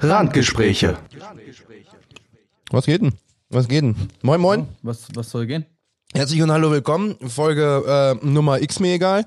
Randgespräche. 0.00 0.98
Was 2.70 2.86
geht 2.86 3.00
denn? 3.00 3.12
Was 3.48 3.68
geht 3.68 3.82
denn? 3.82 3.96
Moin, 4.22 4.40
moin. 4.40 4.68
Was, 4.82 5.06
was 5.14 5.30
soll 5.30 5.46
gehen? 5.46 5.64
Herzlich 6.12 6.42
und 6.42 6.50
hallo, 6.50 6.70
willkommen. 6.70 7.16
Folge 7.26 8.18
äh, 8.22 8.26
Nummer 8.26 8.60
X 8.60 8.80
mir 8.80 8.94
egal. 8.94 9.24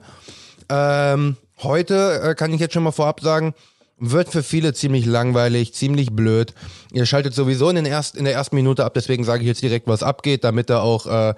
Ähm, 0.69 1.37
heute 1.63 2.21
äh, 2.23 2.35
kann 2.35 2.53
ich 2.53 2.59
jetzt 2.59 2.73
schon 2.73 2.83
mal 2.83 2.91
vorab 2.91 3.21
sagen, 3.21 3.53
wird 3.97 4.29
für 4.29 4.43
viele 4.43 4.73
ziemlich 4.73 5.05
langweilig, 5.05 5.73
ziemlich 5.73 6.11
blöd. 6.11 6.53
Ihr 6.93 7.05
schaltet 7.05 7.33
sowieso 7.33 7.69
in, 7.69 7.75
den 7.75 7.85
erst, 7.85 8.15
in 8.15 8.25
der 8.25 8.33
ersten 8.33 8.55
Minute 8.55 8.85
ab, 8.85 8.93
deswegen 8.93 9.23
sage 9.23 9.41
ich 9.41 9.47
jetzt 9.47 9.61
direkt, 9.61 9.87
was 9.87 10.03
abgeht, 10.03 10.43
damit 10.43 10.69
ihr 10.69 10.81
auch 10.81 11.05
äh, 11.07 11.33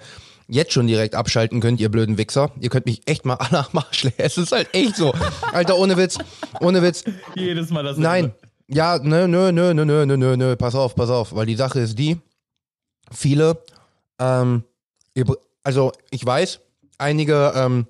jetzt 0.46 0.72
schon 0.72 0.86
direkt 0.86 1.14
abschalten 1.14 1.60
könnt, 1.60 1.80
ihr 1.80 1.88
blöden 1.88 2.18
Wichser. 2.18 2.50
Ihr 2.60 2.68
könnt 2.68 2.86
mich 2.86 3.08
echt 3.08 3.24
mal 3.24 3.34
alle 3.38 3.60
am 3.60 3.78
Arsch 3.78 4.04
leeren. 4.04 4.16
Es 4.18 4.36
ist 4.36 4.52
halt 4.52 4.68
echt 4.74 4.96
so. 4.96 5.14
Alter, 5.52 5.78
ohne 5.78 5.96
Witz, 5.96 6.18
ohne 6.60 6.82
Witz. 6.82 7.04
Jedes 7.34 7.70
Mal 7.70 7.82
das. 7.82 7.96
Nein. 7.96 8.32
Ja, 8.72 8.98
nö, 8.98 9.26
nö, 9.26 9.52
nö, 9.52 9.74
nö, 9.74 9.84
nö, 9.84 10.06
nö, 10.06 10.36
nö, 10.36 10.56
pass 10.56 10.74
auf, 10.74 10.94
pass 10.94 11.10
auf, 11.10 11.34
weil 11.34 11.46
die 11.46 11.56
Sache 11.56 11.80
ist 11.80 11.98
die, 11.98 12.18
viele, 13.10 13.62
ähm, 14.18 14.64
also 15.62 15.92
ich 16.10 16.24
weiß, 16.24 16.60
einige, 16.98 17.52
ähm, 17.54 17.86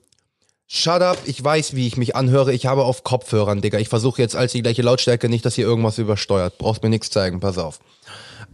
Shut 0.75 1.03
up, 1.03 1.19
ich 1.27 1.45
weiß, 1.45 1.77
wie 1.77 1.87
ich 1.87 1.99
mich 1.99 2.17
anhöre. 2.17 2.55
Ich 2.55 2.65
habe 2.65 2.85
auf 2.85 3.05
Kopfhörern, 3.05 3.61
Digga. 3.61 3.79
Ich 3.79 3.91
versuche 3.91 4.23
jetzt 4.23 4.35
als 4.35 4.53
die 4.53 4.63
gleiche 4.63 4.81
Lautstärke 4.81 5.29
nicht, 5.29 5.45
dass 5.45 5.59
ihr 5.59 5.67
irgendwas 5.67 5.99
übersteuert. 5.99 6.57
Brauchst 6.57 6.83
mir 6.83 6.89
nichts 6.89 7.11
zeigen, 7.11 7.41
pass 7.41 7.59
auf. 7.59 7.79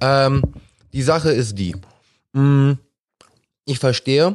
Ähm, 0.01 0.43
die 0.93 1.03
Sache 1.03 1.31
ist 1.31 1.57
die. 1.61 1.77
Mm, 2.33 2.73
ich 3.67 3.79
verstehe, 3.79 4.35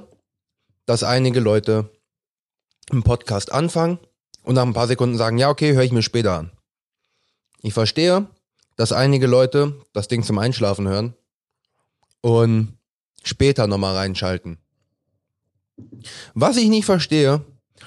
dass 0.85 1.03
einige 1.03 1.41
Leute 1.41 1.89
einen 2.89 3.03
Podcast 3.03 3.51
anfangen 3.51 3.99
und 4.43 4.55
nach 4.55 4.63
ein 4.63 4.73
paar 4.73 4.87
Sekunden 4.87 5.17
sagen, 5.17 5.37
ja, 5.37 5.49
okay, 5.49 5.73
höre 5.73 5.83
ich 5.83 5.91
mir 5.91 6.03
später 6.03 6.39
an. 6.39 6.51
Ich 7.63 7.73
verstehe, 7.73 8.27
dass 8.75 8.91
einige 8.91 9.25
Leute 9.25 9.81
das 9.93 10.07
Ding 10.07 10.21
zum 10.21 10.37
Einschlafen 10.37 10.87
hören 10.87 11.15
und 12.21 12.77
später 13.23 13.67
nochmal 13.67 13.95
reinschalten. 13.95 14.59
Was 16.33 16.57
ich 16.57 16.67
nicht 16.67 16.85
verstehe, 16.85 17.43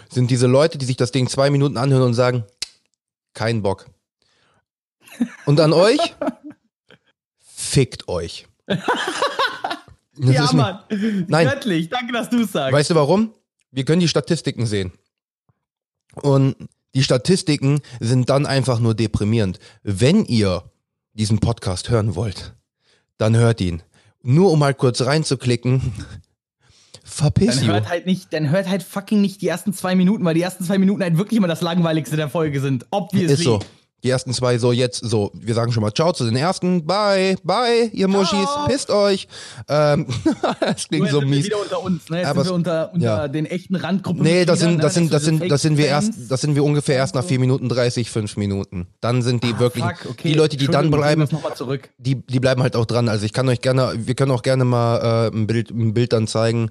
sind 0.08 0.30
diese 0.30 0.46
Leute, 0.46 0.78
die 0.78 0.86
sich 0.86 0.96
das 0.96 1.12
Ding 1.12 1.28
zwei 1.28 1.50
Minuten 1.50 1.76
anhören 1.76 2.02
und 2.02 2.14
sagen, 2.14 2.44
kein 3.34 3.62
Bock. 3.62 3.86
Und 5.44 5.60
an 5.60 5.72
euch, 5.72 6.00
fickt 7.38 8.08
euch. 8.08 8.48
Das 10.18 10.34
ja, 10.34 10.50
Mann. 10.54 10.78
Nein. 11.28 11.46
Göttlich. 11.46 11.90
Danke, 11.90 12.10
dass 12.14 12.30
du 12.30 12.40
es 12.40 12.52
sagst. 12.52 12.72
Weißt 12.72 12.88
du 12.88 12.94
warum? 12.94 13.34
Wir 13.70 13.84
können 13.84 14.00
die 14.00 14.08
Statistiken 14.08 14.64
sehen. 14.64 14.92
Und 16.14 16.56
die 16.96 17.02
Statistiken 17.02 17.80
sind 18.00 18.30
dann 18.30 18.46
einfach 18.46 18.80
nur 18.80 18.94
deprimierend. 18.94 19.58
Wenn 19.82 20.24
ihr 20.24 20.64
diesen 21.12 21.40
Podcast 21.40 21.90
hören 21.90 22.14
wollt, 22.14 22.54
dann 23.18 23.36
hört 23.36 23.60
ihn. 23.60 23.82
Nur 24.22 24.50
um 24.50 24.58
mal 24.58 24.72
kurz 24.72 25.02
reinzuklicken. 25.02 25.92
Verpiss 27.04 27.60
dann 27.60 27.68
hört 27.68 27.88
halt 27.90 28.06
nicht, 28.06 28.32
dann 28.32 28.50
hört 28.50 28.68
halt 28.68 28.82
fucking 28.82 29.20
nicht 29.20 29.42
die 29.42 29.46
ersten 29.46 29.74
zwei 29.74 29.94
Minuten, 29.94 30.24
weil 30.24 30.34
die 30.34 30.40
ersten 30.40 30.64
zwei 30.64 30.78
Minuten 30.78 31.02
halt 31.02 31.18
wirklich 31.18 31.36
immer 31.36 31.48
das 31.48 31.60
langweiligste 31.60 32.16
der 32.16 32.30
Folge 32.30 32.60
sind. 32.60 32.86
Obviously. 32.90 33.34
Ist 33.34 33.44
so. 33.44 33.60
Die 34.04 34.10
ersten 34.10 34.32
zwei 34.32 34.58
so 34.58 34.72
jetzt 34.72 34.98
so. 35.04 35.32
Wir 35.34 35.54
sagen 35.54 35.72
schon 35.72 35.82
mal 35.82 35.92
Ciao 35.92 36.12
zu 36.12 36.24
den 36.24 36.36
ersten. 36.36 36.86
Bye, 36.86 37.36
bye, 37.42 37.90
ihr 37.92 38.08
Muschis. 38.08 38.48
Pisst 38.66 38.90
euch. 38.90 39.26
Ähm, 39.68 40.06
das 40.60 40.88
klingt 40.88 41.04
Jetzt 41.04 41.12
so 41.12 41.20
sind 41.20 41.30
wir 41.30 41.36
mies. 41.36 41.46
wieder 41.46 41.60
unter 41.60 41.82
uns, 41.82 42.08
ne? 42.10 42.18
Jetzt 42.18 42.26
Aber 42.28 42.44
sind 42.44 42.50
wir 42.50 42.54
unter, 42.54 42.92
unter 42.92 43.04
ja. 43.04 43.28
den 43.28 43.46
echten 43.46 43.74
Randgruppen. 43.74 44.22
Nee, 44.22 44.44
das 44.44 44.60
sind, 44.60 44.76
ne? 44.76 44.82
das 44.82 44.94
sind, 44.94 45.12
das 45.12 45.24
sind 45.24 45.50
das 45.50 45.62
sind 45.62 45.78
wir 45.78 45.86
erst, 45.86 46.30
das 46.30 46.40
sind 46.40 46.54
wir 46.54 46.62
ungefähr 46.62 46.96
erst 46.96 47.14
nach 47.14 47.24
vier 47.24 47.40
Minuten 47.40 47.68
30, 47.68 48.10
fünf 48.10 48.36
Minuten. 48.36 48.86
Dann 49.00 49.22
sind 49.22 49.42
die 49.42 49.54
Ah, 49.54 49.60
wirklich, 49.60 49.84
fuck, 49.84 50.10
okay. 50.10 50.28
die 50.28 50.34
Leute, 50.34 50.56
die 50.56 50.66
dann 50.66 50.90
bleiben, 50.90 51.26
die, 51.98 52.14
die 52.26 52.40
bleiben 52.40 52.62
halt 52.62 52.76
auch 52.76 52.86
dran. 52.86 53.08
Also 53.08 53.24
ich 53.24 53.32
kann 53.32 53.48
euch 53.48 53.60
gerne, 53.60 53.92
wir 53.96 54.14
können 54.14 54.30
auch 54.30 54.42
gerne 54.42 54.64
mal 54.64 55.30
äh, 55.32 55.36
ein 55.36 55.46
Bild, 55.46 55.70
ein 55.70 55.94
Bild 55.94 56.12
dann 56.12 56.26
zeigen. 56.26 56.70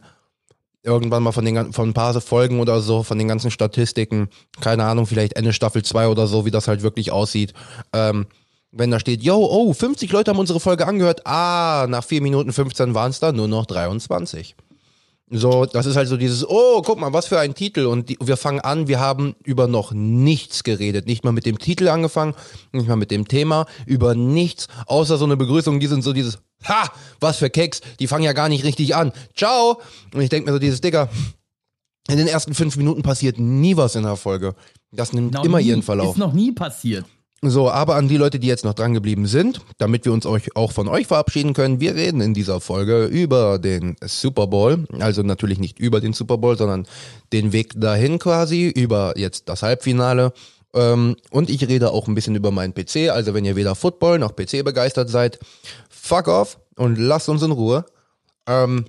Irgendwann 0.85 1.23
mal 1.23 1.31
von 1.31 1.43
den 1.43 1.73
von 1.73 1.89
ein 1.89 1.93
paar 1.93 2.19
Folgen 2.21 2.59
oder 2.59 2.79
so, 2.79 3.01
von 3.01 3.17
den 3.17 3.27
ganzen 3.27 3.49
Statistiken. 3.49 4.29
Keine 4.61 4.85
Ahnung, 4.85 5.07
vielleicht 5.07 5.33
Ende 5.33 5.51
Staffel 5.51 5.83
2 5.83 6.07
oder 6.07 6.27
so, 6.27 6.45
wie 6.45 6.51
das 6.51 6.67
halt 6.67 6.83
wirklich 6.83 7.11
aussieht. 7.11 7.53
Ähm, 7.91 8.27
wenn 8.71 8.91
da 8.91 8.99
steht, 8.99 9.23
yo, 9.23 9.37
oh, 9.37 9.73
50 9.73 10.11
Leute 10.11 10.31
haben 10.31 10.39
unsere 10.39 10.59
Folge 10.59 10.85
angehört. 10.85 11.25
Ah, 11.25 11.87
nach 11.89 12.03
4 12.03 12.21
Minuten 12.21 12.53
15 12.53 12.93
waren 12.93 13.09
es 13.09 13.19
da 13.19 13.31
nur 13.31 13.47
noch 13.47 13.65
23. 13.65 14.55
So, 15.31 15.65
das 15.65 15.87
ist 15.87 15.95
halt 15.95 16.07
so 16.07 16.17
dieses, 16.17 16.47
oh, 16.47 16.83
guck 16.83 16.99
mal, 16.99 17.11
was 17.11 17.25
für 17.25 17.39
ein 17.39 17.55
Titel. 17.55 17.87
Und 17.87 18.09
die, 18.09 18.17
wir 18.21 18.37
fangen 18.37 18.59
an, 18.59 18.87
wir 18.87 18.99
haben 18.99 19.35
über 19.43 19.67
noch 19.67 19.91
nichts 19.91 20.63
geredet. 20.63 21.07
Nicht 21.07 21.23
mal 21.23 21.31
mit 21.31 21.47
dem 21.47 21.57
Titel 21.57 21.87
angefangen, 21.87 22.35
nicht 22.73 22.87
mal 22.87 22.95
mit 22.95 23.09
dem 23.09 23.27
Thema, 23.27 23.65
über 23.87 24.13
nichts, 24.13 24.67
außer 24.85 25.17
so 25.17 25.25
eine 25.25 25.35
Begrüßung, 25.35 25.79
die 25.79 25.87
sind 25.87 26.03
so 26.03 26.13
dieses, 26.13 26.37
ha, 26.67 26.89
was 27.19 27.37
für 27.37 27.49
Keks, 27.49 27.81
die 27.99 28.07
fangen 28.07 28.23
ja 28.23 28.33
gar 28.33 28.49
nicht 28.49 28.63
richtig 28.63 28.95
an. 28.95 29.11
Ciao. 29.35 29.81
Und 30.13 30.21
ich 30.21 30.29
denke 30.29 30.49
mir 30.49 30.53
so 30.53 30.59
dieses, 30.59 30.81
Digga, 30.81 31.09
in 32.07 32.17
den 32.17 32.27
ersten 32.27 32.53
fünf 32.53 32.77
Minuten 32.77 33.01
passiert 33.01 33.39
nie 33.39 33.77
was 33.77 33.95
in 33.95 34.03
der 34.03 34.15
Folge. 34.15 34.55
Das 34.91 35.13
nimmt 35.13 35.33
Noch 35.33 35.43
immer 35.43 35.59
nie, 35.59 35.67
ihren 35.67 35.83
Verlauf. 35.83 36.15
Ist 36.15 36.19
noch 36.19 36.33
nie 36.33 36.51
passiert. 36.51 37.05
So, 37.41 37.69
aber 37.69 37.95
an 37.95 38.07
die 38.07 38.17
Leute, 38.17 38.39
die 38.39 38.47
jetzt 38.47 38.63
noch 38.63 38.73
dran 38.73 38.93
geblieben 38.93 39.27
sind, 39.27 39.61
damit 39.77 40.05
wir 40.05 40.13
uns 40.13 40.25
euch 40.25 40.55
auch 40.55 40.71
von 40.71 40.87
euch 40.87 41.05
verabschieden 41.05 41.53
können, 41.53 41.79
wir 41.79 41.93
reden 41.93 42.21
in 42.21 42.33
dieser 42.33 42.59
Folge 42.59 43.05
über 43.05 43.59
den 43.59 43.97
Super 44.03 44.47
Bowl. 44.47 44.85
Also 44.99 45.21
natürlich 45.21 45.59
nicht 45.59 45.77
über 45.79 45.99
den 45.99 46.13
Super 46.13 46.37
Bowl, 46.37 46.57
sondern 46.57 46.87
den 47.33 47.51
Weg 47.51 47.73
dahin 47.79 48.19
quasi, 48.19 48.67
über 48.67 49.13
jetzt 49.17 49.49
das 49.49 49.63
Halbfinale. 49.63 50.33
Ähm, 50.73 51.15
und 51.29 51.49
ich 51.49 51.67
rede 51.67 51.91
auch 51.91 52.07
ein 52.07 52.15
bisschen 52.15 52.35
über 52.35 52.51
meinen 52.51 52.73
PC. 52.73 53.09
Also 53.09 53.33
wenn 53.33 53.45
ihr 53.45 53.55
weder 53.55 53.75
Football 53.75 54.19
noch 54.19 54.35
PC 54.35 54.63
begeistert 54.63 55.09
seid, 55.09 55.39
fuck 56.05 56.27
off 56.27 56.59
und 56.75 56.97
lasst 56.97 57.29
uns 57.29 57.41
in 57.41 57.51
Ruhe. 57.51 57.85
Ähm, 58.47 58.85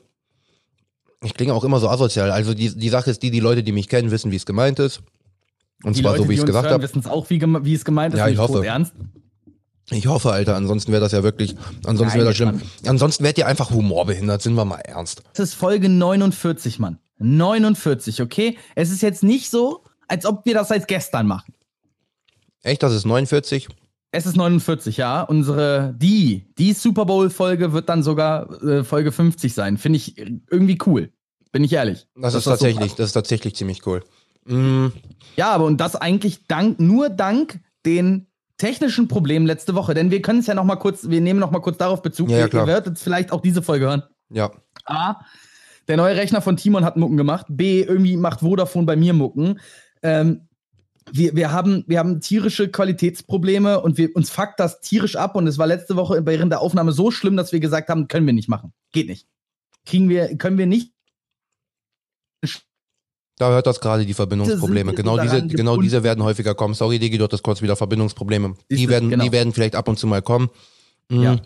ich 1.22 1.34
klinge 1.34 1.54
auch 1.54 1.64
immer 1.64 1.80
so 1.80 1.88
asozial. 1.88 2.30
Also 2.30 2.54
die, 2.54 2.76
die 2.76 2.88
Sache 2.88 3.10
ist 3.10 3.22
die, 3.22 3.30
die 3.30 3.40
Leute, 3.40 3.62
die 3.62 3.72
mich 3.72 3.88
kennen, 3.88 4.10
wissen, 4.10 4.30
wie 4.30 4.36
es 4.36 4.46
gemeint 4.46 4.78
ist. 4.78 5.00
Und 5.82 5.96
Die 5.96 6.02
zwar 6.02 6.12
Leute, 6.12 6.24
so, 6.24 6.28
wie 6.28 6.34
ich 6.34 6.40
es 6.40 6.46
gesagt 6.46 6.70
habe. 6.70 6.82
wissen 6.82 7.00
es 7.00 7.06
auch, 7.06 7.28
wie, 7.30 7.40
wie 7.40 7.74
es 7.74 7.84
gemeint 7.84 8.14
ist. 8.14 8.18
Ja, 8.18 8.28
ich 8.28 8.38
hoffe. 8.38 8.64
Ernst. 8.64 8.92
Ich 9.90 10.08
hoffe, 10.08 10.32
Alter, 10.32 10.56
ansonsten 10.56 10.90
wäre 10.90 11.00
das 11.00 11.12
ja 11.12 11.22
wirklich, 11.22 11.54
ansonsten 11.84 12.18
wäre 12.18 12.26
das 12.26 12.36
schlimm. 12.36 12.56
Mann. 12.56 12.62
Ansonsten 12.86 13.22
wärt 13.22 13.38
ihr 13.38 13.46
einfach 13.46 13.70
humorbehindert, 13.70 14.42
sind 14.42 14.54
wir 14.54 14.64
mal 14.64 14.80
ernst. 14.80 15.22
Das 15.34 15.50
ist 15.50 15.54
Folge 15.54 15.88
49, 15.88 16.80
Mann. 16.80 16.98
49, 17.18 18.20
okay? 18.20 18.58
Es 18.74 18.90
ist 18.90 19.00
jetzt 19.00 19.22
nicht 19.22 19.48
so, 19.48 19.84
als 20.08 20.26
ob 20.26 20.44
wir 20.44 20.54
das 20.54 20.68
seit 20.68 20.88
gestern 20.88 21.28
machen. 21.28 21.54
Echt, 22.62 22.82
das 22.82 22.92
ist 22.92 23.04
49? 23.04 23.68
Es 24.16 24.24
ist 24.24 24.36
49, 24.36 24.96
ja. 24.96 25.20
Unsere, 25.22 25.94
die, 25.98 26.46
die 26.56 26.72
Super 26.72 27.04
Bowl-Folge 27.04 27.74
wird 27.74 27.88
dann 27.90 28.02
sogar 28.02 28.62
äh, 28.62 28.82
Folge 28.82 29.12
50 29.12 29.52
sein. 29.52 29.76
Finde 29.76 29.98
ich 29.98 30.16
irgendwie 30.18 30.78
cool. 30.86 31.10
Bin 31.52 31.62
ich 31.64 31.72
ehrlich. 31.74 32.06
Das 32.16 32.32
ist 32.34 32.44
so 32.44 32.50
tatsächlich, 32.50 32.88
passt. 32.88 32.98
das 32.98 33.06
ist 33.08 33.12
tatsächlich 33.12 33.54
ziemlich 33.56 33.86
cool. 33.86 34.02
Mm, 34.46 34.86
Ja, 35.36 35.50
aber 35.50 35.66
und 35.66 35.78
das 35.82 35.96
eigentlich 35.96 36.46
dank, 36.46 36.80
nur 36.80 37.10
dank 37.10 37.60
den 37.84 38.26
technischen 38.56 39.06
Problemen 39.06 39.44
letzte 39.44 39.74
Woche. 39.74 39.92
Denn 39.92 40.10
wir 40.10 40.22
können 40.22 40.38
es 40.38 40.46
ja 40.46 40.54
noch 40.54 40.64
mal 40.64 40.76
kurz, 40.76 41.10
wir 41.10 41.20
nehmen 41.20 41.38
noch 41.38 41.50
mal 41.50 41.60
kurz 41.60 41.76
darauf 41.76 42.00
Bezug. 42.00 42.30
Ja, 42.30 42.38
ja, 42.38 42.44
ihr, 42.44 42.48
klar. 42.48 42.64
ihr 42.64 42.68
werdet 42.68 42.86
jetzt 42.86 43.02
vielleicht 43.02 43.32
auch 43.32 43.42
diese 43.42 43.62
Folge 43.62 43.86
hören. 43.86 44.02
ja. 44.30 44.50
A, 44.86 45.16
der 45.88 45.96
neue 45.96 46.16
Rechner 46.16 46.40
von 46.40 46.56
Timon 46.56 46.84
hat 46.84 46.96
Mucken 46.96 47.16
gemacht. 47.16 47.46
B, 47.50 47.82
irgendwie 47.82 48.16
macht 48.16 48.40
Vodafone 48.40 48.86
bei 48.86 48.96
mir 48.96 49.12
Mucken. 49.12 49.60
Ähm, 50.02 50.45
wir, 51.12 51.36
wir, 51.36 51.52
haben, 51.52 51.84
wir 51.86 51.98
haben 51.98 52.20
tierische 52.20 52.68
Qualitätsprobleme 52.68 53.80
und 53.80 53.96
wir, 53.96 54.14
uns 54.14 54.30
fuckt 54.30 54.58
das 54.58 54.80
tierisch 54.80 55.16
ab. 55.16 55.36
Und 55.36 55.46
es 55.46 55.58
war 55.58 55.66
letzte 55.66 55.96
Woche 55.96 56.24
während 56.26 56.52
der 56.52 56.60
Aufnahme 56.60 56.92
so 56.92 57.10
schlimm, 57.10 57.36
dass 57.36 57.52
wir 57.52 57.60
gesagt 57.60 57.88
haben, 57.88 58.08
können 58.08 58.26
wir 58.26 58.32
nicht 58.32 58.48
machen. 58.48 58.72
Geht 58.92 59.08
nicht. 59.08 59.26
Kriegen 59.84 60.08
wir, 60.08 60.36
können 60.36 60.58
wir 60.58 60.66
nicht. 60.66 60.92
Da 63.38 63.50
hört 63.50 63.66
das 63.66 63.80
gerade 63.80 64.06
die 64.06 64.14
Verbindungsprobleme. 64.14 64.94
Genau 64.94 65.18
diese, 65.18 65.46
genau 65.46 65.76
diese 65.76 66.02
werden 66.02 66.24
häufiger 66.24 66.54
kommen. 66.54 66.74
Sorry, 66.74 66.98
Digi, 66.98 67.18
du 67.18 67.24
hattest 67.24 67.42
kurz 67.42 67.60
wieder 67.60 67.76
Verbindungsprobleme. 67.76 68.56
Die 68.70 68.88
werden, 68.88 69.10
genau. 69.10 69.24
die 69.24 69.32
werden 69.32 69.52
vielleicht 69.52 69.76
ab 69.76 69.88
und 69.88 69.98
zu 69.98 70.06
mal 70.06 70.22
kommen. 70.22 70.48
Mm, 71.10 71.22
Ja. 71.22 71.36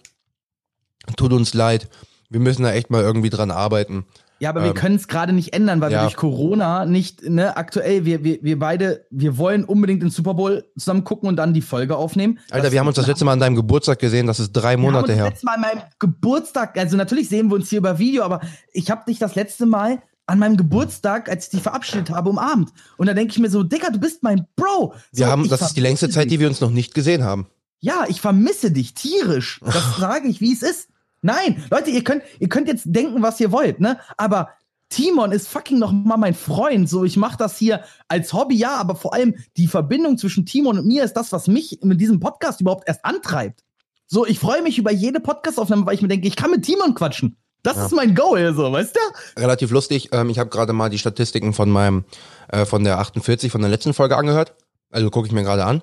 Tut 1.17 1.33
uns 1.33 1.53
leid. 1.53 1.89
Wir 2.29 2.41
müssen 2.41 2.63
da 2.63 2.73
echt 2.73 2.91
mal 2.91 3.03
irgendwie 3.03 3.31
dran 3.31 3.51
arbeiten. 3.51 4.07
Ja, 4.41 4.49
aber 4.49 4.63
wir 4.63 4.71
Ähm, 4.71 4.75
können 4.75 4.97
es 4.97 5.07
gerade 5.07 5.33
nicht 5.35 5.53
ändern, 5.53 5.81
weil 5.81 5.93
ja. 5.93 5.99
wir 5.99 6.03
durch 6.05 6.17
Corona 6.17 6.87
nicht, 6.87 7.29
ne, 7.29 7.57
aktuell, 7.57 8.07
wir, 8.07 8.25
wir, 8.25 8.43
wir 8.43 8.59
beide, 8.59 9.07
wir 9.11 9.37
wollen 9.37 9.65
unbedingt 9.65 10.03
den 10.03 10.11
Super 10.11 10.33
Bowl 10.35 10.65
zusammen 10.79 11.05
gucken 11.05 11.29
und 11.29 11.37
dann 11.37 11.53
die 11.53 11.61
Folge 11.61 11.97
aufnehmen. 11.97 12.39
Alter, 12.51 12.73
wir 12.73 12.81
haben 12.81 12.87
uns 12.87 12.97
das 12.97 13.07
letzte 13.07 13.27
Mal 13.27 13.35
an 13.35 13.41
deinem 13.41 13.57
Geburtstag 13.57 13.99
gesehen. 13.99 14.27
Das 14.27 14.41
ist 14.41 14.53
drei 14.53 14.79
Monate 14.79 15.09
wir 15.09 15.15
haben 15.15 15.19
her. 15.19 15.27
uns 15.27 15.35
das 15.35 15.45
letzte 15.45 15.47
Mal 15.47 15.55
an 15.55 15.61
meinem 15.61 15.83
Geburtstag, 15.99 16.79
also 16.79 16.97
natürlich 16.97 17.29
sehen 17.29 17.51
wir 17.51 17.57
uns 17.57 17.69
hier 17.69 17.79
über 17.79 17.99
Video, 17.99 18.23
aber 18.23 18.41
ich 18.73 18.91
habe 18.91 19.03
dich 19.07 19.19
das 19.19 19.35
letzte 19.35 19.67
Mal 19.67 20.03
an 20.27 20.39
meinem 20.39 20.57
Geburtstag, 20.57 21.29
als 21.29 21.47
ich 21.47 21.51
dich 21.51 21.63
verabschiedet 21.63 22.11
habe, 22.11 22.31
umarmt. 22.31 22.71
Und 22.97 23.09
da 23.09 23.15
denke 23.15 23.33
ich 23.33 23.39
mir 23.41 23.51
so, 23.51 23.63
Digga, 23.63 23.91
du 23.91 23.99
bist 23.99 24.23
mein 24.23 24.47
Bro. 24.57 24.95
Wir 25.13 25.27
so, 25.27 25.33
haben, 25.33 25.49
das 25.49 25.61
ist 25.61 25.77
die 25.77 25.81
längste 25.81 26.09
Zeit, 26.09 26.31
die 26.31 26.39
wir 26.39 26.49
uns 26.49 26.61
noch 26.61 26.71
nicht 26.71 26.95
gesehen 26.95 27.25
haben. 27.25 27.49
Ja, 27.81 28.05
ich 28.09 28.21
vermisse 28.21 28.71
dich 28.71 28.95
tierisch. 28.95 29.61
Das 29.65 29.97
sage 29.99 30.29
ich, 30.29 30.41
wie 30.41 30.53
es 30.53 30.63
ist. 30.63 30.89
Nein, 31.23 31.63
Leute, 31.71 31.91
ihr 31.91 32.03
könnt, 32.05 32.23
ihr 32.39 32.49
könnt 32.49 32.69
jetzt 32.69 32.85
denken, 32.87 33.23
was 33.23 33.41
ihr 33.41 33.53
wollt, 33.53 33.81
ne? 33.81 33.99
Aber 34.17 34.51
Timon 34.89 35.33
ist 35.33 35.49
fucking 35.49 35.79
noch 35.79 35.93
mal 35.93 36.17
mein 36.17 36.35
Freund. 36.35 36.89
So, 36.89 37.05
ich 37.05 37.17
mache 37.17 37.37
das 37.39 37.57
hier 37.59 37.85
als 38.09 38.33
Hobby, 38.33 38.57
ja, 38.57 38.77
aber 38.77 38.97
vor 38.97 39.15
allem 39.15 39.35
die 39.57 39.67
Verbindung 39.69 40.19
zwischen 40.19 40.47
Timon 40.47 40.79
und 40.79 40.87
mir 40.87 41.05
ist 41.05 41.13
das, 41.15 41.31
was 41.33 41.47
mich 41.47 41.79
mit 41.83 42.01
diesem 42.01 42.19
Podcast 42.21 42.61
überhaupt 42.61 42.89
erst 42.89 43.05
antreibt. 43.05 43.63
So, 44.07 44.27
ich 44.27 44.41
freue 44.41 44.63
mich 44.63 44.79
über 44.79 44.91
jede 44.91 45.21
Podcast-Aufnahme, 45.21 45.87
weil 45.87 45.95
ich 45.95 46.03
mir 46.03 46.09
denke, 46.09 46.27
ich 46.27 46.35
kann 46.35 46.51
mit 46.51 46.65
Timon 46.65 46.95
quatschen. 46.95 47.37
Das 47.63 47.77
Ja. 47.77 47.87
ist 47.87 47.93
mein 47.93 48.15
Goal, 48.15 48.53
so, 48.55 48.73
weißt 48.73 48.97
du? 48.97 49.41
Relativ 49.41 49.71
lustig. 49.71 50.09
Ähm, 50.13 50.31
ich 50.31 50.39
habe 50.39 50.51
gerade 50.51 50.73
mal 50.73 50.89
die 50.89 50.99
Statistiken 50.99 51.53
von 51.53 51.71
meinem, 51.71 52.05
äh, 52.49 52.65
von 52.65 52.83
der 52.83 52.99
48 52.99 53.53
von 53.53 53.61
der 53.61 53.71
letzten 53.71 53.93
Folge 53.95 54.17
angehört. 54.17 54.55
Also 54.91 55.11
gucke 55.11 55.27
ich 55.29 55.33
mir 55.33 55.43
gerade 55.45 55.65
an. 55.67 55.83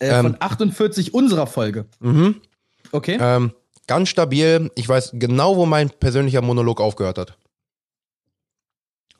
Äh, 0.00 0.08
Ähm. 0.08 0.22
von 0.22 0.36
48 0.40 1.14
unserer 1.14 1.46
Folge. 1.46 1.84
Mhm. 2.00 2.40
Okay. 2.90 3.18
Ähm, 3.20 3.52
ganz 3.86 4.08
stabil. 4.08 4.70
Ich 4.74 4.88
weiß 4.88 5.10
genau, 5.14 5.56
wo 5.56 5.66
mein 5.66 5.90
persönlicher 5.90 6.42
Monolog 6.42 6.80
aufgehört 6.80 7.18
hat. 7.18 7.36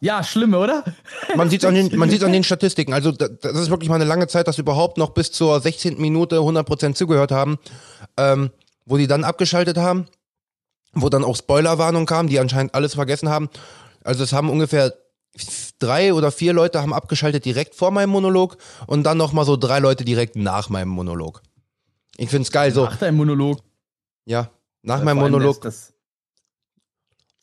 Ja, 0.00 0.24
schlimm, 0.24 0.54
oder? 0.54 0.82
Man 1.36 1.48
sieht 1.48 1.64
an 1.64 1.74
den, 1.74 1.96
man 1.96 2.10
sieht's 2.10 2.24
an 2.24 2.32
den 2.32 2.42
Statistiken. 2.50 2.92
Also 2.92 3.12
da- 3.12 3.28
das 3.28 3.52
ist 3.56 3.70
wirklich 3.70 3.88
mal 3.88 3.94
eine 3.96 4.04
lange 4.04 4.26
Zeit, 4.26 4.48
dass 4.48 4.56
wir 4.56 4.62
überhaupt 4.62 4.98
noch 4.98 5.10
bis 5.10 5.30
zur 5.30 5.60
16. 5.60 6.00
Minute 6.00 6.38
100% 6.38 6.94
zugehört 6.94 7.30
haben, 7.30 7.58
ähm, 8.16 8.50
wo 8.84 8.96
die 8.96 9.06
dann 9.06 9.22
abgeschaltet 9.22 9.76
haben, 9.76 10.06
wo 10.92 11.08
dann 11.08 11.22
auch 11.22 11.36
Spoilerwarnung 11.36 12.06
kam, 12.06 12.26
die 12.28 12.40
anscheinend 12.40 12.74
alles 12.74 12.94
vergessen 12.94 13.28
haben. 13.28 13.48
Also 14.02 14.24
es 14.24 14.32
haben 14.32 14.50
ungefähr 14.50 14.92
drei 15.78 16.12
oder 16.12 16.32
vier 16.32 16.52
Leute 16.52 16.82
haben 16.82 16.92
abgeschaltet 16.92 17.44
direkt 17.44 17.76
vor 17.76 17.92
meinem 17.92 18.10
Monolog 18.10 18.56
und 18.88 19.04
dann 19.04 19.16
noch 19.18 19.32
mal 19.32 19.44
so 19.44 19.56
drei 19.56 19.78
Leute 19.78 20.04
direkt 20.04 20.34
nach 20.34 20.68
meinem 20.68 20.88
Monolog. 20.88 21.42
Ich 22.16 22.28
find's 22.28 22.50
geil, 22.50 22.72
so, 22.74 22.84
Nach 22.84 22.96
deinem 22.96 23.18
Monolog. 23.18 23.60
Ja, 24.24 24.50
nach 24.82 25.00
Äh, 25.00 25.04
meinem 25.04 25.18
Monolog 25.18 25.60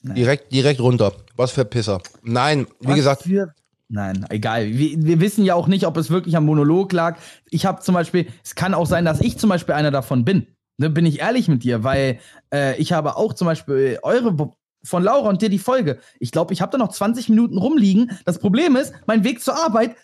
direkt, 0.03 0.51
direkt 0.51 0.79
runter. 0.79 1.13
Was 1.35 1.51
für 1.51 1.65
Pisser. 1.65 2.01
Nein, 2.23 2.67
wie 2.79 2.87
Was 2.89 2.95
gesagt, 2.95 3.23
Für, 3.23 3.53
nein, 3.89 4.25
egal. 4.29 4.67
Wir, 4.67 5.01
wir 5.03 5.19
wissen 5.19 5.43
ja 5.43 5.55
auch 5.55 5.67
nicht, 5.67 5.85
ob 5.85 5.97
es 5.97 6.09
wirklich 6.09 6.35
am 6.37 6.45
Monolog 6.45 6.91
lag. 6.93 7.17
Ich 7.49 7.65
habe 7.65 7.81
zum 7.81 7.93
Beispiel, 7.95 8.27
es 8.43 8.55
kann 8.55 8.73
auch 8.73 8.85
sein, 8.87 9.05
dass 9.05 9.19
ich 9.21 9.37
zum 9.37 9.49
Beispiel 9.49 9.75
einer 9.75 9.91
davon 9.91 10.23
bin. 10.25 10.47
Ne, 10.77 10.89
bin 10.89 11.05
ich 11.05 11.19
ehrlich 11.19 11.49
mit 11.49 11.63
dir, 11.63 11.83
weil 11.83 12.19
äh, 12.53 12.77
ich 12.79 12.93
habe 12.93 13.17
auch 13.17 13.33
zum 13.33 13.45
Beispiel 13.47 13.99
eure 14.01 14.31
Bo- 14.31 14.55
von 14.81 15.03
Laura 15.03 15.27
und 15.27 15.41
dir 15.41 15.49
die 15.49 15.59
Folge. 15.59 15.99
Ich 16.21 16.31
glaube, 16.31 16.53
ich 16.53 16.61
habe 16.61 16.71
da 16.71 16.77
noch 16.77 16.87
20 16.93 17.27
Minuten 17.27 17.57
rumliegen. 17.57 18.17
Das 18.23 18.39
Problem 18.39 18.77
ist, 18.77 18.93
mein 19.05 19.23
Weg 19.25 19.41
zur 19.41 19.55
Arbeit, 19.55 19.95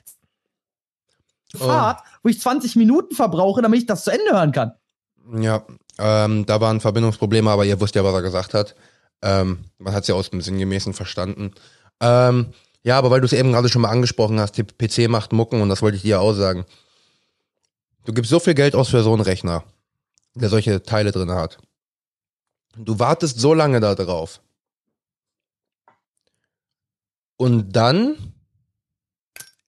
Oh. 1.53 1.59
Fahrt, 1.59 2.01
wo 2.21 2.27
ich 2.27 2.41
20 2.41 2.75
Minuten 2.75 3.15
verbrauche, 3.15 3.61
damit 3.61 3.79
ich 3.79 3.85
das 3.85 4.03
zu 4.03 4.11
Ende 4.11 4.31
hören 4.31 4.51
kann. 4.51 4.73
Ja, 5.39 5.65
ähm, 5.97 6.45
da 6.45 6.61
waren 6.61 6.81
Verbindungsprobleme, 6.81 7.49
aber 7.49 7.65
ihr 7.65 7.79
wusst 7.79 7.95
ja, 7.95 8.03
was 8.03 8.13
er 8.13 8.21
gesagt 8.21 8.53
hat. 8.53 8.75
Ähm, 9.21 9.65
man 9.77 9.93
hat 9.93 10.03
es 10.03 10.07
ja 10.07 10.15
aus 10.15 10.29
dem 10.29 10.41
Sinngemäßen 10.41 10.93
verstanden. 10.93 11.51
Ähm, 12.01 12.53
ja, 12.83 12.97
aber 12.97 13.09
weil 13.11 13.21
du 13.21 13.25
es 13.25 13.33
eben 13.33 13.51
gerade 13.51 13.69
schon 13.69 13.81
mal 13.81 13.89
angesprochen 13.89 14.39
hast, 14.39 14.55
PC 14.55 15.09
macht 15.09 15.33
Mucken 15.33 15.61
und 15.61 15.69
das 15.69 15.81
wollte 15.81 15.97
ich 15.97 16.03
dir 16.03 16.21
auch 16.21 16.33
sagen. 16.33 16.65
Du 18.05 18.13
gibst 18.13 18.29
so 18.29 18.39
viel 18.39 18.53
Geld 18.53 18.75
aus 18.75 18.89
für 18.89 19.01
so 19.01 19.13
einen 19.13 19.21
Rechner, 19.21 19.63
der 20.35 20.49
solche 20.49 20.83
Teile 20.83 21.11
drin 21.11 21.31
hat. 21.31 21.57
Du 22.77 22.99
wartest 22.99 23.39
so 23.39 23.53
lange 23.53 23.79
da 23.79 23.95
drauf. 23.95 24.41
Und 27.37 27.75
dann 27.75 28.33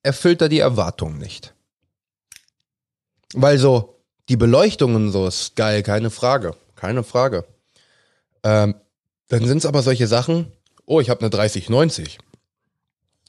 erfüllt 0.04 0.42
er 0.42 0.50
die 0.50 0.60
Erwartungen 0.60 1.18
nicht. 1.18 1.54
Weil 3.34 3.58
so, 3.58 3.97
die 4.30 4.38
Beleuchtung 4.38 4.96
und 4.96 5.12
so 5.12 5.28
ist 5.28 5.56
geil, 5.56 5.84
keine 5.84 6.10
Frage. 6.10 6.56
Keine 6.76 7.04
Frage. 7.04 7.46
Ähm, 8.44 8.76
dann 9.30 9.46
sind 9.46 9.60
es 9.60 9.66
aber 9.66 9.82
solche 9.82 10.08
Sachen, 10.08 10.52
oh, 10.86 11.02
ich 11.02 11.10
habe 11.10 11.22
eine 11.22 11.30
3090. 11.30 12.20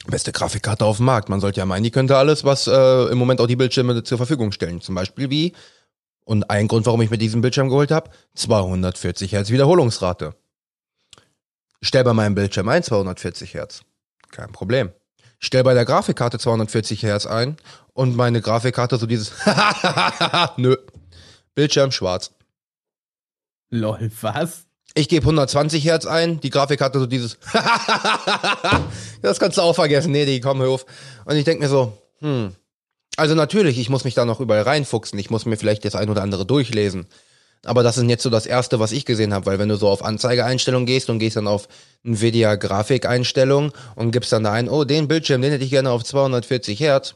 Beste 0.07 0.31
Grafikkarte 0.31 0.85
auf 0.85 0.97
dem 0.97 1.05
Markt. 1.05 1.29
Man 1.29 1.41
sollte 1.41 1.59
ja 1.59 1.65
meinen, 1.65 1.83
die 1.83 1.91
könnte 1.91 2.17
alles, 2.17 2.45
was 2.45 2.67
äh, 2.67 3.11
im 3.11 3.17
Moment 3.17 3.41
auch 3.41 3.47
die 3.47 3.57
Bildschirme 3.57 4.01
zur 4.03 4.17
Verfügung 4.17 4.51
stellen. 4.51 4.81
Zum 4.81 4.95
Beispiel 4.95 5.29
wie, 5.29 5.53
und 6.23 6.49
ein 6.49 6.67
Grund, 6.67 6.85
warum 6.85 7.01
ich 7.01 7.09
mir 7.09 7.17
diesen 7.17 7.41
Bildschirm 7.41 7.69
geholt 7.69 7.91
habe, 7.91 8.11
240 8.35 9.33
Hertz 9.33 9.49
Wiederholungsrate. 9.49 10.35
Stell 11.81 12.03
bei 12.03 12.13
meinem 12.13 12.35
Bildschirm 12.35 12.69
ein 12.69 12.83
240 12.83 13.53
Hertz. 13.53 13.81
Kein 14.31 14.51
Problem. 14.51 14.91
Stell 15.39 15.63
bei 15.63 15.73
der 15.73 15.85
Grafikkarte 15.85 16.37
240 16.37 17.03
Hertz 17.03 17.25
ein 17.25 17.57
und 17.93 18.15
meine 18.15 18.41
Grafikkarte 18.41 18.97
so 18.97 19.05
dieses 19.05 19.31
Nö. 20.57 20.75
Bildschirm 21.59 21.91
schwarz. 21.91 22.31
Lol, 23.69 24.09
was? 24.21 24.63
Ich 24.95 25.09
gebe 25.09 25.23
120 25.23 25.83
Hertz 25.83 26.05
ein, 26.05 26.39
die 26.39 26.51
Grafikkarte 26.51 26.99
so 26.99 27.05
dieses 27.05 27.37
Das 29.21 29.41
kannst 29.41 29.57
du 29.57 29.61
auch 29.61 29.75
vergessen. 29.75 30.13
Nee, 30.13 30.25
die 30.25 30.39
komm 30.39 30.61
hör 30.61 30.69
auf. 30.69 30.85
Und 31.25 31.35
ich 31.35 31.43
denke 31.43 31.63
mir 31.63 31.69
so, 31.69 31.97
hm. 32.19 32.55
Also 33.17 33.35
natürlich, 33.35 33.77
ich 33.77 33.89
muss 33.89 34.05
mich 34.05 34.13
da 34.13 34.23
noch 34.23 34.39
überall 34.39 34.61
reinfuchsen. 34.61 35.19
Ich 35.19 35.29
muss 35.29 35.45
mir 35.45 35.57
vielleicht 35.57 35.83
das 35.83 35.95
ein 35.95 36.09
oder 36.09 36.21
andere 36.21 36.45
durchlesen. 36.45 37.07
Aber 37.65 37.83
das 37.83 37.97
ist 37.97 38.07
jetzt 38.07 38.23
so 38.23 38.29
das 38.29 38.45
erste, 38.45 38.79
was 38.79 38.93
ich 38.93 39.03
gesehen 39.03 39.33
habe, 39.33 39.45
weil 39.45 39.59
wenn 39.59 39.67
du 39.67 39.75
so 39.75 39.89
auf 39.89 40.01
Anzeigeeinstellungen 40.01 40.85
gehst 40.85 41.09
und 41.09 41.19
gehst 41.19 41.35
dann 41.35 41.47
auf 41.49 41.67
Nvidia 42.05 42.55
Grafikeinstellung 42.55 43.73
und 43.95 44.11
gibst 44.11 44.31
dann 44.31 44.45
da 44.45 44.53
ein, 44.53 44.69
oh, 44.69 44.85
den 44.85 45.09
Bildschirm, 45.09 45.41
den 45.41 45.51
hätte 45.51 45.65
ich 45.65 45.71
gerne 45.71 45.91
auf 45.91 46.05
240 46.05 46.79
Hertz. 46.79 47.15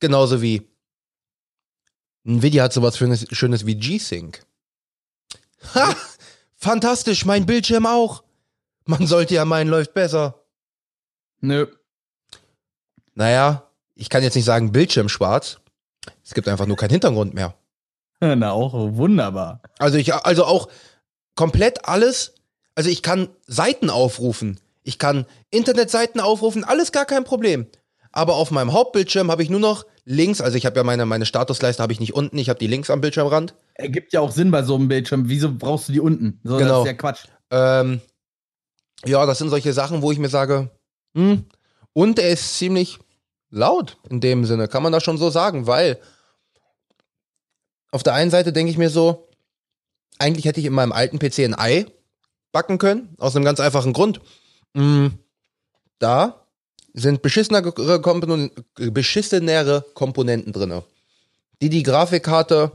Genauso 0.00 0.40
wie 0.40 0.62
Nvidia 2.28 2.64
hat 2.64 2.72
sowas 2.72 2.98
Schönes, 2.98 3.26
Schönes 3.32 3.64
wie 3.64 3.74
G-Sync. 3.74 4.44
Ha! 5.74 5.96
Fantastisch, 6.54 7.24
mein 7.24 7.46
Bildschirm 7.46 7.86
auch. 7.86 8.22
Man 8.84 9.06
sollte 9.06 9.34
ja 9.34 9.44
meinen, 9.44 9.70
läuft 9.70 9.94
besser. 9.94 10.42
Nö. 11.40 11.66
Naja, 13.14 13.70
ich 13.94 14.10
kann 14.10 14.22
jetzt 14.22 14.34
nicht 14.34 14.44
sagen 14.44 14.72
Bildschirm 14.72 15.08
schwarz. 15.08 15.58
Es 16.22 16.34
gibt 16.34 16.48
einfach 16.48 16.66
nur 16.66 16.76
keinen 16.76 16.90
Hintergrund 16.90 17.32
mehr. 17.32 17.54
Na, 18.20 18.50
auch 18.52 18.74
wunderbar. 18.74 19.62
Also 19.78 19.96
ich, 19.96 20.12
also 20.12 20.44
auch 20.44 20.68
komplett 21.34 21.86
alles. 21.86 22.34
Also 22.74 22.90
ich 22.90 23.02
kann 23.02 23.28
Seiten 23.46 23.88
aufrufen. 23.88 24.60
Ich 24.82 24.98
kann 24.98 25.26
Internetseiten 25.50 26.20
aufrufen, 26.20 26.64
alles 26.64 26.92
gar 26.92 27.06
kein 27.06 27.24
Problem. 27.24 27.66
Aber 28.12 28.36
auf 28.36 28.50
meinem 28.50 28.72
Hauptbildschirm 28.72 29.30
habe 29.30 29.42
ich 29.42 29.50
nur 29.50 29.60
noch 29.60 29.86
links, 30.08 30.40
also 30.40 30.56
ich 30.56 30.64
habe 30.64 30.76
ja 30.76 30.84
meine, 30.84 31.04
meine 31.04 31.26
Statusleiste 31.26 31.82
habe 31.82 31.92
ich 31.92 32.00
nicht 32.00 32.14
unten, 32.14 32.38
ich 32.38 32.48
habe 32.48 32.58
die 32.58 32.66
links 32.66 32.88
am 32.90 33.00
Bildschirmrand. 33.00 33.54
Ergibt 33.74 34.12
ja 34.12 34.20
auch 34.20 34.32
Sinn 34.32 34.50
bei 34.50 34.62
so 34.62 34.74
einem 34.74 34.88
Bildschirm. 34.88 35.28
Wieso 35.28 35.54
brauchst 35.54 35.88
du 35.88 35.92
die 35.92 36.00
unten? 36.00 36.40
So, 36.44 36.56
Genau. 36.56 36.70
Das 36.70 36.80
ist 36.80 36.86
ja 36.86 36.92
Quatsch. 36.94 37.24
Ähm, 37.50 38.00
ja, 39.04 39.24
das 39.26 39.38
sind 39.38 39.50
solche 39.50 39.72
Sachen, 39.72 40.02
wo 40.02 40.10
ich 40.10 40.18
mir 40.18 40.28
sage, 40.28 40.70
hm. 41.14 41.44
Und 41.92 42.18
er 42.18 42.30
ist 42.30 42.56
ziemlich 42.56 42.98
laut 43.50 43.96
in 44.08 44.20
dem 44.20 44.44
Sinne, 44.44 44.68
kann 44.68 44.82
man 44.82 44.92
das 44.92 45.02
schon 45.02 45.18
so 45.18 45.30
sagen, 45.30 45.66
weil 45.66 45.98
auf 47.90 48.02
der 48.02 48.14
einen 48.14 48.30
Seite 48.30 48.52
denke 48.52 48.70
ich 48.70 48.78
mir 48.78 48.90
so, 48.90 49.28
eigentlich 50.18 50.44
hätte 50.44 50.60
ich 50.60 50.66
in 50.66 50.72
meinem 50.72 50.92
alten 50.92 51.18
PC 51.18 51.40
ein 51.40 51.58
Ei 51.58 51.86
backen 52.52 52.78
können, 52.78 53.14
aus 53.18 53.34
einem 53.34 53.44
ganz 53.44 53.60
einfachen 53.60 53.92
Grund. 53.92 54.20
Hm, 54.74 55.18
da 55.98 56.46
sind 57.00 57.22
beschissenere 57.22 58.00
Komponenten, 58.00 58.64
beschissenere 58.92 59.84
Komponenten 59.94 60.52
drin, 60.52 60.82
die 61.62 61.68
die 61.68 61.82
Grafikkarte 61.82 62.72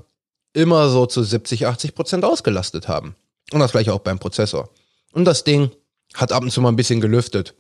immer 0.53 0.89
so 0.89 1.05
zu 1.05 1.23
70, 1.23 1.67
80 1.67 1.95
Prozent 1.95 2.25
ausgelastet 2.25 2.87
haben. 2.87 3.15
Und 3.51 3.59
das 3.59 3.71
gleiche 3.71 3.93
auch 3.93 3.99
beim 3.99 4.19
Prozessor. 4.19 4.69
Und 5.11 5.25
das 5.25 5.43
Ding 5.43 5.71
hat 6.13 6.31
ab 6.31 6.43
und 6.43 6.51
zu 6.51 6.61
mal 6.61 6.69
ein 6.69 6.75
bisschen 6.75 7.01
gelüftet. 7.01 7.53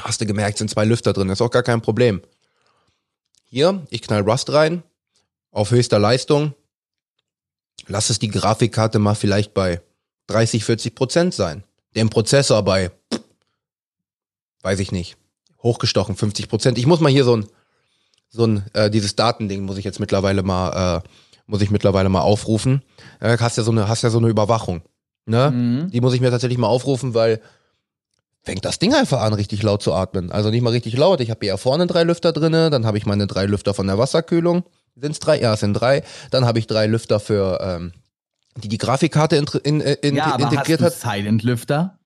Hast 0.00 0.20
du 0.20 0.26
gemerkt, 0.26 0.58
sind 0.58 0.70
zwei 0.70 0.84
Lüfter 0.84 1.12
drin, 1.12 1.28
ist 1.28 1.42
auch 1.42 1.50
gar 1.50 1.62
kein 1.62 1.82
Problem. 1.82 2.22
Hier, 3.44 3.86
ich 3.90 4.02
knall 4.02 4.22
Rust 4.22 4.52
rein, 4.52 4.82
auf 5.50 5.70
höchster 5.70 5.98
Leistung. 5.98 6.54
Lass 7.86 8.10
es 8.10 8.18
die 8.18 8.28
Grafikkarte 8.28 8.98
mal 8.98 9.14
vielleicht 9.14 9.52
bei 9.54 9.82
30, 10.28 10.64
40 10.64 10.94
Prozent 10.94 11.34
sein. 11.34 11.64
Den 11.94 12.08
Prozessor 12.08 12.62
bei, 12.62 12.90
weiß 14.62 14.78
ich 14.78 14.92
nicht, 14.92 15.16
hochgestochen 15.62 16.16
50 16.16 16.48
Prozent. 16.48 16.78
Ich 16.78 16.86
muss 16.86 17.00
mal 17.00 17.10
hier 17.10 17.24
so 17.24 17.36
ein, 17.36 17.46
so 18.28 18.46
ein, 18.46 18.64
äh, 18.72 18.90
dieses 18.90 19.16
Datending 19.16 19.62
muss 19.62 19.78
ich 19.78 19.84
jetzt 19.84 20.00
mittlerweile 20.00 20.42
mal, 20.42 21.02
äh, 21.04 21.08
muss 21.46 21.62
ich 21.62 21.70
mittlerweile 21.70 22.08
mal 22.08 22.20
aufrufen. 22.20 22.82
Äh, 23.20 23.36
hast 23.38 23.56
ja 23.56 23.62
so 23.62 23.70
eine, 23.70 23.88
hast 23.88 24.02
ja 24.02 24.10
so 24.10 24.18
eine 24.18 24.28
Überwachung. 24.28 24.82
Ne? 25.26 25.50
Mhm. 25.50 25.90
Die 25.90 26.00
muss 26.00 26.14
ich 26.14 26.20
mir 26.20 26.30
tatsächlich 26.30 26.58
mal 26.58 26.68
aufrufen, 26.68 27.14
weil 27.14 27.40
fängt 28.42 28.64
das 28.64 28.78
Ding 28.78 28.94
einfach 28.94 29.20
an, 29.20 29.34
richtig 29.34 29.62
laut 29.62 29.82
zu 29.82 29.92
atmen. 29.92 30.32
Also 30.32 30.50
nicht 30.50 30.62
mal 30.62 30.70
richtig 30.70 30.96
laut. 30.96 31.20
Ich 31.20 31.30
habe 31.30 31.40
hier 31.42 31.56
vorne 31.58 31.86
drei 31.86 32.02
Lüfter 32.02 32.32
drinne, 32.32 32.70
dann 32.70 32.86
habe 32.86 32.98
ich 32.98 33.06
meine 33.06 33.26
drei 33.26 33.46
Lüfter 33.46 33.72
von 33.72 33.86
der 33.86 33.98
Wasserkühlung. 33.98 34.64
Sind 34.96 35.12
es 35.12 35.20
drei? 35.20 35.40
Ja, 35.40 35.54
es 35.54 35.60
sind 35.60 35.74
drei. 35.74 36.02
Dann 36.30 36.44
habe 36.44 36.58
ich 36.58 36.66
drei 36.66 36.86
Lüfter 36.86 37.20
für, 37.20 37.58
ähm, 37.62 37.92
die 38.56 38.68
die 38.68 38.78
Grafikkarte 38.78 39.36
in, 39.36 39.46
in, 39.62 39.80
in, 39.80 40.16
ja, 40.16 40.34
aber 40.34 40.44
integriert 40.44 40.82
hast 40.82 41.02
du 41.02 41.06
hat. 41.06 41.14
Silent 41.16 41.42
Lüfter? 41.42 41.98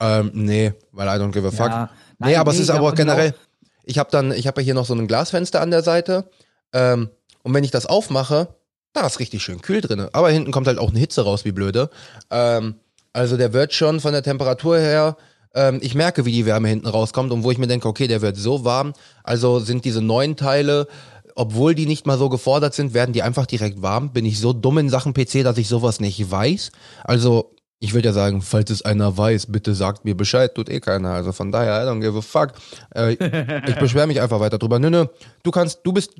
Ähm, 0.00 0.30
nee, 0.32 0.72
weil 0.92 1.08
I 1.08 1.20
don't 1.20 1.32
give 1.32 1.46
a 1.46 1.50
fuck. 1.50 1.68
Ja. 1.68 1.90
Nee, 2.24 2.32
Nein, 2.32 2.40
aber 2.40 2.52
es 2.52 2.58
ist 2.58 2.70
aber 2.70 2.92
generell, 2.92 3.30
auch- 3.30 3.84
ich 3.84 3.98
habe 3.98 4.10
dann, 4.10 4.32
ich 4.32 4.46
habe 4.46 4.60
ja 4.60 4.64
hier 4.64 4.74
noch 4.74 4.86
so 4.86 4.94
ein 4.94 5.06
Glasfenster 5.06 5.60
an 5.60 5.70
der 5.70 5.82
Seite. 5.82 6.24
Ähm, 6.72 7.10
und 7.42 7.54
wenn 7.54 7.64
ich 7.64 7.70
das 7.70 7.86
aufmache, 7.86 8.48
da 8.92 9.06
ist 9.06 9.20
richtig 9.20 9.42
schön 9.42 9.60
kühl 9.60 9.80
drinne. 9.80 10.08
Aber 10.12 10.30
hinten 10.30 10.50
kommt 10.52 10.66
halt 10.66 10.78
auch 10.78 10.90
eine 10.90 10.98
Hitze 10.98 11.22
raus, 11.22 11.44
wie 11.44 11.52
blöde. 11.52 11.90
Ähm, 12.30 12.76
also 13.12 13.36
der 13.36 13.52
wird 13.52 13.74
schon 13.74 14.00
von 14.00 14.12
der 14.12 14.22
Temperatur 14.22 14.78
her 14.78 15.16
ähm, 15.54 15.78
ich 15.82 15.94
merke, 15.94 16.24
wie 16.24 16.32
die 16.32 16.46
Wärme 16.46 16.68
hinten 16.68 16.88
rauskommt 16.88 17.32
und 17.32 17.44
wo 17.44 17.50
ich 17.50 17.58
mir 17.58 17.66
denke, 17.68 17.88
okay, 17.88 18.08
der 18.08 18.22
wird 18.22 18.36
so 18.36 18.64
warm. 18.64 18.92
Also 19.22 19.60
sind 19.60 19.84
diese 19.84 20.02
neuen 20.02 20.36
Teile, 20.36 20.88
obwohl 21.36 21.74
die 21.74 21.86
nicht 21.86 22.06
mal 22.06 22.18
so 22.18 22.28
gefordert 22.28 22.74
sind, 22.74 22.92
werden 22.94 23.12
die 23.12 23.22
einfach 23.22 23.46
direkt 23.46 23.80
warm. 23.82 24.12
Bin 24.12 24.24
ich 24.24 24.40
so 24.40 24.52
dumm 24.52 24.78
in 24.78 24.88
Sachen 24.90 25.14
PC, 25.14 25.42
dass 25.44 25.58
ich 25.58 25.68
sowas 25.68 26.00
nicht 26.00 26.30
weiß? 26.30 26.72
Also 27.04 27.54
ich 27.84 27.92
würde 27.92 28.08
ja 28.08 28.12
sagen, 28.14 28.40
falls 28.40 28.70
es 28.70 28.80
einer 28.80 29.18
weiß, 29.18 29.52
bitte 29.52 29.74
sagt 29.74 30.06
mir 30.06 30.16
Bescheid, 30.16 30.54
tut 30.54 30.70
eh 30.70 30.80
keiner. 30.80 31.10
Also 31.10 31.32
von 31.32 31.52
daher, 31.52 31.84
I 31.84 31.86
don't 31.86 32.00
give 32.00 32.16
a 32.16 32.22
fuck. 32.22 32.54
Äh, 32.94 33.12
ich 33.68 33.76
beschwere 33.76 34.06
mich 34.06 34.22
einfach 34.22 34.40
weiter 34.40 34.56
drüber. 34.56 34.78
Nö, 34.78 34.88
nö, 34.88 35.04
du 35.42 35.50
kannst, 35.50 35.80
du 35.84 35.92
bist, 35.92 36.12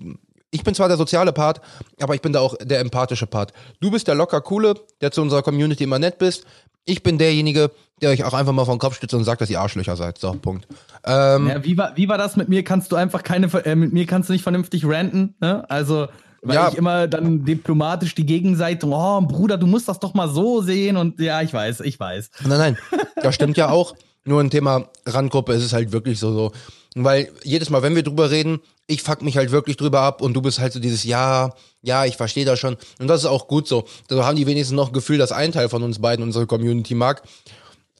ich 0.50 0.62
bin 0.62 0.75
zwar 0.75 0.88
der 0.88 0.99
soziale 0.99 1.33
Part, 1.33 1.62
aber 2.02 2.14
ich 2.14 2.21
bin 2.21 2.35
da 2.35 2.40
auch 2.40 2.54
der 2.61 2.80
empathische 2.80 3.26
Part. 3.26 3.54
Du 3.80 3.90
bist 3.90 4.06
der 4.09 4.14
locker 4.14 4.42
coole, 4.42 4.75
der 5.00 5.11
zu 5.11 5.23
unserer 5.23 5.42
Community 5.42 5.85
immer 5.85 5.99
nett 5.99 6.18
bist. 6.18 6.44
Ich 6.85 7.02
bin 7.02 7.16
derjenige, 7.16 7.71
der 8.02 8.11
euch 8.11 8.25
auch 8.25 8.35
einfach 8.35 8.52
mal 8.52 8.66
vom 8.66 8.78
Kopf 8.78 8.97
stützt 8.97 9.14
und 9.14 9.25
sagt, 9.25 9.40
dass 9.40 9.49
ihr 9.49 9.59
Arschlöcher 9.59 9.97
seid. 9.97 10.18
So, 10.18 10.35
Punkt. 10.35 10.68
Ähm, 11.06 11.49
ja, 11.49 11.64
wie 11.64 11.78
war, 11.78 11.97
wie 11.97 12.11
war 12.11 12.18
das 12.18 12.37
mit 12.37 12.50
mir? 12.50 12.62
Kannst 12.62 12.92
du 12.92 12.97
einfach 12.97 13.23
keine, 13.23 13.47
äh, 13.64 13.75
mit 13.75 13.94
mir 13.94 14.04
kannst 14.04 14.28
du 14.28 14.35
nicht 14.35 14.42
vernünftig 14.42 14.85
ranten, 14.87 15.35
ne? 15.40 15.64
Also, 15.71 16.09
weil 16.44 16.56
ja. 16.56 16.68
ich 16.68 16.74
immer 16.74 17.08
dann 17.08 17.44
diplomatisch 17.44 18.14
die 18.14 18.26
Gegenseite, 18.26 18.86
oh 18.86 19.20
Bruder, 19.22 19.56
du 19.56 19.66
musst 19.66 19.88
das 19.88 19.98
doch 19.98 20.14
mal 20.14 20.28
so 20.28 20.62
sehen 20.62 20.96
und 20.96 21.18
ja, 21.18 21.42
ich 21.42 21.52
weiß, 21.52 21.80
ich 21.80 21.98
weiß. 21.98 22.30
Nein, 22.46 22.58
nein, 22.58 22.78
das 23.16 23.34
stimmt 23.34 23.56
ja 23.56 23.70
auch. 23.70 23.94
Nur 24.26 24.40
ein 24.40 24.50
Thema 24.50 24.88
Randgruppe 25.04 25.52
ist 25.52 25.64
es 25.64 25.72
halt 25.72 25.92
wirklich 25.92 26.18
so, 26.18 26.32
so. 26.32 26.52
Weil 26.94 27.30
jedes 27.42 27.70
Mal, 27.70 27.82
wenn 27.82 27.94
wir 27.94 28.02
drüber 28.02 28.30
reden, 28.30 28.60
ich 28.86 29.02
fuck 29.02 29.22
mich 29.22 29.36
halt 29.36 29.50
wirklich 29.50 29.76
drüber 29.76 30.00
ab 30.00 30.22
und 30.22 30.34
du 30.34 30.40
bist 30.40 30.60
halt 30.60 30.72
so 30.72 30.80
dieses 30.80 31.04
Ja, 31.04 31.52
ja, 31.82 32.04
ich 32.04 32.16
verstehe 32.16 32.44
das 32.44 32.58
schon. 32.58 32.76
Und 32.98 33.08
das 33.08 33.22
ist 33.22 33.26
auch 33.26 33.48
gut 33.48 33.66
so. 33.66 33.84
Da 34.08 34.24
haben 34.24 34.36
die 34.36 34.46
wenigstens 34.46 34.76
noch 34.76 34.88
ein 34.88 34.92
Gefühl, 34.92 35.18
dass 35.18 35.32
ein 35.32 35.52
Teil 35.52 35.68
von 35.68 35.82
uns 35.82 35.98
beiden 35.98 36.22
unsere 36.22 36.46
Community 36.46 36.94
mag. 36.94 37.22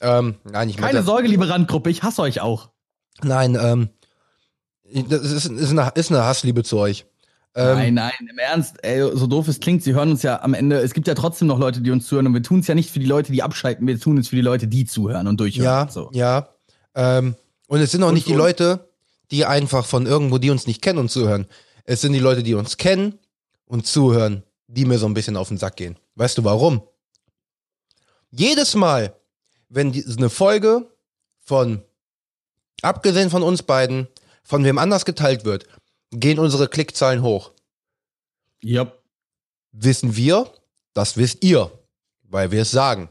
Ähm, 0.01 0.35
nein, 0.43 0.69
ich 0.69 0.77
Keine 0.77 1.03
Sorge, 1.03 1.27
liebe 1.27 1.47
Randgruppe, 1.47 1.89
ich 1.89 2.03
hasse 2.03 2.21
euch 2.21 2.41
auch. 2.41 2.69
Nein, 3.23 3.57
ähm, 3.59 3.89
das 5.09 5.21
ist, 5.21 5.45
ist, 5.45 5.71
eine, 5.71 5.91
ist 5.95 6.11
eine 6.11 6.23
Hassliebe 6.23 6.63
zu 6.63 6.77
euch. 6.77 7.05
Ähm, 7.57 7.77
nein, 7.77 7.93
nein, 7.93 8.27
im 8.29 8.37
Ernst, 8.37 8.75
ey, 8.83 8.99
so 9.13 9.27
doof 9.27 9.47
es 9.47 9.61
klingt, 9.61 9.81
sie 9.81 9.93
hören 9.93 10.11
uns 10.11 10.23
ja 10.23 10.41
am 10.41 10.53
Ende, 10.53 10.79
es 10.79 10.93
gibt 10.93 11.07
ja 11.07 11.15
trotzdem 11.15 11.47
noch 11.47 11.57
Leute, 11.57 11.79
die 11.81 11.89
uns 11.89 12.05
zuhören 12.05 12.27
und 12.27 12.33
wir 12.33 12.43
tun 12.43 12.59
es 12.59 12.67
ja 12.67 12.75
nicht 12.75 12.91
für 12.91 12.99
die 12.99 13.05
Leute, 13.05 13.31
die 13.31 13.43
abschalten, 13.43 13.87
wir 13.87 13.97
tun 13.97 14.17
es 14.17 14.27
für 14.27 14.35
die 14.35 14.41
Leute, 14.41 14.67
die 14.67 14.83
zuhören 14.83 15.27
und 15.27 15.39
durchhören. 15.39 15.65
Ja, 15.65 15.87
so. 15.89 16.09
ja. 16.11 16.49
Ähm, 16.95 17.35
und 17.67 17.79
es 17.79 17.91
sind 17.91 18.03
auch 18.03 18.09
und, 18.09 18.15
nicht 18.15 18.27
die 18.27 18.33
Leute, 18.33 18.89
die 19.31 19.45
einfach 19.45 19.85
von 19.85 20.05
irgendwo, 20.05 20.37
die 20.37 20.49
uns 20.49 20.67
nicht 20.67 20.81
kennen 20.81 20.99
und 20.99 21.09
zuhören. 21.09 21.47
Es 21.85 22.01
sind 22.01 22.11
die 22.11 22.19
Leute, 22.19 22.43
die 22.43 22.55
uns 22.55 22.75
kennen 22.75 23.19
und 23.65 23.87
zuhören, 23.87 24.43
die 24.67 24.85
mir 24.85 24.99
so 24.99 25.05
ein 25.05 25.13
bisschen 25.13 25.37
auf 25.37 25.47
den 25.47 25.57
Sack 25.57 25.77
gehen. 25.77 25.97
Weißt 26.15 26.37
du 26.37 26.43
warum? 26.43 26.81
Jedes 28.31 28.75
Mal, 28.75 29.15
wenn 29.69 29.93
die, 29.93 30.05
eine 30.05 30.29
Folge 30.29 30.89
von, 31.39 31.83
abgesehen 32.81 33.29
von 33.29 33.43
uns 33.43 33.63
beiden, 33.63 34.07
von 34.43 34.63
wem 34.65 34.77
anders 34.77 35.05
geteilt 35.05 35.45
wird, 35.45 35.67
gehen 36.11 36.39
unsere 36.39 36.67
Klickzahlen 36.67 37.21
hoch. 37.21 37.51
Ja. 38.61 38.91
Wissen 39.71 40.15
wir, 40.15 40.49
das 40.93 41.17
wisst 41.17 41.43
ihr, 41.43 41.71
weil 42.23 42.51
wir 42.51 42.61
es 42.61 42.71
sagen. 42.71 43.09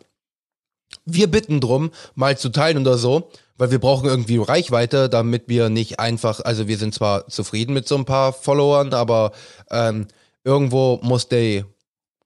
Wir 1.04 1.30
bitten 1.30 1.60
drum, 1.60 1.90
mal 2.14 2.38
zu 2.38 2.48
teilen 2.48 2.78
oder 2.78 2.96
so, 2.96 3.30
weil 3.56 3.70
wir 3.70 3.78
brauchen 3.78 4.08
irgendwie 4.08 4.38
Reichweite, 4.38 5.08
damit 5.08 5.48
wir 5.48 5.68
nicht 5.68 6.00
einfach, 6.00 6.40
also 6.40 6.66
wir 6.66 6.78
sind 6.78 6.94
zwar 6.94 7.28
zufrieden 7.28 7.74
mit 7.74 7.86
so 7.86 7.96
ein 7.96 8.04
paar 8.04 8.32
Followern, 8.32 8.94
aber 8.94 9.32
ähm, 9.70 10.06
irgendwo 10.44 10.98
muss 11.02 11.28
die 11.28 11.64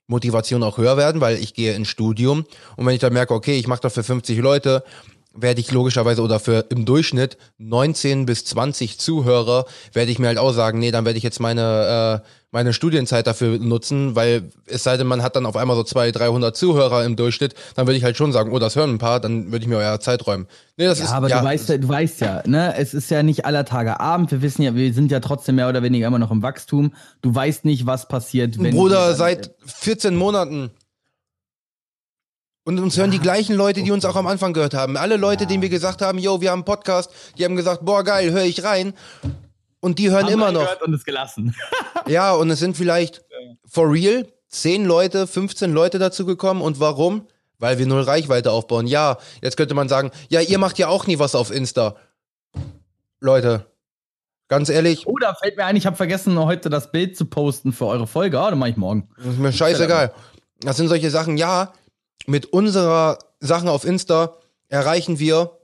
Motivation 0.06 0.62
auch 0.62 0.78
höher 0.78 0.96
werden, 0.96 1.20
weil 1.20 1.36
ich 1.36 1.54
gehe 1.54 1.74
ins 1.74 1.88
Studium 1.88 2.46
und 2.76 2.86
wenn 2.86 2.94
ich 2.94 3.00
dann 3.00 3.12
merke, 3.12 3.34
okay, 3.34 3.58
ich 3.58 3.66
mache 3.66 3.82
das 3.82 3.94
für 3.94 4.02
50 4.02 4.38
Leute, 4.38 4.82
werde 5.40 5.60
ich 5.60 5.72
logischerweise 5.72 6.22
oder 6.22 6.40
für 6.40 6.66
im 6.70 6.84
Durchschnitt 6.84 7.36
19 7.58 8.26
bis 8.26 8.44
20 8.44 8.98
Zuhörer, 8.98 9.66
werde 9.92 10.10
ich 10.10 10.18
mir 10.18 10.28
halt 10.28 10.38
auch 10.38 10.52
sagen, 10.52 10.78
nee, 10.78 10.90
dann 10.90 11.04
werde 11.04 11.18
ich 11.18 11.24
jetzt 11.24 11.40
meine, 11.40 12.22
äh, 12.24 12.28
meine 12.50 12.72
Studienzeit 12.72 13.26
dafür 13.26 13.58
nutzen, 13.58 14.16
weil 14.16 14.50
es 14.66 14.82
sei 14.82 14.96
denn, 14.96 15.06
man 15.06 15.22
hat 15.22 15.36
dann 15.36 15.46
auf 15.46 15.56
einmal 15.56 15.76
so 15.76 15.82
200, 15.82 16.18
300 16.18 16.56
Zuhörer 16.56 17.04
im 17.04 17.16
Durchschnitt, 17.16 17.54
dann 17.74 17.86
würde 17.86 17.98
ich 17.98 18.04
halt 18.04 18.16
schon 18.16 18.32
sagen, 18.32 18.52
oh, 18.52 18.58
das 18.58 18.76
hören 18.76 18.94
ein 18.94 18.98
paar, 18.98 19.20
dann 19.20 19.52
würde 19.52 19.64
ich 19.64 19.68
mir 19.68 19.76
euer 19.76 20.00
Zeit 20.00 20.26
räumen. 20.26 20.46
Nee, 20.76 20.86
das 20.86 20.98
ja, 20.98 21.06
ist, 21.06 21.12
aber 21.12 21.28
ja, 21.28 21.40
du 21.40 21.46
weißt 21.46 21.68
ja, 21.68 21.78
du 21.78 21.88
weißt 21.88 22.20
ja, 22.20 22.42
ne, 22.46 22.74
es 22.76 22.94
ist 22.94 23.10
ja 23.10 23.22
nicht 23.22 23.44
aller 23.44 23.64
Tage 23.64 24.00
Abend, 24.00 24.30
wir 24.30 24.42
wissen 24.42 24.62
ja, 24.62 24.74
wir 24.74 24.92
sind 24.94 25.10
ja 25.10 25.20
trotzdem 25.20 25.56
mehr 25.56 25.68
oder 25.68 25.82
weniger 25.82 26.06
immer 26.06 26.18
noch 26.18 26.30
im 26.30 26.42
Wachstum. 26.42 26.94
Du 27.20 27.34
weißt 27.34 27.64
nicht, 27.64 27.86
was 27.86 28.08
passiert, 28.08 28.60
wenn 28.62 28.74
Bruder, 28.74 29.14
seit 29.14 29.50
14 29.66 30.16
Monaten 30.16 30.70
und 32.68 32.78
uns 32.80 32.98
hören 32.98 33.10
die 33.10 33.18
gleichen 33.18 33.56
Leute, 33.56 33.82
die 33.82 33.90
uns 33.90 34.04
auch 34.04 34.14
am 34.14 34.26
Anfang 34.26 34.52
gehört 34.52 34.74
haben. 34.74 34.98
Alle 34.98 35.16
Leute, 35.16 35.46
denen 35.46 35.62
wir 35.62 35.70
gesagt 35.70 36.02
haben, 36.02 36.18
yo, 36.18 36.42
wir 36.42 36.50
haben 36.50 36.58
einen 36.58 36.64
Podcast, 36.66 37.10
die 37.38 37.46
haben 37.46 37.56
gesagt, 37.56 37.82
boah, 37.82 38.04
geil, 38.04 38.30
höre 38.30 38.44
ich 38.44 38.62
rein. 38.62 38.92
Und 39.80 39.98
die 39.98 40.10
hören 40.10 40.26
haben 40.26 40.32
immer 40.34 40.52
noch. 40.52 40.78
und 40.82 40.92
es 40.92 41.02
gelassen. 41.02 41.56
ja, 42.06 42.34
und 42.34 42.50
es 42.50 42.58
sind 42.58 42.76
vielleicht 42.76 43.24
for 43.64 43.90
real 43.90 44.28
10 44.50 44.84
Leute, 44.84 45.26
15 45.26 45.72
Leute 45.72 45.98
dazu 45.98 46.26
gekommen. 46.26 46.60
Und 46.60 46.78
warum? 46.78 47.26
Weil 47.58 47.78
wir 47.78 47.86
null 47.86 48.02
Reichweite 48.02 48.52
aufbauen. 48.52 48.86
Ja, 48.86 49.16
jetzt 49.40 49.56
könnte 49.56 49.72
man 49.72 49.88
sagen, 49.88 50.10
ja, 50.28 50.42
ihr 50.42 50.58
macht 50.58 50.76
ja 50.78 50.88
auch 50.88 51.06
nie 51.06 51.18
was 51.18 51.34
auf 51.34 51.50
Insta. 51.50 51.96
Leute, 53.18 53.64
ganz 54.48 54.68
ehrlich. 54.68 55.06
Oh, 55.06 55.16
da 55.18 55.32
fällt 55.32 55.56
mir 55.56 55.64
ein, 55.64 55.76
ich 55.76 55.86
habe 55.86 55.96
vergessen, 55.96 56.38
heute 56.38 56.68
das 56.68 56.92
Bild 56.92 57.16
zu 57.16 57.24
posten 57.24 57.72
für 57.72 57.86
eure 57.86 58.06
Folge. 58.06 58.38
Ah, 58.38 58.50
dann 58.50 58.58
mache 58.58 58.70
ich 58.70 58.76
morgen. 58.76 59.08
Das 59.16 59.26
ist 59.28 59.38
mir 59.38 59.52
scheißegal. 59.54 60.12
Das 60.60 60.76
sind 60.76 60.88
solche 60.88 61.08
Sachen, 61.08 61.38
ja, 61.38 61.72
mit 62.28 62.46
unserer 62.46 63.18
Sachen 63.40 63.68
auf 63.68 63.84
Insta 63.84 64.36
erreichen 64.68 65.18
wir 65.18 65.58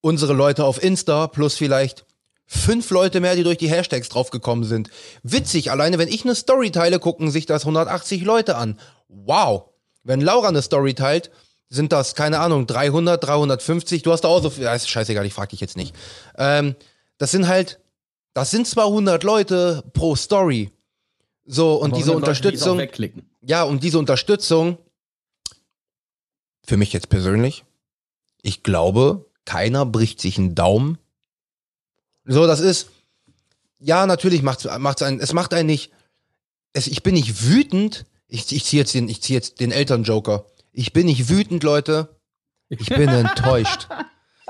unsere 0.00 0.32
Leute 0.32 0.64
auf 0.64 0.82
Insta 0.82 1.26
plus 1.26 1.56
vielleicht 1.56 2.06
fünf 2.46 2.90
Leute 2.90 3.20
mehr, 3.20 3.34
die 3.34 3.42
durch 3.42 3.58
die 3.58 3.68
Hashtags 3.68 4.08
draufgekommen 4.08 4.64
sind. 4.64 4.90
Witzig, 5.22 5.70
alleine 5.70 5.98
wenn 5.98 6.08
ich 6.08 6.24
eine 6.24 6.34
Story 6.34 6.70
teile, 6.70 6.98
gucken 6.98 7.30
sich 7.30 7.46
das 7.46 7.62
180 7.62 8.22
Leute 8.22 8.56
an. 8.56 8.78
Wow. 9.08 9.70
Wenn 10.04 10.20
Laura 10.20 10.48
eine 10.48 10.62
Story 10.62 10.94
teilt, 10.94 11.30
sind 11.68 11.92
das, 11.92 12.14
keine 12.14 12.38
Ahnung, 12.38 12.66
300, 12.66 13.24
350. 13.24 14.02
Du 14.02 14.12
hast 14.12 14.22
da 14.22 14.28
auch 14.28 14.42
so 14.42 14.50
viel, 14.50 14.64
ja, 14.64 14.74
ist 14.74 14.88
scheißegal, 14.88 15.26
ich 15.26 15.32
frag 15.32 15.48
dich 15.48 15.60
jetzt 15.60 15.76
nicht. 15.76 15.96
Ähm, 16.36 16.76
das 17.18 17.30
sind 17.30 17.48
halt, 17.48 17.80
das 18.34 18.50
sind 18.50 18.68
zwar 18.68 18.86
100 18.86 19.24
Leute 19.24 19.82
pro 19.94 20.14
Story. 20.14 20.70
So, 21.44 21.74
und 21.74 21.96
diese 21.96 22.12
Unterstützung. 22.12 22.78
Leute, 22.78 23.08
die 23.08 23.22
ja, 23.40 23.64
und 23.64 23.82
diese 23.82 23.98
Unterstützung 23.98 24.78
für 26.64 26.76
mich 26.76 26.92
jetzt 26.92 27.08
persönlich, 27.08 27.64
ich 28.42 28.62
glaube, 28.62 29.26
keiner 29.44 29.86
bricht 29.86 30.20
sich 30.20 30.38
einen 30.38 30.54
Daumen. 30.54 30.98
So, 32.24 32.46
das 32.46 32.60
ist, 32.60 32.90
ja, 33.78 34.06
natürlich 34.06 34.42
macht's, 34.42 34.68
macht's 34.78 35.02
einen, 35.02 35.20
es 35.20 35.32
macht 35.32 35.54
einen 35.54 35.66
nicht, 35.66 35.92
es, 36.72 36.86
ich 36.86 37.02
bin 37.02 37.14
nicht 37.14 37.48
wütend, 37.48 38.04
ich, 38.28 38.50
ich 38.52 38.64
ziehe 38.64 38.82
jetzt 38.82 38.94
den, 38.94 39.08
ich 39.08 39.22
ziehe 39.22 39.36
jetzt 39.36 39.60
den 39.60 39.72
Elternjoker. 39.72 40.46
Ich 40.72 40.92
bin 40.92 41.06
nicht 41.06 41.28
wütend, 41.28 41.62
Leute. 41.64 42.16
Ich 42.68 42.88
bin 42.88 43.08
enttäuscht. 43.08 43.88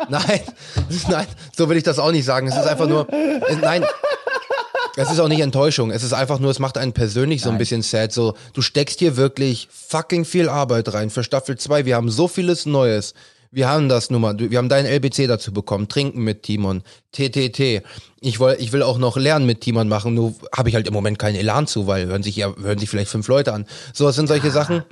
Nein, 0.08 0.40
nein, 1.08 1.26
so 1.56 1.68
will 1.68 1.76
ich 1.76 1.82
das 1.82 1.98
auch 1.98 2.12
nicht 2.12 2.24
sagen. 2.24 2.46
Es 2.46 2.56
ist 2.56 2.66
einfach 2.66 2.88
nur, 2.88 3.08
nein, 3.60 3.84
es 4.96 5.10
ist 5.10 5.20
auch 5.20 5.28
nicht 5.28 5.40
Enttäuschung. 5.40 5.90
Es 5.90 6.02
ist 6.02 6.12
einfach 6.12 6.38
nur, 6.38 6.50
es 6.50 6.58
macht 6.58 6.76
einen 6.76 6.92
persönlich 6.92 7.42
so 7.42 7.50
ein 7.50 7.58
bisschen 7.58 7.82
sad. 7.82 8.12
So, 8.12 8.34
du 8.52 8.62
steckst 8.62 8.98
hier 8.98 9.16
wirklich 9.16 9.68
fucking 9.70 10.24
viel 10.24 10.48
Arbeit 10.48 10.92
rein 10.92 11.10
für 11.10 11.24
Staffel 11.24 11.56
2. 11.56 11.86
Wir 11.86 11.96
haben 11.96 12.10
so 12.10 12.28
vieles 12.28 12.66
Neues. 12.66 13.14
Wir 13.54 13.68
haben 13.68 13.90
das 13.90 14.08
Nummer, 14.08 14.38
wir 14.38 14.56
haben 14.56 14.70
dein 14.70 14.86
LBC 14.86 15.26
dazu 15.26 15.52
bekommen, 15.52 15.86
Trinken 15.86 16.24
mit 16.24 16.42
Timon, 16.42 16.82
TTT. 17.12 17.82
Ich 18.20 18.40
will, 18.40 18.56
ich 18.58 18.72
will 18.72 18.82
auch 18.82 18.96
noch 18.96 19.18
Lernen 19.18 19.44
mit 19.44 19.60
Timon 19.60 19.88
machen, 19.88 20.14
nur 20.14 20.34
habe 20.56 20.70
ich 20.70 20.74
halt 20.74 20.86
im 20.86 20.94
Moment 20.94 21.18
keinen 21.18 21.36
Elan 21.36 21.66
zu, 21.66 21.86
weil 21.86 22.06
hören 22.06 22.22
sich 22.22 22.34
ja, 22.36 22.56
hören 22.56 22.78
sich 22.78 22.88
vielleicht 22.88 23.10
fünf 23.10 23.28
Leute 23.28 23.52
an. 23.52 23.66
So, 23.92 24.06
das 24.06 24.16
sind 24.16 24.26
solche 24.26 24.48
ah. 24.48 24.52
Sachen, 24.52 24.84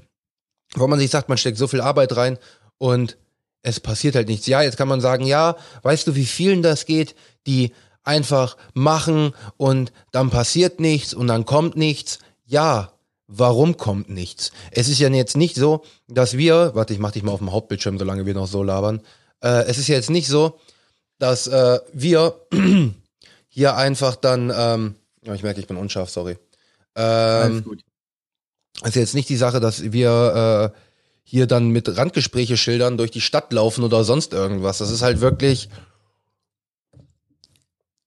wo 0.75 0.87
man 0.89 0.99
sich 0.99 1.11
sagt, 1.11 1.31
man 1.31 1.39
steckt 1.39 1.57
so 1.57 1.69
viel 1.69 1.81
Arbeit 1.81 2.15
rein 2.19 2.37
und 2.77 3.17
es 3.63 3.81
passiert 3.81 4.15
halt 4.15 4.29
nichts. 4.29 4.47
Ja, 4.47 4.61
jetzt 4.61 4.77
kann 4.77 4.89
man 4.89 5.01
sagen, 5.01 5.25
ja, 5.25 5.57
weißt 5.83 6.07
du, 6.07 6.15
wie 6.15 6.27
vielen 6.27 6.61
das 6.61 6.85
geht, 6.85 7.15
die 7.47 7.73
einfach 8.03 8.57
machen 8.75 9.35
und 9.57 9.93
dann 10.13 10.31
passiert 10.31 10.81
nichts 10.81 11.15
und 11.15 11.27
dann 11.27 11.45
kommt 11.45 11.77
nichts. 11.77 12.19
Ja, 12.45 12.93
warum 13.27 13.77
kommt 13.77 14.11
nichts? 14.11 14.53
Es 14.71 14.89
ist 14.89 14.99
ja 14.99 15.09
jetzt 15.09 15.37
nicht 15.37 15.57
so, 15.57 15.85
dass 16.09 16.37
wir, 16.37 16.75
warte, 16.75 16.93
ich 16.93 16.99
mach 16.99 17.13
dich 17.13 17.23
mal 17.23 17.33
auf 17.33 17.39
dem 17.39 17.53
Hauptbildschirm, 17.53 17.99
solange 17.99 18.27
wir 18.27 18.35
noch 18.35 18.49
so 18.49 18.63
labern. 18.63 19.01
Äh, 19.43 19.65
es 19.65 19.79
ist 19.79 19.89
ja 19.89 19.95
jetzt 19.95 20.11
nicht 20.11 20.29
so, 20.29 20.59
dass 21.19 21.47
äh, 21.47 21.79
wir 21.93 22.35
hier 23.49 23.77
einfach 23.77 24.17
dann, 24.17 24.53
ähm, 24.55 24.95
ja, 25.23 25.35
ich 25.35 25.43
merke, 25.43 25.61
ich 25.61 25.67
bin 25.67 25.77
unscharf, 25.77 26.11
sorry. 26.11 26.39
Ähm, 26.97 27.53
Alles 27.53 27.65
gut. 27.65 27.85
Es 28.83 28.91
ist 28.91 28.97
jetzt 28.97 29.15
nicht 29.15 29.29
die 29.29 29.37
Sache, 29.37 29.61
dass 29.61 29.93
wir 29.93 30.73
äh, 30.75 30.79
hier 31.23 31.47
dann 31.47 31.69
mit 31.69 31.97
Randgespräche 31.97 32.57
schildern 32.57 32.97
durch 32.97 33.11
die 33.11 33.21
Stadt 33.21 33.53
laufen 33.53 33.85
oder 33.85 34.05
sonst 34.05 34.33
irgendwas. 34.33 34.79
Das 34.79 34.91
ist 34.91 35.03
halt 35.03 35.21
wirklich, 35.21 35.69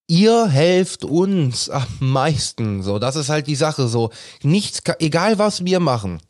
ihr 0.07 0.47
helft 0.47 1.05
uns 1.05 1.69
am 1.69 1.87
meisten. 1.99 2.83
So, 2.83 2.99
das 2.99 3.15
ist 3.15 3.29
halt 3.29 3.47
die 3.47 3.55
Sache. 3.55 3.87
So, 3.87 4.11
nichts, 4.41 4.81
egal 4.99 5.39
was 5.39 5.65
wir 5.65 5.79
machen, 5.79 6.21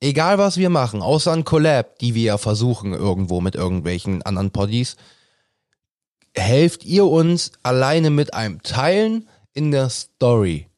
egal 0.00 0.38
was 0.38 0.56
wir 0.56 0.70
machen, 0.70 1.02
außer 1.02 1.32
ein 1.32 1.44
Collab, 1.44 1.98
die 1.98 2.14
wir 2.14 2.22
ja 2.22 2.38
versuchen 2.38 2.92
irgendwo 2.92 3.40
mit 3.40 3.54
irgendwelchen 3.54 4.22
anderen 4.22 4.50
Poddies, 4.50 4.96
helft 6.34 6.84
ihr 6.84 7.06
uns 7.06 7.52
alleine 7.62 8.10
mit 8.10 8.34
einem 8.34 8.62
Teilen 8.62 9.28
in 9.52 9.70
der 9.70 9.90
Story 9.90 10.68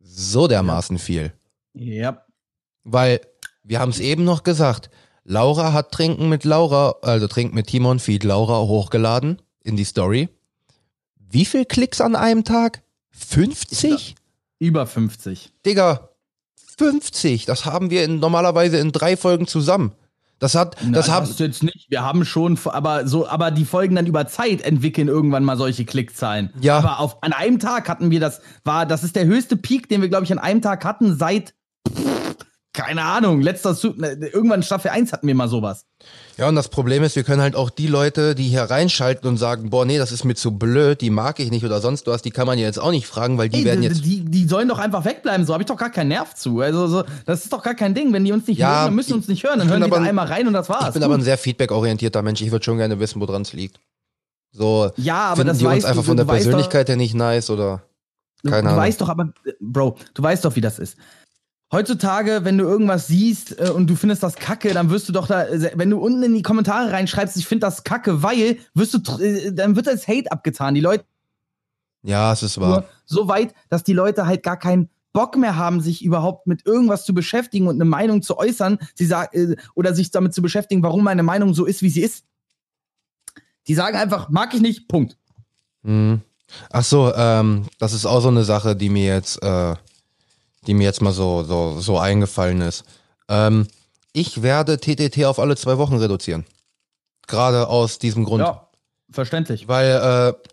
so 0.00 0.48
dermaßen 0.48 0.98
viel. 0.98 1.32
Ja. 1.74 2.24
Weil, 2.84 3.20
wir 3.62 3.80
haben 3.80 3.90
es 3.90 4.00
eben 4.00 4.24
noch 4.24 4.42
gesagt, 4.42 4.90
Laura 5.24 5.72
hat 5.72 5.90
Trinken 5.90 6.28
mit 6.28 6.44
Laura, 6.44 6.96
also 7.02 7.26
Trinken 7.26 7.54
mit 7.54 7.66
Timon 7.66 7.98
Feed 7.98 8.24
Laura 8.24 8.60
hochgeladen 8.60 9.42
in 9.64 9.76
die 9.76 9.84
Story. 9.84 10.28
Wie 11.30 11.44
viel 11.44 11.64
Klicks 11.64 12.00
an 12.00 12.16
einem 12.16 12.44
Tag? 12.44 12.82
50? 13.10 14.14
Über 14.58 14.86
50. 14.86 15.52
Digga, 15.64 16.10
50. 16.78 17.46
Das 17.46 17.64
haben 17.64 17.90
wir 17.90 18.04
in, 18.04 18.20
normalerweise 18.20 18.78
in 18.78 18.92
drei 18.92 19.16
Folgen 19.16 19.46
zusammen. 19.46 19.92
Das 20.38 20.54
hat, 20.54 20.76
Na, 20.84 20.92
das 20.92 21.08
haben, 21.08 21.26
das 21.26 21.38
jetzt 21.38 21.62
nicht. 21.62 21.86
Wir 21.88 22.02
haben 22.02 22.26
schon, 22.26 22.58
aber 22.66 23.08
so, 23.08 23.26
aber 23.26 23.50
die 23.50 23.64
Folgen 23.64 23.96
dann 23.96 24.06
über 24.06 24.26
Zeit 24.26 24.60
entwickeln 24.60 25.08
irgendwann 25.08 25.44
mal 25.44 25.56
solche 25.56 25.86
Klickzahlen. 25.86 26.52
Ja. 26.60 26.76
Aber 26.76 27.00
auf, 27.00 27.22
an 27.22 27.32
einem 27.32 27.58
Tag 27.58 27.88
hatten 27.88 28.10
wir 28.10 28.20
das, 28.20 28.42
war, 28.62 28.84
das 28.84 29.02
ist 29.02 29.16
der 29.16 29.24
höchste 29.24 29.56
Peak, 29.56 29.88
den 29.88 30.02
wir, 30.02 30.10
glaube 30.10 30.24
ich, 30.24 30.32
an 30.32 30.38
einem 30.38 30.60
Tag 30.60 30.84
hatten 30.84 31.16
seit, 31.16 31.54
keine 32.76 33.02
Ahnung, 33.02 33.40
letzter, 33.40 33.74
Su- 33.74 33.94
ne, 33.96 34.12
irgendwann 34.32 34.62
Staffel 34.62 34.90
1 34.92 35.12
hatten 35.12 35.26
wir 35.26 35.34
mal 35.34 35.48
sowas. 35.48 35.86
ja, 36.36 36.48
und 36.48 36.54
das 36.54 36.68
Problem 36.68 37.02
ist, 37.02 37.16
wir 37.16 37.24
können 37.24 37.40
halt 37.42 37.56
auch 37.56 37.70
die 37.70 37.88
Leute, 37.88 38.34
die 38.36 38.44
hier 38.44 38.62
reinschalten 38.62 39.26
und 39.28 39.38
sagen, 39.38 39.70
boah, 39.70 39.84
nee, 39.84 39.98
das 39.98 40.12
ist 40.12 40.22
mir 40.24 40.34
zu 40.36 40.52
blöd, 40.52 41.00
die 41.00 41.10
mag 41.10 41.40
ich 41.40 41.50
nicht 41.50 41.64
oder 41.64 41.80
sonst 41.80 42.06
was, 42.06 42.22
die 42.22 42.30
kann 42.30 42.46
man 42.46 42.58
ja 42.58 42.66
jetzt 42.66 42.78
auch 42.78 42.90
nicht 42.92 43.06
fragen, 43.06 43.38
weil 43.38 43.48
die 43.48 43.58
Ey, 43.60 43.64
werden 43.64 43.80
die, 43.80 43.88
jetzt, 43.88 44.04
die, 44.04 44.24
die 44.24 44.46
sollen 44.46 44.68
doch 44.68 44.78
einfach 44.78 45.04
wegbleiben, 45.04 45.44
so 45.46 45.54
habe 45.54 45.62
ich 45.62 45.66
doch 45.66 45.76
gar 45.78 45.90
keinen 45.90 46.08
Nerv 46.08 46.34
zu. 46.34 46.60
Also, 46.60 46.86
so, 46.86 47.04
das 47.24 47.42
ist 47.44 47.52
doch 47.52 47.62
gar 47.62 47.74
kein 47.74 47.94
Ding. 47.94 48.12
Wenn 48.12 48.24
die 48.24 48.32
uns 48.32 48.46
nicht 48.46 48.58
Ja, 48.58 48.68
hören, 48.68 48.84
dann 48.86 48.94
müssen 48.94 49.08
sie 49.08 49.14
uns 49.14 49.28
nicht 49.28 49.42
hören. 49.42 49.58
Dann 49.58 49.68
hören 49.68 49.80
die 49.80 49.84
aber 49.86 49.96
da 49.96 50.02
ein- 50.02 50.08
einmal 50.10 50.26
rein 50.26 50.46
und 50.46 50.52
das 50.52 50.68
war's. 50.68 50.88
ich 50.88 50.92
bin 50.94 51.02
aber 51.02 51.14
ein 51.14 51.22
sehr 51.22 51.38
feedback-orientierter 51.38 52.22
Mensch, 52.22 52.40
ich 52.42 52.50
würde 52.52 52.64
schon 52.64 52.76
gerne 52.78 53.00
wissen, 53.00 53.20
woran 53.20 53.42
es 53.42 53.52
liegt. 53.52 53.80
So, 54.52 54.90
ja, 54.96 55.28
aber 55.28 55.36
finden 55.36 55.48
das 55.48 55.58
die 55.58 55.66
uns 55.66 55.84
einfach 55.84 56.02
du, 56.02 56.06
von 56.08 56.16
der 56.16 56.26
doch- 56.26 56.32
Persönlichkeit 56.34 56.88
her 56.88 56.96
nicht 56.96 57.14
nice 57.14 57.50
oder, 57.50 57.82
Du, 58.42 58.50
Keine 58.50 58.62
du 58.64 58.68
Ahnung. 58.68 58.80
weißt 58.82 59.00
doch 59.00 59.08
aber, 59.08 59.32
Bro, 59.60 59.96
du 60.14 60.22
weißt 60.22 60.44
doch, 60.44 60.54
wie 60.56 60.60
das 60.60 60.78
ist. 60.78 60.96
Heutzutage, 61.72 62.44
wenn 62.44 62.58
du 62.58 62.64
irgendwas 62.64 63.08
siehst 63.08 63.58
äh, 63.58 63.70
und 63.70 63.88
du 63.88 63.96
findest 63.96 64.22
das 64.22 64.36
kacke, 64.36 64.72
dann 64.72 64.90
wirst 64.90 65.08
du 65.08 65.12
doch 65.12 65.26
da, 65.26 65.46
äh, 65.46 65.72
wenn 65.74 65.90
du 65.90 65.98
unten 65.98 66.22
in 66.22 66.34
die 66.34 66.42
Kommentare 66.42 66.92
reinschreibst, 66.92 67.36
ich 67.36 67.46
finde 67.46 67.66
das 67.66 67.82
kacke, 67.82 68.22
weil, 68.22 68.58
wirst 68.74 68.94
du, 68.94 69.22
äh, 69.22 69.52
dann 69.52 69.74
wird 69.74 69.88
das 69.88 70.06
Hate 70.06 70.30
abgetan. 70.30 70.74
Die 70.74 70.80
Leute 70.80 71.04
ja, 72.04 72.32
es 72.32 72.44
ist 72.44 72.60
wahr. 72.60 72.84
so 73.04 73.26
weit, 73.26 73.52
dass 73.68 73.82
die 73.82 73.92
Leute 73.92 74.26
halt 74.26 74.44
gar 74.44 74.56
keinen 74.56 74.88
Bock 75.12 75.36
mehr 75.36 75.56
haben, 75.56 75.80
sich 75.80 76.04
überhaupt 76.04 76.46
mit 76.46 76.64
irgendwas 76.66 77.04
zu 77.04 77.14
beschäftigen 77.14 77.66
und 77.66 77.76
eine 77.76 77.84
Meinung 77.84 78.22
zu 78.22 78.38
äußern, 78.38 78.78
sie 78.94 79.06
sagen, 79.06 79.52
äh, 79.52 79.56
oder 79.74 79.92
sich 79.92 80.12
damit 80.12 80.34
zu 80.34 80.42
beschäftigen, 80.42 80.82
warum 80.82 81.02
meine 81.02 81.24
Meinung 81.24 81.52
so 81.52 81.64
ist, 81.64 81.82
wie 81.82 81.88
sie 81.88 82.02
ist. 82.02 82.24
Die 83.66 83.74
sagen 83.74 83.96
einfach, 83.96 84.28
mag 84.28 84.54
ich 84.54 84.60
nicht, 84.60 84.86
Punkt. 84.86 85.16
Mhm. 85.82 86.20
Ach 86.70 86.84
so, 86.84 87.12
ähm, 87.14 87.66
das 87.78 87.92
ist 87.92 88.06
auch 88.06 88.20
so 88.20 88.28
eine 88.28 88.44
Sache, 88.44 88.76
die 88.76 88.88
mir 88.88 89.06
jetzt, 89.06 89.42
äh, 89.42 89.74
die 90.66 90.74
mir 90.74 90.84
jetzt 90.84 91.02
mal 91.02 91.12
so, 91.12 91.44
so, 91.44 91.80
so 91.80 91.98
eingefallen 91.98 92.60
ist. 92.60 92.84
Ähm, 93.28 93.66
ich 94.12 94.42
werde 94.42 94.78
TTT 94.78 95.24
auf 95.24 95.38
alle 95.38 95.56
zwei 95.56 95.78
Wochen 95.78 95.96
reduzieren. 95.96 96.46
Gerade 97.26 97.68
aus 97.68 97.98
diesem 97.98 98.24
Grund. 98.24 98.42
Ja, 98.42 98.68
verständlich. 99.10 99.68
Weil, 99.68 99.90
äh, 99.90 100.50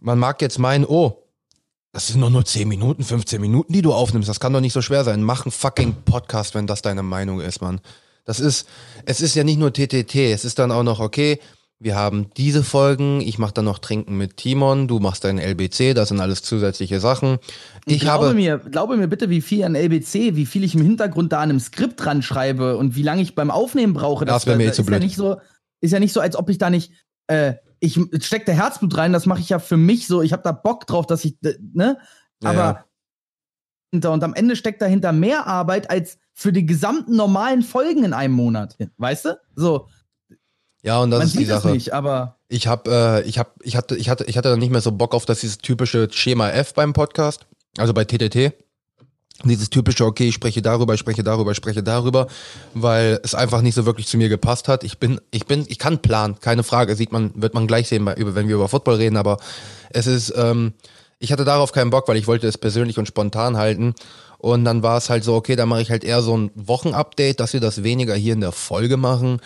man 0.00 0.18
mag 0.18 0.42
jetzt 0.42 0.58
meinen, 0.58 0.84
oh, 0.84 1.22
das 1.92 2.08
sind 2.08 2.20
doch 2.20 2.30
nur 2.30 2.44
10 2.44 2.68
Minuten, 2.68 3.02
15 3.02 3.40
Minuten, 3.40 3.72
die 3.72 3.82
du 3.82 3.94
aufnimmst. 3.94 4.28
Das 4.28 4.40
kann 4.40 4.52
doch 4.52 4.60
nicht 4.60 4.74
so 4.74 4.82
schwer 4.82 5.02
sein. 5.02 5.22
Mach 5.22 5.46
einen 5.46 5.52
fucking 5.52 6.02
Podcast, 6.04 6.54
wenn 6.54 6.66
das 6.66 6.82
deine 6.82 7.02
Meinung 7.02 7.40
ist, 7.40 7.62
Mann. 7.62 7.80
Das 8.26 8.38
ist, 8.40 8.68
es 9.06 9.20
ist 9.20 9.34
ja 9.34 9.44
nicht 9.44 9.58
nur 9.58 9.72
TTT, 9.72 10.14
es 10.16 10.44
ist 10.44 10.58
dann 10.58 10.72
auch 10.72 10.82
noch, 10.82 11.00
okay, 11.00 11.40
wir 11.78 11.94
haben 11.94 12.30
diese 12.36 12.64
Folgen, 12.64 13.20
ich 13.20 13.38
mache 13.38 13.52
dann 13.52 13.66
noch 13.66 13.78
Trinken 13.78 14.16
mit 14.16 14.38
Timon, 14.38 14.88
du 14.88 14.98
machst 14.98 15.24
dein 15.24 15.38
LBC, 15.38 15.94
das 15.94 16.08
sind 16.08 16.20
alles 16.20 16.42
zusätzliche 16.42 17.00
Sachen. 17.00 17.38
Ich 17.84 18.00
glaube 18.00 18.26
habe, 18.26 18.34
mir, 18.34 18.58
glaube 18.58 18.96
mir 18.96 19.08
bitte, 19.08 19.28
wie 19.28 19.42
viel 19.42 19.62
an 19.64 19.74
LBC, 19.74 20.36
wie 20.36 20.46
viel 20.46 20.64
ich 20.64 20.74
im 20.74 20.80
Hintergrund 20.80 21.32
da 21.32 21.38
an 21.38 21.50
einem 21.50 21.60
Skript 21.60 22.02
dran 22.02 22.22
schreibe 22.22 22.78
und 22.78 22.96
wie 22.96 23.02
lange 23.02 23.20
ich 23.20 23.34
beim 23.34 23.50
Aufnehmen 23.50 23.92
brauche. 23.92 24.24
Das 24.24 24.46
wär 24.46 24.56
mir 24.56 24.68
eh 24.68 24.72
zu 24.72 24.82
ist 24.82 24.86
blöd. 24.86 25.00
Ja 25.00 25.06
nicht 25.06 25.16
so, 25.16 25.36
ist 25.80 25.92
ja 25.92 26.00
nicht 26.00 26.14
so, 26.14 26.20
als 26.20 26.36
ob 26.36 26.48
ich 26.48 26.56
da 26.56 26.70
nicht, 26.70 26.92
äh, 27.26 27.54
ich 27.80 28.00
steck 28.20 28.46
da 28.46 28.52
Herzblut 28.52 28.96
rein, 28.96 29.12
das 29.12 29.26
mache 29.26 29.40
ich 29.40 29.50
ja 29.50 29.58
für 29.58 29.76
mich 29.76 30.06
so, 30.06 30.22
ich 30.22 30.32
habe 30.32 30.42
da 30.42 30.52
Bock 30.52 30.86
drauf, 30.86 31.06
dass 31.06 31.26
ich, 31.26 31.36
ne? 31.74 31.98
Aber 32.42 32.86
ja. 33.92 34.08
und 34.10 34.24
am 34.24 34.32
Ende 34.32 34.56
steckt 34.56 34.80
dahinter 34.80 35.12
mehr 35.12 35.46
Arbeit 35.46 35.90
als 35.90 36.18
für 36.32 36.52
die 36.52 36.64
gesamten 36.64 37.16
normalen 37.16 37.62
Folgen 37.62 38.04
in 38.04 38.14
einem 38.14 38.34
Monat. 38.34 38.78
Weißt 38.96 39.26
du? 39.26 39.38
So, 39.54 39.88
ja, 40.86 41.00
und 41.00 41.10
das 41.10 41.18
man 41.18 41.26
ist 41.26 41.34
die 41.34 41.38
sieht 41.38 41.50
das 41.50 41.62
Sache. 41.64 41.74
nicht, 41.74 41.92
aber 41.92 42.36
Ich 42.48 42.68
habe, 42.68 43.22
äh, 43.24 43.28
ich 43.28 43.38
habe, 43.38 43.50
ich 43.62 43.76
hatte, 43.76 43.96
ich 43.96 44.08
hatte, 44.08 44.24
ich 44.24 44.36
hatte 44.38 44.50
dann 44.50 44.60
nicht 44.60 44.70
mehr 44.70 44.80
so 44.80 44.92
Bock 44.92 45.14
auf 45.14 45.26
das 45.26 45.40
dieses 45.40 45.58
typische 45.58 46.08
Schema 46.12 46.48
F 46.50 46.74
beim 46.74 46.92
Podcast, 46.92 47.46
also 47.76 47.92
bei 47.92 48.04
TTT. 48.04 48.52
Dieses 49.44 49.68
typische, 49.68 50.06
okay, 50.06 50.28
ich 50.28 50.34
spreche 50.34 50.62
darüber, 50.62 50.94
ich 50.94 51.00
spreche 51.00 51.22
darüber, 51.22 51.50
ich 51.50 51.58
spreche 51.58 51.82
darüber, 51.82 52.26
weil 52.72 53.20
es 53.22 53.34
einfach 53.34 53.60
nicht 53.60 53.74
so 53.74 53.84
wirklich 53.84 54.06
zu 54.06 54.16
mir 54.16 54.30
gepasst 54.30 54.66
hat. 54.66 54.82
Ich 54.82 54.98
bin, 54.98 55.20
ich 55.30 55.44
bin, 55.44 55.66
ich 55.68 55.78
kann 55.78 56.00
planen, 56.00 56.40
keine 56.40 56.62
Frage, 56.62 56.96
sieht 56.96 57.12
man, 57.12 57.32
wird 57.34 57.52
man 57.52 57.66
gleich 57.66 57.88
sehen, 57.88 58.06
wenn 58.06 58.48
wir 58.48 58.54
über 58.54 58.68
Football 58.68 58.94
reden, 58.94 59.18
aber 59.18 59.36
es 59.90 60.06
ist, 60.06 60.32
ähm, 60.36 60.72
ich 61.18 61.32
hatte 61.32 61.44
darauf 61.44 61.72
keinen 61.72 61.90
Bock, 61.90 62.08
weil 62.08 62.16
ich 62.16 62.26
wollte 62.26 62.46
es 62.46 62.56
persönlich 62.56 62.98
und 62.98 63.08
spontan 63.08 63.58
halten. 63.58 63.94
Und 64.38 64.64
dann 64.64 64.82
war 64.82 64.96
es 64.96 65.10
halt 65.10 65.24
so, 65.24 65.34
okay, 65.34 65.56
dann 65.56 65.68
mache 65.68 65.82
ich 65.82 65.90
halt 65.90 66.04
eher 66.04 66.22
so 66.22 66.36
ein 66.36 66.50
Wochenupdate, 66.54 67.38
dass 67.40 67.52
wir 67.52 67.60
das 67.60 67.82
weniger 67.82 68.14
hier 68.14 68.34
in 68.34 68.40
der 68.40 68.52
Folge 68.52 68.96
machen. 68.96 69.40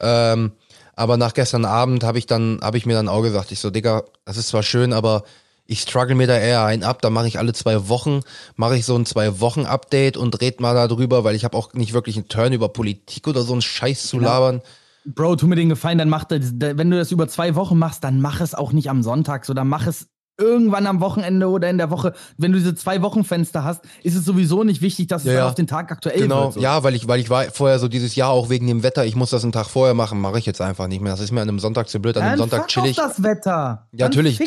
Ähm, 0.00 0.52
aber 0.96 1.16
nach 1.16 1.34
gestern 1.34 1.64
Abend 1.64 2.02
habe 2.02 2.18
ich 2.18 2.26
dann, 2.26 2.58
habe 2.62 2.78
ich 2.78 2.86
mir 2.86 2.94
dann 2.94 3.08
auch 3.08 3.22
gesagt, 3.22 3.52
ich 3.52 3.60
so, 3.60 3.70
Digga, 3.70 4.02
das 4.24 4.36
ist 4.38 4.48
zwar 4.48 4.62
schön, 4.62 4.92
aber 4.92 5.22
ich 5.66 5.80
struggle 5.80 6.14
mir 6.14 6.26
da 6.26 6.38
eher 6.38 6.64
ein 6.64 6.82
ab. 6.84 7.02
Da 7.02 7.10
mache 7.10 7.28
ich 7.28 7.38
alle 7.38 7.52
zwei 7.52 7.88
Wochen, 7.88 8.20
mache 8.56 8.76
ich 8.76 8.84
so 8.86 8.96
ein 8.96 9.04
zwei 9.04 9.40
Wochen 9.40 9.66
Update 9.66 10.16
und 10.16 10.40
red 10.40 10.60
mal 10.60 10.74
darüber, 10.88 11.22
weil 11.24 11.34
ich 11.34 11.44
habe 11.44 11.56
auch 11.56 11.74
nicht 11.74 11.92
wirklich 11.92 12.16
einen 12.16 12.28
Turn 12.28 12.52
über 12.52 12.68
Politik 12.70 13.28
oder 13.28 13.42
so 13.42 13.52
einen 13.52 13.62
Scheiß 13.62 14.06
zu 14.06 14.16
Genau. 14.18 14.28
labern. 14.30 14.62
Bro, 15.04 15.36
tu 15.36 15.46
mir 15.46 15.54
den 15.54 15.68
Gefallen, 15.68 15.98
dann 15.98 16.08
mach 16.08 16.24
das, 16.24 16.52
wenn 16.58 16.90
du 16.90 16.96
das 16.96 17.12
über 17.12 17.28
zwei 17.28 17.54
Wochen 17.54 17.78
machst, 17.78 18.02
dann 18.02 18.20
mach 18.20 18.40
es 18.40 18.54
auch 18.54 18.72
nicht 18.72 18.90
am 18.90 19.02
Sonntag, 19.04 19.44
so 19.44 19.54
dann 19.54 19.68
mach 19.68 19.86
es 19.86 20.08
irgendwann 20.38 20.86
am 20.86 21.00
Wochenende 21.00 21.48
oder 21.48 21.70
in 21.70 21.78
der 21.78 21.90
Woche. 21.90 22.12
Wenn 22.36 22.52
du 22.52 22.58
diese 22.58 22.74
zwei 22.74 23.00
Wochenfenster 23.02 23.64
hast, 23.64 23.82
ist 24.02 24.14
es 24.16 24.24
sowieso 24.24 24.64
nicht 24.64 24.82
wichtig, 24.82 25.06
dass 25.08 25.22
es 25.22 25.28
Ja, 25.28 25.32
ja. 25.34 25.48
auf 25.48 25.54
den 25.54 25.66
Tag 25.66 25.90
aktuell 25.90 26.20
Genau, 26.20 26.44
wird. 26.44 26.54
So. 26.54 26.60
ja, 26.60 26.82
weil 26.82 26.94
ich, 26.94 27.08
weil 27.08 27.20
ich 27.20 27.30
war 27.30 27.44
vorher 27.44 27.78
so 27.78 27.88
dieses 27.88 28.14
Jahr 28.16 28.30
auch 28.30 28.50
wegen 28.50 28.66
dem 28.66 28.82
Wetter, 28.82 29.04
ich 29.06 29.16
muss 29.16 29.30
das 29.30 29.42
einen 29.44 29.52
Tag 29.52 29.66
vorher 29.66 29.94
machen, 29.94 30.20
mache 30.20 30.38
ich 30.38 30.46
jetzt 30.46 30.60
einfach 30.60 30.88
nicht 30.88 31.00
mehr. 31.00 31.12
Das 31.12 31.20
ist 31.20 31.32
mir 31.32 31.40
an 31.40 31.48
einem 31.48 31.58
Sonntag 31.58 31.88
zu 31.88 32.00
blöd, 32.00 32.16
an 32.16 32.22
einem 32.24 32.38
Sonntag 32.38 32.60
fuck 32.60 32.68
chill 32.68 32.82
doch 32.82 32.90
ich. 32.90 32.96
das 32.96 33.22
Wetter. 33.22 33.88
Ja, 33.92 34.08
Dann 34.08 34.10
natürlich, 34.10 34.38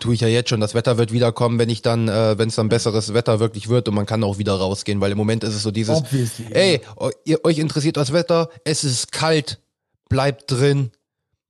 tue 0.00 0.14
ich 0.14 0.20
ja 0.20 0.28
jetzt 0.28 0.48
schon. 0.50 0.60
Das 0.60 0.74
Wetter 0.74 0.96
wird 0.98 1.12
wiederkommen, 1.12 1.58
wenn 1.58 1.68
ich 1.68 1.82
dann, 1.82 2.08
äh, 2.08 2.38
wenn 2.38 2.48
es 2.48 2.54
dann 2.56 2.68
besseres 2.68 3.12
Wetter 3.14 3.38
wirklich 3.40 3.68
wird 3.68 3.88
und 3.88 3.94
man 3.94 4.06
kann 4.06 4.24
auch 4.24 4.38
wieder 4.38 4.54
rausgehen, 4.54 5.00
weil 5.00 5.12
im 5.12 5.18
Moment 5.18 5.44
ist 5.44 5.54
es 5.54 5.62
so 5.62 5.70
dieses, 5.70 5.96
Obviously. 5.98 6.46
ey, 6.52 6.80
eu- 6.96 7.10
ihr, 7.24 7.44
euch 7.44 7.58
interessiert 7.58 7.96
das 7.96 8.12
Wetter, 8.12 8.48
es 8.64 8.82
ist 8.84 9.12
kalt, 9.12 9.60
bleibt 10.08 10.50
drin. 10.50 10.90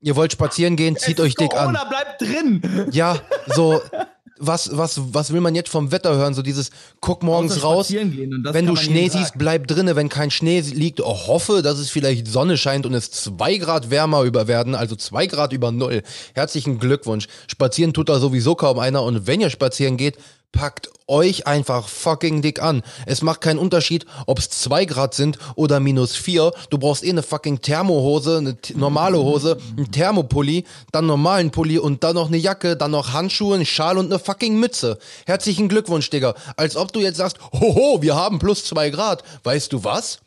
Ihr 0.05 0.17
wollt 0.17 0.33
spazieren 0.33 0.77
gehen, 0.77 0.97
zieht 0.99 1.19
Es 1.19 1.25
euch 1.25 1.35
dick 1.35 1.55
an. 1.55 1.75
Corona 1.75 1.85
bleibt 1.85 2.21
drin. 2.21 2.88
Ja, 2.93 3.19
so, 3.47 3.81
was, 4.38 4.77
was, 4.77 5.01
was 5.14 5.33
will 5.33 5.40
man 5.40 5.55
jetzt 5.55 5.71
vom 5.71 5.93
Wetter 5.93 6.14
hören? 6.14 6.35
So 6.35 6.43
dieses, 6.43 6.71
guck 7.01 7.23
morgens 7.23 7.62
raus, 7.62 7.88
gehen 7.88 8.47
wenn 8.51 8.67
du 8.67 8.77
Schnee 8.77 9.09
siehst, 9.09 9.38
bleib 9.38 9.67
drinne. 9.67 9.97
Wenn 9.97 10.11
kein 10.11 10.31
Schnee 10.31 10.61
liegt, 10.61 11.01
oh, 11.01 11.27
hoffe, 11.27 11.62
dass 11.62 11.79
es 11.79 11.88
vielleicht 11.88 12.27
Sonne 12.29 12.59
scheint 12.59 12.85
und 12.85 12.93
es 12.93 13.11
zwei 13.12 13.57
Grad 13.57 13.88
wärmer 13.88 14.25
über 14.25 14.47
werden, 14.47 14.75
also 14.75 14.95
zwei 14.95 15.27
Grad 15.27 15.55
über 15.55 15.73
null. 15.73 16.03
Herzlichen 16.35 16.79
Glückwunsch. 16.79 17.27
Spazieren 17.47 17.95
tut 17.95 18.11
da 18.11 18.19
sowieso 18.19 18.55
kaum 18.57 18.79
einer 18.79 19.03
und 19.05 19.27
wenn 19.27 19.40
ihr 19.40 19.49
spazieren 19.49 19.97
geht, 19.97 20.19
packt 20.55 20.88
euch 21.07 21.47
einfach 21.47 21.88
fucking 21.88 22.40
dick 22.40 22.62
an. 22.62 22.83
Es 23.05 23.21
macht 23.21 23.43
keinen 23.43 23.59
Unterschied, 23.59 24.07
ob 24.27 24.38
es 24.38 24.49
zwei 24.49 24.87
Grad 24.87 25.12
sind 25.12 25.37
oder 25.55 25.81
minus 25.81 26.17
vier. 26.17 26.53
Du 26.71 26.79
brauchst 26.79 27.05
eh 27.05 27.11
eine 27.11 27.23
fucking 27.23 27.61
Thermohose, 27.61 28.38
eine 28.38 28.57
normale 28.75 29.19
Hose, 29.19 29.59
einen 29.77 29.90
Thermopulli, 29.90 30.64
dann 30.93 31.07
normalen 31.07 31.51
Pulli 31.51 31.79
und 31.79 32.03
dann 32.05 32.14
noch 32.14 32.29
eine 32.29 32.38
Jacke, 32.38 32.77
dann 32.77 32.93
noch 32.93 33.12
Handschuhe, 33.12 33.57
einen 33.57 33.67
Schal 33.67 33.99
und 33.99 34.07
eine 34.07 34.19
fucking 34.19 34.59
Mütze. 34.59 34.99
Herzlichen 35.27 35.69
Glückwunsch, 35.69 36.09
Digga. 36.09 36.35
Als 36.57 36.77
ob 36.77 36.93
du 36.93 37.01
jetzt 37.01 37.19
sagst, 37.19 37.38
hoho, 37.53 38.01
wir 38.01 38.14
haben 38.14 38.38
plus 38.38 38.64
zwei 38.64 38.88
Grad. 38.88 39.23
Weißt 39.43 39.73
du 39.73 39.85
was? 39.85 40.21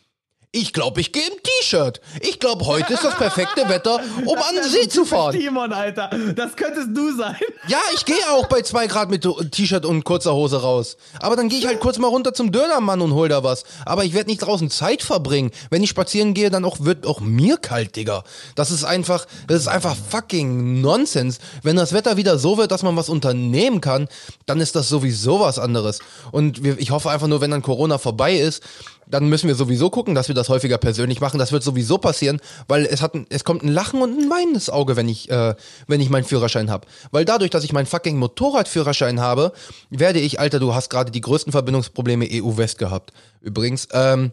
Ich 0.54 0.72
glaube, 0.72 1.02
ich 1.02 1.12
gehe 1.12 1.28
im 1.28 1.44
T-Shirt. 1.44 2.00
Ich 2.22 2.40
glaube, 2.40 2.66
heute 2.66 2.94
ist 2.94 3.04
das 3.04 3.16
perfekte 3.16 3.68
Wetter, 3.68 4.00
um 4.26 4.38
an 4.38 4.56
den 4.56 4.64
See 4.64 4.88
zu 4.88 5.04
fahren. 5.04 5.38
Timon, 5.38 5.74
Alter. 5.74 6.10
Das 6.36 6.56
könntest 6.56 6.88
du 6.96 7.16
sein. 7.16 7.36
Ja, 7.68 7.80
ich 7.94 8.06
gehe 8.06 8.16
auch 8.32 8.48
bei 8.48 8.62
zwei 8.62 8.88
Grad 8.88 9.10
mit 9.10 9.28
T-Shirt 9.52 9.86
und 9.86 10.06
kurzer 10.06 10.34
Hose 10.34 10.62
raus. 10.62 10.96
Aber 11.20 11.36
dann 11.36 11.50
gehe 11.50 11.60
ich 11.60 11.68
halt 11.68 11.82
kurz 11.82 11.98
mal 11.98 12.08
runter 12.08 12.34
zum 12.34 12.54
Dönermann 12.54 13.02
und 13.02 13.14
hol 13.14 13.28
da 13.28 13.44
was. 13.44 13.66
Aber 13.86 14.06
ich 14.06 14.14
werde 14.14 14.30
nicht 14.30 14.40
draußen 14.40 14.70
Zeit 14.70 15.04
verbringen. 15.04 15.52
Wenn 15.70 15.84
ich 15.84 15.90
spazieren 15.90 16.34
gehe, 16.34 16.50
dann 16.50 16.64
auch, 16.64 16.78
wird 16.80 17.06
auch 17.06 17.20
mir 17.20 17.58
kalt, 17.58 17.98
Digga. 17.98 18.24
Das 18.56 18.72
ist 18.72 18.86
einfach, 18.86 19.26
das 19.48 19.60
ist 19.60 19.68
einfach 19.68 19.98
fucking 19.98 20.80
Nonsens. 20.80 21.40
Wenn 21.62 21.76
das 21.76 21.92
Wetter 21.92 22.16
wieder 22.16 22.40
so 22.40 22.58
wird, 22.58 22.72
dass 22.72 22.84
man 22.84 22.96
was 22.96 23.10
unternehmen 23.10 23.82
kann, 23.82 24.08
dann 24.46 24.62
ist 24.62 24.78
das 24.78 24.88
sowieso 24.88 25.42
was 25.42 25.60
anderes. 25.60 26.00
Und 26.32 26.66
ich 26.66 26.92
hoffe 26.92 27.10
einfach 27.10 27.28
nur, 27.28 27.42
wenn 27.42 27.52
dann 27.52 27.62
Corona 27.62 27.98
vorbei 27.98 28.36
ist, 28.36 28.64
dann 29.10 29.30
müssen 29.30 29.48
wir 29.48 29.56
sowieso 29.56 29.90
gucken, 29.90 30.16
dass 30.16 30.28
wir 30.28 30.36
das 30.36 30.50
häufiger 30.50 30.78
persönlich 30.78 31.22
machen. 31.22 31.40
Das 31.40 31.52
wird 31.52 31.64
sowieso 31.64 31.98
passieren, 31.98 32.40
weil 32.68 32.86
es 32.86 33.02
hat, 33.02 33.14
es 33.30 33.44
kommt 33.44 33.64
ein 33.64 33.70
Lachen 33.70 34.02
und 34.02 34.18
ein 34.18 34.30
weinendes 34.30 34.70
Auge, 34.70 34.96
wenn 34.96 35.08
ich, 35.08 35.30
äh, 35.30 35.56
wenn 35.88 36.02
ich 36.02 36.10
meinen 36.10 36.26
Führerschein 36.26 36.70
habe. 36.70 36.88
Weil 37.12 37.26
dadurch, 37.26 37.50
dass 37.50 37.64
ich 37.64 37.74
meinen 37.74 37.86
fucking 37.86 38.18
Motorradführerschein 38.18 39.20
habe, 39.20 39.54
werde 39.90 40.20
ich, 40.20 40.40
Alter, 40.40 40.60
du 40.60 40.74
hast 40.74 40.90
gerade 40.90 41.12
die 41.12 41.22
größten 41.22 41.52
Verbindungsprobleme 41.52 42.28
EU-West 42.30 42.78
gehabt. 42.78 43.14
Übrigens, 43.40 43.88
ähm, 43.92 44.32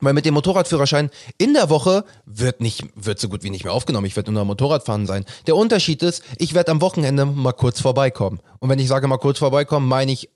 weil 0.00 0.14
mit 0.14 0.24
dem 0.24 0.34
Motorradführerschein 0.34 1.10
in 1.36 1.52
der 1.52 1.68
Woche 1.68 2.04
wird 2.24 2.60
nicht, 2.62 2.84
wird 2.94 3.20
so 3.20 3.28
gut 3.28 3.44
wie 3.44 3.50
nicht 3.50 3.64
mehr 3.64 3.74
aufgenommen. 3.74 4.06
Ich 4.06 4.16
werde 4.16 4.32
nur 4.32 4.42
noch 4.42 4.46
Motorradfahren 4.46 5.06
sein. 5.06 5.26
Der 5.46 5.56
Unterschied 5.56 6.02
ist, 6.02 6.24
ich 6.38 6.54
werde 6.54 6.72
am 6.72 6.80
Wochenende 6.80 7.26
mal 7.26 7.52
kurz 7.52 7.80
vorbeikommen. 7.80 8.40
Und 8.58 8.70
wenn 8.70 8.78
ich 8.78 8.88
sage 8.88 9.06
mal 9.08 9.18
kurz 9.18 9.38
vorbeikommen, 9.38 9.86
meine 9.86 10.10
ich 10.10 10.30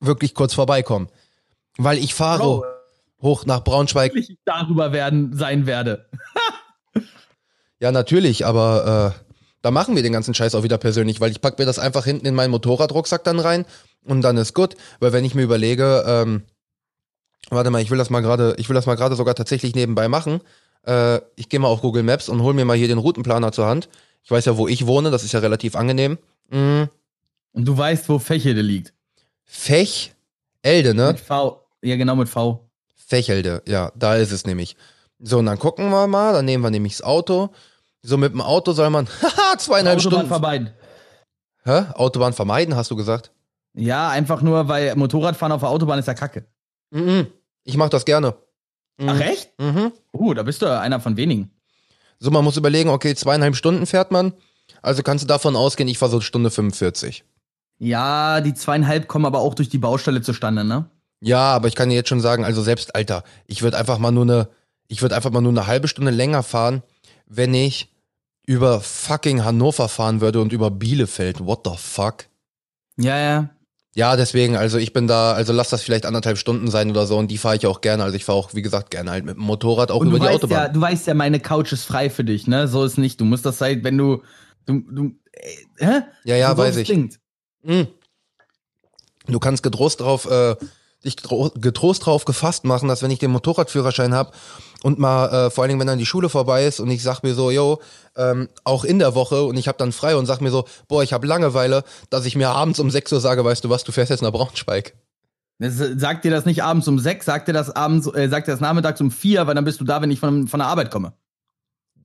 wirklich 0.00 0.34
kurz 0.34 0.54
vorbeikommen. 0.54 1.08
Weil 1.76 1.98
ich 1.98 2.14
fahre. 2.14 2.42
Bro 2.42 2.64
hoch 3.22 3.46
nach 3.46 3.64
Braunschweig. 3.64 4.14
Ich 4.14 4.36
darüber 4.44 4.92
werden 4.92 5.34
sein 5.36 5.66
werde. 5.66 6.08
ja, 7.80 7.92
natürlich, 7.92 8.46
aber 8.46 9.14
äh, 9.16 9.30
da 9.62 9.70
machen 9.70 9.94
wir 9.96 10.02
den 10.02 10.12
ganzen 10.12 10.34
Scheiß 10.34 10.54
auch 10.54 10.62
wieder 10.62 10.78
persönlich, 10.78 11.20
weil 11.20 11.30
ich 11.30 11.40
packe 11.40 11.60
mir 11.60 11.66
das 11.66 11.78
einfach 11.78 12.04
hinten 12.04 12.26
in 12.26 12.34
meinen 12.34 12.50
Motorradrucksack 12.50 13.24
dann 13.24 13.38
rein 13.38 13.64
und 14.04 14.22
dann 14.22 14.36
ist 14.36 14.54
gut. 14.54 14.76
Weil 15.00 15.12
wenn 15.12 15.24
ich 15.24 15.34
mir 15.34 15.42
überlege, 15.42 16.04
ähm, 16.06 16.42
warte 17.50 17.70
mal, 17.70 17.82
ich 17.82 17.90
will 17.90 17.98
das 17.98 18.10
mal 18.10 18.20
gerade, 18.20 18.54
ich 18.58 18.68
will 18.68 18.74
das 18.74 18.86
mal 18.86 18.96
gerade 18.96 19.16
sogar 19.16 19.34
tatsächlich 19.34 19.74
nebenbei 19.74 20.08
machen. 20.08 20.40
Äh, 20.86 21.20
ich 21.36 21.48
gehe 21.48 21.60
mal 21.60 21.68
auf 21.68 21.82
Google 21.82 22.02
Maps 22.02 22.28
und 22.28 22.42
hol 22.42 22.54
mir 22.54 22.64
mal 22.64 22.76
hier 22.76 22.88
den 22.88 22.98
Routenplaner 22.98 23.52
zur 23.52 23.66
Hand. 23.66 23.88
Ich 24.22 24.30
weiß 24.30 24.44
ja, 24.44 24.56
wo 24.56 24.68
ich 24.68 24.86
wohne, 24.86 25.10
das 25.10 25.24
ist 25.24 25.32
ja 25.32 25.40
relativ 25.40 25.76
angenehm. 25.76 26.18
Mhm. 26.50 26.88
Und 27.52 27.64
du 27.64 27.76
weißt, 27.76 28.08
wo 28.08 28.18
Fächelde 28.18 28.62
liegt. 28.62 28.94
Fech? 29.44 30.14
Elde, 30.62 30.94
ne? 30.94 31.08
Mit 31.08 31.20
V. 31.20 31.66
Ja, 31.82 31.96
genau, 31.96 32.16
mit 32.16 32.28
V. 32.28 32.69
Fächelde, 33.10 33.60
ja, 33.66 33.90
da 33.96 34.14
ist 34.14 34.30
es 34.30 34.46
nämlich. 34.46 34.76
So, 35.18 35.38
und 35.38 35.46
dann 35.46 35.58
gucken 35.58 35.90
wir 35.90 36.06
mal, 36.06 36.32
dann 36.32 36.44
nehmen 36.44 36.62
wir 36.62 36.70
nämlich 36.70 36.92
das 36.92 37.02
Auto. 37.02 37.50
So, 38.02 38.16
mit 38.16 38.32
dem 38.32 38.40
Auto 38.40 38.70
soll 38.70 38.88
man, 38.88 39.08
haha, 39.22 39.58
zweieinhalb 39.58 39.98
Autobahn 39.98 40.12
Stunden. 40.12 40.28
vermeiden. 40.28 40.70
Hä? 41.64 41.86
Autobahn 41.94 42.32
vermeiden, 42.32 42.76
hast 42.76 42.90
du 42.92 42.94
gesagt? 42.96 43.32
Ja, 43.74 44.10
einfach 44.10 44.42
nur, 44.42 44.68
weil 44.68 44.94
Motorradfahren 44.94 45.50
auf 45.52 45.60
der 45.60 45.70
Autobahn 45.70 45.98
ist 45.98 46.06
ja 46.06 46.14
kacke. 46.14 46.46
Mhm. 46.92 47.26
Ich 47.64 47.76
mach 47.76 47.88
das 47.88 48.04
gerne. 48.04 48.36
Mhm. 48.98 49.08
Ach, 49.08 49.20
echt? 49.20 49.50
Mhm. 49.60 49.92
Uh, 50.12 50.32
da 50.34 50.44
bist 50.44 50.62
du 50.62 50.66
einer 50.80 51.00
von 51.00 51.16
wenigen. 51.16 51.50
So, 52.20 52.30
man 52.30 52.44
muss 52.44 52.56
überlegen, 52.56 52.90
okay, 52.90 53.16
zweieinhalb 53.16 53.56
Stunden 53.56 53.86
fährt 53.86 54.12
man. 54.12 54.34
Also 54.82 55.02
kannst 55.02 55.24
du 55.24 55.28
davon 55.28 55.56
ausgehen, 55.56 55.88
ich 55.88 55.98
fahre 55.98 56.12
so 56.12 56.20
Stunde 56.20 56.50
45. 56.52 57.24
Ja, 57.78 58.40
die 58.40 58.54
zweieinhalb 58.54 59.08
kommen 59.08 59.26
aber 59.26 59.40
auch 59.40 59.54
durch 59.54 59.68
die 59.68 59.78
Baustelle 59.78 60.22
zustande, 60.22 60.62
ne? 60.64 60.88
Ja, 61.20 61.52
aber 61.52 61.68
ich 61.68 61.74
kann 61.74 61.90
dir 61.90 61.94
jetzt 61.94 62.08
schon 62.08 62.20
sagen, 62.20 62.44
also 62.44 62.62
selbst, 62.62 62.94
Alter, 62.94 63.24
ich 63.46 63.62
würde 63.62 63.76
einfach 63.76 63.98
mal 63.98 64.10
nur 64.10 64.24
eine, 64.24 64.48
ich 64.88 65.02
würde 65.02 65.14
einfach 65.14 65.30
mal 65.30 65.42
nur 65.42 65.52
eine 65.52 65.66
halbe 65.66 65.88
Stunde 65.88 66.10
länger 66.10 66.42
fahren, 66.42 66.82
wenn 67.26 67.54
ich 67.54 67.94
über 68.46 68.80
fucking 68.80 69.44
Hannover 69.44 69.88
fahren 69.88 70.20
würde 70.20 70.40
und 70.40 70.52
über 70.52 70.70
Bielefeld. 70.70 71.44
What 71.44 71.60
the 71.64 71.76
fuck? 71.76 72.24
Ja, 72.96 73.18
ja. 73.18 73.50
Ja, 73.94 74.16
deswegen, 74.16 74.56
also 74.56 74.78
ich 74.78 74.92
bin 74.92 75.08
da, 75.08 75.32
also 75.32 75.52
lass 75.52 75.68
das 75.68 75.82
vielleicht 75.82 76.06
anderthalb 76.06 76.38
Stunden 76.38 76.70
sein 76.70 76.90
oder 76.90 77.06
so 77.06 77.18
und 77.18 77.28
die 77.28 77.38
fahre 77.38 77.56
ich 77.56 77.66
auch 77.66 77.80
gerne. 77.80 78.04
Also 78.04 78.16
ich 78.16 78.24
fahre 78.24 78.38
auch, 78.38 78.54
wie 78.54 78.62
gesagt, 78.62 78.90
gerne 78.90 79.10
halt 79.10 79.24
mit 79.24 79.36
dem 79.36 79.42
Motorrad 79.42 79.90
auch 79.90 80.02
über 80.02 80.20
die 80.20 80.28
Autobahn. 80.28 80.58
Ja, 80.58 80.68
du 80.68 80.80
weißt 80.80 81.08
ja, 81.08 81.14
meine 81.14 81.40
Couch 81.40 81.72
ist 81.72 81.84
frei 81.84 82.08
für 82.08 82.22
dich, 82.22 82.46
ne? 82.46 82.68
So 82.68 82.84
ist 82.84 82.98
nicht. 82.98 83.20
Du 83.20 83.24
musst 83.24 83.44
das 83.44 83.60
halt, 83.60 83.82
wenn 83.82 83.98
du, 83.98 84.22
du, 84.64 84.80
du 84.90 85.14
äh, 85.32 85.84
hä? 85.84 86.02
Ja, 86.24 86.36
ja, 86.36 86.50
so 86.50 86.58
weiß 86.58 86.76
ich. 86.76 86.88
Mhm. 87.62 87.88
Du 89.26 89.38
kannst 89.40 89.62
getrost 89.64 90.00
drauf 90.00 90.30
äh, 90.30 90.54
dich 91.04 91.16
getrost 91.16 92.06
drauf 92.06 92.24
gefasst 92.24 92.64
machen, 92.64 92.88
dass 92.88 93.02
wenn 93.02 93.10
ich 93.10 93.18
den 93.18 93.30
Motorradführerschein 93.30 94.14
habe 94.14 94.32
und 94.82 94.98
mal 94.98 95.46
äh, 95.46 95.50
vor 95.50 95.62
allen 95.62 95.70
Dingen, 95.70 95.80
wenn 95.80 95.86
dann 95.86 95.98
die 95.98 96.06
Schule 96.06 96.28
vorbei 96.28 96.66
ist 96.66 96.80
und 96.80 96.90
ich 96.90 97.02
sag 97.02 97.22
mir 97.22 97.34
so, 97.34 97.50
yo, 97.50 97.80
ähm, 98.16 98.48
auch 98.64 98.84
in 98.84 98.98
der 98.98 99.14
Woche 99.14 99.44
und 99.44 99.56
ich 99.56 99.68
habe 99.68 99.78
dann 99.78 99.92
frei 99.92 100.16
und 100.16 100.26
sag 100.26 100.40
mir 100.40 100.50
so, 100.50 100.66
boah, 100.88 101.02
ich 101.02 101.12
habe 101.12 101.26
Langeweile, 101.26 101.84
dass 102.10 102.26
ich 102.26 102.36
mir 102.36 102.50
abends 102.50 102.78
um 102.80 102.90
6 102.90 103.12
Uhr 103.12 103.20
sage, 103.20 103.44
weißt 103.44 103.64
du 103.64 103.70
was, 103.70 103.84
du 103.84 103.92
fährst 103.92 104.10
jetzt 104.10 104.22
nach 104.22 104.32
Braunschweig. 104.32 104.94
Sagt 105.58 106.24
dir 106.24 106.30
das 106.30 106.46
nicht 106.46 106.62
abends 106.62 106.88
um 106.88 106.98
6, 106.98 107.26
sagt 107.26 107.48
dir 107.48 107.52
das 107.52 107.70
abends, 107.70 108.06
äh, 108.06 108.28
sagt 108.28 108.48
dir 108.48 108.52
das 108.52 108.60
nachmittags 108.60 109.00
um 109.00 109.10
4, 109.10 109.46
weil 109.46 109.54
dann 109.54 109.64
bist 109.64 109.80
du 109.80 109.84
da, 109.84 110.00
wenn 110.00 110.10
ich 110.10 110.20
von, 110.20 110.48
von 110.48 110.60
der 110.60 110.68
Arbeit 110.68 110.90
komme. 110.90 111.12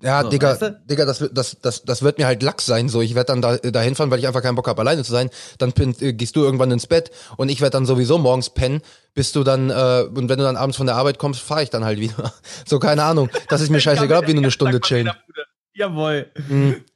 Ja, 0.02 0.24
so, 0.24 0.30
Digga, 0.30 0.52
weißt 0.52 0.62
du? 0.62 0.82
Digga, 0.90 1.06
das, 1.06 1.24
das, 1.32 1.58
das, 1.62 1.84
das 1.84 2.02
wird 2.04 2.18
mir 2.18 2.28
halt 2.28 2.44
Lachs 2.44 2.66
sein. 2.66 2.90
So, 2.90 3.02
ich 3.02 3.16
werde 3.16 3.34
dann 3.34 3.42
da, 3.42 3.82
hinfahren, 3.82 4.12
weil 4.12 4.20
ich 4.20 4.28
einfach 4.28 4.42
keinen 4.42 4.56
Bock 4.56 4.68
habe, 4.68 4.82
alleine 4.82 5.04
zu 5.04 5.12
sein. 5.12 5.30
Dann 5.58 5.74
äh, 6.00 6.14
gehst 6.14 6.36
du 6.36 6.44
irgendwann 6.44 6.72
ins 6.72 6.88
Bett 6.88 7.12
und 7.38 7.50
ich 7.50 7.62
werde 7.62 7.72
dann 7.72 7.86
sowieso 7.86 8.18
morgens 8.18 8.50
pennen, 8.50 8.82
bis 9.14 9.32
du 9.32 9.44
dann, 9.44 9.70
äh, 9.70 10.06
und 10.14 10.30
wenn 10.30 10.38
du 10.38 10.44
dann 10.44 10.58
abends 10.58 10.78
von 10.78 10.86
der 10.86 10.96
Arbeit 10.96 11.18
kommst, 11.18 11.42
fahre 11.42 11.64
ich 11.64 11.70
dann 11.70 11.86
halt 11.86 12.00
wieder. 12.00 12.34
So, 12.68 12.80
keine 12.80 13.04
Ahnung. 13.04 13.30
Das 13.50 13.62
ist 13.62 13.70
mir 13.70 13.80
scheißegal, 13.82 14.28
wie 14.28 14.34
nur 14.34 14.44
eine 14.44 14.52
Stunde 14.52 14.80
chillen. 14.82 15.12
Jawohl. 15.74 16.32
Mhm. 16.48 16.84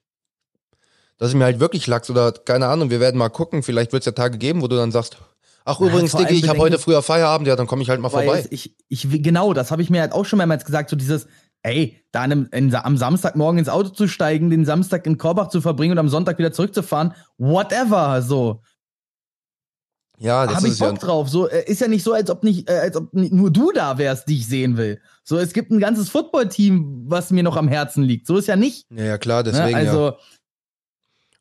Das 1.17 1.27
ist 1.27 1.35
mir 1.35 1.43
halt 1.43 1.59
wirklich 1.59 1.85
Lachs 1.85 2.09
oder 2.09 2.31
keine 2.31 2.67
Ahnung, 2.67 2.91
wir 2.91 3.01
werden 3.01 3.17
mal 3.17 3.27
gucken. 3.27 3.61
Vielleicht 3.61 3.91
wird 3.91 4.03
es 4.03 4.05
ja 4.05 4.13
Tage 4.13 4.37
geben, 4.37 4.61
wo 4.61 4.69
du 4.69 4.77
dann 4.77 4.93
sagst, 4.93 5.17
Ach 5.65 5.79
übrigens, 5.81 6.13
ja, 6.13 6.19
Diggi, 6.19 6.35
ich 6.35 6.49
habe 6.49 6.59
heute 6.59 6.79
früher 6.79 7.01
Feierabend, 7.03 7.47
ja, 7.47 7.55
dann 7.55 7.67
komme 7.67 7.83
ich 7.83 7.89
halt 7.89 7.99
mal 7.99 8.09
vorbei. 8.09 8.45
Ich, 8.49 8.73
ich, 8.87 9.07
genau, 9.21 9.53
das 9.53 9.69
habe 9.69 9.81
ich 9.81 9.89
mir 9.89 10.01
halt 10.01 10.13
auch 10.13 10.25
schon 10.25 10.37
mehrmals 10.37 10.65
gesagt, 10.65 10.89
so 10.89 10.95
dieses, 10.95 11.27
ey, 11.63 11.97
da 12.11 12.25
in, 12.25 12.45
in, 12.47 12.75
am 12.75 12.97
Samstagmorgen 12.97 13.59
ins 13.59 13.69
Auto 13.69 13.89
zu 13.89 14.07
steigen, 14.07 14.49
den 14.49 14.65
Samstag 14.65 15.05
in 15.05 15.17
Korbach 15.17 15.49
zu 15.49 15.61
verbringen 15.61 15.93
und 15.93 15.99
am 15.99 16.09
Sonntag 16.09 16.37
wieder 16.37 16.51
zurückzufahren, 16.51 17.13
whatever, 17.37 18.21
so. 18.21 18.61
Ja, 20.19 20.45
das 20.45 20.57
Hab 20.57 20.63
ist 20.65 20.73
ich 20.73 20.79
Bock 20.79 20.91
ja 20.91 20.97
drauf. 20.97 21.29
So 21.29 21.47
äh, 21.47 21.63
ist 21.65 21.79
ja 21.79 21.87
nicht 21.87 22.03
so, 22.03 22.11
als 22.11 22.29
ob 22.29 22.43
nicht, 22.43 22.69
äh, 22.69 22.73
als 22.73 22.97
ob 22.97 23.13
nur 23.13 23.51
du 23.51 23.71
da 23.71 23.97
wärst, 23.97 24.27
die 24.27 24.37
ich 24.37 24.47
sehen 24.47 24.75
will. 24.75 24.99
So, 25.23 25.37
es 25.37 25.53
gibt 25.53 25.71
ein 25.71 25.79
ganzes 25.79 26.09
Footballteam, 26.09 27.05
was 27.07 27.31
mir 27.31 27.41
noch 27.41 27.55
am 27.55 27.69
Herzen 27.69 28.03
liegt. 28.03 28.27
So 28.27 28.37
ist 28.37 28.47
ja 28.47 28.57
nicht. 28.57 28.85
Ja, 28.91 29.05
ja 29.05 29.17
klar, 29.17 29.43
ne, 29.43 29.51
deswegen. 29.51 29.71
Ne? 29.71 29.77
Also 29.77 30.05
ja. 30.07 30.17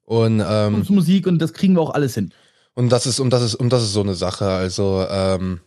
und 0.05 0.43
ähm, 0.47 0.87
Musik 0.91 1.27
und 1.27 1.41
das 1.41 1.53
kriegen 1.53 1.75
wir 1.75 1.81
auch 1.81 1.95
alles 1.95 2.15
hin. 2.15 2.33
Und 2.75 2.91
das 2.91 3.07
ist 3.07 3.19
und 3.19 3.31
das 3.31 3.43
ist 3.43 3.57
und 3.57 3.73
das 3.73 3.83
ist 3.83 3.93
so 3.93 4.01
eine 4.01 4.15
Sache. 4.15 4.47
Also 4.47 5.05
ähm, 5.11 5.61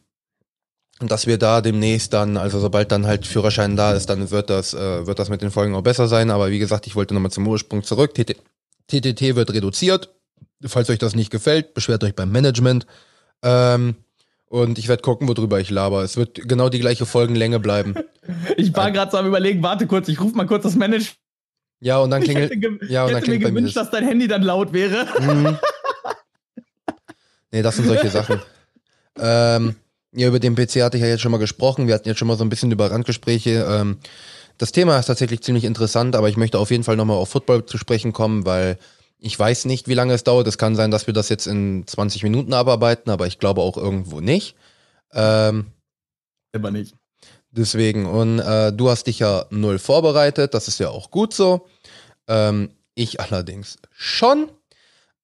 dass 1.08 1.28
wir 1.28 1.38
da 1.38 1.62
demnächst 1.62 2.14
dann, 2.14 2.38
also 2.38 2.60
sobald 2.60 2.92
dann 2.92 3.06
halt 3.06 3.26
Führerschein 3.26 3.76
da 3.76 3.94
ist, 3.94 4.10
dann 4.10 4.32
wird 4.32 4.50
das, 4.50 4.74
äh, 4.74 5.06
wird 5.08 5.20
das 5.20 5.30
mit 5.30 5.42
den 5.42 5.52
Folgen 5.52 5.76
auch 5.76 5.82
besser 5.82 6.08
sein. 6.08 6.30
Aber 6.30 6.52
wie 6.52 6.60
gesagt, 6.60 6.88
ich 6.88 6.96
wollte 6.96 7.14
nochmal 7.14 7.32
zum 7.32 7.48
Ursprung 7.48 7.84
zurück. 7.84 8.14
TT, 8.14 8.36
TTT 8.88 9.36
wird 9.36 9.54
reduziert. 9.54 10.14
Falls 10.66 10.90
euch 10.90 11.00
das 11.00 11.16
nicht 11.16 11.32
gefällt, 11.32 11.74
beschwert 11.74 12.04
euch 12.04 12.16
beim 12.16 12.32
Management. 12.32 12.86
Ähm, 13.42 13.96
und 14.46 14.78
ich 14.78 14.88
werde 14.88 15.02
gucken, 15.02 15.28
worüber 15.28 15.60
ich 15.60 15.70
laber. 15.70 16.04
Es 16.04 16.18
wird 16.18 16.36
genau 16.48 16.70
die 16.70 16.80
gleiche 16.80 17.06
Folgenlänge 17.06 17.60
bleiben. 17.60 17.96
Ich 18.56 18.74
war 18.76 18.92
gerade 18.92 19.10
so 19.12 19.18
am 19.18 19.26
überlegen, 19.26 19.64
warte 19.64 19.88
kurz, 19.88 20.08
ich 20.08 20.22
rufe 20.22 20.38
mal 20.38 20.46
kurz 20.46 20.62
das 20.64 20.76
Management. 20.76 21.18
Ja, 21.80 21.98
und 21.98 22.12
dann 22.12 22.22
klingelt. 22.22 22.52
Ich 22.52 22.62
hätte, 22.62 22.86
ja, 22.86 23.04
und 23.04 23.10
ich 23.10 23.18
hätte 23.18 23.32
mir 23.32 23.40
gewünscht, 23.40 23.76
dass 23.76 23.90
dein 23.90 24.06
Handy 24.06 24.28
dann 24.28 24.44
laut 24.44 24.72
wäre. 24.74 25.08
Mhm. 25.20 25.58
Nee, 27.52 27.62
das 27.62 27.76
sind 27.76 27.88
solche 27.88 28.10
Sachen. 28.10 28.40
ähm, 29.20 29.76
ja, 30.14 30.28
über 30.28 30.40
den 30.40 30.56
PC 30.56 30.82
hatte 30.82 30.98
ich 30.98 31.04
ja 31.04 31.10
jetzt 31.10 31.22
schon 31.22 31.32
mal 31.32 31.38
gesprochen. 31.38 31.88
Wir 31.88 31.96
hatten 31.96 32.08
jetzt 32.08 32.18
schon 32.18 32.28
mal 32.28 32.38
so 32.38 32.44
ein 32.44 32.50
bisschen 32.50 32.72
über 32.72 32.92
Randgespräche. 32.92 33.66
Ähm, 33.70 33.98
das 34.58 34.72
Thema 34.72 34.98
ist 35.00 35.06
tatsächlich 35.06 35.42
ziemlich 35.42 35.64
interessant, 35.64 36.16
aber 36.16 36.30
ich 36.30 36.38
möchte 36.38 36.60
auf 36.60 36.72
jeden 36.72 36.84
Fall 36.84 36.96
nochmal 36.96 37.18
auf 37.18 37.30
Football 37.30 37.66
zu 37.66 37.78
sprechen 37.78 38.14
kommen, 38.14 38.46
weil 38.46 38.78
ich 39.18 39.38
weiß 39.38 39.66
nicht, 39.66 39.88
wie 39.88 39.94
lange 39.94 40.14
es 40.14 40.24
dauert. 40.24 40.48
Es 40.48 40.58
kann 40.58 40.76
sein, 40.76 40.92
dass 40.92 41.08
wir 41.08 41.14
das 41.14 41.30
jetzt 41.30 41.48
in 41.48 41.86
20 41.88 42.24
Minuten 42.24 42.54
abarbeiten, 42.54 43.10
aber 43.10 43.28
ich 43.28 43.40
glaube 43.40 43.62
auch 43.62 43.78
irgendwo 43.78 44.20
nicht. 44.20 44.56
Ähm, 45.14 45.72
Aber 46.54 46.72
nicht. 46.72 46.96
Deswegen, 47.52 48.06
und 48.06 48.40
äh, 48.40 48.72
du 48.72 48.90
hast 48.90 49.08
dich 49.08 49.20
ja 49.20 49.46
null 49.50 49.78
vorbereitet, 49.78 50.54
das 50.54 50.68
ist 50.68 50.80
ja 50.80 50.90
auch 50.90 51.12
gut 51.12 51.34
so. 51.34 51.68
Ähm, 52.28 52.72
ich 52.96 53.20
allerdings 53.20 53.78
schon. 53.92 54.50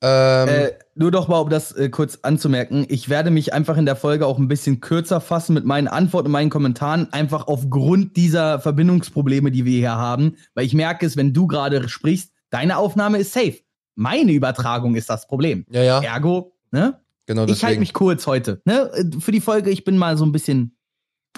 Ähm, 0.01 0.47
äh, 0.47 0.71
nur 0.93 1.09
doch 1.09 1.27
mal, 1.27 1.39
um 1.39 1.49
das 1.49 1.71
äh, 1.71 1.89
kurz 1.89 2.19
anzumerken, 2.21 2.85
ich 2.87 3.09
werde 3.09 3.31
mich 3.31 3.53
einfach 3.53 3.77
in 3.77 3.85
der 3.85 3.95
Folge 3.95 4.27
auch 4.27 4.37
ein 4.37 4.47
bisschen 4.47 4.79
kürzer 4.79 5.19
fassen 5.19 5.55
mit 5.55 5.65
meinen 5.65 5.87
Antworten 5.87 6.27
und 6.27 6.33
meinen 6.33 6.51
Kommentaren, 6.51 7.11
einfach 7.11 7.47
aufgrund 7.47 8.15
dieser 8.15 8.59
Verbindungsprobleme, 8.59 9.49
die 9.49 9.65
wir 9.65 9.77
hier 9.77 9.95
haben, 9.95 10.35
weil 10.53 10.65
ich 10.65 10.75
merke 10.75 11.05
es, 11.05 11.17
wenn 11.17 11.33
du 11.33 11.47
gerade 11.47 11.89
sprichst, 11.89 12.31
deine 12.51 12.77
Aufnahme 12.77 13.17
ist 13.17 13.33
safe. 13.33 13.57
Meine 13.95 14.31
Übertragung 14.33 14.95
ist 14.95 15.09
das 15.09 15.27
Problem. 15.27 15.65
Ja, 15.69 15.81
ja. 15.81 16.01
Ergo, 16.01 16.53
ne? 16.71 16.99
Genau 17.25 17.41
deswegen. 17.41 17.57
Ich 17.57 17.63
halte 17.63 17.79
mich 17.79 17.93
kurz 17.93 18.27
heute, 18.27 18.61
ne? 18.65 18.91
Für 19.19 19.31
die 19.31 19.41
Folge, 19.41 19.71
ich 19.71 19.83
bin 19.83 19.97
mal 19.97 20.15
so 20.15 20.25
ein 20.25 20.31
bisschen 20.31 20.76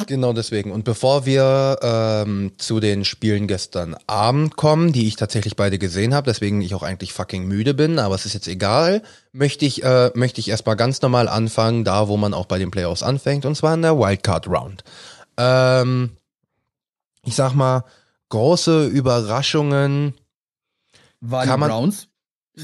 Genau 0.07 0.33
deswegen. 0.33 0.71
Und 0.71 0.83
bevor 0.85 1.25
wir 1.25 1.79
ähm, 1.81 2.53
zu 2.57 2.79
den 2.79 3.05
Spielen 3.05 3.47
gestern 3.47 3.95
Abend 4.07 4.55
kommen, 4.55 4.93
die 4.93 5.07
ich 5.07 5.15
tatsächlich 5.15 5.55
beide 5.55 5.77
gesehen 5.77 6.13
habe, 6.13 6.25
deswegen 6.25 6.61
ich 6.61 6.73
auch 6.73 6.83
eigentlich 6.83 7.13
fucking 7.13 7.45
müde 7.45 7.73
bin, 7.73 7.99
aber 7.99 8.15
es 8.15 8.25
ist 8.25 8.33
jetzt 8.33 8.47
egal, 8.47 9.01
möchte 9.31 9.65
ich, 9.65 9.83
äh, 9.83 10.11
möchte 10.15 10.39
ich 10.39 10.49
erstmal 10.49 10.75
ganz 10.75 11.01
normal 11.01 11.27
anfangen, 11.27 11.83
da 11.83 12.07
wo 12.07 12.17
man 12.17 12.33
auch 12.33 12.45
bei 12.45 12.59
den 12.59 12.71
Playoffs 12.71 13.03
anfängt, 13.03 13.45
und 13.45 13.55
zwar 13.55 13.73
in 13.73 13.81
der 13.81 13.97
Wildcard 13.97 14.47
Round. 14.47 14.83
Ähm, 15.37 16.11
ich 17.25 17.35
sag 17.35 17.53
mal, 17.53 17.83
große 18.29 18.87
Überraschungen. 18.87 20.13
Kann 21.29 21.61
die 21.61 21.67
Browns? 21.67 22.08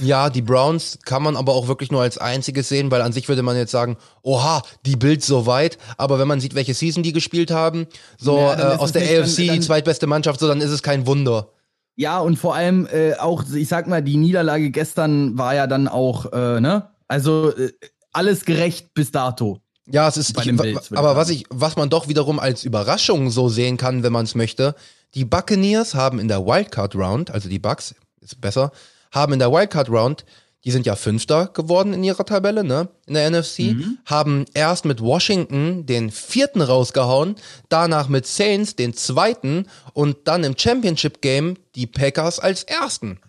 Ja, 0.01 0.29
die 0.29 0.41
Browns 0.41 0.99
kann 1.05 1.23
man 1.23 1.35
aber 1.37 1.53
auch 1.53 1.67
wirklich 1.67 1.91
nur 1.91 2.01
als 2.01 2.17
einziges 2.17 2.69
sehen, 2.69 2.91
weil 2.91 3.01
an 3.01 3.11
sich 3.13 3.27
würde 3.29 3.43
man 3.43 3.55
jetzt 3.55 3.71
sagen, 3.71 3.97
oha, 4.23 4.61
die 4.85 4.95
Bills 4.95 5.25
so 5.25 5.45
weit, 5.45 5.77
aber 5.97 6.19
wenn 6.19 6.27
man 6.27 6.39
sieht, 6.39 6.55
welche 6.55 6.73
Season 6.73 7.03
die 7.03 7.13
gespielt 7.13 7.51
haben, 7.51 7.87
so 8.17 8.37
Ja, 8.37 8.55
dann 8.55 8.71
äh, 8.73 8.75
aus 8.81 8.91
der 8.91 9.01
nicht- 9.03 9.13
dann- 9.13 9.21
AFC, 9.23 9.35
die 9.37 9.47
dann- 9.47 9.61
zweitbeste 9.61 10.07
Mannschaft, 10.07 10.39
so 10.39 10.47
dann 10.47 10.61
ist 10.61 10.71
es 10.71 10.83
kein 10.83 11.07
Wunder. 11.07 11.49
Ja, 11.95 12.19
und 12.19 12.37
vor 12.37 12.55
allem 12.55 12.87
äh, 12.91 13.13
auch, 13.15 13.43
ich 13.53 13.69
sag 13.69 13.87
mal, 13.87 14.01
die 14.03 14.17
Niederlage 14.17 14.69
gestern 14.69 15.37
war 15.37 15.55
ja 15.55 15.65
dann 15.67 15.87
auch, 15.87 16.31
äh, 16.33 16.59
ne? 16.59 16.89
Also 17.07 17.55
äh, 17.55 17.71
alles 18.11 18.43
gerecht 18.45 18.93
bis 18.93 19.11
dato. 19.11 19.61
Ja, 19.87 20.07
es 20.07 20.17
ist, 20.17 20.37
ich, 20.37 20.57
Bills, 20.57 20.91
aber 20.93 21.15
was 21.15 21.29
ich, 21.29 21.45
was 21.51 21.75
man 21.77 21.89
doch 21.89 22.07
wiederum 22.07 22.39
als 22.39 22.63
Überraschung 22.63 23.29
so 23.29 23.49
sehen 23.49 23.77
kann, 23.77 24.01
wenn 24.03 24.11
man 24.11 24.25
es 24.25 24.33
möchte, 24.35 24.73
die 25.13 25.23
Buccaneers 25.25 25.93
haben 25.93 26.19
in 26.19 26.27
der 26.27 26.45
Wildcard 26.45 26.95
Round, 26.95 27.29
also 27.31 27.47
die 27.49 27.59
Bucks, 27.59 27.93
ist 28.19 28.41
besser, 28.41 28.71
haben 29.15 29.33
in 29.33 29.39
der 29.39 29.51
Wildcard 29.51 29.89
Round, 29.89 30.25
die 30.63 30.71
sind 30.71 30.85
ja 30.85 30.95
Fünfter 30.95 31.47
geworden 31.47 31.93
in 31.93 32.03
ihrer 32.03 32.25
Tabelle, 32.25 32.63
ne, 32.63 32.89
in 33.07 33.13
der 33.13 33.29
NFC, 33.29 33.59
Mhm. 33.73 33.97
haben 34.05 34.45
erst 34.53 34.85
mit 34.85 34.99
Washington 35.01 35.85
den 35.85 36.09
vierten 36.11 36.61
rausgehauen, 36.61 37.35
danach 37.69 38.09
mit 38.09 38.25
Saints 38.27 38.75
den 38.75 38.93
zweiten 38.93 39.67
und 39.93 40.17
dann 40.25 40.43
im 40.43 40.57
Championship 40.57 41.21
Game 41.21 41.55
die 41.75 41.87
Packers 41.87 42.39
als 42.39 42.63
ersten. 42.63 43.19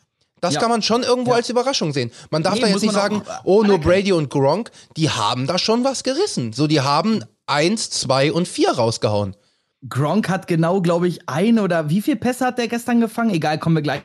Das 0.40 0.54
Ja. 0.54 0.60
kann 0.60 0.70
man 0.70 0.82
schon 0.82 1.02
irgendwo 1.02 1.30
Ja. 1.32 1.36
als 1.36 1.48
Überraschung 1.50 1.92
sehen. 1.92 2.10
Man 2.30 2.42
darf 2.42 2.54
Nee, 2.54 2.60
da 2.62 2.66
jetzt 2.68 2.82
nicht 2.82 2.92
sagen, 2.94 3.22
auch 3.26 3.40
oh, 3.44 3.62
nur. 3.62 3.78
Brady 3.80 4.12
und 4.12 4.28
Gronk, 4.30 4.70
die 4.96 5.10
haben 5.10 5.46
da 5.46 5.58
schon 5.58 5.82
was 5.84 6.02
gerissen. 6.04 6.52
So, 6.52 6.66
die 6.66 6.80
haben 6.80 7.24
eins, 7.46 7.90
zwei 7.90 8.32
und 8.32 8.46
vier 8.48 8.70
rausgehauen. 8.72 9.34
Gronk 9.88 10.28
hat 10.28 10.46
genau, 10.46 10.80
glaube 10.80 11.06
ich, 11.08 11.28
ein 11.28 11.58
oder 11.58 11.90
wie 11.90 12.00
viel 12.02 12.16
Pässe 12.16 12.46
hat 12.46 12.58
der 12.58 12.68
gestern 12.68 13.00
gefangen? 13.00 13.30
Egal, 13.30 13.58
kommen 13.58 13.76
wir 13.76 13.82
gleich. 13.82 14.02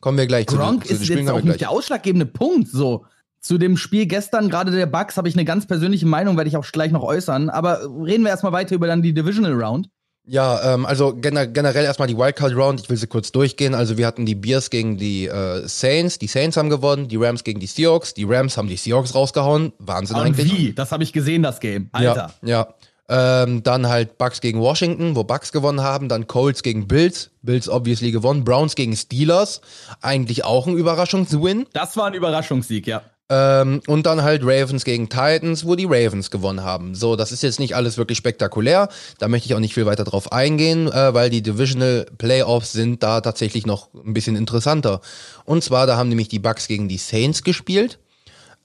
Kommen 0.00 0.18
wir 0.18 0.26
gleich 0.26 0.46
Gronk 0.46 0.86
zu, 0.86 0.94
zu 0.94 1.02
ist 1.02 1.08
jetzt 1.08 1.30
auch 1.30 1.42
nicht 1.42 1.60
der 1.60 1.70
ausschlaggebende 1.70 2.26
Punkt. 2.26 2.68
So 2.68 3.04
zu 3.40 3.58
dem 3.58 3.76
Spiel 3.76 4.06
gestern, 4.06 4.48
gerade 4.48 4.70
der 4.70 4.86
Bucks, 4.86 5.16
habe 5.16 5.28
ich 5.28 5.34
eine 5.34 5.44
ganz 5.44 5.66
persönliche 5.66 6.06
Meinung, 6.06 6.36
werde 6.36 6.48
ich 6.48 6.56
auch 6.56 6.66
gleich 6.66 6.92
noch 6.92 7.02
äußern. 7.02 7.50
Aber 7.50 7.80
reden 7.82 8.24
wir 8.24 8.30
erstmal 8.30 8.52
weiter 8.52 8.74
über 8.74 8.86
dann 8.86 9.02
die 9.02 9.14
Divisional 9.14 9.52
Round. 9.52 9.88
Ja, 10.30 10.74
ähm, 10.74 10.84
also 10.84 11.14
gener 11.14 11.46
generell 11.46 11.86
erstmal 11.86 12.06
die 12.06 12.16
Wildcard 12.16 12.54
Round. 12.54 12.82
Ich 12.82 12.90
will 12.90 12.98
sie 12.98 13.06
kurz 13.06 13.32
durchgehen. 13.32 13.74
Also 13.74 13.96
wir 13.96 14.06
hatten 14.06 14.26
die 14.26 14.34
Bears 14.34 14.68
gegen 14.68 14.98
die 14.98 15.26
äh, 15.26 15.66
Saints. 15.66 16.18
Die 16.18 16.26
Saints 16.26 16.58
haben 16.58 16.68
gewonnen. 16.68 17.08
Die 17.08 17.16
Rams 17.16 17.44
gegen 17.44 17.60
die 17.60 17.66
Seahawks. 17.66 18.12
Die 18.12 18.24
Rams 18.24 18.58
haben 18.58 18.68
die 18.68 18.76
Seahawks 18.76 19.14
rausgehauen. 19.14 19.72
Wahnsinn 19.78 20.16
Und 20.16 20.22
eigentlich. 20.22 20.52
wie? 20.52 20.72
Das 20.74 20.92
habe 20.92 21.02
ich 21.02 21.14
gesehen, 21.14 21.42
das 21.42 21.60
Game. 21.60 21.88
Alter. 21.92 22.34
Ja, 22.42 22.48
ja. 22.48 22.74
Ähm, 23.10 23.62
dann 23.62 23.88
halt 23.88 24.18
Bucks 24.18 24.40
gegen 24.40 24.60
Washington, 24.60 25.16
wo 25.16 25.24
Bucks 25.24 25.52
gewonnen 25.52 25.82
haben. 25.82 26.08
Dann 26.08 26.26
Colts 26.26 26.62
gegen 26.62 26.86
Bills. 26.86 27.30
Bills 27.42 27.68
obviously 27.68 28.10
gewonnen. 28.10 28.44
Browns 28.44 28.74
gegen 28.74 28.94
Steelers. 28.94 29.60
Eigentlich 30.02 30.44
auch 30.44 30.66
ein 30.66 30.76
Überraschungswin. 30.76 31.66
Das 31.72 31.96
war 31.96 32.06
ein 32.06 32.14
Überraschungssieg, 32.14 32.86
ja. 32.86 33.02
Ähm, 33.30 33.82
und 33.86 34.06
dann 34.06 34.22
halt 34.22 34.42
Ravens 34.42 34.84
gegen 34.84 35.10
Titans, 35.10 35.66
wo 35.66 35.74
die 35.74 35.84
Ravens 35.84 36.30
gewonnen 36.30 36.62
haben. 36.64 36.94
So, 36.94 37.14
das 37.14 37.30
ist 37.30 37.42
jetzt 37.42 37.60
nicht 37.60 37.76
alles 37.76 37.98
wirklich 37.98 38.16
spektakulär. 38.16 38.88
Da 39.18 39.28
möchte 39.28 39.46
ich 39.46 39.54
auch 39.54 39.60
nicht 39.60 39.74
viel 39.74 39.84
weiter 39.84 40.04
drauf 40.04 40.32
eingehen, 40.32 40.90
äh, 40.90 41.12
weil 41.12 41.28
die 41.28 41.42
Divisional 41.42 42.06
Playoffs 42.16 42.72
sind 42.72 43.02
da 43.02 43.20
tatsächlich 43.20 43.66
noch 43.66 43.92
ein 43.94 44.14
bisschen 44.14 44.34
interessanter. 44.34 45.02
Und 45.44 45.62
zwar, 45.62 45.86
da 45.86 45.98
haben 45.98 46.08
nämlich 46.08 46.28
die 46.28 46.38
Bucks 46.38 46.68
gegen 46.68 46.88
die 46.88 46.96
Saints 46.96 47.42
gespielt. 47.42 47.98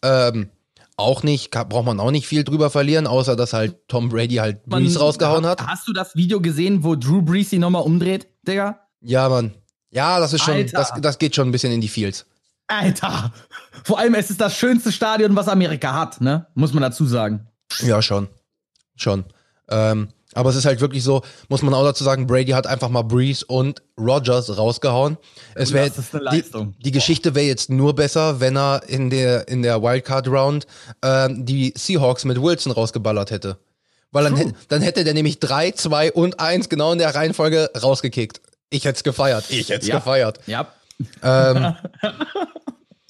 Ähm, 0.02 0.50
auch 0.98 1.24
nicht, 1.24 1.52
braucht 1.52 1.86
man 1.86 2.00
auch 2.00 2.12
nicht 2.12 2.28
viel 2.28 2.44
drüber 2.44 2.70
verlieren, 2.70 3.08
außer 3.08 3.36
dass 3.36 3.54
halt 3.54 3.88
Tom 3.88 4.10
Brady 4.10 4.36
halt 4.36 4.66
Breeze 4.66 5.00
rausgehauen 5.00 5.46
hat. 5.46 5.66
Hast 5.66 5.88
du 5.88 5.94
das 5.94 6.16
Video 6.16 6.40
gesehen, 6.40 6.84
wo 6.84 6.96
Drew 6.96 7.22
Brees 7.22 7.50
sie 7.50 7.60
nochmal 7.60 7.84
umdreht, 7.84 8.28
Digga? 8.48 8.80
Ja, 9.02 9.28
Mann. 9.30 9.54
Ja, 9.90 10.20
das 10.20 10.34
ist 10.34 10.44
schon, 10.44 10.56
Alter. 10.56 10.78
das, 10.78 10.94
das 11.02 11.20
geht 11.20 11.36
schon 11.36 11.48
ein 11.48 11.52
bisschen 11.52 11.72
in 11.72 11.82
die 11.82 11.88
Fields. 11.88 12.26
Alter! 12.68 13.32
Vor 13.84 14.00
allem, 14.00 14.16
es 14.16 14.30
ist 14.30 14.42
das 14.42 14.56
schönste 14.56 14.92
Stadion, 14.92 15.36
was 15.36 15.48
Amerika 15.48 15.94
hat, 15.94 16.22
ne? 16.22 16.48
Muss 16.56 16.74
man 16.74 16.82
dazu 16.82 17.06
sagen. 17.06 17.48
Ja, 17.82 18.02
schon. 18.02 18.28
Schon. 18.96 19.26
Ähm, 19.70 20.10
aber 20.34 20.50
es 20.50 20.56
ist 20.56 20.66
halt 20.66 20.82
wirklich 20.82 21.04
so, 21.04 21.22
muss 21.50 21.62
man 21.62 21.74
auch 21.74 21.84
dazu 21.84 22.04
sagen, 22.04 22.28
Brady 22.28 22.52
hat 22.52 22.68
einfach 22.68 22.90
mal 22.90 23.04
Breeze 23.04 23.46
und 23.46 23.82
Rogers 24.00 24.58
rausgehauen. 24.58 25.18
Es 25.56 25.74
wär, 25.74 25.88
Das 25.88 25.98
ist 25.98 26.16
eine 26.16 26.30
die, 26.32 26.38
Leistung. 26.38 26.74
die 26.84 26.92
Geschichte 26.92 27.36
wäre 27.36 27.46
jetzt 27.46 27.70
nur 27.70 27.96
besser, 27.96 28.40
wenn 28.40 28.58
er 28.58 28.84
in 28.88 29.10
der, 29.10 29.48
in 29.48 29.62
der 29.62 29.82
Wildcard 29.82 30.28
Round 30.28 30.68
ähm, 31.04 31.46
die 31.46 31.74
Seahawks 31.78 32.26
mit 32.26 32.42
Wilson 32.42 32.72
rausgeballert 32.72 33.32
hätte. 33.32 33.58
Weil 34.12 34.26
dann, 34.26 34.36
hätte- 34.36 34.54
dann 34.68 34.82
hätte 34.82 35.04
der 35.04 35.14
nämlich 35.16 35.40
3, 35.40 35.72
2 35.72 36.12
und 36.12 36.40
1 36.40 36.70
genau 36.70 36.92
in 36.92 37.00
der 37.00 37.14
Reihenfolge 37.16 37.72
rausgekickt. 37.82 38.42
Ich 38.70 38.86
hätte 38.86 38.98
es 38.98 39.04
gefeiert. 39.04 39.46
Ich 39.50 39.70
hätte 39.70 39.82
es 39.82 39.88
Ja. 39.88 39.96
gefeiert. 39.98 40.40
Ja. 40.46 40.68
Ähm, 41.24 41.76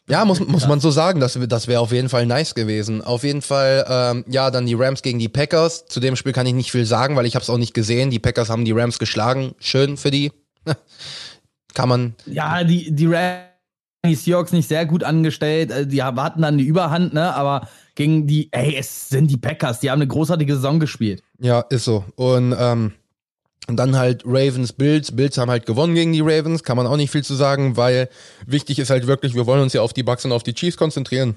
ja, 0.10 0.26
muss, 0.26 0.46
muss 0.46 0.68
man 0.68 0.82
so 0.82 0.92
sagen, 0.92 1.20
das, 1.22 1.39
das 1.48 1.68
wäre 1.68 1.80
auf 1.80 1.94
jeden 1.94 2.10
Fall 2.10 2.26
nice 2.26 2.56
gewesen. 2.56 3.02
Auf 3.02 3.24
jeden 3.24 3.42
Fall, 3.42 3.86
ähm, 3.88 4.26
ja, 4.28 4.52
dann 4.52 4.66
die 4.66 4.74
Rams 4.74 5.02
gegen 5.02 5.20
die 5.20 5.30
Packers. 5.30 5.86
Zu 5.86 6.02
dem 6.02 6.18
Spiel 6.18 6.34
kann 6.34 6.46
ich 6.46 6.54
nicht 6.54 6.72
viel 6.72 6.86
sagen, 6.86 7.16
weil 7.16 7.26
ich 7.26 7.36
habe 7.36 7.44
es 7.44 7.50
auch 7.50 7.58
nicht 7.58 7.74
gesehen. 7.74 8.12
Die 8.12 8.20
Packers 8.20 8.50
haben 8.50 8.66
die 8.66 8.74
Rams 8.74 9.00
geschlagen. 9.00 9.56
Schön 9.60 9.96
für 9.96 10.12
die. 10.12 10.32
kann 11.74 11.89
man. 11.89 12.16
Ja, 12.26 12.63
die, 12.66 12.94
die 12.94 13.06
Rams, 13.06 13.44
die 14.06 14.16
Seahawks 14.16 14.52
nicht 14.52 14.68
sehr 14.68 14.86
gut 14.86 15.06
angestellt. 15.06 15.72
Äh, 15.72 15.88
Die 15.88 16.04
hatten 16.04 16.42
dann 16.42 16.58
die 16.58 16.66
Überhand, 16.66 17.13
ne? 17.13 17.34
Aber 17.34 17.70
gegen 17.96 18.28
die, 18.28 18.50
ey, 18.52 18.76
es 18.76 19.08
sind 19.08 19.32
die 19.32 19.38
Packers, 19.38 19.80
die 19.80 19.89
haben 19.89 20.02
eine 20.02 20.08
großartige 20.08 20.56
Saison 20.56 20.82
gespielt. 20.82 21.24
Ja, 21.39 21.62
ist 21.62 21.86
so. 21.86 22.04
Und, 22.16 22.54
ähm, 22.60 22.94
und 23.67 23.78
dann 23.78 23.95
halt 23.95 24.23
Ravens, 24.26 24.73
Bills. 24.73 25.15
Bills 25.15 25.38
haben 25.38 25.49
halt 25.49 25.65
gewonnen 25.65 25.95
gegen 25.95 26.12
die 26.12 26.21
Ravens. 26.21 26.63
Kann 26.63 26.78
man 26.78 26.88
auch 26.88 26.97
nicht 26.97 27.12
viel 27.12 27.23
zu 27.23 27.36
sagen, 27.36 27.78
weil 27.78 28.10
wichtig 28.45 28.80
ist 28.80 28.89
halt 28.89 29.08
wirklich, 29.08 29.36
wir 29.36 29.45
wollen 29.45 29.62
uns 29.62 29.73
ja 29.73 29.82
auf 29.82 29.93
die 29.93 30.04
Bucks 30.04 30.26
und 30.26 30.34
auf 30.34 30.43
die 30.43 30.54
Chiefs 30.54 30.78
konzentrieren. 30.78 31.36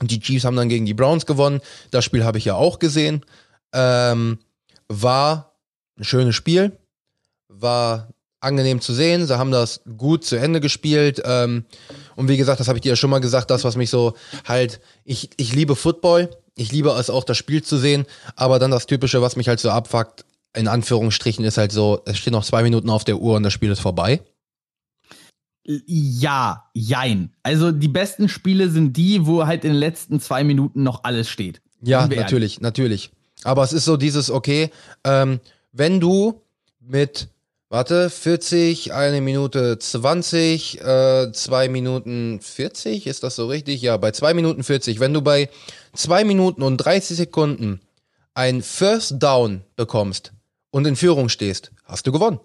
Und 0.00 0.10
die 0.10 0.20
Chiefs 0.20 0.44
haben 0.44 0.56
dann 0.56 0.68
gegen 0.68 0.86
die 0.86 0.94
Browns 0.94 1.26
gewonnen. 1.26 1.60
Das 1.90 2.04
Spiel 2.04 2.24
habe 2.24 2.38
ich 2.38 2.44
ja 2.44 2.54
auch 2.54 2.78
gesehen. 2.78 3.24
Ähm, 3.72 4.38
war 4.88 5.56
ein 5.98 6.04
schönes 6.04 6.36
Spiel. 6.36 6.72
War 7.48 8.08
angenehm 8.40 8.80
zu 8.80 8.92
sehen. 8.92 9.26
Sie 9.26 9.36
haben 9.36 9.50
das 9.50 9.80
gut 9.96 10.24
zu 10.24 10.36
Ende 10.36 10.60
gespielt. 10.60 11.22
Ähm, 11.24 11.64
und 12.14 12.28
wie 12.28 12.36
gesagt, 12.36 12.60
das 12.60 12.68
habe 12.68 12.78
ich 12.78 12.82
dir 12.82 12.90
ja 12.90 12.96
schon 12.96 13.10
mal 13.10 13.20
gesagt, 13.20 13.50
das, 13.50 13.64
was 13.64 13.76
mich 13.76 13.90
so 13.90 14.14
halt, 14.44 14.80
ich, 15.04 15.30
ich 15.36 15.54
liebe 15.54 15.74
Football. 15.74 16.30
Ich 16.54 16.70
liebe 16.70 16.90
es 16.90 17.10
auch, 17.10 17.24
das 17.24 17.36
Spiel 17.36 17.62
zu 17.62 17.78
sehen. 17.78 18.06
Aber 18.36 18.58
dann 18.58 18.70
das 18.70 18.86
Typische, 18.86 19.22
was 19.22 19.36
mich 19.36 19.48
halt 19.48 19.58
so 19.58 19.70
abfuckt, 19.70 20.24
in 20.54 20.68
Anführungsstrichen, 20.68 21.44
ist 21.44 21.58
halt 21.58 21.72
so, 21.72 22.02
es 22.04 22.18
stehen 22.18 22.32
noch 22.32 22.44
zwei 22.44 22.62
Minuten 22.62 22.90
auf 22.90 23.04
der 23.04 23.18
Uhr 23.18 23.36
und 23.36 23.42
das 23.42 23.52
Spiel 23.52 23.70
ist 23.70 23.80
vorbei. 23.80 24.20
Ja, 25.64 26.68
jein. 26.74 27.32
Also 27.42 27.70
die 27.70 27.88
besten 27.88 28.28
Spiele 28.28 28.68
sind 28.68 28.96
die, 28.96 29.26
wo 29.26 29.46
halt 29.46 29.64
in 29.64 29.70
den 29.70 29.78
letzten 29.78 30.20
zwei 30.20 30.42
Minuten 30.42 30.82
noch 30.82 31.04
alles 31.04 31.28
steht. 31.28 31.62
Ja, 31.80 32.06
natürlich, 32.06 32.60
natürlich. 32.60 33.10
Aber 33.44 33.62
es 33.62 33.72
ist 33.72 33.84
so 33.84 33.96
dieses, 33.96 34.30
okay, 34.30 34.70
ähm, 35.04 35.40
wenn 35.72 36.00
du 36.00 36.42
mit, 36.80 37.28
warte, 37.68 38.10
40, 38.10 38.92
eine 38.92 39.20
Minute 39.20 39.78
20, 39.78 40.80
äh, 40.80 41.32
zwei 41.32 41.68
Minuten 41.68 42.40
40, 42.40 43.06
ist 43.06 43.22
das 43.22 43.36
so 43.36 43.46
richtig? 43.46 43.82
Ja, 43.82 43.96
bei 43.96 44.10
zwei 44.10 44.34
Minuten 44.34 44.64
40, 44.64 45.00
wenn 45.00 45.14
du 45.14 45.22
bei 45.22 45.48
zwei 45.94 46.24
Minuten 46.24 46.62
und 46.62 46.76
30 46.78 47.16
Sekunden 47.16 47.80
ein 48.34 48.62
First 48.62 49.22
Down 49.22 49.62
bekommst 49.76 50.32
und 50.72 50.86
in 50.86 50.96
Führung 50.96 51.28
stehst, 51.28 51.70
hast 51.84 52.06
du 52.06 52.12
gewonnen. 52.12 52.40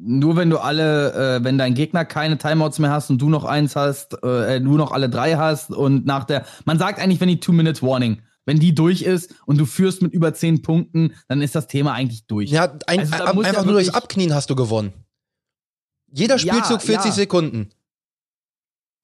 Nur 0.00 0.36
wenn 0.36 0.50
du 0.50 0.58
alle, 0.58 1.36
äh, 1.38 1.44
wenn 1.44 1.58
dein 1.58 1.74
Gegner 1.74 2.04
keine 2.04 2.38
Timeouts 2.38 2.78
mehr 2.78 2.90
hast 2.90 3.10
und 3.10 3.18
du 3.18 3.28
noch 3.30 3.44
eins 3.44 3.74
hast, 3.74 4.22
äh, 4.22 4.60
du 4.60 4.76
noch 4.76 4.92
alle 4.92 5.08
drei 5.08 5.36
hast 5.36 5.70
und 5.70 6.04
nach 6.06 6.24
der, 6.24 6.44
man 6.66 6.78
sagt 6.78 7.00
eigentlich, 7.00 7.20
wenn 7.20 7.28
die 7.28 7.40
Two-Minute-Warning, 7.40 8.22
wenn 8.44 8.60
die 8.60 8.74
durch 8.74 9.02
ist 9.02 9.34
und 9.46 9.58
du 9.58 9.66
führst 9.66 10.02
mit 10.02 10.12
über 10.12 10.34
zehn 10.34 10.62
Punkten, 10.62 11.14
dann 11.26 11.42
ist 11.42 11.54
das 11.54 11.66
Thema 11.66 11.94
eigentlich 11.94 12.26
durch. 12.26 12.50
Ja, 12.50 12.76
ein, 12.86 13.00
Also 13.00 13.14
ab, 13.14 13.34
muss 13.34 13.44
ja 13.44 13.50
einfach 13.50 13.64
nur 13.64 13.72
durchs 13.74 13.88
wirklich- 13.88 14.02
Abknien 14.02 14.34
hast 14.34 14.50
du 14.50 14.54
gewonnen. 14.56 14.92
Jeder 16.12 16.36
Ja, 16.36 16.54
Spielzug 16.54 16.80
40 16.82 17.06
ja. 17.06 17.12
Sekunden. 17.12 17.70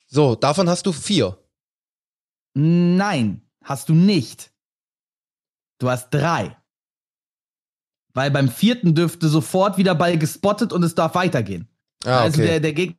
So, 0.06 0.36
davon 0.36 0.68
hast 0.68 0.86
du 0.86 0.92
vier. 0.92 1.36
Nein, 2.54 3.42
hast 3.64 3.88
du 3.88 3.94
nicht. 3.94 4.52
Du 5.78 5.90
hast 5.90 6.10
drei. 6.10 6.56
Weil 8.14 8.30
beim 8.30 8.48
vierten 8.48 8.94
dürfte 8.94 9.28
sofort 9.28 9.76
wieder 9.76 9.94
Ball 9.94 10.16
gespottet 10.16 10.72
und 10.72 10.82
es 10.84 10.94
darf 10.94 11.14
weitergehen. 11.14 11.68
Ah, 12.04 12.20
Also 12.22 12.40
okay. 12.40 12.50
der, 12.50 12.60
der 12.60 12.72
Gegner 12.72 12.96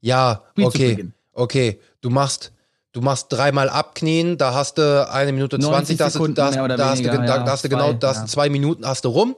ja, 0.00 0.42
Spiel 0.52 0.64
okay. 0.66 1.08
Okay, 1.32 1.80
du 2.00 2.10
machst, 2.10 2.52
du 2.92 3.00
machst 3.00 3.26
dreimal 3.30 3.68
abknien, 3.68 4.38
da 4.38 4.54
hast 4.54 4.78
du 4.78 5.08
eine 5.10 5.32
Minute 5.32 5.58
20, 5.58 5.70
90 5.70 5.96
da 5.98 6.04
hast 6.04 6.14
du, 6.14 6.18
Sekunden 6.18 6.34
da 6.34 6.46
hast, 6.46 6.54
mehr 6.54 6.64
oder 6.64 6.76
da 6.76 6.90
hast 6.90 7.00
du, 7.00 7.04
weniger, 7.04 7.26
da, 7.26 7.36
ja, 7.36 7.42
da 7.42 7.50
hast 7.50 7.64
du 7.64 7.68
genau, 7.68 7.90
zwei, 7.90 7.98
da 7.98 8.08
hast 8.08 8.20
ja. 8.20 8.26
zwei 8.26 8.48
Minuten 8.48 8.86
hast 8.86 9.04
du 9.04 9.08
rum. 9.08 9.36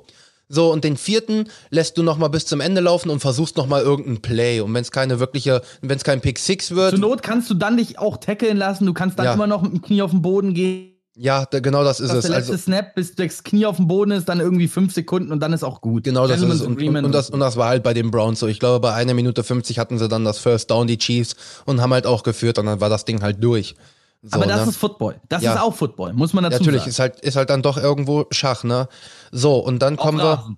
So, 0.51 0.73
und 0.73 0.85
den 0.85 0.97
vierten 0.97 1.49
lässt 1.71 1.99
du 1.99 2.03
nochmal 2.03 2.31
bis 2.31 2.47
zum 2.47 2.61
Ende 2.61 2.81
laufen 2.81 3.11
und 3.11 3.21
versuchst 3.21 3.57
nochmal 3.57 3.83
irgendein 3.83 4.23
Play. 4.23 4.61
Und 4.61 4.73
wenn 4.73 4.81
es 4.83 4.91
keine 4.91 5.21
wirkliche, 5.21 5.61
wenn 5.83 5.97
es 5.97 6.05
kein 6.05 6.23
Pick 6.23 6.39
Six 6.39 6.71
wird, 6.75 6.91
Zur 6.91 7.01
Not 7.01 7.23
kannst 7.23 7.51
du 7.51 7.55
dann 7.55 7.77
dich 7.77 7.99
auch 7.99 8.17
tackeln 8.17 8.57
lassen. 8.57 8.87
Du 8.87 8.95
kannst 8.95 9.19
dann 9.19 9.27
Ja. 9.27 9.35
immer 9.35 9.47
noch 9.47 9.61
mit 9.63 9.73
dem 9.73 9.83
Knie 9.83 10.01
auf 10.03 10.11
den 10.11 10.23
Boden 10.23 10.55
gehen. 10.55 10.98
Ja, 11.21 11.45
da, 11.47 11.59
genau 11.61 11.83
das 11.83 11.99
ist 11.99 12.11
Das 12.11 12.19
es. 12.19 12.23
der 12.31 12.37
letzte 12.39 12.53
Also, 12.53 12.63
Snap, 12.63 12.95
bis 12.95 13.15
das 13.15 13.43
Knie 13.43 13.67
auf 13.67 13.77
dem 13.77 13.89
Boden 13.89 14.13
ist, 14.13 14.29
dann 14.29 14.39
irgendwie 14.41 14.69
fünf 14.69 14.95
Sekunden 14.95 15.33
und 15.33 15.41
dann 15.41 15.53
ist 15.53 15.65
auch 15.65 15.81
gut. 15.81 16.05
Genau, 16.05 16.29
das 16.29 16.37
ist 16.41 16.49
Gentleman's 16.49 16.61
es. 16.61 16.67
Und, 16.99 17.05
und, 17.07 17.13
das, 17.13 17.31
und 17.31 17.41
das 17.41 17.57
war 17.57 17.69
halt 17.69 17.83
bei 17.83 17.93
den 17.93 18.11
Browns 18.11 18.39
so. 18.41 18.47
Ich 18.47 18.61
glaube, 18.61 18.81
bei 18.81 18.95
einer 18.95 19.15
Minute 19.15 19.43
50 19.43 19.79
hatten 19.79 19.99
sie 19.99 20.09
dann 20.09 20.25
das 20.25 20.39
First 20.39 20.71
Down, 20.71 20.87
die 20.87 20.97
Chiefs, 20.97 21.35
und 21.67 21.81
haben 21.81 21.93
halt 21.93 22.07
auch 22.07 22.23
geführt 22.23 22.59
und 22.59 22.67
dann 22.67 22.81
war 22.81 22.89
das 22.89 23.05
Ding 23.05 23.21
halt 23.23 23.43
durch. 23.43 23.75
So, 24.23 24.31
Aber 24.37 24.47
das 24.47 24.63
ne? 24.65 24.71
ist 24.71 24.77
Football. 24.77 25.21
Das 25.29 25.43
Ja. 25.43 25.55
ist 25.55 25.61
auch 25.61 25.75
Football, 25.75 26.13
muss 26.13 26.33
man 26.33 26.45
dazu 26.45 26.59
Natürlich, 26.59 26.81
sagen. 26.83 26.91
ist 26.91 26.99
halt, 26.99 27.21
ist 27.21 27.37
halt 27.37 27.51
dann 27.51 27.63
doch 27.63 27.77
irgendwo 27.77 28.27
Schach, 28.31 28.63
ne? 28.65 28.89
So, 29.33 29.57
und 29.59 29.81
dann 29.81 29.97
kommen 29.97 30.19
wir. 30.19 30.57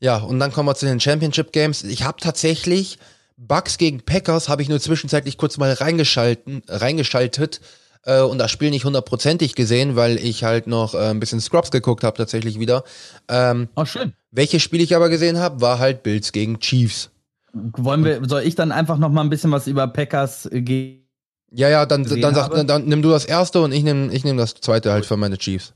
Ja, 0.00 0.18
und 0.18 0.38
dann 0.38 0.52
kommen 0.52 0.68
wir 0.68 0.74
zu 0.74 0.84
den 0.86 1.00
Championship 1.00 1.52
Games. 1.52 1.82
Ich 1.82 2.02
habe 2.04 2.20
tatsächlich 2.20 2.98
Bucks 3.36 3.78
gegen 3.78 4.00
Packers 4.02 4.48
habe 4.48 4.62
ich 4.62 4.68
nur 4.68 4.80
zwischenzeitlich 4.80 5.38
kurz 5.38 5.56
mal 5.58 5.72
reingeschalten, 5.72 6.62
reingeschaltet 6.68 7.60
äh, 8.04 8.20
und 8.20 8.38
das 8.38 8.50
Spiel 8.50 8.70
nicht 8.70 8.84
hundertprozentig 8.84 9.54
gesehen, 9.54 9.96
weil 9.96 10.16
ich 10.16 10.44
halt 10.44 10.66
noch 10.66 10.94
äh, 10.94 11.10
ein 11.10 11.20
bisschen 11.20 11.40
Scrubs 11.40 11.70
geguckt 11.70 12.04
habe 12.04 12.16
tatsächlich 12.16 12.58
wieder. 12.58 12.84
Ähm, 13.28 13.68
Oh, 13.76 13.84
schön. 13.84 14.12
welches 14.30 14.62
Spiel 14.62 14.80
ich 14.80 14.94
aber 14.94 15.08
gesehen 15.08 15.38
habe, 15.38 15.60
war 15.60 15.78
halt 15.78 16.02
Bills 16.02 16.32
gegen 16.32 16.58
Chiefs. 16.60 17.10
Wollen 17.52 18.04
wir, 18.04 18.20
soll 18.28 18.42
ich 18.42 18.54
dann 18.56 18.72
einfach 18.72 18.98
noch 18.98 19.10
mal 19.10 19.20
ein 19.22 19.30
bisschen 19.30 19.52
was 19.52 19.66
über 19.66 19.86
Packers 19.86 20.46
äh, 20.46 20.60
gehen? 20.60 21.00
Ja, 21.52 21.68
ja, 21.68 21.86
dann, 21.86 22.02
dann, 22.02 22.34
sag, 22.34 22.50
dann, 22.50 22.66
dann 22.66 22.84
nimm 22.86 23.00
du 23.00 23.10
das 23.10 23.24
erste 23.24 23.60
und 23.60 23.70
ich 23.70 23.84
nehme 23.84 24.12
ich 24.12 24.24
nehm 24.24 24.36
das 24.36 24.54
zweite 24.54 24.90
halt 24.90 25.06
für 25.06 25.16
meine 25.16 25.38
Chiefs. 25.38 25.72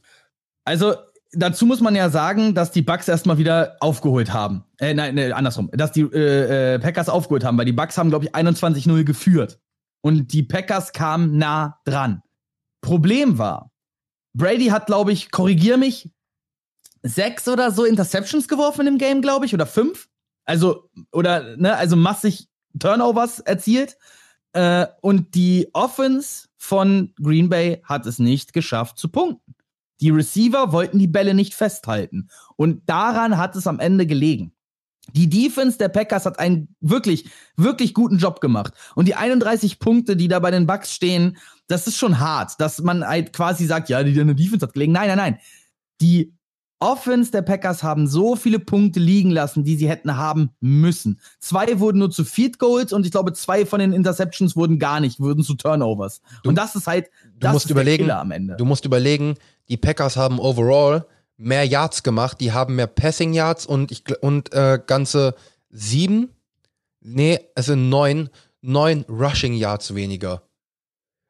Also, 0.64 0.94
dazu 1.32 1.66
muss 1.66 1.80
man 1.80 1.94
ja 1.94 2.10
sagen, 2.10 2.52
dass 2.52 2.72
die 2.72 2.82
Bucks 2.82 3.06
erstmal 3.06 3.38
wieder 3.38 3.76
aufgeholt 3.78 4.32
haben. 4.32 4.64
Äh, 4.80 4.94
nein, 4.94 5.14
nee, 5.14 5.30
andersrum. 5.30 5.70
Dass 5.72 5.92
die 5.92 6.00
äh, 6.00 6.74
äh, 6.74 6.78
Packers 6.80 7.08
aufgeholt 7.08 7.44
haben, 7.44 7.56
weil 7.58 7.64
die 7.64 7.72
Bucks 7.72 7.96
haben, 7.96 8.10
glaube 8.10 8.24
ich, 8.24 8.34
21-0 8.34 9.04
geführt. 9.04 9.60
Und 10.00 10.32
die 10.32 10.42
Packers 10.42 10.92
kamen 10.92 11.38
nah 11.38 11.80
dran. 11.84 12.22
Problem 12.80 13.38
war, 13.38 13.70
Brady 14.34 14.66
hat, 14.66 14.86
glaube 14.86 15.12
ich, 15.12 15.30
korrigier 15.30 15.76
mich, 15.76 16.10
sechs 17.02 17.48
oder 17.48 17.70
so 17.70 17.84
Interceptions 17.84 18.48
geworfen 18.48 18.86
im 18.86 18.98
Game, 18.98 19.22
glaube 19.22 19.46
ich, 19.46 19.54
oder 19.54 19.66
fünf. 19.66 20.08
Also, 20.44 20.90
oder, 21.12 21.56
ne, 21.56 21.76
also 21.76 21.96
massig 21.96 22.48
Turnovers 22.78 23.40
erzielt. 23.40 23.96
Äh, 24.52 24.86
und 25.00 25.34
die 25.34 25.68
Offense 25.72 26.48
von 26.56 27.12
Green 27.22 27.48
Bay 27.48 27.82
hat 27.84 28.06
es 28.06 28.18
nicht 28.18 28.52
geschafft 28.52 28.98
zu 28.98 29.08
punkten. 29.08 29.54
Die 30.00 30.10
Receiver 30.10 30.72
wollten 30.72 30.98
die 30.98 31.08
Bälle 31.08 31.34
nicht 31.34 31.54
festhalten. 31.54 32.28
Und 32.56 32.88
daran 32.88 33.36
hat 33.36 33.56
es 33.56 33.66
am 33.66 33.80
Ende 33.80 34.06
gelegen. 34.06 34.52
Die 35.14 35.28
Defense 35.28 35.78
der 35.78 35.88
Packers 35.88 36.26
hat 36.26 36.38
einen 36.38 36.74
wirklich, 36.80 37.28
wirklich 37.56 37.94
guten 37.94 38.18
Job 38.18 38.40
gemacht. 38.40 38.74
Und 38.94 39.08
die 39.08 39.14
31 39.14 39.78
Punkte, 39.78 40.16
die 40.16 40.28
da 40.28 40.38
bei 40.38 40.50
den 40.50 40.66
Bucks 40.66 40.92
stehen, 40.92 41.36
das 41.66 41.86
ist 41.86 41.96
schon 41.96 42.18
hart, 42.18 42.60
dass 42.60 42.80
man 42.80 43.06
halt 43.06 43.32
quasi 43.32 43.66
sagt, 43.66 43.88
ja, 43.88 44.02
die 44.02 44.14
deine 44.14 44.34
Defense 44.34 44.66
hat 44.66 44.74
gelegen. 44.74 44.92
Nein, 44.92 45.08
nein, 45.08 45.18
nein. 45.18 45.38
Die 46.00 46.34
Offense 46.80 47.32
der 47.32 47.42
Packers 47.42 47.82
haben 47.82 48.06
so 48.06 48.36
viele 48.36 48.60
Punkte 48.60 49.00
liegen 49.00 49.30
lassen, 49.30 49.64
die 49.64 49.76
sie 49.76 49.88
hätten 49.88 50.16
haben 50.16 50.50
müssen. 50.60 51.20
Zwei 51.40 51.80
wurden 51.80 51.98
nur 51.98 52.10
zu 52.10 52.24
Field 52.24 52.58
Goals 52.58 52.92
und 52.92 53.04
ich 53.04 53.10
glaube, 53.10 53.32
zwei 53.32 53.66
von 53.66 53.80
den 53.80 53.92
Interceptions 53.92 54.54
wurden 54.54 54.78
gar 54.78 55.00
nicht, 55.00 55.18
wurden 55.18 55.42
zu 55.42 55.54
Turnovers. 55.54 56.20
und 56.44 56.56
das 56.56 56.76
ist 56.76 56.86
halt, 56.86 57.10
das 57.36 57.52
musst 57.52 57.66
ist 57.66 57.70
überlegen, 57.72 58.10
am 58.10 58.30
Ende. 58.30 58.56
Du 58.56 58.64
musst 58.64 58.84
überlegen, 58.84 59.34
die 59.68 59.76
Packers 59.76 60.16
haben 60.16 60.38
overall 60.38 61.04
mehr 61.38 61.64
Yards 61.64 62.02
gemacht, 62.02 62.40
die 62.40 62.52
haben 62.52 62.76
mehr 62.76 62.86
Passing 62.86 63.32
Yards 63.32 63.64
und 63.64 63.90
ich 63.90 64.02
und 64.20 64.52
äh, 64.52 64.78
ganze 64.84 65.34
sieben, 65.70 66.34
nee, 67.00 67.40
es 67.54 67.66
sind 67.66 67.88
neun, 67.88 68.28
neun 68.60 69.04
Rushing 69.08 69.54
Yards 69.54 69.94
weniger. 69.94 70.42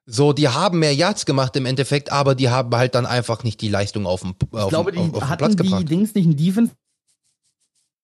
So, 0.07 0.33
die 0.33 0.49
haben 0.49 0.79
mehr 0.79 0.95
Yards 0.95 1.27
gemacht 1.27 1.55
im 1.57 1.67
Endeffekt, 1.67 2.11
aber 2.11 2.35
die 2.35 2.49
haben 2.49 2.75
halt 2.75 2.95
dann 2.95 3.05
einfach 3.05 3.45
nicht 3.45 3.61
die 3.61 3.69
Leistung 3.69 4.07
auf 4.07 4.23
dem, 4.23 4.35
auf, 4.53 4.65
ich 4.65 4.69
glaube, 4.71 4.93
die 4.93 4.99
auf, 4.99 5.13
auf 5.13 5.21
den 5.21 5.29
hatten 5.29 5.39
Platz 5.39 5.57
die 5.57 5.63
gebracht. 5.65 5.91
Dings 5.91 6.15
nicht 6.15 6.25
einen 6.25 6.37
Defense, 6.37 6.73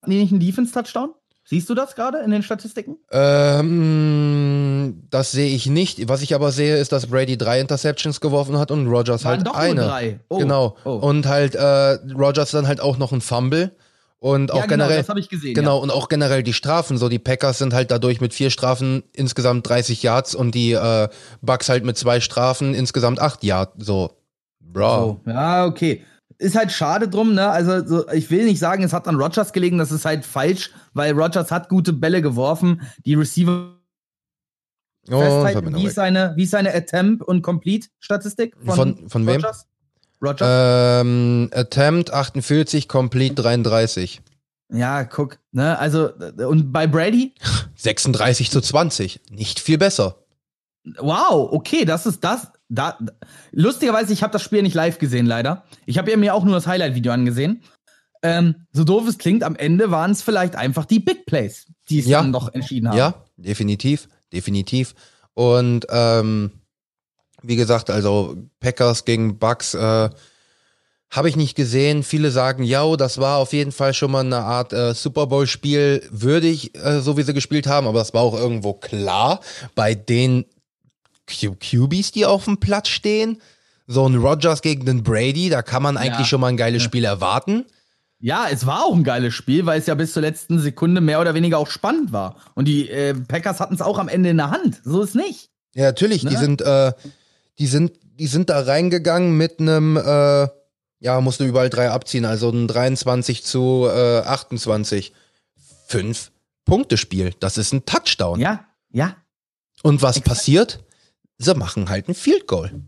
die 0.07 0.17
nicht 0.17 0.31
einen 0.31 0.41
Defense-Touchdown? 0.41 1.15
Siehst 1.47 1.69
du 1.69 1.75
das 1.75 1.95
gerade 1.95 2.19
in 2.21 2.31
den 2.31 2.43
Statistiken? 2.43 2.97
Ähm, 3.11 5.03
das 5.11 5.31
sehe 5.33 5.55
ich 5.55 5.67
nicht. 5.67 6.09
Was 6.09 6.23
ich 6.23 6.35
aber 6.35 6.53
sehe, 6.53 6.77
ist, 6.79 6.93
dass 6.93 7.07
Brady 7.07 7.37
drei 7.37 7.61
Interceptions 7.61 8.21
geworfen 8.21 8.59
hat 8.59 8.71
und 8.71 8.87
Rogers 8.87 9.25
Waren 9.25 9.39
halt 9.39 9.47
doch 9.47 9.55
eine. 9.55 9.75
nur 9.75 9.85
drei. 9.85 10.21
Oh, 10.29 10.39
genau. 10.39 10.77
oh. 10.85 10.91
Und 10.93 11.27
halt 11.27 11.55
äh, 11.55 11.99
Rogers 12.15 12.51
dann 12.51 12.67
halt 12.67 12.81
auch 12.81 12.97
noch 12.99 13.13
ein 13.13 13.21
Fumble. 13.21 13.73
Und 14.21 14.53
auch 14.53 14.57
ja, 14.57 14.63
genau, 14.63 14.85
generell. 14.85 14.97
das 15.01 15.11
habe 15.11 15.21
ich 15.21 15.29
gesehen. 15.29 15.53
Genau, 15.53 15.79
und 15.81 15.91
auch 15.91 16.09
generell 16.09 16.43
die 16.43 16.55
Strafen. 16.55 16.97
So, 16.97 17.11
die 17.11 17.19
Packers 17.19 17.59
sind 17.59 17.75
halt 17.75 17.91
dadurch 17.91 18.23
mit 18.23 18.33
vier 18.33 18.49
Strafen 18.49 19.03
insgesamt 19.13 19.69
30 19.69 20.03
Yards 20.03 20.35
und 20.35 20.55
die 20.55 20.73
äh, 20.73 21.09
Bucks 21.43 21.69
halt 21.69 21.85
mit 21.85 21.99
zwei 21.99 22.21
Strafen 22.21 22.73
insgesamt 22.73 23.21
acht 23.21 23.45
Yards. 23.45 23.85
So, 23.85 24.13
Ja. 24.63 24.73
bro. 24.73 25.21
Oh, 25.27 25.29
ja, 25.29 25.67
okay. 25.67 26.03
Ist 26.39 26.57
halt 26.57 26.73
schade 26.73 27.09
drum, 27.09 27.35
ne? 27.35 27.49
Also, 27.49 27.87
so, 27.87 28.09
ich 28.11 28.31
will 28.31 28.45
nicht 28.45 28.59
sagen, 28.59 28.83
es 28.83 28.93
hat 28.93 29.07
an 29.09 29.17
Rogers 29.17 29.53
gelegen, 29.53 29.79
das 29.79 29.93
ist 29.93 30.05
halt 30.05 30.25
falsch, 30.25 30.71
weil 30.93 31.13
Rogers 31.13 31.51
hat 31.51 31.69
gute 31.69 31.93
Bälle 31.93 32.23
geworfen. 32.23 32.83
Die 33.05 33.15
Receiver 33.15 33.71
Oh, 35.11 35.21
festhalten. 35.21 35.77
Wie 35.77 35.85
ist 35.87 35.97
seine, 35.97 36.33
wie 36.37 36.45
ist 36.45 36.51
seine 36.53 36.75
Attempt 36.75 37.23
und 37.23 37.43
Complete-Statistik? 37.43 38.57
Von- 38.65 39.09
von 39.09 39.27
wem? 39.27 39.35
Rogers? 39.37 39.67
Rogers? 40.23 40.49
ähm, 41.03 41.51
Attempt 41.53 42.11
48, 42.13 42.89
Complete 42.89 43.35
33. 43.35 44.23
Ja, 44.73 45.05
guck. 45.05 45.39
Ne? 45.53 45.79
Also, 45.79 46.11
und 46.49 46.73
bei 46.73 46.87
Brady? 46.87 47.35
36 47.77 48.51
zu 48.51 48.61
20. 48.63 49.21
Nicht 49.31 49.61
viel 49.61 49.77
besser. 49.77 50.17
Wow, 50.99 51.53
okay, 51.53 51.85
das 51.85 52.07
ist 52.07 52.25
das. 52.25 52.49
Da, 52.69 52.99
lustigerweise, 53.53 54.13
ich 54.13 54.23
habe 54.23 54.33
das 54.33 54.43
Spiel 54.43 54.63
nicht 54.63 54.75
live 54.75 54.99
gesehen, 54.99 55.27
leider. 55.27 55.65
Ich 55.87 55.99
habe 55.99 56.11
ja 56.11 56.17
mir 56.17 56.35
auch 56.35 56.45
nur 56.45 56.55
das 56.55 56.67
Highlight-Video 56.67 57.13
angesehen. 57.13 57.63
Ähm, 58.23 58.67
so 58.73 58.85
doof 58.85 59.07
es 59.07 59.19
klingt, 59.19 59.43
am 59.43 59.55
Ende 59.55 59.91
waren 59.91 60.11
es 60.11 60.23
vielleicht 60.23 60.57
einfach 60.57 60.87
die 60.87 60.99
Big 60.99 61.27
Plays, 61.27 61.67
die 61.91 61.99
es 61.99 62.07
Ja. 62.07 62.21
dann 62.23 62.33
doch 62.33 62.53
entschieden 62.55 62.89
haben. 62.89 62.97
Ja, 62.97 63.15
definitiv, 63.37 64.09
definitiv. 64.33 64.95
Und 65.35 65.87
ähm, 65.91 66.53
wie 67.43 67.57
gesagt, 67.57 67.91
also 67.91 68.37
Packers 68.61 69.05
gegen 69.05 69.39
Bucks 69.39 69.75
äh, 69.75 70.09
habe 71.11 71.29
ich 71.29 71.37
nicht 71.37 71.55
gesehen. 71.55 72.03
Viele 72.03 72.31
sagen, 72.31 72.63
ja, 72.65 72.97
das 72.97 73.19
war 73.19 73.37
auf 73.39 73.53
jeden 73.53 73.73
Fall 73.73 73.93
schon 73.93 74.11
mal 74.11 74.25
eine 74.25 74.39
Art 74.39 74.73
äh, 74.73 74.95
Super 74.95 75.27
Bowl-Spiel 75.27 76.03
würdig, 76.11 76.75
äh, 76.77 77.01
so 77.01 77.19
wie 77.19 77.23
sie 77.23 77.35
gespielt 77.35 77.67
haben, 77.67 77.87
aber 77.87 77.99
das 77.99 78.15
war 78.15 78.23
auch 78.23 78.35
irgendwo 78.35 78.73
klar 78.73 79.41
bei 79.75 79.95
den 79.95 80.47
QBs, 81.27 82.13
die 82.13 82.27
auf 82.27 82.45
dem 82.45 82.59
Platz 82.59 82.89
stehen. 82.89 83.41
So 83.87 84.07
ein 84.09 84.15
Rogers 84.17 84.63
gegen 84.63 84.87
den 84.87 85.03
Brady, 85.03 85.51
da 85.51 85.63
kann 85.63 85.83
man 85.83 85.97
eigentlich 85.97 86.21
Ja. 86.21 86.25
schon 86.25 86.41
mal 86.41 86.49
ein 86.49 86.57
geiles 86.57 86.83
Spiel 86.83 87.05
erwarten. 87.05 87.65
Ja, 88.19 88.47
es 88.51 88.65
war 88.65 88.85
auch 88.85 88.95
ein 88.95 89.05
geiles 89.05 89.35
Spiel, 89.35 89.67
weil 89.67 89.79
es 89.79 89.87
ja 89.87 89.95
bis 89.95 90.15
zur 90.15 90.23
letzten 90.23 90.59
Sekunde 90.59 91.03
mehr 91.03 91.21
oder 91.21 91.35
weniger 91.35 91.59
auch 91.59 91.69
spannend 91.69 92.11
war. 92.13 92.37
Und 92.55 92.67
die 92.67 92.89
äh, 92.89 93.13
Packers 93.15 93.61
hatten 93.61 93.75
es 93.75 93.83
auch 93.83 93.99
am 93.99 94.09
Ende 94.09 94.31
in 94.31 94.39
der 94.39 94.51
Hand. 94.51 94.81
So 94.85 95.03
ist 95.03 95.15
nicht. 95.15 95.51
Ja, 95.75 95.85
natürlich, 95.85 96.23
die 96.23 96.29
Ne? 96.29 96.39
sind, 96.39 96.63
äh, 96.63 96.93
die 97.59 97.67
sind, 97.67 97.93
die 98.19 98.27
sind 98.27 98.49
da 98.49 98.61
reingegangen 98.61 99.37
mit 99.37 99.61
einem, 99.61 99.99
äh, 99.99 100.49
ja, 101.01 101.21
musst 101.21 101.41
du 101.41 101.45
überall 101.45 101.69
drei 101.69 101.91
abziehen, 101.91 102.25
also 102.25 102.49
ein 102.49 102.67
23 102.69 103.45
zu 103.45 103.87
äh, 103.91 104.21
28. 104.21 105.13
Fünf 105.87 106.31
Punkte 106.65 106.97
Spiel. 106.97 107.35
Das 107.41 107.59
ist 107.59 107.75
ein 107.75 107.85
Touchdown. 107.85 108.41
Ja, 108.41 108.65
ja, 108.91 109.17
Und 109.83 110.01
was 110.01 110.21
passiert? 110.21 110.81
Sie 111.39 111.55
machen 111.55 111.89
halt 111.89 112.09
ein 112.09 112.15
Field 112.15 112.47
Goal. 112.47 112.83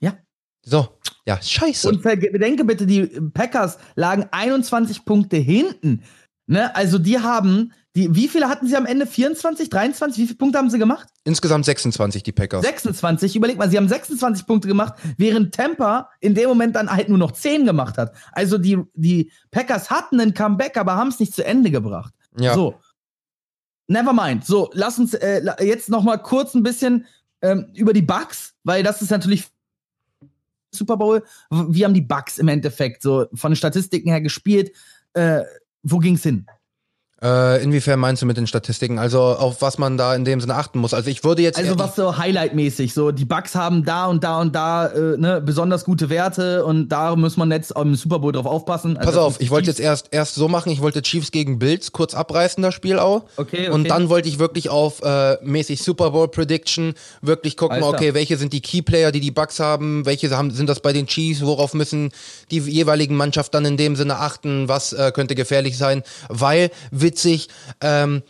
ja. 0.00 0.16
So, 0.64 0.98
ja, 1.26 1.40
scheiße. 1.40 1.88
Und 1.88 2.02
bedenke 2.02 2.64
bitte, 2.64 2.86
die 2.86 3.06
Packers 3.06 3.78
lagen 3.94 4.26
21 4.30 5.04
Punkte 5.04 5.36
hinten. 5.36 6.02
Ne? 6.46 6.74
Also 6.74 6.98
die 6.98 7.18
haben, 7.18 7.72
die, 7.96 8.14
wie 8.14 8.28
viele 8.28 8.48
hatten 8.48 8.66
sie 8.68 8.76
am 8.76 8.86
Ende? 8.86 9.06
24, 9.06 9.68
23? 9.68 10.22
Wie 10.22 10.26
viele 10.26 10.38
Punkte 10.38 10.58
haben 10.58 10.70
sie 10.70 10.78
gemacht? 10.78 11.08
Insgesamt 11.24 11.64
26 11.64 12.22
die 12.22 12.32
Packers. 12.32 12.64
26. 12.64 13.34
Überleg 13.34 13.58
mal, 13.58 13.68
sie 13.68 13.76
haben 13.76 13.88
26 13.88 14.46
Punkte 14.46 14.68
gemacht, 14.68 14.94
während 15.16 15.54
Tampa 15.54 16.10
in 16.20 16.34
dem 16.34 16.48
Moment 16.48 16.76
dann 16.76 16.90
halt 16.90 17.08
nur 17.08 17.18
noch 17.18 17.32
10 17.32 17.64
gemacht 17.64 17.98
hat. 17.98 18.14
Also 18.32 18.58
die, 18.58 18.78
die 18.94 19.32
Packers 19.50 19.90
hatten 19.90 20.20
einen 20.20 20.34
Comeback, 20.34 20.76
aber 20.76 20.94
haben 20.94 21.08
es 21.08 21.18
nicht 21.18 21.34
zu 21.34 21.44
Ende 21.44 21.70
gebracht. 21.70 22.14
Ja. 22.38 22.54
So. 22.54 22.74
Never 23.88 24.12
mind. 24.12 24.44
So, 24.44 24.70
lass 24.72 24.98
uns 24.98 25.14
äh, 25.14 25.42
jetzt 25.60 25.88
noch 25.88 26.02
mal 26.02 26.16
kurz 26.16 26.54
ein 26.54 26.62
bisschen 26.64 27.06
ähm, 27.46 27.66
über 27.74 27.92
die 27.92 28.02
Bugs, 28.02 28.54
weil 28.64 28.82
das 28.82 29.02
ist 29.02 29.10
natürlich 29.10 29.46
Super 30.72 30.96
Bowl. 30.96 31.24
Wie 31.50 31.84
haben 31.84 31.94
die 31.94 32.00
Bugs 32.00 32.38
im 32.38 32.48
Endeffekt 32.48 33.02
so 33.02 33.26
von 33.34 33.52
den 33.52 33.56
Statistiken 33.56 34.10
her 34.10 34.20
gespielt? 34.20 34.72
Äh, 35.14 35.42
wo 35.82 35.98
ging's 35.98 36.22
hin? 36.22 36.46
Äh, 37.22 37.62
inwiefern 37.62 37.98
meinst 37.98 38.20
du 38.20 38.26
mit 38.26 38.36
den 38.36 38.46
Statistiken? 38.46 38.98
Also 38.98 39.22
auf 39.22 39.62
was 39.62 39.78
man 39.78 39.96
da 39.96 40.14
in 40.14 40.26
dem 40.26 40.38
Sinne 40.38 40.54
achten 40.54 40.78
muss? 40.78 40.92
Also 40.92 41.08
ich 41.08 41.24
würde 41.24 41.40
jetzt. 41.40 41.58
Also 41.58 41.78
was 41.78 41.96
so 41.96 42.18
Highlight-mäßig, 42.18 42.92
so 42.92 43.10
die 43.10 43.24
Bugs 43.24 43.54
haben 43.54 43.86
da 43.86 44.04
und 44.06 44.22
da 44.22 44.38
und 44.42 44.54
da 44.54 44.88
äh, 44.88 45.16
ne, 45.16 45.40
besonders 45.40 45.86
gute 45.86 46.10
Werte 46.10 46.62
und 46.66 46.90
da 46.90 47.16
muss 47.16 47.38
man 47.38 47.50
jetzt 47.50 47.72
im 47.74 47.94
Super 47.94 48.18
Bowl 48.18 48.32
drauf 48.32 48.44
aufpassen. 48.44 48.98
Also 48.98 49.10
Pass 49.10 49.18
auf, 49.18 49.40
ich 49.40 49.50
wollte 49.50 49.68
jetzt 49.68 49.80
erst, 49.80 50.08
erst 50.10 50.34
so 50.34 50.46
machen, 50.48 50.70
ich 50.70 50.82
wollte 50.82 51.00
Chiefs 51.00 51.30
gegen 51.30 51.58
Bills 51.58 51.92
kurz 51.92 52.12
abreißen, 52.12 52.62
das 52.62 52.74
Spiel 52.74 52.98
auch. 52.98 53.24
Okay, 53.38 53.68
okay. 53.68 53.68
Und 53.70 53.88
dann 53.88 54.10
wollte 54.10 54.28
ich 54.28 54.38
wirklich 54.38 54.68
auf 54.68 55.00
äh, 55.02 55.38
mäßig 55.42 55.82
Super 55.82 56.10
Bowl 56.10 56.28
Prediction 56.28 56.92
wirklich 57.22 57.56
gucken, 57.56 57.82
okay, 57.82 58.12
welche 58.12 58.36
sind 58.36 58.52
die 58.52 58.60
Key-Player, 58.60 59.10
die 59.10 59.20
die 59.20 59.30
Bugs 59.30 59.58
haben, 59.58 60.04
welche 60.04 60.28
haben, 60.36 60.50
sind 60.50 60.68
das 60.68 60.80
bei 60.80 60.92
den 60.92 61.06
Chiefs, 61.06 61.40
worauf 61.40 61.72
müssen 61.72 62.10
die 62.50 62.58
jeweiligen 62.58 63.16
Mannschaften 63.16 63.52
dann 63.52 63.64
in 63.64 63.76
dem 63.78 63.96
Sinne 63.96 64.18
achten, 64.18 64.68
was 64.68 64.92
äh, 64.92 65.12
könnte 65.14 65.34
gefährlich 65.34 65.78
sein, 65.78 66.02
weil, 66.28 66.70
witzig, 67.06 67.48
ähm, 67.80 68.22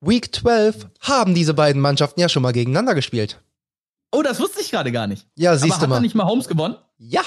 Week 0.00 0.32
12 0.34 0.86
haben 1.00 1.34
diese 1.34 1.54
beiden 1.54 1.80
Mannschaften 1.82 2.20
ja 2.20 2.28
schon 2.28 2.42
mal 2.42 2.52
gegeneinander 2.52 2.94
gespielt. 2.94 3.40
Oh, 4.12 4.22
das 4.22 4.38
wusste 4.40 4.60
ich 4.60 4.70
gerade 4.70 4.92
gar 4.92 5.06
nicht. 5.06 5.26
Ja, 5.34 5.50
Aber 5.50 5.58
siehst 5.58 5.74
hat 5.76 5.82
du 5.82 5.86
mal. 5.88 5.96
dann 5.96 6.02
nicht 6.02 6.14
mal 6.14 6.24
Holmes 6.26 6.46
gewonnen? 6.48 6.76
Ja. 6.98 7.22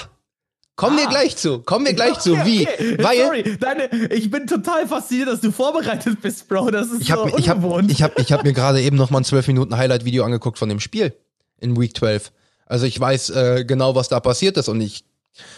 Kommen 0.74 0.96
wir 0.96 1.06
Ah. 1.06 1.10
gleich 1.10 1.36
zu. 1.36 1.58
Kommen 1.60 1.84
wir 1.86 1.92
gleich 1.92 2.18
zu. 2.20 2.32
Okay, 2.32 2.44
Wie? 2.46 2.62
okay. 2.66 2.96
Weil 3.02 3.18
Sorry, 3.18 3.56
deine, 3.58 4.12
ich 4.12 4.30
bin 4.30 4.46
total 4.46 4.88
fasziniert, 4.88 5.28
dass 5.28 5.40
du 5.42 5.52
vorbereitet 5.52 6.22
bist, 6.22 6.48
Bro. 6.48 6.70
Das 6.70 6.88
ist 6.90 7.02
ich 7.02 7.08
so 7.08 7.12
habe 7.26 7.38
ich 7.38 7.48
hab, 7.50 7.58
ungewohnt. 7.58 7.90
ich 7.90 8.02
hab, 8.02 8.18
ich 8.18 8.32
hab 8.32 8.42
mir 8.42 8.52
gerade 8.54 8.80
eben 8.80 8.96
noch 8.96 9.10
mal 9.10 9.18
ein 9.20 9.24
12 9.24 9.48
Minuten 9.48 9.76
Highlight 9.76 10.04
Video 10.06 10.24
angeguckt 10.24 10.58
von 10.58 10.68
dem 10.70 10.80
Spiel 10.80 11.14
in 11.60 11.78
Week 11.78 11.94
12. 11.96 12.32
Also 12.66 12.86
ich 12.86 12.98
weiß 12.98 13.30
äh, 13.30 13.64
genau, 13.66 13.94
was 13.94 14.08
da 14.08 14.18
passiert 14.20 14.56
ist 14.56 14.68
und 14.68 14.80
ich 14.80 15.04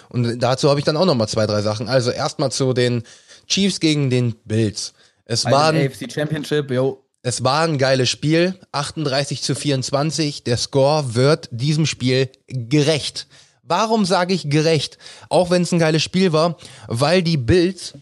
und 0.09 0.39
dazu 0.41 0.69
habe 0.69 0.79
ich 0.79 0.85
dann 0.85 0.97
auch 0.97 1.05
noch 1.07 1.15
mal 1.17 1.27
zwei, 1.29 1.47
drei 1.47 1.63
Sachen. 1.63 1.89
Also 1.89 2.11
erstmal 2.11 2.51
zu 2.53 2.73
den 2.75 3.03
Chiefs 3.47 3.81
gegen 3.81 4.11
den 4.11 4.35
Bills. 4.45 4.95
Es 5.25 5.45
war 5.45 5.73
ein, 5.73 5.87
AFC 5.87 6.11
Championship, 6.13 6.71
yo. 6.71 7.03
es 7.23 7.43
war 7.43 7.63
ein 7.63 7.79
geiles 7.79 8.11
Spiel, 8.11 8.59
38 8.73 9.43
zu 9.43 9.55
24. 9.55 10.45
Der 10.45 10.57
Score 10.57 11.15
wird 11.15 11.49
diesem 11.51 11.87
Spiel 11.87 12.29
gerecht. 12.47 13.27
Warum 13.63 14.05
sage 14.05 14.35
ich 14.35 14.51
gerecht? 14.51 14.99
Auch 15.31 15.51
wenn 15.51 15.63
es 15.63 15.73
ein 15.73 15.79
geiles 15.79 16.03
Spiel 16.03 16.33
war, 16.33 16.59
weil 16.87 17.23
die 17.23 17.39
Bills 17.39 17.95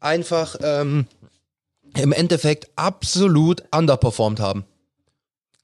einfach 0.00 0.56
ähm, 0.62 1.06
im 1.94 2.12
Endeffekt 2.12 2.70
absolut 2.76 3.62
underperformed 3.70 4.40
haben. 4.40 4.64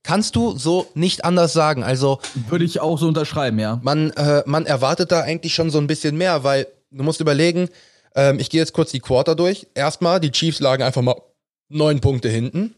Kannst 0.03 0.37
du 0.37 0.57
so 0.57 0.87
nicht 0.95 1.25
anders 1.25 1.53
sagen. 1.53 1.83
Also 1.83 2.21
Würde 2.49 2.65
ich 2.65 2.81
auch 2.81 2.99
so 2.99 3.09
unterschreiben, 3.09 3.59
ja. 3.59 3.81
man, 3.83 4.11
äh, 4.13 4.43
man 4.47 4.67
erwartet 4.67 5.11
da 5.11 5.23
eigentlich 5.23 5.55
schon 5.55 5.71
so 5.71 5.79
ein 5.79 5.87
bisschen 5.87 6.17
mehr, 6.17 6.45
weil 6.45 6.67
du 6.91 7.03
musst 7.03 7.21
überlegen, 7.21 7.71
ähm, 8.17 8.41
ich 8.41 8.51
gehe 8.51 8.61
jetzt 8.61 8.73
kurz 8.73 8.91
die 8.91 9.01
Quarter 9.01 9.37
durch. 9.37 9.69
Erstmal, 9.75 10.19
die 10.19 10.33
Chiefs 10.33 10.59
lagen 10.59 10.83
einfach 10.83 11.03
mal 11.03 11.21
neun 11.69 12.01
Punkte 12.01 12.29
hinten. 12.29 12.75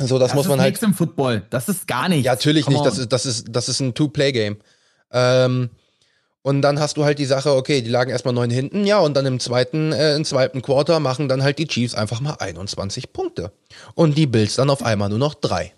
So, 0.00 0.18
das, 0.18 0.34
muss 0.34 0.46
ist 0.46 0.48
man 0.48 0.60
halt. 0.60 0.72
nichts 0.72 0.82
im 0.82 0.94
Football. 0.94 1.42
Das 1.50 1.68
ist 1.68 1.86
gar 1.86 2.08
nichts. 2.08 2.24
Ja, 2.24 2.32
natürlich 2.32 2.64
Come 2.64 2.78
nicht. 2.78 2.86
Das 2.86 2.98
ist, 2.98 3.12
das 3.12 3.26
ist, 3.26 3.46
das 3.50 3.68
ist 3.68 3.78
ein 3.78 3.94
Two-Play-Game. 3.94 4.56
Ähm, 5.12 5.70
und 6.42 6.62
dann 6.62 6.80
hast 6.80 6.96
du 6.96 7.04
halt 7.04 7.18
die 7.18 7.24
Sache, 7.24 7.54
okay, 7.54 7.80
die 7.80 7.90
lagen 7.90 8.10
erstmal 8.10 8.34
neun 8.34 8.50
hinten, 8.50 8.84
ja, 8.84 8.98
und 8.98 9.14
dann 9.14 9.24
im 9.24 9.40
zweiten, 9.40 9.92
äh, 9.92 10.16
im 10.16 10.24
zweiten 10.24 10.62
Quarter 10.62 11.00
machen 11.00 11.28
dann 11.28 11.42
halt 11.42 11.58
die 11.58 11.68
Chiefs 11.68 11.94
einfach 11.94 12.20
mal 12.20 12.34
21 12.34 13.12
Punkte. 13.12 13.52
Und 13.94 14.18
die 14.18 14.26
Bills 14.26 14.56
dann 14.56 14.68
auf 14.68 14.82
einmal 14.82 15.08
nur 15.08 15.18
noch 15.18 15.34
drei. 15.34 15.72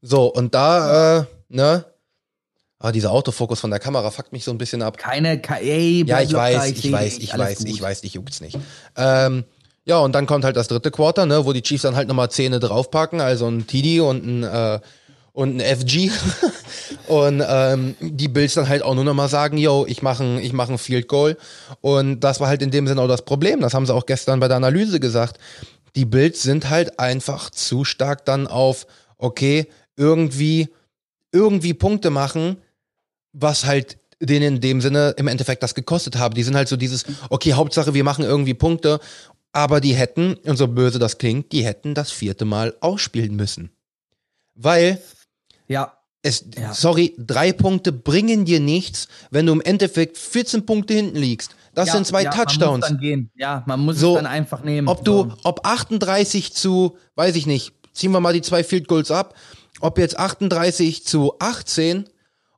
So, 0.00 0.26
und 0.32 0.54
da, 0.54 1.20
äh, 1.20 1.24
ne? 1.48 1.84
Ah, 2.84 2.90
dieser 2.92 3.12
Autofokus 3.12 3.60
von 3.60 3.70
der 3.70 3.78
Kamera 3.78 4.10
fuckt 4.10 4.32
mich 4.32 4.42
so 4.44 4.50
ein 4.50 4.58
bisschen 4.58 4.82
ab. 4.82 4.98
Keine, 4.98 5.40
ke- 5.40 5.60
ey, 5.60 6.04
Ja, 6.06 6.20
ich 6.20 6.32
weiß, 6.34 6.70
ich 6.72 6.92
weiß, 6.92 7.18
ich 7.18 7.38
weiß, 7.38 7.60
ich 7.64 7.80
weiß, 7.80 8.02
ich 8.02 8.14
juckt's 8.14 8.40
nicht. 8.40 8.58
Ähm, 8.96 9.44
ja, 9.84 9.98
und 9.98 10.12
dann 10.14 10.26
kommt 10.26 10.44
halt 10.44 10.56
das 10.56 10.66
dritte 10.68 10.90
Quarter, 10.90 11.24
ne, 11.26 11.44
wo 11.46 11.52
die 11.52 11.62
Chiefs 11.62 11.82
dann 11.82 11.94
halt 11.94 12.08
nochmal 12.08 12.30
Zähne 12.30 12.58
draufpacken, 12.58 13.20
also 13.20 13.46
ein 13.48 13.66
TD 13.68 14.00
und 14.00 14.26
ein, 14.26 14.42
äh, 14.42 14.80
und 15.32 15.56
ein 15.56 15.60
FG. 15.60 16.10
und 17.06 17.42
ähm, 17.46 17.94
die 18.00 18.28
Bills 18.28 18.54
dann 18.54 18.68
halt 18.68 18.82
auch 18.82 18.94
nur 18.94 19.04
nochmal 19.04 19.28
sagen, 19.28 19.58
yo, 19.58 19.86
ich 19.88 20.02
mache 20.02 20.24
ein, 20.24 20.38
ich 20.38 20.52
mach 20.52 20.68
ein 20.68 20.78
Field 20.78 21.08
Goal. 21.08 21.36
Und 21.80 22.20
das 22.20 22.40
war 22.40 22.48
halt 22.48 22.62
in 22.62 22.70
dem 22.70 22.86
Sinne 22.86 23.00
auch 23.00 23.08
das 23.08 23.22
Problem. 23.24 23.60
Das 23.60 23.74
haben 23.74 23.86
sie 23.86 23.94
auch 23.94 24.06
gestern 24.06 24.40
bei 24.40 24.48
der 24.48 24.56
Analyse 24.56 25.00
gesagt. 25.00 25.38
Die 25.94 26.04
Bills 26.04 26.42
sind 26.42 26.68
halt 26.70 26.98
einfach 26.98 27.50
zu 27.50 27.84
stark 27.84 28.24
dann 28.24 28.46
auf, 28.46 28.86
okay, 29.18 29.66
irgendwie, 29.96 30.68
irgendwie 31.32 31.74
Punkte 31.74 32.10
machen, 32.10 32.56
was 33.32 33.64
halt 33.64 33.98
denen 34.20 34.54
in 34.56 34.60
dem 34.60 34.80
Sinne 34.80 35.14
im 35.16 35.26
Endeffekt 35.26 35.62
das 35.62 35.74
gekostet 35.74 36.16
haben. 36.16 36.34
Die 36.34 36.42
sind 36.44 36.54
halt 36.54 36.68
so 36.68 36.76
dieses, 36.76 37.04
okay, 37.28 37.54
Hauptsache 37.54 37.92
wir 37.94 38.04
machen 38.04 38.24
irgendwie 38.24 38.54
Punkte, 38.54 39.00
aber 39.52 39.80
die 39.80 39.94
hätten, 39.94 40.34
und 40.44 40.56
so 40.56 40.68
böse 40.68 40.98
das 40.98 41.18
klingt, 41.18 41.50
die 41.52 41.64
hätten 41.64 41.94
das 41.94 42.10
vierte 42.12 42.44
Mal 42.44 42.74
ausspielen 42.80 43.34
müssen. 43.34 43.70
Weil 44.54 45.00
Ja, 45.68 45.94
es, 46.22 46.44
Ja. 46.56 46.72
sorry, 46.72 47.14
drei 47.18 47.52
Punkte 47.52 47.90
bringen 47.92 48.44
dir 48.44 48.60
nichts, 48.60 49.08
wenn 49.30 49.46
du 49.46 49.52
im 49.52 49.60
Endeffekt 49.60 50.18
14 50.18 50.66
Punkte 50.66 50.94
hinten 50.94 51.16
liegst. 51.16 51.56
Das 51.74 51.88
ja, 51.88 51.94
sind 51.94 52.06
zwei 52.06 52.22
ja, 52.22 52.30
Man 52.30 52.38
Touchdowns. 52.46 52.80
muss 52.82 52.88
dann 52.90 52.98
gehen. 52.98 53.30
Ja, 53.34 53.64
man 53.66 53.80
muss 53.80 53.98
So, 53.98 54.10
es 54.16 54.22
dann 54.22 54.26
einfach 54.30 54.62
nehmen. 54.62 54.86
Ob 54.88 55.04
du, 55.04 55.22
So. 55.30 55.32
ob 55.44 55.66
38 55.66 56.52
zu, 56.54 56.96
weiß 57.16 57.34
ich 57.34 57.46
nicht, 57.46 57.72
ziehen 57.92 58.12
wir 58.12 58.20
mal 58.20 58.34
die 58.34 58.42
zwei 58.42 58.62
Field 58.62 58.86
Goals 58.88 59.10
ab, 59.10 59.34
ob 59.80 59.98
jetzt 59.98 60.18
38 60.18 61.04
zu 61.04 61.34
18 61.40 62.08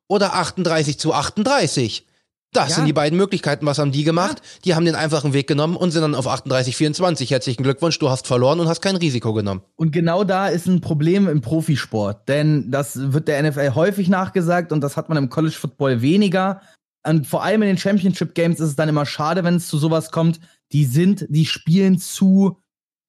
oder 0.09 0.35
38 0.35 0.99
zu 0.99 1.13
38. 1.13 2.07
Das 2.53 2.69
Ja. 2.71 2.75
sind 2.77 2.87
die 2.87 2.93
beiden 2.93 3.19
Möglichkeiten. 3.19 3.67
Was 3.67 3.79
haben 3.79 3.91
die 3.91 4.05
gemacht? 4.05 4.41
Die 4.65 4.77
haben 4.77 4.85
den 4.85 4.95
einfachen 4.95 5.33
Weg 5.33 5.49
genommen 5.49 5.77
und 5.77 5.91
sind 5.91 6.03
dann 6.03 6.15
auf 6.15 6.29
38, 6.29 6.77
24. 6.77 7.31
Herzlichen 7.33 7.65
Glückwunsch, 7.65 7.99
du 7.99 8.11
hast 8.11 8.29
verloren 8.29 8.61
und 8.61 8.69
hast 8.69 8.81
kein 8.81 8.95
Risiko 8.95 9.33
genommen. 9.33 9.63
Und 9.75 9.91
genau 9.91 10.23
da 10.23 10.47
ist 10.49 10.67
ein 10.67 10.81
Problem 10.81 11.27
im 11.29 11.41
Profisport, 11.41 12.29
denn 12.29 12.71
das 12.71 13.13
wird 13.13 13.27
der 13.27 13.43
NFL 13.43 13.75
häufig 13.75 14.09
nachgesagt 14.09 14.71
und 14.71 14.83
das 14.83 14.97
hat 14.97 15.09
man 15.09 15.19
im 15.19 15.31
College 15.31 15.57
Football 15.59 16.01
weniger. 16.01 16.61
Und 17.07 17.27
vor 17.27 17.43
allem 17.43 17.63
in 17.63 17.69
den 17.69 17.79
Championship 17.79 18.35
Games 18.35 18.61
ist 18.61 18.69
es 18.71 18.77
dann 18.77 18.89
immer 18.89 19.05
schade, 19.05 19.43
wenn 19.43 19.57
es 19.57 19.67
zu 19.67 19.77
sowas 19.77 20.11
kommt. 20.13 20.39
Die 20.73 20.85
sind, 20.85 21.27
die 21.29 21.47
spielen 21.47 21.99
zu, 21.99 22.59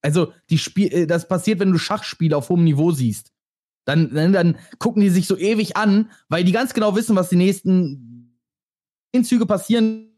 also 0.02 0.34
die 0.50 0.58
Spiel, 0.58 0.92
äh, 0.92 1.08
das 1.08 1.28
passiert, 1.28 1.60
wenn 1.60 1.72
du 1.72 1.78
Schachspiele 1.78 2.36
auf 2.36 2.50
hohem 2.50 2.64
Niveau 2.64 2.92
siehst. 2.92 3.32
Dann, 3.86 4.14
dann, 4.14 4.34
dann 4.34 4.58
gucken 4.80 5.02
die 5.02 5.10
sich 5.10 5.28
so 5.28 5.38
ewig 5.38 5.78
an, 5.78 6.10
weil 6.28 6.44
die 6.44 6.52
ganz 6.52 6.74
genau 6.74 6.96
wissen, 6.96 7.16
was 7.16 7.30
die 7.30 7.36
nächsten 7.36 8.40
Züge 9.24 9.46
passieren 9.46 10.10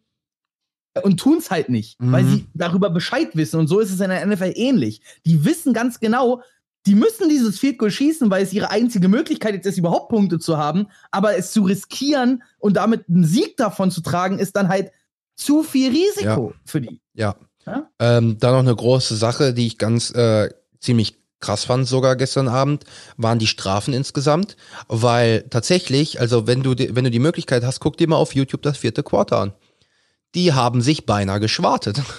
und 1.04 1.20
tun 1.20 1.38
es 1.38 1.52
halt 1.52 1.70
nicht, 1.70 1.98
weil 2.00 2.24
Mhm. 2.24 2.30
sie 2.30 2.46
darüber 2.56 2.90
Bescheid 2.90 3.36
wissen. 3.36 3.60
Und 3.60 3.68
so 3.68 3.80
ist 3.80 3.92
es 3.92 4.00
in 4.00 4.10
der 4.10 4.26
NFL 4.26 4.54
ähnlich. 4.56 5.02
Die 5.26 5.46
wissen 5.46 5.74
ganz 5.74 6.00
genau, 6.00 6.42
die 6.88 6.96
müssen 6.96 7.30
dieses 7.30 7.60
Field 7.60 7.78
Goal 7.78 7.92
schießen, 7.92 8.32
weil 8.32 8.44
es 8.44 8.54
ihre 8.54 8.72
einzige 8.72 9.08
Möglichkeit 9.10 9.54
jetzt 9.54 9.68
ist, 9.68 9.78
überhaupt 9.78 10.10
Punkte 10.10 10.40
zu 10.40 10.58
haben. 10.58 10.88
Aber 11.12 11.38
es 11.38 11.52
zu 11.52 11.62
riskieren 11.64 12.42
und 12.58 12.78
damit 12.78 13.08
einen 13.10 13.26
Sieg 13.26 13.58
davon 13.58 13.92
zu 13.92 14.02
tragen, 14.02 14.40
ist 14.40 14.56
dann 14.56 14.70
halt 14.70 14.92
zu 15.36 15.62
viel 15.62 15.92
Risiko 15.92 16.54
für 16.66 16.82
die. 16.82 17.00
Ja. 17.14 17.36
Ja? 17.68 17.90
Ähm, 18.00 18.38
dann 18.40 18.54
noch 18.54 18.60
eine 18.60 18.76
große 18.76 19.16
Sache, 19.18 19.54
die 19.54 19.68
ich 19.68 19.78
ganz 19.78 20.12
äh, 20.12 20.50
ziemlich 20.80 21.18
krass 21.40 21.66
fand, 21.66 21.88
sogar 21.88 22.16
gestern 22.16 22.48
Abend, 22.48 22.84
waren 23.18 23.40
die 23.40 23.48
Strafen 23.48 23.94
insgesamt. 23.94 24.58
Weil 24.88 25.46
tatsächlich, 25.50 26.20
also 26.20 26.48
wenn 26.48 26.64
du, 26.64 26.76
wenn 26.78 27.04
du 27.04 27.12
die 27.12 27.20
Möglichkeit 27.20 27.64
hast, 27.64 27.80
guck 27.80 27.98
dir 27.98 28.08
mal 28.08 28.16
auf 28.16 28.36
YouTube 28.36 28.62
das 28.62 28.78
vierte 28.78 29.04
Quarter 29.04 29.40
an. 29.40 29.54
Die 30.36 30.54
haben 30.54 30.82
sich 30.82 31.06
beinahe 31.06 31.40
geschwartet. 31.40 32.02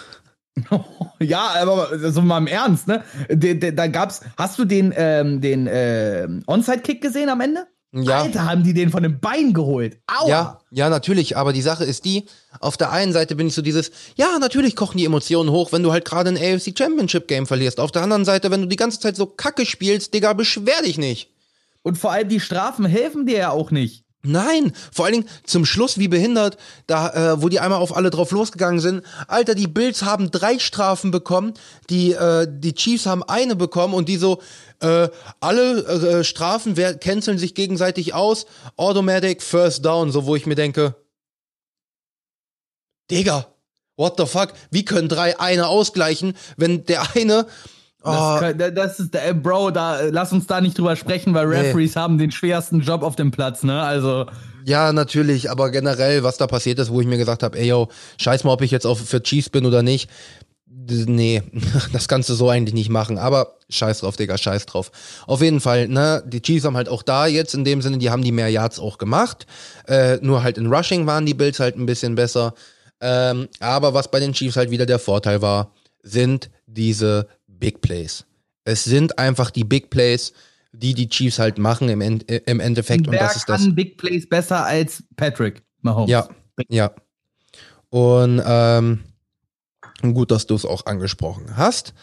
Ja, 1.20 1.54
aber 1.60 2.10
so 2.10 2.20
mal 2.20 2.38
im 2.38 2.46
Ernst, 2.46 2.88
ne? 2.88 3.04
Da, 3.28 3.54
da, 3.54 3.70
da 3.70 3.86
gab's, 3.86 4.22
hast 4.36 4.58
du 4.58 4.64
den, 4.64 4.92
ähm, 4.96 5.40
den 5.40 5.66
äh, 5.66 6.28
Onside-Kick 6.46 7.00
gesehen 7.00 7.28
am 7.28 7.40
Ende? 7.40 7.66
Ja. 7.92 8.22
Alter, 8.22 8.44
haben 8.44 8.64
die 8.64 8.74
den 8.74 8.90
von 8.90 9.02
dem 9.02 9.18
Bein 9.18 9.54
geholt. 9.54 9.98
Aua! 10.06 10.28
Ja, 10.28 10.60
ja, 10.70 10.90
natürlich. 10.90 11.36
Aber 11.36 11.54
die 11.54 11.62
Sache 11.62 11.84
ist 11.84 12.04
die, 12.04 12.26
auf 12.60 12.76
der 12.76 12.92
einen 12.92 13.14
Seite 13.14 13.34
bin 13.34 13.46
ich 13.46 13.54
so 13.54 13.62
dieses, 13.62 13.90
ja, 14.16 14.38
natürlich 14.38 14.76
kochen 14.76 14.98
die 14.98 15.06
Emotionen 15.06 15.50
hoch, 15.50 15.72
wenn 15.72 15.82
du 15.82 15.90
halt 15.90 16.04
gerade 16.04 16.28
ein 16.28 16.36
AFC 16.36 16.76
Championship 16.76 17.28
Game 17.28 17.46
verlierst. 17.46 17.80
Auf 17.80 17.90
der 17.90 18.02
anderen 18.02 18.26
Seite, 18.26 18.50
wenn 18.50 18.60
du 18.60 18.68
die 18.68 18.76
ganze 18.76 19.00
Zeit 19.00 19.16
so 19.16 19.26
kacke 19.26 19.64
spielst, 19.64 20.12
Digga, 20.12 20.34
beschwer 20.34 20.82
dich 20.82 20.98
nicht. 20.98 21.30
Und 21.82 21.96
vor 21.96 22.12
allem 22.12 22.28
die 22.28 22.40
Strafen 22.40 22.84
helfen 22.84 23.24
dir 23.24 23.38
ja 23.38 23.50
auch 23.50 23.70
nicht. 23.70 24.04
Nein, 24.28 24.74
vor 24.92 25.06
allen 25.06 25.14
Dingen 25.14 25.28
zum 25.44 25.64
Schluss 25.64 25.96
wie 25.96 26.08
behindert, 26.08 26.58
da 26.86 27.32
äh, 27.32 27.42
wo 27.42 27.48
die 27.48 27.60
einmal 27.60 27.80
auf 27.80 27.96
alle 27.96 28.10
drauf 28.10 28.30
losgegangen 28.30 28.78
sind. 28.78 29.02
Alter, 29.26 29.54
die 29.54 29.66
Bills 29.66 30.02
haben 30.02 30.30
drei 30.30 30.58
Strafen 30.58 31.10
bekommen, 31.10 31.54
die 31.88 32.12
äh, 32.12 32.46
die 32.48 32.74
Chiefs 32.74 33.06
haben 33.06 33.22
eine 33.22 33.56
bekommen 33.56 33.94
und 33.94 34.06
die 34.06 34.18
so 34.18 34.42
äh, 34.80 35.08
alle 35.40 36.18
äh, 36.18 36.24
Strafen 36.24 36.74
canceln 37.00 37.38
sich 37.38 37.54
gegenseitig 37.54 38.12
aus. 38.12 38.44
Automatic 38.76 39.42
First 39.42 39.86
Down, 39.86 40.12
so 40.12 40.26
wo 40.26 40.36
ich 40.36 40.44
mir 40.44 40.56
denke, 40.56 40.94
Digga, 43.10 43.46
what 43.96 44.16
the 44.18 44.26
fuck? 44.26 44.52
Wie 44.70 44.84
können 44.84 45.08
drei 45.08 45.40
eine 45.40 45.68
ausgleichen, 45.68 46.36
wenn 46.58 46.84
der 46.84 47.16
eine 47.16 47.46
Das, 48.12 48.20
Oh, 48.20 48.40
kann- 48.58 48.74
das 48.74 49.00
ist, 49.00 49.14
äh, 49.14 49.34
Bro, 49.34 49.70
da 49.72 50.00
lass 50.10 50.32
uns 50.32 50.46
da 50.46 50.60
nicht 50.60 50.76
drüber 50.78 50.96
sprechen, 50.96 51.34
weil 51.34 51.46
Nee. 51.48 51.56
Referees 51.56 51.96
haben 51.96 52.18
den 52.18 52.30
schwersten 52.30 52.80
Job 52.80 53.02
auf 53.02 53.16
dem 53.16 53.30
Platz, 53.30 53.62
ne? 53.62 53.82
Also, 53.82 54.26
Ja, 54.64 54.92
natürlich, 54.92 55.50
aber 55.50 55.70
generell, 55.70 56.22
was 56.24 56.36
da 56.36 56.46
passiert 56.46 56.78
ist, 56.78 56.90
wo 56.90 57.00
ich 57.00 57.06
mir 57.06 57.16
gesagt 57.18 57.42
habe, 57.42 57.58
ey 57.58 57.68
yo, 57.68 57.88
scheiß 58.18 58.44
mal, 58.44 58.52
ob 58.52 58.60
ich 58.62 58.70
jetzt 58.70 58.86
auf, 58.86 58.98
für 59.00 59.22
Chiefs 59.22 59.48
bin 59.48 59.64
oder 59.64 59.82
nicht. 59.82 60.10
Nee, 60.70 61.42
das 61.92 62.08
kannst 62.08 62.28
du 62.28 62.34
so 62.34 62.48
eigentlich 62.50 62.74
nicht 62.74 62.88
machen, 62.90 63.18
aber 63.18 63.56
scheiß 63.70 64.00
drauf, 64.00 64.16
Digga, 64.16 64.38
scheiß 64.38 64.66
drauf. 64.66 64.90
Auf 65.26 65.40
jeden 65.42 65.60
Fall, 65.60 65.88
ne, 65.88 66.22
die 66.26 66.40
Chiefs 66.42 66.64
haben 66.64 66.76
halt 66.76 66.88
auch 66.88 67.02
da 67.02 67.26
jetzt 67.26 67.54
in 67.54 67.64
dem 67.64 67.82
Sinne, 67.82 67.98
die 67.98 68.10
haben 68.10 68.22
die 68.22 68.32
mehr 68.32 68.48
Yards 68.48 68.78
auch 68.78 68.98
gemacht. 68.98 69.46
Äh, 69.86 70.16
nur 70.22 70.42
halt 70.42 70.56
in 70.58 70.66
Rushing 70.72 71.06
waren 71.06 71.26
die 71.26 71.34
Bills 71.34 71.60
halt 71.60 71.76
ein 71.76 71.86
bisschen 71.86 72.14
besser. 72.14 72.54
Ähm, 73.00 73.48
aber 73.60 73.94
was 73.94 74.10
bei 74.10 74.18
den 74.20 74.32
Chiefs 74.32 74.56
halt 74.56 74.70
wieder 74.70 74.86
der 74.86 74.98
Vorteil 74.98 75.40
war, 75.42 75.72
sind 76.02 76.50
diese 76.66 77.28
Big 77.58 77.80
Plays. 77.80 78.24
Es 78.64 78.84
sind 78.84 79.18
einfach 79.18 79.50
die 79.50 79.64
Big 79.64 79.90
Plays, 79.90 80.32
die 80.72 80.94
die 80.94 81.08
Chiefs 81.08 81.38
halt 81.38 81.58
machen 81.58 81.88
im, 81.88 82.00
End, 82.00 82.30
im 82.30 82.60
Endeffekt. 82.60 83.06
Und, 83.06 83.12
wer 83.12 83.22
und 83.22 83.26
das 83.26 83.36
ist 83.36 83.48
das. 83.48 83.62
kann 83.62 83.74
Big 83.74 83.96
Plays 83.96 84.28
besser 84.28 84.64
als 84.64 85.02
Patrick 85.16 85.62
Mahomes? 85.80 86.10
Ja, 86.10 86.28
ja. 86.68 86.92
Und 87.90 88.42
ähm, 88.44 89.00
gut, 90.02 90.30
dass 90.30 90.46
du 90.46 90.54
es 90.54 90.64
auch 90.64 90.86
angesprochen 90.86 91.56
hast, 91.56 91.94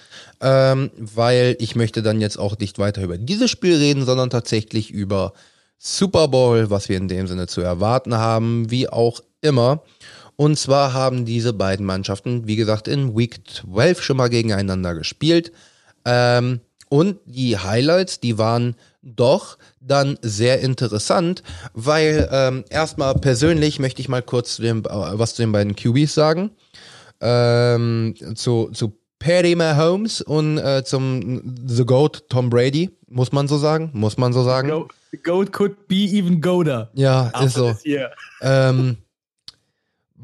ähm, 0.41 0.91
weil 0.97 1.55
ich 1.59 1.75
möchte 1.75 2.01
dann 2.01 2.21
jetzt 2.21 2.37
auch 2.37 2.57
nicht 2.57 2.79
weiter 2.79 3.03
über 3.03 3.17
dieses 3.17 3.51
Spiel 3.51 3.75
reden, 3.75 4.05
sondern 4.05 4.29
tatsächlich 4.29 4.91
über 4.91 5.33
Super 5.77 6.27
Bowl, 6.27 6.69
was 6.69 6.89
wir 6.89 6.97
in 6.97 7.07
dem 7.07 7.27
Sinne 7.27 7.47
zu 7.47 7.61
erwarten 7.61 8.15
haben, 8.15 8.71
wie 8.71 8.89
auch 8.89 9.21
immer. 9.41 9.83
Und 10.35 10.57
zwar 10.57 10.93
haben 10.93 11.25
diese 11.25 11.53
beiden 11.53 11.85
Mannschaften, 11.85 12.47
wie 12.47 12.55
gesagt, 12.55 12.87
in 12.87 13.15
Week 13.15 13.39
12 13.47 14.01
schon 14.01 14.17
mal 14.17 14.29
gegeneinander 14.29 14.93
gespielt. 14.93 15.51
Ähm, 16.03 16.59
und 16.89 17.17
die 17.25 17.57
Highlights, 17.57 18.19
die 18.19 18.37
waren 18.37 18.75
doch 19.01 19.57
dann 19.79 20.17
sehr 20.21 20.61
interessant, 20.61 21.43
weil 21.73 22.27
ähm, 22.31 22.65
erstmal 22.69 23.15
persönlich 23.15 23.79
möchte 23.79 24.01
ich 24.01 24.09
mal 24.09 24.21
kurz 24.21 24.55
zu 24.55 24.61
dem, 24.61 24.79
äh, 24.79 24.89
was 24.89 25.35
zu 25.35 25.43
den 25.43 25.51
beiden 25.51 25.75
QBs 25.75 26.13
sagen. 26.13 26.51
Ähm, 27.21 28.15
zu, 28.35 28.69
zu 28.73 28.97
Patty 29.19 29.55
Mahomes 29.55 30.21
und 30.21 30.57
äh, 30.57 30.83
zum 30.83 31.55
The 31.65 31.85
Goat 31.85 32.29
Tom 32.29 32.49
Brady, 32.49 32.91
muss 33.07 33.31
man 33.31 33.47
so 33.47 33.57
sagen, 33.57 33.89
muss 33.93 34.17
man 34.17 34.33
so 34.33 34.43
sagen. 34.43 34.85
The 35.11 35.17
Goat 35.17 35.53
could 35.53 35.87
be 35.87 35.95
even 35.95 36.41
Goater. 36.41 36.91
Ja, 36.93 37.31
ist 37.43 37.55
so. 37.55 37.73
Ähm, 38.41 38.97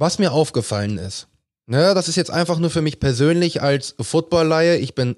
was 0.02 0.18
mir 0.18 0.32
aufgefallen 0.32 0.97
ist, 0.97 1.28
ne, 1.68 1.93
das 1.93 2.08
ist 2.08 2.16
jetzt 2.16 2.32
einfach 2.32 2.58
nur 2.58 2.72
für 2.72 2.82
mich 2.82 2.99
persönlich 2.99 3.62
als 3.62 3.95
Football-Laie, 4.02 4.78
ich 4.78 4.95
bin 4.95 5.16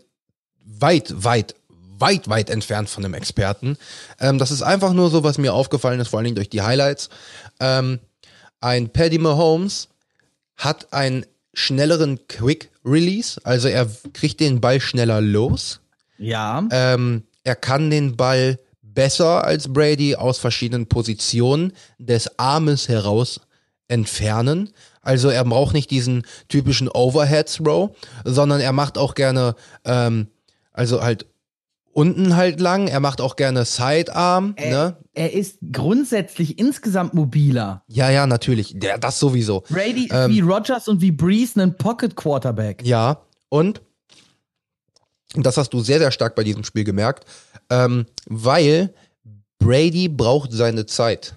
weit, 0.65 1.23
weit, 1.23 1.55
weit, 1.69 2.27
weit 2.27 2.49
entfernt 2.49 2.89
von 2.89 3.05
einem 3.05 3.13
Experten. 3.13 3.77
Ähm, 4.19 4.39
das 4.39 4.51
ist 4.51 4.61
einfach 4.61 4.91
nur 4.91 5.09
so, 5.09 5.23
was 5.23 5.37
mir 5.37 5.53
aufgefallen 5.53 6.01
ist, 6.01 6.09
vor 6.09 6.19
allen 6.19 6.25
Dingen 6.25 6.35
durch 6.35 6.49
die 6.49 6.63
Highlights. 6.63 7.09
Ähm, 7.61 7.99
ein 8.59 8.89
Paddy 8.89 9.19
Mahomes 9.19 9.87
hat 10.57 10.91
einen 10.91 11.25
schnelleren 11.53 12.27
Quick 12.27 12.69
Release, 12.83 13.39
also 13.45 13.69
er 13.69 13.89
kriegt 14.11 14.41
den 14.41 14.59
Ball 14.59 14.81
schneller 14.81 15.21
los. 15.21 15.79
Ja. 16.17 16.67
Ähm, 16.71 17.23
er 17.45 17.55
kann 17.55 17.89
den 17.89 18.17
Ball 18.17 18.59
besser 18.81 19.45
als 19.45 19.71
Brady 19.71 20.17
aus 20.17 20.39
verschiedenen 20.39 20.87
Positionen 20.87 21.71
des 21.99 22.37
Armes 22.37 22.89
heraus 22.89 23.39
entfernen. 23.87 24.69
Also 25.01 25.29
er 25.29 25.43
braucht 25.43 25.73
nicht 25.73 25.91
diesen 25.91 26.23
typischen 26.47 26.89
Overhead 26.89 27.47
Throw, 27.47 27.95
sondern 28.23 28.61
er 28.61 28.71
macht 28.71 28.97
auch 28.97 29.15
gerne, 29.15 29.55
ähm, 29.85 30.27
also 30.71 31.03
halt 31.03 31.25
unten 31.93 32.35
halt 32.35 32.59
lang. 32.59 32.87
Er 32.87 32.99
macht 32.99 33.21
auch 33.21 33.35
gerne 33.35 33.65
Sidearm. 33.65 34.53
Er, 34.55 34.71
ne? 34.71 34.97
er 35.13 35.33
ist 35.33 35.59
grundsätzlich 35.71 36.59
insgesamt 36.59 37.13
mobiler. 37.13 37.83
Ja, 37.87 38.09
ja, 38.09 38.27
natürlich. 38.27 38.73
Der, 38.79 38.97
das 38.97 39.19
sowieso. 39.19 39.61
Brady 39.69 40.05
ist 40.05 40.13
Ähm, 40.13 40.31
wie 40.31 40.39
Rogers 40.41 40.87
und 40.87 41.01
wie 41.01 41.11
Breeze 41.11 41.61
ein 41.61 41.77
Pocket 41.77 42.15
Quarterback. 42.15 42.81
Ja, 42.83 43.21
und 43.49 43.81
das 45.35 45.57
hast 45.57 45.71
du 45.73 45.81
sehr, 45.81 45.99
sehr 45.99 46.11
stark 46.11 46.35
bei 46.35 46.43
diesem 46.43 46.63
Spiel 46.63 46.83
gemerkt, 46.83 47.25
ähm, 47.69 48.05
weil 48.25 48.93
Brady 49.59 50.09
braucht 50.09 50.51
seine 50.51 50.85
Zeit. 50.85 51.35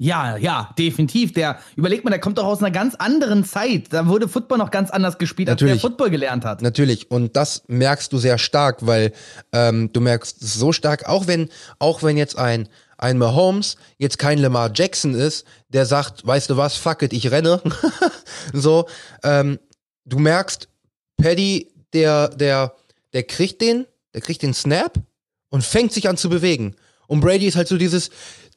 Ja, 0.00 0.36
ja, 0.36 0.72
definitiv. 0.78 1.32
Der, 1.32 1.58
überleg 1.74 2.04
mal, 2.04 2.10
der 2.10 2.20
kommt 2.20 2.38
doch 2.38 2.44
aus 2.44 2.60
einer 2.60 2.70
ganz 2.70 2.94
anderen 2.94 3.44
Zeit. 3.44 3.92
Da 3.92 4.06
wurde 4.06 4.28
Football 4.28 4.58
noch 4.58 4.70
ganz 4.70 4.90
anders 4.90 5.18
gespielt, 5.18 5.48
als 5.48 5.56
Natürlich. 5.56 5.82
der 5.82 5.90
Football 5.90 6.10
gelernt 6.10 6.44
hat. 6.44 6.62
Natürlich. 6.62 7.10
Und 7.10 7.34
das 7.34 7.64
merkst 7.66 8.12
du 8.12 8.18
sehr 8.18 8.38
stark, 8.38 8.86
weil 8.86 9.12
ähm, 9.52 9.92
du 9.92 10.00
merkst 10.00 10.40
es 10.40 10.54
so 10.54 10.70
stark, 10.70 11.08
auch 11.08 11.26
wenn, 11.26 11.48
auch 11.80 12.04
wenn 12.04 12.16
jetzt 12.16 12.38
ein, 12.38 12.68
ein 12.96 13.18
Mahomes 13.18 13.76
jetzt 13.98 14.20
kein 14.20 14.38
Lamar 14.38 14.70
Jackson 14.72 15.16
ist, 15.16 15.44
der 15.68 15.84
sagt, 15.84 16.24
weißt 16.24 16.48
du 16.48 16.56
was, 16.56 16.76
fuck 16.76 17.02
it, 17.02 17.12
ich 17.12 17.32
renne. 17.32 17.60
so, 18.52 18.86
ähm, 19.24 19.58
du 20.04 20.20
merkst, 20.20 20.68
Paddy, 21.16 21.72
der, 21.92 22.28
der, 22.28 22.76
der 23.12 23.24
kriegt 23.24 23.60
den, 23.60 23.84
der 24.14 24.20
kriegt 24.20 24.42
den 24.42 24.54
Snap 24.54 24.94
und 25.48 25.64
fängt 25.64 25.92
sich 25.92 26.08
an 26.08 26.16
zu 26.16 26.28
bewegen. 26.28 26.76
Und 27.08 27.20
Brady 27.20 27.46
ist 27.46 27.56
halt 27.56 27.68
so 27.68 27.78
dieses 27.78 28.10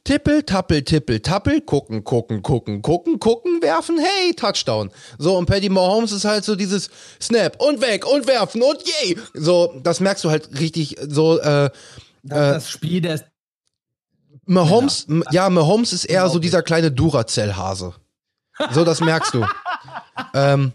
Tippel, 0.03 0.41
Tappel, 0.43 0.81
Tippel, 0.83 1.19
Tappel, 1.19 1.61
gucken, 1.61 2.03
gucken, 2.03 2.41
gucken, 2.41 2.81
gucken, 2.81 3.19
gucken, 3.19 3.61
werfen, 3.61 3.99
hey, 3.99 4.33
Touchdown. 4.33 4.89
So, 5.19 5.37
und 5.37 5.45
Paddy 5.45 5.69
Mahomes 5.69 6.11
ist 6.11 6.25
halt 6.25 6.43
so 6.43 6.55
dieses 6.55 6.89
Snap 7.21 7.61
und 7.61 7.81
weg 7.81 8.05
und 8.07 8.25
werfen 8.27 8.63
und 8.63 8.79
yay. 8.83 9.17
So, 9.33 9.79
das 9.83 9.99
merkst 9.99 10.23
du 10.23 10.31
halt 10.31 10.59
richtig 10.59 10.97
so, 11.07 11.39
äh, 11.39 11.69
Das, 12.23 12.37
Äh, 12.37 12.53
das 12.53 12.69
Spiel, 12.69 13.01
der 13.01 13.15
ist 13.15 13.25
Mahomes, 14.45 15.05
ja, 15.07 15.23
ja 15.31 15.49
Mahomes 15.49 15.93
ist 15.93 16.05
eher 16.05 16.27
so 16.29 16.39
dieser 16.39 16.63
kleine 16.63 16.91
Duracell-Hase. 16.91 17.93
So, 18.71 18.83
das 18.83 19.01
merkst 19.01 19.33
du. 19.35 19.45
ähm, 20.33 20.71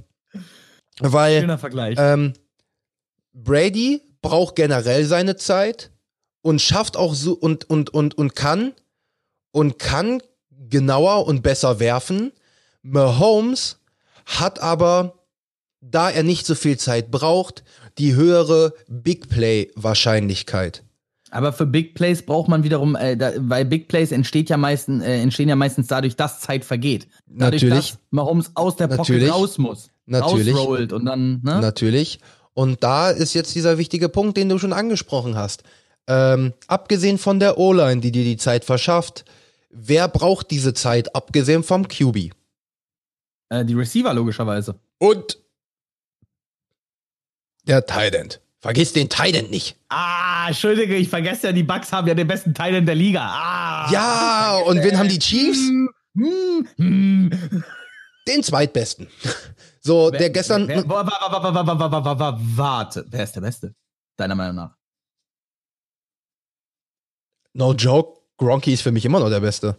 weil, 1.01 1.41
schöner 1.41 1.59
Vergleich. 1.59 1.97
ähm, 1.99 2.33
Brady 3.35 4.03
braucht 4.23 4.55
generell 4.57 5.05
seine 5.05 5.37
Zeit 5.37 5.91
und 6.43 6.63
schafft 6.63 6.97
auch 6.97 7.15
so 7.15 7.35
und, 7.35 7.69
und, 7.69 7.91
und, 7.91 8.17
und 8.17 8.35
kann 8.35 8.73
und 9.57 9.79
kann 9.79 10.21
genauer 10.69 11.27
und 11.27 11.43
besser 11.43 11.81
werfen. 11.81 12.33
Mahomes 12.83 13.79
hat 14.27 14.61
aber, 14.61 15.15
da 15.81 16.11
er 16.11 16.25
nicht 16.25 16.45
so 16.45 16.55
viel 16.55 16.77
Zeit 16.77 17.11
braucht, 17.11 17.65
die 17.97 18.15
höhere 18.15 18.75
Big 18.87 19.31
Play 19.31 19.71
Wahrscheinlichkeit. 19.75 20.83
Aber 21.31 21.55
für 21.55 21.65
Big 21.65 21.95
Plays 21.95 22.21
braucht 22.21 22.49
man 22.49 22.65
wiederum, 22.65 22.97
äh, 22.97 23.17
da, 23.17 23.33
weil 23.39 23.65
Big 23.65 23.89
Plays 23.89 24.13
entsteht 24.13 24.51
ja 24.51 24.59
meistens, 24.59 25.03
äh, 25.03 25.23
entstehen 25.23 25.49
ja 25.49 25.57
meistens 25.57 25.87
dadurch, 25.87 26.17
dass 26.17 26.41
Zeit 26.41 26.63
vergeht. 26.63 27.09
Dadurch, 27.27 27.63
Natürlich. 27.63 27.93
dass 27.93 27.99
Mahomes 28.11 28.51
aus 28.57 28.77
der 28.77 28.89
Natürlich. 28.89 29.31
Pocket 29.31 29.41
raus 29.41 29.57
muss. 29.57 29.89
Natürlich. 30.05 30.55
Rausrollt 30.55 30.93
und 30.93 31.07
dann, 31.07 31.41
ne? 31.43 31.61
Natürlich. 31.63 32.21
Und 32.53 32.85
da 32.85 33.09
ist 33.09 33.33
jetzt 33.33 33.55
dieser 33.55 33.79
wichtige 33.79 34.11
Punkt, 34.11 34.37
den 34.37 34.51
du 34.51 34.59
schon 34.59 34.75
angesprochen 34.75 35.35
hast. 35.35 35.63
Ähm, 36.09 36.53
abgesehen 36.67 37.17
von 37.17 37.41
der 37.41 37.57
O-Line, 37.57 38.03
die 38.03 38.13
dir 38.13 38.25
die 38.25 38.37
Zeit 38.37 38.67
verschafft, 38.67 39.25
Wer 39.79 40.09
braucht 40.09 40.51
diese 40.51 40.73
Zeit, 40.73 41.15
abgesehen 41.15 41.63
vom 41.63 41.87
QB? 41.87 42.33
Äh, 43.51 43.65
die 43.65 43.75
Receiver 43.75 44.13
logischerweise. 44.15 44.81
Und 44.99 45.39
der 47.67 47.85
Tident. 47.85 48.41
Vergiss 48.61 48.93
den 48.95 49.09
Tident 49.09 49.51
nicht. 49.51 49.77
Ah, 49.89 50.47
Entschuldige, 50.49 50.97
ich 50.97 51.09
vergesse 51.09 51.49
ja, 51.49 51.53
die 51.53 51.63
Bucks 51.63 51.93
haben 51.93 52.09
ja 52.09 52.15
den 52.15 52.27
besten 52.27 52.55
Tident 52.55 52.89
der 52.89 52.95
Liga. 52.95 53.21
Ah, 53.21 53.89
ja, 53.93 54.57
und 54.67 54.83
wen 54.83 54.99
haben 54.99 55.09
die 55.09 55.19
Chiefs? 55.19 55.59
Hm, 55.69 55.89
hm, 56.15 56.69
hm. 56.77 57.65
Den 58.27 58.43
zweitbesten. 58.43 59.09
So, 59.81 60.11
wer, 60.11 60.19
der 60.19 60.31
gestern. 60.31 60.69
Warte, 62.57 63.07
wer 63.09 63.23
ist 63.23 63.37
der 63.37 63.41
Beste? 63.41 63.75
Deiner 64.17 64.35
Meinung 64.35 64.57
nach? 64.57 64.75
No 67.53 67.73
joke. 67.73 68.16
Gronky 68.39 68.73
ist 68.73 68.83
für 68.83 68.93
mich 68.93 69.05
immer 69.05 69.21
noch 69.21 69.31
der 69.31 69.41
Beste. 69.41 69.77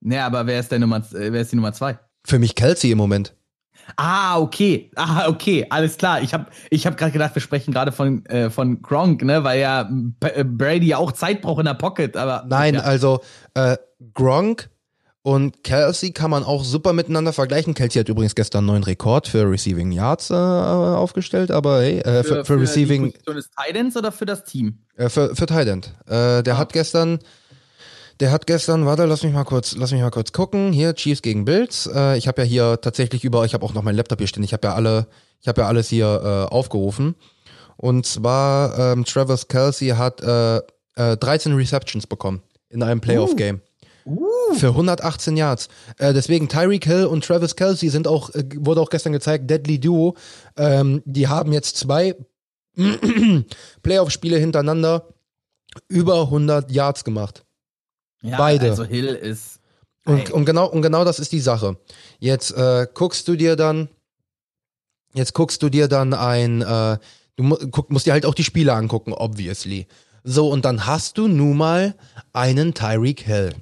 Ne, 0.00 0.22
aber 0.22 0.46
wer 0.46 0.60
ist 0.60 0.70
der 0.70 0.78
Nummer, 0.78 0.98
äh, 0.98 1.32
wer 1.32 1.40
ist 1.40 1.52
die 1.52 1.56
Nummer 1.56 1.72
zwei? 1.72 1.98
Für 2.26 2.38
mich 2.38 2.54
Kelsey 2.54 2.90
im 2.90 2.98
Moment. 2.98 3.34
Ah, 3.96 4.38
okay. 4.38 4.90
Ah, 4.96 5.28
okay, 5.28 5.66
alles 5.68 5.96
klar. 5.98 6.22
Ich 6.22 6.32
habe 6.32 6.46
ich 6.70 6.86
hab 6.86 6.96
gerade 6.96 7.12
gedacht, 7.12 7.34
wir 7.34 7.42
sprechen 7.42 7.72
gerade 7.72 7.92
von, 7.92 8.24
äh, 8.26 8.48
von 8.50 8.80
Gronk, 8.80 9.22
ne, 9.22 9.44
weil 9.44 9.60
ja 9.60 9.88
B 9.90 10.28
äh, 10.28 10.44
Brady 10.44 10.86
ja 10.88 10.98
auch 10.98 11.12
Zeit 11.12 11.42
braucht 11.42 11.60
in 11.60 11.66
der 11.66 11.74
Pocket, 11.74 12.16
aber. 12.16 12.44
Nein, 12.48 12.74
ja. 12.74 12.80
also 12.80 13.20
äh, 13.54 13.76
Gronk 14.14 14.70
und 15.22 15.64
Kelsey 15.64 16.12
kann 16.12 16.30
man 16.30 16.44
auch 16.44 16.64
super 16.64 16.92
miteinander 16.92 17.32
vergleichen. 17.32 17.74
Kelsey 17.74 18.00
hat 18.00 18.08
übrigens 18.08 18.34
gestern 18.34 18.60
einen 18.60 18.66
neuen 18.68 18.84
Rekord 18.84 19.28
für 19.28 19.50
Receiving 19.50 19.92
Yards 19.92 20.30
äh, 20.30 20.34
aufgestellt, 20.34 21.50
aber 21.50 21.80
hey, 21.80 22.00
äh, 22.00 22.22
für, 22.22 22.44
für, 22.44 22.60
Receiving, 22.60 23.04
Die 23.04 23.10
Position 23.12 23.36
des 23.36 23.50
Titans 23.50 23.96
oder 23.96 24.12
für 24.12 24.26
das 24.26 24.44
Team? 24.44 24.78
für, 24.96 25.34
für. 25.34 25.44
Äh, 25.44 26.42
der 26.42 26.54
Ah. 26.54 26.58
hat 26.58 26.72
gestern, 26.72 27.18
der 28.20 28.30
hat 28.30 28.46
gestern, 28.46 28.86
warte, 28.86 29.04
lass 29.04 29.22
mich 29.22 29.32
mal 29.32 29.44
kurz, 29.44 29.74
lass 29.76 29.92
mich 29.92 30.00
mal 30.00 30.10
kurz 30.10 30.32
gucken. 30.32 30.72
Hier 30.72 30.94
Chiefs 30.94 31.22
gegen 31.22 31.44
Bills. 31.44 31.88
Äh, 31.92 32.16
ich 32.16 32.28
habe 32.28 32.42
ja 32.42 32.48
hier 32.48 32.80
tatsächlich 32.80 33.24
über, 33.24 33.44
ich 33.44 33.54
habe 33.54 33.64
auch 33.64 33.74
noch 33.74 33.82
meinen 33.82 33.96
Laptop 33.96 34.18
hier 34.18 34.28
stehen. 34.28 34.44
Ich 34.44 34.52
habe 34.52 34.68
ja 34.68 34.74
alle, 34.74 35.06
ich 35.40 35.48
habe 35.48 35.62
ja 35.62 35.68
alles 35.68 35.88
hier 35.88 36.06
äh, 36.50 36.54
aufgerufen. 36.54 37.14
Und 37.76 38.06
zwar 38.06 38.78
ähm, 38.78 39.04
Travis 39.04 39.48
Kelsey 39.48 39.88
hat 39.88 40.22
äh, 40.22 40.58
äh, 40.96 41.16
13 41.16 41.54
Receptions 41.54 42.06
bekommen 42.06 42.42
in 42.68 42.82
einem 42.82 43.00
Playoff-Game. 43.00 43.60
Uh. 44.06 44.54
Für 44.54 44.68
118 44.68 45.36
Yards. 45.36 45.68
Äh, 45.98 46.12
deswegen 46.12 46.48
Tyreek 46.48 46.84
Hill 46.84 47.06
und 47.06 47.24
Travis 47.24 47.56
Kelsey 47.56 47.88
sind 47.88 48.06
auch, 48.06 48.30
äh, 48.34 48.44
wurde 48.56 48.80
auch 48.80 48.90
gestern 48.90 49.12
gezeigt, 49.12 49.50
Deadly 49.50 49.80
Duo. 49.80 50.14
Ähm, 50.56 51.02
die 51.04 51.26
haben 51.28 51.52
jetzt 51.52 51.76
zwei 51.76 52.14
Playoff-Spiele 53.82 54.36
hintereinander 54.38 55.08
über 55.88 56.22
100 56.22 56.70
Yards 56.70 57.04
gemacht. 57.04 57.43
Ja, 58.24 58.38
Beide. 58.38 58.70
Also 58.70 58.84
Hill 58.84 59.06
ist. 59.06 59.60
Und, 60.06 60.30
und, 60.30 60.44
genau, 60.44 60.66
und 60.66 60.82
genau 60.82 61.04
das 61.04 61.18
ist 61.18 61.32
die 61.32 61.40
Sache. 61.40 61.76
Jetzt 62.18 62.50
äh, 62.56 62.86
guckst 62.92 63.26
du 63.28 63.36
dir 63.36 63.54
dann, 63.56 63.88
jetzt 65.14 65.34
guckst 65.34 65.62
du 65.62 65.68
dir 65.68 65.88
dann 65.88 66.12
ein, 66.14 66.62
äh, 66.62 66.98
du 67.36 67.42
mu 67.42 67.56
guck, 67.70 67.90
musst 67.90 68.06
dir 68.06 68.12
halt 68.12 68.26
auch 68.26 68.34
die 68.34 68.44
Spiele 68.44 68.72
angucken, 68.74 69.12
obviously. 69.12 69.86
So, 70.24 70.48
und 70.50 70.64
dann 70.64 70.86
hast 70.86 71.18
du 71.18 71.28
nun 71.28 71.56
mal 71.56 71.94
einen 72.32 72.74
Tyreek 72.74 73.20
Hill, 73.20 73.54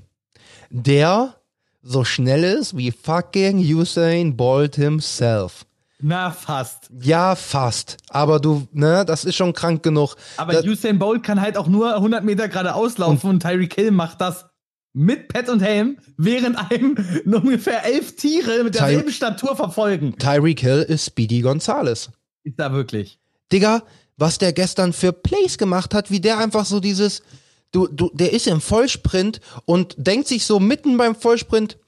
der 0.71 1.35
so 1.83 2.05
schnell 2.05 2.45
ist 2.45 2.77
wie 2.77 2.93
fucking 2.93 3.59
Usain 3.59 4.37
Bolt 4.37 4.77
himself. 4.77 5.65
Na, 6.05 6.33
fast. 6.33 6.91
Ja, 7.01 7.37
fast. 7.37 7.97
Aber 8.11 8.41
du, 8.41 8.67
ne, 8.73 9.05
das 9.05 9.25
ist 9.25 9.37
schon 9.37 9.53
krank 9.53 9.85
genug. 9.85 10.17
Aber 10.37 10.53
Das- 10.53 10.65
Usain 10.65 10.99
Bolt 10.99 11.23
kann 11.23 11.41
halt 11.41 11.57
auch 11.57 11.69
nur 11.69 11.95
100 11.95 12.25
Meter 12.25 12.49
geradeaus 12.49 12.99
laufen 12.99 13.31
und, 13.31 13.41
Tyreek 13.43 13.75
Hill 13.75 13.93
macht 13.93 14.21
das 14.21 14.47
mit 14.93 15.29
Pet 15.29 15.49
und 15.49 15.61
Helm, 15.61 15.99
während 16.17 16.57
einem 16.71 16.97
ungefähr 17.25 17.85
elf 17.85 18.17
Tiere 18.17 18.65
mit 18.65 18.75
Ty- 18.75 18.81
derselben 18.81 19.13
Statur 19.13 19.57
verfolgen. 19.57 20.17
Tyreek 20.19 20.61
Hill 20.61 20.83
ist 20.83 21.07
Speedy 21.07 21.41
Gonzales. 21.41 22.11
Ist 22.45 22.59
da 22.59 22.73
wirklich. 22.73 23.19
Digga, 23.53 23.83
was 24.17 24.39
der 24.39 24.53
gestern 24.53 24.93
für 24.93 25.13
Plays 25.13 25.59
gemacht 25.59 25.95
hat, 25.95 26.11
wie 26.11 26.21
der 26.21 26.39
einfach 26.39 26.65
so 26.67 26.81
dieses, 26.81 27.23
du, 27.71 27.87
du, 27.89 28.11
der 28.13 28.33
ist 28.33 28.47
im 28.47 28.61
Vollsprint 28.61 29.41
und 29.65 29.95
denkt 29.99 30.29
sich 30.29 30.45
so 30.45 30.61
mitten 30.61 30.97
beim 30.97 31.15
Vollsprint, 31.15 31.79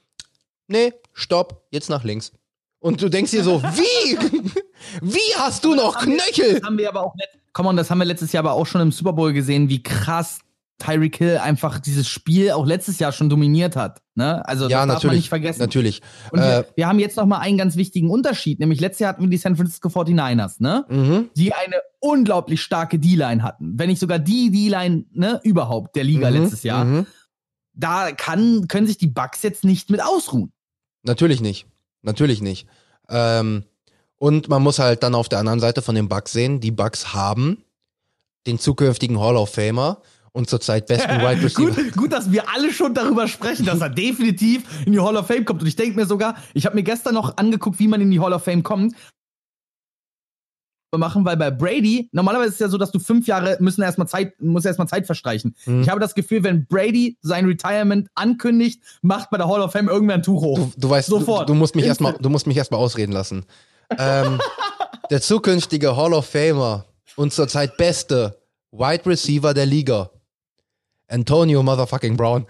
nee, 0.68 0.92
stopp, 1.12 1.66
jetzt 1.70 1.90
nach 1.90 2.04
links. 2.04 2.32
Und 2.80 3.00
du 3.00 3.08
denkst 3.08 3.30
dir 3.30 3.44
so, 3.44 3.62
wie? 3.62 4.18
wie 5.00 5.34
hast 5.36 5.64
du 5.64 5.74
noch 5.74 5.98
Knöchel? 5.98 6.54
Das 6.54 6.62
haben 6.62 6.78
wir 6.78 6.88
aber 6.88 7.02
auch 7.02 7.14
Komm 7.52 7.66
on, 7.66 7.76
das 7.76 7.88
haben 7.88 7.98
wir 7.98 8.04
letztes 8.04 8.32
Jahr 8.32 8.44
aber 8.44 8.54
auch 8.54 8.66
schon 8.66 8.80
im 8.80 8.90
Super 8.90 9.12
Bowl 9.12 9.32
gesehen, 9.32 9.68
wie 9.68 9.80
krass 9.80 10.40
Tyreek 10.78 11.16
Hill 11.16 11.38
einfach 11.38 11.78
dieses 11.78 12.08
Spiel 12.08 12.50
auch 12.50 12.66
letztes 12.66 12.98
Jahr 12.98 13.12
schon 13.12 13.28
dominiert 13.28 13.76
hat. 13.76 14.02
Ne? 14.16 14.46
Also 14.46 14.68
Ja, 14.68 14.84
das 14.84 14.96
darf 14.96 15.04
man 15.04 15.16
nicht 15.16 15.28
vergessen. 15.28 15.60
Natürlich. 15.60 16.02
Und 16.32 16.40
Äh, 16.40 16.42
wir, 16.42 16.66
wir 16.74 16.88
haben 16.88 16.98
jetzt 16.98 17.16
noch 17.16 17.26
mal 17.26 17.38
einen 17.38 17.56
ganz 17.56 17.76
wichtigen 17.76 18.10
Unterschied, 18.10 18.58
nämlich 18.58 18.80
letztes 18.80 19.00
Jahr 19.00 19.10
hatten 19.10 19.22
wir 19.22 19.30
die 19.30 19.36
San 19.36 19.56
Francisco 19.56 19.88
49ers, 19.88 20.56
ne? 20.62 20.84
mhm, 20.88 21.30
Die 21.36 21.52
eine 21.52 21.76
unglaublich 22.00 22.60
starke 22.60 22.98
D-Line 22.98 23.42
hatten. 23.42 23.78
Wenn 23.78 23.88
nicht 23.88 24.00
sogar 24.00 24.18
die 24.18 24.50
D-Line, 24.50 25.04
ne, 25.12 25.40
überhaupt 25.44 25.96
der 25.96 26.04
Liga 26.04 26.30
mhm, 26.30 26.42
letztes 26.42 26.62
Jahr. 26.64 26.84
mhm. 26.84 27.06
Da 27.72 28.12
kann, 28.12 28.68
können 28.68 28.86
sich 28.86 28.98
die 28.98 29.08
Bucks 29.08 29.42
jetzt 29.42 29.64
nicht 29.64 29.90
mit 29.90 30.02
ausruhen. 30.02 30.52
Natürlich 31.02 31.40
nicht. 31.40 31.66
Natürlich 32.02 32.40
nicht. 32.40 32.66
Ähm, 33.08 33.64
und 34.16 34.48
man 34.48 34.62
muss 34.62 34.78
halt 34.78 35.02
dann 35.02 35.14
auf 35.14 35.28
der 35.28 35.38
anderen 35.40 35.60
Seite 35.60 35.82
von 35.82 35.94
den 35.94 36.08
Bucks 36.08 36.32
sehen, 36.32 36.60
die 36.60 36.70
Bucks 36.70 37.14
haben 37.14 37.64
den 38.46 38.58
zukünftigen 38.58 39.18
Hall 39.18 39.36
of 39.36 39.50
Famer 39.50 40.02
und 40.34 40.50
zurzeit 40.50 40.86
besten 40.86 41.20
Wide 41.20 41.42
Receiver. 41.42 41.70
gut, 41.70 41.92
gut, 41.96 42.12
dass 42.12 42.30
wir 42.30 42.52
alle 42.52 42.72
schon 42.72 42.92
darüber 42.92 43.28
sprechen, 43.28 43.64
dass 43.64 43.80
er 43.80 43.88
definitiv 44.04 44.64
in 44.84 44.92
die 44.92 45.00
Hall 45.00 45.16
of 45.16 45.28
Fame 45.28 45.44
kommt. 45.44 45.62
Und 45.62 45.68
ich 45.68 45.76
denke 45.76 45.96
mir 45.96 46.06
sogar, 46.06 46.36
ich 46.54 46.66
habe 46.66 46.74
mir 46.74 46.82
gestern 46.82 47.14
noch 47.14 47.36
angeguckt, 47.36 47.78
wie 47.78 47.88
man 47.88 48.00
in 48.00 48.10
die 48.10 48.20
Hall 48.20 48.32
of 48.32 48.42
Fame 48.42 48.62
kommt. 48.62 48.94
machen, 50.96 51.24
weil 51.24 51.36
bei 51.36 51.50
Brady, 51.50 52.08
normalerweise 52.12 52.48
ist 52.48 52.54
es 52.54 52.60
ja 52.60 52.68
so, 52.68 52.78
dass 52.78 52.90
du 52.92 52.98
fünf 52.98 53.26
Jahre 53.26 53.56
müssen 53.60 53.82
erstmal 53.82 54.08
Zeit, 54.08 54.40
muss 54.40 54.64
erstmal 54.64 54.88
Zeit 54.88 55.06
verstreichen. 55.06 55.54
Mhm. 55.66 55.82
Ich 55.82 55.88
habe 55.88 56.00
das 56.00 56.14
Gefühl, 56.14 56.42
wenn 56.42 56.66
Brady 56.66 57.16
sein 57.20 57.46
Retirement 57.46 58.08
ankündigt, 58.16 58.80
macht 59.02 59.30
bei 59.30 59.36
der 59.36 59.48
Hall 59.48 59.60
of 59.60 59.72
Fame 59.72 59.88
irgendwer 59.88 60.16
ein 60.16 60.22
Tuch 60.22 60.42
hoch. 60.42 60.58
Du, 60.58 60.72
du 60.76 60.90
weißt, 60.90 61.08
du, 61.08 61.18
Sofort. 61.20 61.48
du 61.48 61.54
musst 61.54 61.76
mich 61.76 61.84
erstmal, 61.84 62.14
du 62.14 62.28
musst 62.28 62.46
mich 62.48 62.56
erstmal 62.56 62.80
ausreden 62.80 63.12
lassen. 63.12 63.44
ähm, 63.96 64.40
der 65.10 65.20
zukünftige 65.20 65.96
Hall 65.96 66.12
of 66.12 66.26
Famer 66.26 66.86
und 67.16 67.32
zurzeit 67.32 67.76
beste 67.76 68.40
Wide 68.72 69.06
Receiver 69.06 69.54
der 69.54 69.66
Liga. 69.66 70.10
Antonio 71.14 71.62
Motherfucking 71.62 72.16
Brown. 72.16 72.46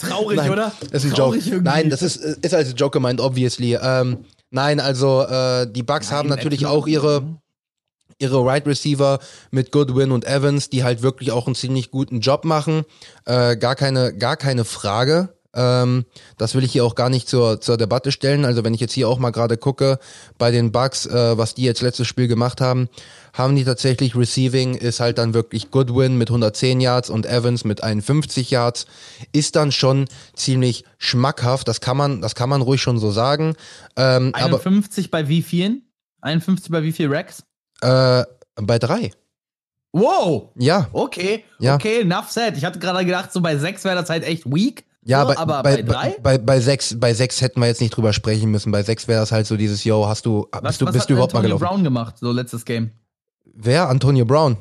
Traurig, 0.00 0.36
Nein, 0.36 0.50
oder? 0.50 0.72
Das 0.90 1.04
ist 1.04 1.12
ein 1.12 1.16
Traurig 1.16 1.44
Joke. 1.44 1.56
irgendwie. 1.56 1.70
Nein, 1.70 1.90
das 1.90 2.02
ist, 2.02 2.16
ist 2.16 2.54
als 2.54 2.74
Joke 2.76 2.92
gemeint, 2.94 3.20
obviously. 3.20 3.74
Ähm, 3.74 4.24
nein, 4.50 4.80
also 4.80 5.22
äh, 5.22 5.70
die 5.70 5.82
Bucks 5.82 6.10
haben 6.10 6.28
natürlich 6.28 6.66
auch 6.66 6.86
ihre, 6.86 7.22
ihre 8.18 8.44
Wide 8.44 8.66
Receiver 8.66 9.18
mit 9.50 9.72
Goodwin 9.72 10.10
und 10.10 10.26
Evans, 10.26 10.70
die 10.70 10.82
halt 10.82 11.02
wirklich 11.02 11.32
auch 11.32 11.46
einen 11.46 11.54
ziemlich 11.54 11.90
guten 11.90 12.20
Job 12.20 12.44
machen. 12.44 12.84
Äh, 13.26 13.56
gar 13.56 13.76
keine, 13.76 14.16
gar 14.16 14.36
keine 14.36 14.64
Frage. 14.64 15.34
Ähm, 15.52 16.04
das 16.38 16.54
will 16.54 16.62
ich 16.62 16.72
hier 16.72 16.84
auch 16.84 16.94
gar 16.94 17.08
nicht 17.10 17.28
zur, 17.28 17.60
zur 17.60 17.76
Debatte 17.76 18.12
stellen. 18.12 18.44
Also 18.44 18.62
wenn 18.64 18.72
ich 18.74 18.80
jetzt 18.80 18.92
hier 18.92 19.08
auch 19.08 19.18
mal 19.18 19.30
gerade 19.30 19.56
gucke 19.56 19.98
bei 20.38 20.50
den 20.50 20.70
Bucks, 20.70 21.06
äh, 21.06 21.36
was 21.36 21.54
die 21.54 21.64
jetzt 21.64 21.82
letztes 21.82 22.06
Spiel 22.06 22.28
gemacht 22.28 22.60
haben, 22.60 22.88
haben 23.32 23.56
die 23.56 23.64
tatsächlich 23.64 24.14
Receiving 24.14 24.74
ist 24.74 25.00
halt 25.00 25.18
dann 25.18 25.34
wirklich 25.34 25.70
Goodwin 25.70 26.16
mit 26.18 26.30
110 26.30 26.80
Yards 26.80 27.10
und 27.10 27.26
Evans 27.26 27.64
mit 27.64 27.82
51 27.82 28.50
Yards 28.50 28.86
ist 29.32 29.56
dann 29.56 29.72
schon 29.72 30.06
ziemlich 30.34 30.84
schmackhaft. 30.98 31.66
Das 31.66 31.80
kann 31.80 31.96
man, 31.96 32.20
das 32.20 32.34
kann 32.34 32.48
man 32.48 32.62
ruhig 32.62 32.80
schon 32.80 32.98
so 32.98 33.10
sagen. 33.10 33.54
Ähm, 33.96 34.32
aber 34.34 34.58
51 34.58 35.10
bei 35.10 35.28
wie 35.28 35.42
vielen? 35.42 35.82
51 36.20 36.70
bei 36.70 36.82
wie 36.82 36.92
viel 36.92 37.12
Racks? 37.12 37.44
äh, 37.82 38.24
bei 38.56 38.78
drei, 38.78 39.10
Wow! 39.92 40.50
ja. 40.56 40.88
Okay, 40.92 41.44
Ja. 41.58 41.74
okay, 41.74 42.02
enough 42.02 42.30
said. 42.30 42.56
Ich 42.56 42.64
hatte 42.64 42.78
gerade 42.78 43.04
gedacht, 43.04 43.32
so 43.32 43.40
bei 43.40 43.56
6 43.56 43.82
wäre 43.84 43.96
das 43.96 44.10
halt 44.10 44.22
echt 44.24 44.44
weak. 44.46 44.84
Ja, 45.02 45.22
so, 45.22 45.28
bei, 45.28 45.36
aber 45.38 45.62
bei, 45.62 45.82
bei 45.82 45.92
3? 46.10 46.16
bei, 46.22 46.38
bei, 46.38 46.60
sechs, 46.60 46.98
bei 46.98 47.14
sechs 47.14 47.40
hätten 47.40 47.60
wir 47.60 47.66
jetzt 47.66 47.80
nicht 47.80 47.96
drüber 47.96 48.12
sprechen 48.12 48.50
müssen. 48.50 48.70
Bei 48.70 48.82
sechs 48.82 49.08
wäre 49.08 49.20
das 49.20 49.32
halt 49.32 49.46
so 49.46 49.56
dieses, 49.56 49.82
yo, 49.84 50.06
hast 50.06 50.26
du, 50.26 50.46
bist 50.62 50.80
du, 50.80 50.84
bist 50.86 51.00
hat 51.00 51.10
du 51.10 51.14
überhaupt 51.14 51.32
mal 51.32 51.38
Antonio 51.40 51.56
gelaufen? 51.58 51.74
Brown 51.76 51.84
gemacht, 51.84 52.18
so 52.18 52.30
letztes 52.32 52.64
Game? 52.64 52.90
Wer? 53.44 53.88
Antonio 53.88 54.24
Brown. 54.26 54.58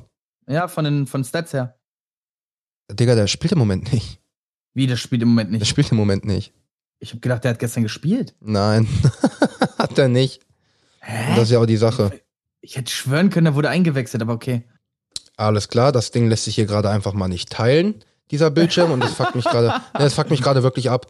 Ja, 0.48 0.68
von 0.68 0.86
den 0.86 1.08
von 1.08 1.24
Stats 1.24 1.54
her. 1.54 1.76
Digga, 2.92 3.16
der 3.16 3.28
spielt 3.28 3.52
im 3.52 3.60
Moment 3.60 3.92
nicht. 3.94 4.20
Wie, 4.74 4.88
das 4.88 5.00
spielt 5.00 5.22
im 5.22 5.28
Moment 5.30 5.52
Der 5.52 5.60
nicht. 5.60 5.68
spielt 5.70 5.92
im 5.92 5.98
Moment 5.98 6.26
nicht. 6.26 6.54
Ich 7.00 7.12
habe 7.12 7.20
gedacht, 7.20 7.44
der 7.44 7.52
hat 7.52 7.60
gestern 7.60 7.84
gespielt. 7.84 8.34
Nein, 8.40 8.88
hat 9.78 9.98
er 9.98 10.08
nicht. 10.08 10.42
Hä? 11.02 11.30
Und 11.32 11.38
das 11.38 11.44
ist 11.46 11.52
ja 11.52 11.60
auch 11.60 11.66
die 11.66 11.78
Sache. 11.78 12.20
ich 12.62 12.78
hätte 12.78 12.92
schwören 12.92 13.30
können, 13.30 13.48
er 13.48 13.56
wurde 13.56 13.70
eingewechselt, 13.70 14.22
aber 14.22 14.34
okay. 14.34 14.64
Alles 15.38 15.70
klar, 15.70 15.92
das 15.92 16.12
Ding 16.12 16.28
lässt 16.30 16.46
sich 16.46 16.56
hier 16.56 16.66
gerade 16.66 16.90
einfach 16.90 17.14
mal 17.14 17.28
nicht 17.30 17.50
teilen, 17.50 18.04
dieser 18.32 18.52
Bildschirm, 18.52 18.92
und 18.92 19.04
das 19.04 19.14
fuckt 19.14 19.36
mich 19.36 19.46
gerade, 19.46 19.74
das 19.94 20.14
fuckt 20.14 20.30
mich 20.30 20.42
gerade 20.42 20.64
wirklich 20.64 20.90
ab. 20.90 21.08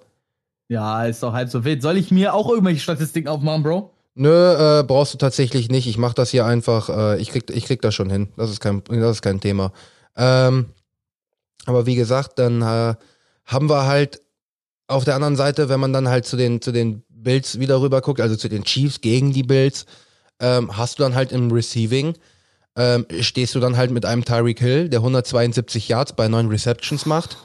Ja, 0.68 1.06
ist 1.06 1.24
doch 1.24 1.34
halb 1.34 1.50
so 1.50 1.64
wild. 1.66 1.82
Soll 1.82 1.98
ich 1.98 2.12
mir 2.12 2.34
auch 2.34 2.50
irgendwelche 2.50 2.80
Statistiken 2.80 3.28
aufmachen, 3.28 3.64
Bro? 3.64 3.92
Nö, 4.16 4.80
äh, 4.80 4.84
brauchst 4.84 5.14
du 5.14 5.18
tatsächlich 5.18 5.70
nicht. 5.70 5.88
Ich 5.88 5.98
mach 5.98 6.14
das 6.14 6.30
hier 6.30 6.46
einfach, 6.46 6.90
äh, 6.90 7.22
ich, 7.22 7.30
krieg, 7.30 7.50
ich 7.50 7.66
krieg 7.66 7.82
das 7.82 7.96
schon 7.96 8.10
hin. 8.10 8.30
Das 8.38 8.52
ist 8.52 8.60
kein, 8.60 8.84
das 8.84 9.12
ist 9.18 9.22
kein 9.22 9.40
Thema. 9.40 9.72
Ähm, 10.16 10.68
aber 11.66 11.86
wie 11.86 11.96
gesagt, 11.96 12.38
dann 12.38 12.62
äh, 12.62 12.96
haben 13.46 13.70
wir 13.70 13.86
halt 13.86 14.22
auf 14.88 15.06
der 15.06 15.16
anderen 15.16 15.36
Seite, 15.36 15.70
wenn 15.70 15.80
man 15.80 15.94
dann 15.94 16.10
halt 16.10 16.26
zu 16.26 16.36
den, 16.36 16.62
zu 16.62 16.72
den 16.72 17.04
Bills 17.10 17.60
wieder 17.60 17.82
rüber 17.82 18.02
guckt, 18.02 18.22
also 18.22 18.36
zu 18.36 18.50
den 18.50 18.64
Chiefs 18.64 19.02
gegen 19.02 19.34
die 19.34 19.44
Bills, 19.44 19.86
ähm, 20.40 20.76
hast 20.76 21.00
du 21.00 21.04
dann 21.04 21.16
halt 21.16 21.32
im 21.32 21.52
Receiving, 21.52 22.16
ähm, 22.78 23.06
stehst 23.22 23.56
du 23.56 23.60
dann 23.60 23.78
halt 23.78 23.92
mit 23.92 24.06
einem 24.06 24.26
Tyreek 24.26 24.60
Hill, 24.60 24.90
der 24.90 25.00
172 25.00 25.88
Yards 25.88 26.14
bei 26.14 26.28
neun 26.28 26.48
Receptions 26.48 27.06
macht. 27.06 27.38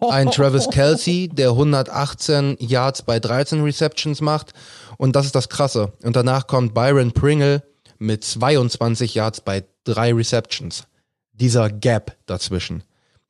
Ein 0.00 0.30
Travis 0.30 0.68
Kelsey, 0.68 1.28
der 1.28 1.50
118 1.50 2.56
Yards 2.60 3.02
bei 3.02 3.18
13 3.18 3.62
Receptions 3.62 4.20
macht. 4.20 4.52
Und 4.98 5.16
das 5.16 5.26
ist 5.26 5.34
das 5.34 5.48
Krasse. 5.48 5.92
Und 6.02 6.16
danach 6.16 6.46
kommt 6.46 6.74
Byron 6.74 7.12
Pringle 7.12 7.62
mit 7.98 8.24
22 8.24 9.14
Yards 9.14 9.40
bei 9.40 9.64
drei 9.84 10.12
Receptions. 10.12 10.84
Dieser 11.32 11.70
Gap 11.70 12.16
dazwischen. 12.26 12.82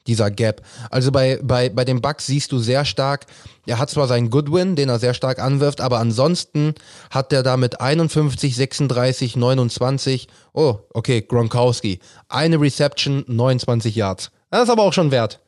Dieser 0.06 0.30
Gap. 0.30 0.62
Also 0.90 1.12
bei, 1.12 1.38
bei, 1.42 1.68
bei 1.68 1.84
den 1.84 2.00
Bucks 2.00 2.26
siehst 2.26 2.50
du 2.52 2.58
sehr 2.58 2.84
stark, 2.84 3.26
er 3.66 3.78
hat 3.78 3.90
zwar 3.90 4.08
seinen 4.08 4.30
Goodwin, 4.30 4.74
den 4.74 4.88
er 4.88 4.98
sehr 4.98 5.14
stark 5.14 5.38
anwirft, 5.38 5.80
aber 5.80 5.98
ansonsten 6.00 6.74
hat 7.10 7.32
er 7.32 7.42
da 7.42 7.56
mit 7.56 7.80
51, 7.80 8.56
36, 8.56 9.36
29, 9.36 10.26
oh, 10.52 10.78
okay, 10.92 11.22
Gronkowski. 11.22 12.00
Eine 12.28 12.60
Reception, 12.60 13.24
29 13.28 13.94
Yards. 13.94 14.30
Das 14.50 14.64
ist 14.64 14.70
aber 14.70 14.82
auch 14.82 14.92
schon 14.92 15.10
wert. 15.12 15.40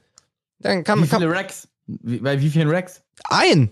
Dann 0.61 0.85
kann, 0.85 1.03
Wie 1.03 1.09
kann 1.09 1.21
viele 1.21 1.33
Racks? 1.33 1.69
Wie, 1.87 2.19
bei 2.19 2.41
wie 2.41 2.49
vielen 2.51 2.71
Racks? 2.71 3.03
ein, 3.25 3.71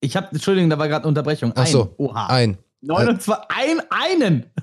Ich 0.00 0.16
habe, 0.16 0.28
Entschuldigung, 0.32 0.70
da 0.70 0.78
war 0.78 0.88
gerade 0.88 1.06
Unterbrechung. 1.06 1.52
Ach 1.54 1.66
so, 1.66 1.94
Oha. 1.98 2.26
ein. 2.26 2.58
29, 2.80 3.34
ein, 3.48 3.82
einen. 3.90 4.46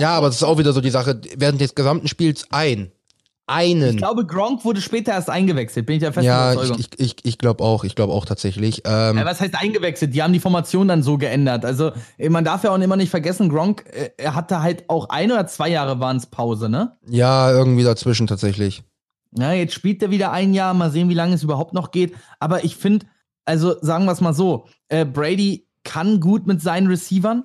Ja, 0.00 0.16
aber 0.16 0.28
das 0.28 0.36
ist 0.36 0.42
auch 0.42 0.56
wieder 0.56 0.72
so 0.72 0.80
die 0.80 0.88
Sache, 0.88 1.20
während 1.36 1.60
des 1.60 1.74
gesamten 1.74 2.08
Spiels 2.08 2.46
ein. 2.50 2.90
Einen. 3.46 3.90
Ich 3.90 3.96
glaube, 3.98 4.24
Gronk 4.24 4.64
wurde 4.64 4.80
später 4.80 5.12
erst 5.12 5.28
eingewechselt, 5.28 5.84
bin 5.84 5.96
ich 5.96 6.00
der 6.00 6.14
festen 6.14 6.26
ja, 6.26 6.54
ich, 6.54 6.78
ich, 6.78 6.88
ich, 6.98 7.16
ich 7.24 7.38
glaube 7.38 7.62
auch, 7.62 7.84
ich 7.84 7.94
glaube 7.94 8.14
auch 8.14 8.24
tatsächlich. 8.24 8.82
Ähm, 8.86 9.18
Ja, 9.18 9.26
was 9.26 9.40
heißt 9.40 9.54
eingewechselt? 9.54 10.14
Die 10.14 10.22
haben 10.22 10.32
die 10.32 10.40
Formation 10.40 10.88
dann 10.88 11.02
so 11.02 11.18
geändert. 11.18 11.64
Also, 11.66 11.92
man 12.30 12.44
darf 12.44 12.64
ja 12.64 12.70
auch 12.70 12.78
immer 12.78 12.96
nicht 12.96 13.10
vergessen, 13.10 13.50
Gronk, 13.50 13.84
äh, 13.92 14.10
er 14.16 14.34
hatte 14.34 14.62
halt 14.62 14.88
auch 14.88 15.10
ein 15.10 15.30
oder 15.30 15.46
zwei 15.46 15.68
Jahre 15.68 16.00
waren 16.00 16.16
es 16.16 16.26
Pause, 16.26 16.70
ne? 16.70 16.96
ja, 17.06 17.50
irgendwie 17.50 17.84
dazwischen 17.84 18.26
tatsächlich. 18.26 18.82
Ja, 19.36 19.52
jetzt 19.52 19.74
spielt 19.74 20.02
er 20.02 20.10
wieder 20.10 20.32
ein 20.32 20.54
Jahr, 20.54 20.72
mal 20.74 20.90
sehen, 20.90 21.10
wie 21.10 21.14
lange 21.14 21.34
es 21.34 21.42
überhaupt 21.42 21.74
noch 21.74 21.90
geht. 21.90 22.14
Aber 22.38 22.64
ich 22.64 22.76
finde, 22.76 23.04
also 23.44 23.74
sagen 23.82 24.06
wir 24.06 24.12
es 24.12 24.20
mal 24.22 24.32
so, 24.32 24.66
äh, 24.88 25.04
Brady 25.04 25.66
kann 25.82 26.20
gut 26.20 26.46
mit 26.46 26.62
seinen 26.62 26.86
Receivern, 26.86 27.44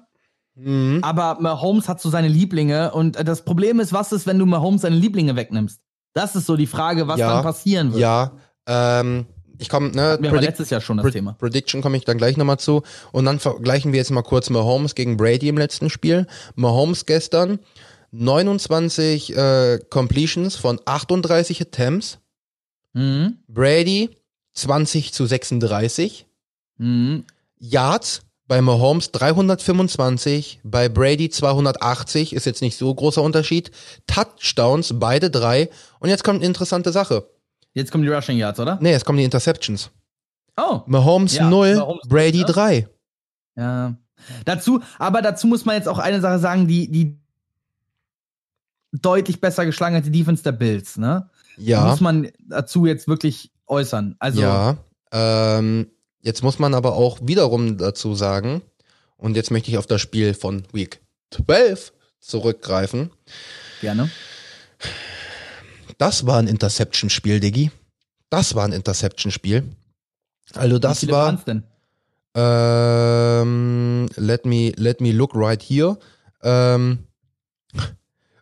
Mhm. 0.55 0.99
aber 1.03 1.37
Mahomes 1.41 1.87
hat 1.89 1.99
so 2.01 2.09
seine 2.09 2.27
Lieblinge. 2.27 2.91
Und 2.91 3.15
äh, 3.17 3.23
das 3.23 3.43
Problem 3.43 3.79
ist, 3.79 3.91
was 3.91 4.11
ist, 4.11 4.27
wenn 4.27 4.39
du 4.39 4.45
Mahomes 4.45 4.81
seine 4.81 4.95
Lieblinge 4.95 5.35
wegnimmst? 5.35 5.81
Das 6.13 6.35
ist 6.35 6.45
so 6.45 6.55
die 6.55 6.67
Frage, 6.67 7.07
was 7.07 7.19
Ja, 7.19 7.33
dann 7.35 7.43
passieren 7.43 7.91
wird. 7.91 8.01
Ja, 8.01 8.31
ähm, 8.67 9.25
ich 9.57 9.67
komme, 9.69 9.89
ne, 9.91 10.01
Hatten 10.11 10.23
wir 10.23 10.29
Predict- 10.31 10.41
letztes 10.45 10.69
Jahr 10.69 10.81
schon 10.81 10.97
das 10.97 11.03
Pre 11.03 11.11
Thema. 11.11 11.33
Prediction 11.33 11.81
komme 11.81 11.97
ich 11.97 12.05
dann 12.05 12.17
gleich 12.17 12.37
nochmal 12.37 12.59
zu. 12.59 12.83
Und 13.11 13.25
dann 13.25 13.39
vergleichen 13.39 13.91
wir 13.91 13.97
jetzt 13.99 14.09
mal 14.11 14.21
kurz 14.23 14.49
Mahomes 14.49 14.95
gegen 14.95 15.17
Brady 15.17 15.49
im 15.49 15.57
letzten 15.57 15.89
Spiel. 15.89 16.27
Mahomes 16.55 17.05
gestern 17.05 17.59
29 18.11 19.35
äh, 19.35 19.79
Completions 19.89 20.55
von 20.55 20.79
38 20.85 21.61
Attempts. 21.61 22.19
Mhm. 22.93 23.37
Brady 23.47 24.09
20 24.53 25.13
zu 25.13 25.25
36. 25.25 26.25
Mhm. 26.77 27.25
Yards 27.57 28.21
bei 28.49 28.61
Mahomes 28.61 29.11
325, 29.11 30.61
bei 30.63 30.89
Brady 30.89 31.29
280, 31.29 32.33
ist 32.33 32.47
jetzt 32.47 32.63
nicht 32.63 32.77
so 32.77 32.93
großer 32.93 33.21
Unterschied. 33.21 33.69
Touchdowns, 34.07 34.95
beide 34.99 35.29
drei. 35.29 35.69
Und 35.99 36.09
jetzt 36.09 36.23
kommt 36.23 36.37
eine 36.39 36.47
interessante 36.47 36.91
Sache. 36.91 37.29
Jetzt 37.75 37.91
kommen 37.91 38.03
die 38.03 38.09
Rushing 38.09 38.37
Yards, 38.37 38.59
oder? 38.59 38.79
Nee, 38.81 38.89
jetzt 38.89 39.05
kommen 39.05 39.19
die 39.19 39.23
Interceptions. 39.23 39.91
Oh. 40.57 40.81
Mahomes 40.87 41.35
Ja, 41.35 41.47
0, 41.47 41.75
Mahomes 41.75 42.07
Brady 42.09 42.39
null, 42.39 42.47
ne? 42.47 42.53
3. 42.53 42.87
Ja. 43.55 43.95
Dazu, 44.45 44.81
aber 44.97 45.21
dazu 45.21 45.45
muss 45.45 45.65
man 45.65 45.75
jetzt 45.75 45.87
auch 45.87 45.99
eine 45.99 46.19
Sache 46.19 46.39
sagen, 46.39 46.67
die, 46.67 46.89
die 46.89 47.19
deutlich 48.91 49.39
besser 49.39 49.67
geschlagen 49.67 49.95
hat, 49.95 50.07
die 50.07 50.11
Defense 50.11 50.41
der 50.41 50.53
Bills, 50.53 50.97
ne? 50.97 51.29
Ja. 51.55 51.85
Muss 51.85 52.01
man 52.01 52.29
dazu 52.47 52.87
jetzt 52.87 53.07
wirklich 53.07 53.51
äußern. 53.67 54.15
Also, 54.17 54.41
Ja, 54.41 54.77
ähm, 55.11 55.91
jetzt 56.21 56.43
muss 56.43 56.59
man 56.59 56.73
aber 56.73 56.93
auch 56.93 57.19
wiederum 57.21 57.77
dazu 57.77 58.15
sagen, 58.15 58.61
und 59.17 59.35
jetzt 59.35 59.51
möchte 59.51 59.69
ich 59.69 59.77
auf 59.77 59.87
das 59.87 60.01
Spiel 60.01 60.33
von 60.33 60.63
Week 60.71 61.01
12 61.31 61.91
zurückgreifen. 62.19 63.11
gerne. 63.81 64.09
Das 65.97 66.25
war 66.25 66.37
ein 66.37 66.47
Interception-Spiel, 66.47 67.39
Diggi. 67.41 67.71
Das 68.29 68.55
war 68.55 68.63
ein 68.65 68.71
Interception-Spiel. 68.71 69.75
Also 70.53 70.75
Wie 70.77 70.79
das 70.79 70.99
viele 71.01 71.11
war, 71.11 71.33
denn? 71.45 71.63
ähm, 72.35 74.07
let 74.15 74.45
me, 74.45 74.71
let 74.77 75.01
me 75.01 75.11
look 75.11 75.31
right 75.35 75.61
here. 75.61 75.97
Ähm, 76.41 76.99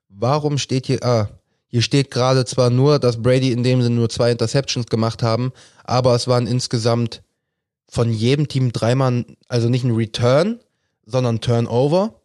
warum 0.09 0.57
steht 0.57 0.86
hier, 0.86 1.03
ah, 1.03 1.30
hier 1.67 1.82
steht 1.82 2.11
gerade 2.11 2.45
zwar 2.45 2.69
nur, 2.69 2.99
dass 2.99 3.21
Brady 3.21 3.51
in 3.51 3.63
dem 3.63 3.82
Sinne 3.82 3.95
nur 3.95 4.09
zwei 4.09 4.32
Interceptions 4.32 4.88
gemacht 4.88 5.23
haben, 5.23 5.51
aber 5.84 6.15
es 6.15 6.28
waren 6.28 6.47
insgesamt 6.47 7.23
von 7.89 8.11
jedem 8.11 8.47
Team 8.47 8.71
dreimal, 8.71 9.25
also 9.47 9.69
nicht 9.69 9.83
ein 9.83 9.95
Return, 9.95 10.59
sondern 11.05 11.41
Turnover. 11.41 12.21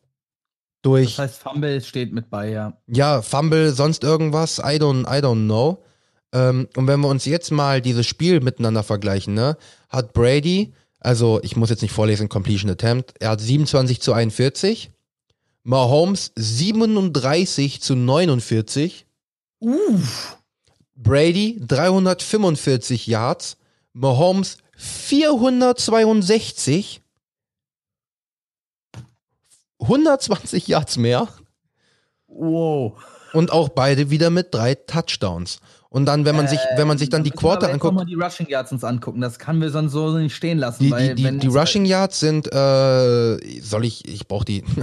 Durch, 0.82 1.16
Das 1.16 1.30
heißt, 1.30 1.42
Fumble 1.42 1.80
steht 1.80 2.12
mit 2.12 2.28
bei, 2.28 2.50
ja. 2.50 2.76
ja, 2.88 3.22
Fumble, 3.22 3.72
sonst 3.72 4.02
irgendwas, 4.02 4.58
I 4.58 4.78
don't, 4.80 5.02
I 5.02 5.22
don't 5.22 5.44
know. 5.44 5.84
Ähm, 6.32 6.68
und 6.76 6.86
wenn 6.88 7.00
wir 7.00 7.08
uns 7.08 7.24
jetzt 7.24 7.52
mal 7.52 7.80
dieses 7.80 8.06
Spiel 8.06 8.40
miteinander 8.40 8.82
vergleichen, 8.82 9.34
ne, 9.34 9.56
hat 9.88 10.12
Brady, 10.12 10.72
also 10.98 11.40
ich 11.44 11.54
muss 11.54 11.70
jetzt 11.70 11.82
nicht 11.82 11.92
vorlesen, 11.92 12.28
Completion 12.28 12.70
Attempt, 12.70 13.14
er 13.20 13.30
hat 13.30 13.40
27 13.40 14.00
zu 14.00 14.12
41, 14.12 14.90
Mahomes 15.62 16.32
37 16.34 17.80
zu 17.80 17.94
49, 17.94 19.06
Uff. 19.60 20.38
Brady 20.96 21.60
345 21.64 23.06
Yards, 23.06 23.56
Mahomes 23.92 24.58
462, 24.82 27.00
120 29.80 30.66
Yards 30.66 30.96
mehr. 30.96 31.28
Wow. 32.26 33.00
Und 33.32 33.52
auch 33.52 33.68
beide 33.68 34.10
wieder 34.10 34.30
mit 34.30 34.52
drei 34.52 34.74
Touchdowns. 34.74 35.60
Und 35.88 36.06
dann, 36.06 36.24
wenn 36.24 36.34
man 36.34 36.48
sich, 36.48 36.58
wenn 36.76 36.88
man 36.88 36.98
sich 36.98 37.10
dann 37.10 37.22
die 37.22 37.30
Da 37.30 37.34
müssen 37.34 37.44
wir 37.44 37.50
Quarter 37.50 37.66
jetzt 37.66 37.74
anguckt, 37.74 37.94
mal 37.94 38.06
die 38.06 38.14
Rushing 38.14 38.48
Yards 38.48 38.72
uns 38.72 38.82
angucken. 38.82 39.20
Das 39.20 39.38
kann 39.38 39.60
wir 39.60 39.70
sonst 39.70 39.92
so 39.92 40.18
nicht 40.18 40.34
stehen 40.34 40.58
lassen. 40.58 40.82
die, 40.82 40.90
die, 40.90 41.14
die, 41.14 41.38
die 41.38 41.46
Rushing 41.46 41.84
Yards 41.84 42.18
sind, 42.18 42.52
äh, 42.52 43.60
soll 43.60 43.84
ich, 43.84 44.08
ich 44.08 44.26
brauche 44.26 44.44
die. 44.44 44.64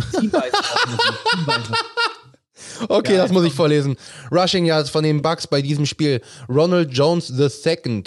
Okay, 2.88 3.16
Ja, 3.16 3.24
das 3.24 3.32
muss 3.32 3.45
ich 3.45 3.53
vorlesen. 3.53 3.97
Rushing 4.32 4.66
Yards 4.66 4.89
von 4.89 5.03
den 5.03 5.22
Bucks 5.22 5.47
bei 5.47 5.62
diesem 5.62 5.86
Spiel. 5.86 6.22
Ronald 6.47 6.91
Jones 6.93 7.32
II. 7.32 8.03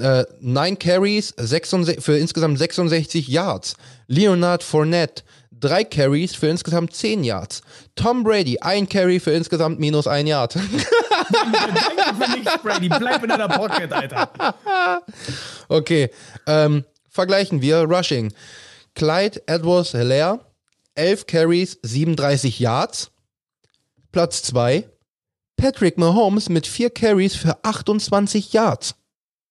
Äh, 0.00 0.24
nine 0.40 0.76
Carries 0.76 1.34
66, 1.36 2.02
für 2.04 2.16
insgesamt 2.18 2.58
66 2.58 3.28
Yards. 3.28 3.74
Leonard 4.06 4.62
Fournette. 4.62 5.22
Drei 5.52 5.84
Carries 5.84 6.34
für 6.34 6.46
insgesamt 6.48 6.94
10 6.94 7.22
Yards. 7.22 7.60
Tom 7.94 8.24
Brady, 8.24 8.58
ein 8.60 8.88
Carry 8.88 9.20
für 9.20 9.32
insgesamt 9.32 9.78
minus 9.78 10.06
ein 10.06 10.26
Yard. 10.26 10.54
Danke 10.54 12.24
für 12.24 12.30
nichts, 12.38 12.58
Brady. 12.62 12.88
Bleib 12.88 13.22
in 13.22 13.28
deiner 13.28 13.48
Pocket, 13.48 13.92
Alter. 13.92 14.30
Okay, 15.68 16.10
ähm, 16.46 16.84
vergleichen 17.10 17.60
wir 17.62 17.82
Rushing. 17.82 18.32
Clyde 18.94 19.40
Edwards 19.46 19.92
Hilaire, 19.92 20.40
11 20.94 21.26
Carries, 21.26 21.78
37 21.82 22.58
Yards. 22.58 23.10
Platz 24.12 24.42
2. 24.42 24.88
Patrick 25.56 25.98
Mahomes 25.98 26.48
mit 26.48 26.66
4 26.66 26.90
Carries 26.90 27.34
für 27.36 27.62
28 27.64 28.52
Yards. 28.52 28.94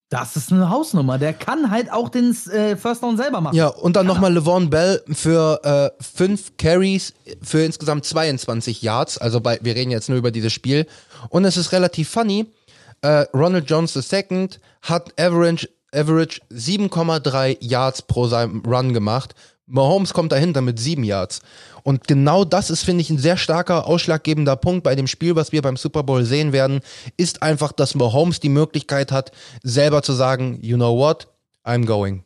Das 0.09 0.35
ist 0.35 0.51
eine 0.51 0.71
Hausnummer. 0.71 1.19
Der 1.19 1.33
kann 1.33 1.69
halt 1.69 1.91
auch 1.91 2.09
den 2.09 2.35
äh, 2.51 2.75
First 2.75 3.03
Down 3.03 3.15
selber 3.15 3.41
machen. 3.41 3.55
Ja, 3.55 3.67
und 3.67 3.95
dann 3.95 4.07
nochmal 4.07 4.33
LeVon 4.33 4.71
Bell 4.71 5.03
für 5.11 5.93
5 5.99 6.57
Carries 6.57 7.13
für 7.43 7.63
insgesamt 7.63 8.05
22 8.05 8.81
Yards. 8.81 9.19
Also 9.19 9.39
bei, 9.39 9.59
wir 9.61 9.75
reden 9.75 9.91
jetzt 9.91 10.09
nur 10.09 10.17
über 10.17 10.31
dieses 10.31 10.51
Spiel. 10.51 10.87
Und 11.29 11.45
es 11.45 11.57
ist 11.57 11.71
relativ 11.73 12.09
funny. 12.09 12.47
Äh, 13.01 13.25
Ronald 13.35 13.69
Jones 13.69 13.95
II 13.95 14.49
hat 14.81 15.13
Average, 15.19 15.69
Average 15.93 16.41
7,3 16.51 17.57
Yards 17.61 18.01
pro 18.01 18.27
seinem 18.27 18.61
Run 18.65 18.93
gemacht. 18.93 19.35
Mahomes 19.67 20.13
kommt 20.13 20.31
dahinter 20.31 20.61
mit 20.61 20.79
7 20.79 21.03
Yards. 21.03 21.41
Und 21.83 22.07
genau 22.07 22.45
das 22.45 22.69
ist, 22.69 22.83
finde 22.83 23.01
ich, 23.01 23.09
ein 23.09 23.17
sehr 23.17 23.37
starker, 23.37 23.87
ausschlaggebender 23.87 24.55
Punkt 24.55 24.83
bei 24.83 24.95
dem 24.95 25.07
Spiel, 25.07 25.35
was 25.35 25.51
wir 25.51 25.61
beim 25.61 25.77
Super 25.77 26.03
Bowl 26.03 26.23
sehen 26.23 26.53
werden, 26.53 26.81
ist 27.17 27.41
einfach, 27.41 27.71
dass 27.71 27.95
Mahomes 27.95 28.39
die 28.39 28.49
Möglichkeit 28.49 29.11
hat, 29.11 29.31
selber 29.63 30.01
zu 30.03 30.13
sagen, 30.13 30.59
you 30.61 30.75
know 30.75 30.97
what, 30.97 31.27
I'm 31.65 31.85
going. 31.85 32.23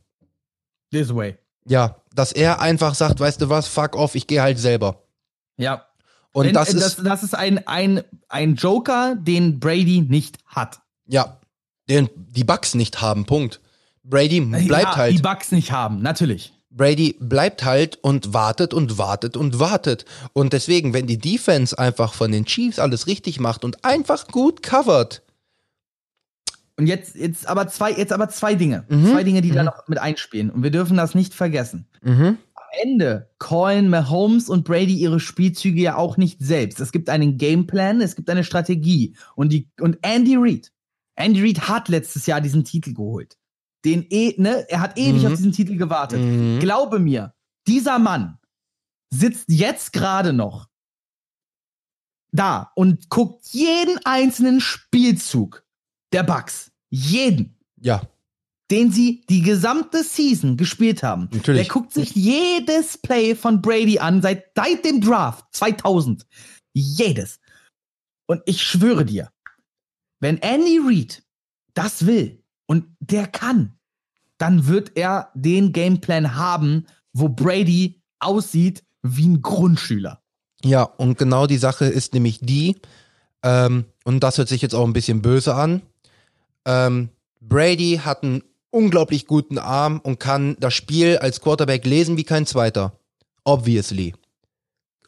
This 0.92 1.14
way. 1.14 1.38
Ja, 1.66 1.96
dass 2.14 2.32
er 2.32 2.62
einfach 2.62 2.96
sagt, 2.96 3.20
weißt 3.20 3.42
du 3.42 3.50
was, 3.50 3.68
fuck 3.68 3.96
off, 3.96 4.16
ich 4.16 4.28
gehe 4.28 4.42
halt 4.42 4.60
selber. 4.60 5.04
Ja. 5.58 5.86
Und 6.34 6.46
Denn, 6.48 6.54
das 6.54 6.74
äh, 6.74 6.78
ist, 6.78 6.84
das, 6.84 7.04
das 7.04 7.24
ist 7.24 7.36
ein, 7.36 7.66
ein, 7.68 8.02
ein 8.28 8.56
Joker, 8.56 9.16
den 9.16 9.60
Brady 9.60 10.02
nicht 10.02 10.38
hat. 10.48 10.80
ja, 11.08 11.38
den 11.90 12.10
die 12.16 12.44
Bucks 12.44 12.76
nicht 12.76 13.02
haben, 13.02 13.26
Punkt. 13.26 13.60
Brady 14.04 14.42
bleibt 14.42 14.72
ja, 14.72 14.94
Die 15.08 15.16
halt, 15.16 15.22
Bugs 15.22 15.52
nicht 15.52 15.72
haben, 15.72 16.02
natürlich. 16.02 16.54
Brady 16.76 17.16
bleibt 17.20 17.64
halt 17.64 17.98
und 18.02 18.34
wartet 18.34 18.74
und 18.74 18.98
wartet 18.98 19.38
und 19.38 19.60
wartet. 19.60 20.06
Und 20.34 20.54
deswegen, 20.54 20.94
wenn 20.94 21.08
die 21.08 21.18
Defense 21.20 21.78
einfach 21.78 22.14
von 22.14 22.32
den 22.32 22.46
Chiefs 22.46 22.80
alles 22.80 23.08
richtig 23.08 23.40
macht 23.40 23.64
und 23.64 23.86
einfach 23.86 24.28
gut 24.28 24.64
covert, 24.64 25.22
Und 26.76 26.88
jetzt, 26.88 27.16
jetzt 27.16 27.48
aber 27.48 27.68
zwei, 27.68 27.92
jetzt 27.92 28.12
aber 28.12 28.30
zwei 28.30 28.56
Dinge. 28.56 28.86
Mhm. 28.90 29.06
Zwei 29.12 29.24
Dinge, 29.24 29.42
die 29.42 29.52
da 29.52 29.62
Mhm. 29.62 29.66
noch 29.68 29.88
mit 29.88 30.00
einspielen. 30.00 30.50
Und 30.50 30.64
wir 30.64 30.72
dürfen 30.72 30.98
das 30.98 31.14
nicht 31.14 31.34
vergessen. 31.36 31.86
mhm. 32.02 32.38
Am 32.56 32.90
Ende 32.90 33.30
callen 33.38 33.90
Mahomes 33.92 34.50
und 34.50 34.64
Brady 34.66 34.96
ihre 34.96 35.20
Spielzüge 35.20 35.80
ja 35.80 35.96
auch 35.96 36.18
nicht 36.18 36.40
selbst. 36.42 36.80
Es 36.80 36.92
gibt 36.92 37.08
einen 37.10 37.38
Gameplan, 37.38 38.02
es 38.02 38.16
gibt 38.16 38.28
eine 38.32 38.44
Strategie. 38.44 39.16
Und 39.36 39.50
die, 39.54 39.70
und 39.80 40.00
Andy 40.02 40.36
Reid. 40.38 40.72
Andy 41.16 41.42
Reid 41.44 41.68
hat 41.68 41.88
letztes 41.90 42.26
Jahr 42.26 42.42
diesen 42.42 42.64
Titel 42.64 42.96
geholt. 42.96 43.38
Den 43.86 44.06
eh, 44.10 44.36
ne, 44.38 44.66
er 44.70 44.80
hat 44.80 44.98
ewig 44.98 45.22
Mhm. 45.24 45.28
auf 45.28 45.34
diesen 45.38 45.52
Titel 45.52 45.76
gewartet. 45.78 46.20
Mhm. 46.20 46.60
Glaube 46.60 47.00
mir, 47.00 47.34
dieser 47.68 48.00
Mann 48.00 48.38
sitzt 49.14 49.46
jetzt 49.50 49.94
gerade 49.94 50.34
noch 50.34 50.70
da 52.32 52.72
und 52.76 53.10
guckt 53.10 53.46
jeden 53.52 54.00
einzelnen 54.06 54.60
Spielzug 54.60 55.64
der 56.14 56.24
Bucks. 56.24 56.72
Jeden 56.90 57.58
ja, 57.80 58.02
den 58.72 58.92
sie 58.92 59.26
die 59.30 59.42
gesamte 59.42 60.04
Season 60.04 60.58
gespielt 60.58 61.04
haben. 61.04 61.30
Natürlich. 61.32 61.68
Der 61.68 61.74
guckt 61.74 61.94
sich 61.94 62.16
jedes 62.16 62.98
Play 62.98 63.36
von 63.36 63.62
Brady 63.62 64.00
an, 64.00 64.22
seit, 64.22 64.52
seit 64.56 64.86
dem 64.86 65.02
Draft 65.02 65.46
2000. 65.52 66.26
Jedes. 66.74 67.40
Und 68.28 68.42
ich 68.46 68.64
schwöre 68.64 69.06
dir, 69.06 69.32
wenn 70.22 70.38
Andy 70.38 70.80
Reid 70.82 71.24
das 71.74 72.06
will 72.06 72.43
und 72.74 72.86
der 73.00 73.28
kann, 73.28 73.78
dann 74.40 74.66
wird 74.66 74.98
er 74.98 75.30
den 75.36 75.74
Gameplan 75.74 76.36
haben, 76.36 76.88
wo 77.14 77.30
Brady 77.30 78.02
aussieht 78.20 78.84
wie 79.04 79.28
ein 79.28 79.42
Grundschüler. 79.44 80.24
ja, 80.66 80.82
und 80.84 81.20
genau 81.20 81.46
die 81.46 81.60
Sache 81.60 81.86
ist 81.86 82.14
nämlich 82.14 82.40
die, 82.42 82.76
Ähm, 83.44 83.84
und 84.06 84.22
das 84.22 84.38
hört 84.38 84.48
sich 84.48 84.62
jetzt 84.62 84.74
auch 84.74 84.86
ein 84.86 84.94
bisschen 84.94 85.22
böse 85.22 85.54
an. 85.54 85.82
Ähm, 86.66 87.10
Brady 87.42 88.00
hat 88.04 88.24
einen 88.24 88.42
unglaublich 88.72 89.28
guten 89.28 89.58
Arm 89.58 90.00
und 90.00 90.18
kann 90.18 90.56
das 90.62 90.74
Spiel 90.74 91.18
als 91.18 91.42
Quarterback 91.42 91.86
lesen 91.86 92.16
wie 92.16 92.24
kein 92.24 92.46
zweiter. 92.46 92.98
Obviously. 93.44 94.14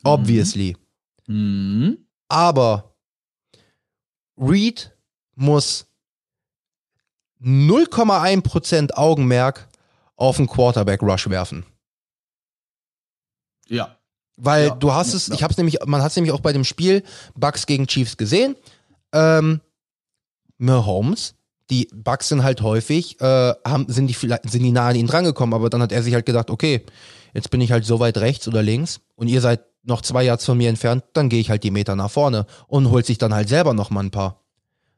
Obviously. 0.04 0.76
Mhm. 1.28 2.06
Aber 2.28 2.94
Reed 4.38 4.92
muss 5.36 5.88
0,1% 7.42 8.94
Augenmerk 8.94 9.68
auf 10.16 10.38
den 10.38 10.48
Quarterback-Rush 10.48 11.30
werfen. 11.30 11.66
Ja. 13.68 13.98
Weil 14.38 14.68
Ja, 14.68 14.76
du 14.76 14.94
hast 14.94 15.14
es, 15.14 15.28
ja. 15.28 15.36
ich 15.36 15.44
hab's 15.44 15.58
nämlich, 15.58 15.80
man 15.86 16.02
hat 16.02 16.12
es 16.12 16.16
nämlich 16.16 16.34
auch 16.34 16.40
bei 16.42 16.54
dem 16.54 16.64
Spiel 16.64 17.04
Bucks 17.36 17.66
gegen 17.66 17.88
Chiefs 17.88 18.18
gesehen. 18.18 18.56
Ähm, 19.14 19.62
Mahomes, 20.58 21.36
die 21.70 21.88
Bucks 21.94 22.30
sind 22.30 22.44
halt 22.44 22.62
häufig, 22.62 23.20
äh, 23.22 23.54
haben, 23.66 23.86
sind, 23.90 24.08
die, 24.08 24.14
vielleicht- 24.14 24.50
sind 24.50 24.62
die 24.64 24.72
nah 24.72 24.90
an 24.90 24.96
ihn 24.96 25.08
drangekommen, 25.08 25.54
aber 25.54 25.70
dann 25.70 25.82
hat 25.82 25.92
er 25.92 26.04
sich 26.04 26.14
halt 26.14 26.26
gedacht, 26.26 26.50
okay, 26.50 26.86
jetzt 27.34 27.50
bin 27.50 27.62
ich 27.62 27.72
halt 27.72 27.86
so 27.86 28.00
weit 28.00 28.18
rechts 28.18 28.48
oder 28.48 28.62
links 28.62 29.00
und 29.16 29.28
ihr 29.28 29.42
seid 29.42 29.66
noch 29.84 30.02
zwei 30.02 30.24
Yards 30.24 30.46
von 30.46 30.58
mir 30.58 30.70
entfernt, 30.70 31.04
dann 31.14 31.30
gehe 31.30 31.40
ich 31.40 31.50
halt 31.50 31.64
die 31.64 31.72
Meter 31.72 31.96
nach 31.96 32.10
vorne 32.12 32.46
und 32.68 32.90
holt 32.90 33.06
sich 33.06 33.18
dann 33.18 33.34
halt 33.34 33.50
selber 33.50 33.74
noch 33.74 33.90
mal 33.90 34.02
ein 34.04 34.12
paar. 34.12 34.45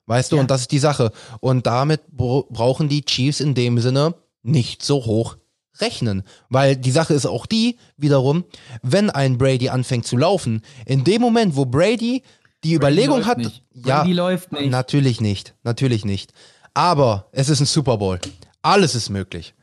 Weißt 0.07 0.31
du, 0.31 0.37
Ja. 0.37 0.41
und 0.41 0.49
das 0.51 0.61
ist 0.61 0.71
die 0.71 0.79
Sache. 0.79 1.11
Und 1.41 1.67
damit 1.67 2.01
brauchen 2.11 2.89
die 2.89 3.03
Chiefs 3.03 3.39
in 3.39 3.53
dem 3.53 3.79
Sinne 3.79 4.15
nicht 4.41 4.81
so 4.81 5.05
hoch 5.05 5.37
rechnen. 5.79 6.23
Weil 6.49 6.75
die 6.75 6.91
Sache 6.91 7.13
ist 7.13 7.25
auch 7.27 7.45
die, 7.45 7.77
wiederum, 7.97 8.45
wenn 8.81 9.09
ein 9.11 9.37
Brady 9.37 9.69
anfängt 9.69 10.07
zu 10.07 10.17
laufen, 10.17 10.61
in 10.85 11.03
dem 11.03 11.21
Moment, 11.21 11.55
wo 11.55 11.65
Brady 11.65 12.23
die 12.63 12.73
Überlegung 12.73 13.17
läuft 13.17 13.27
hat, 13.29 13.37
nicht. 13.37 13.63
ja, 13.73 13.99
Brady 13.99 14.13
läuft 14.13 14.51
nicht. 14.53 14.71
natürlich 14.71 15.21
nicht, 15.21 15.53
natürlich 15.63 16.03
nicht. 16.05 16.33
Aber 16.73 17.27
es 17.31 17.49
ist 17.49 17.59
ein 17.59 17.65
Super 17.67 17.97
Bowl. 17.97 18.19
Alles 18.63 18.95
ist 18.95 19.09
möglich. 19.09 19.53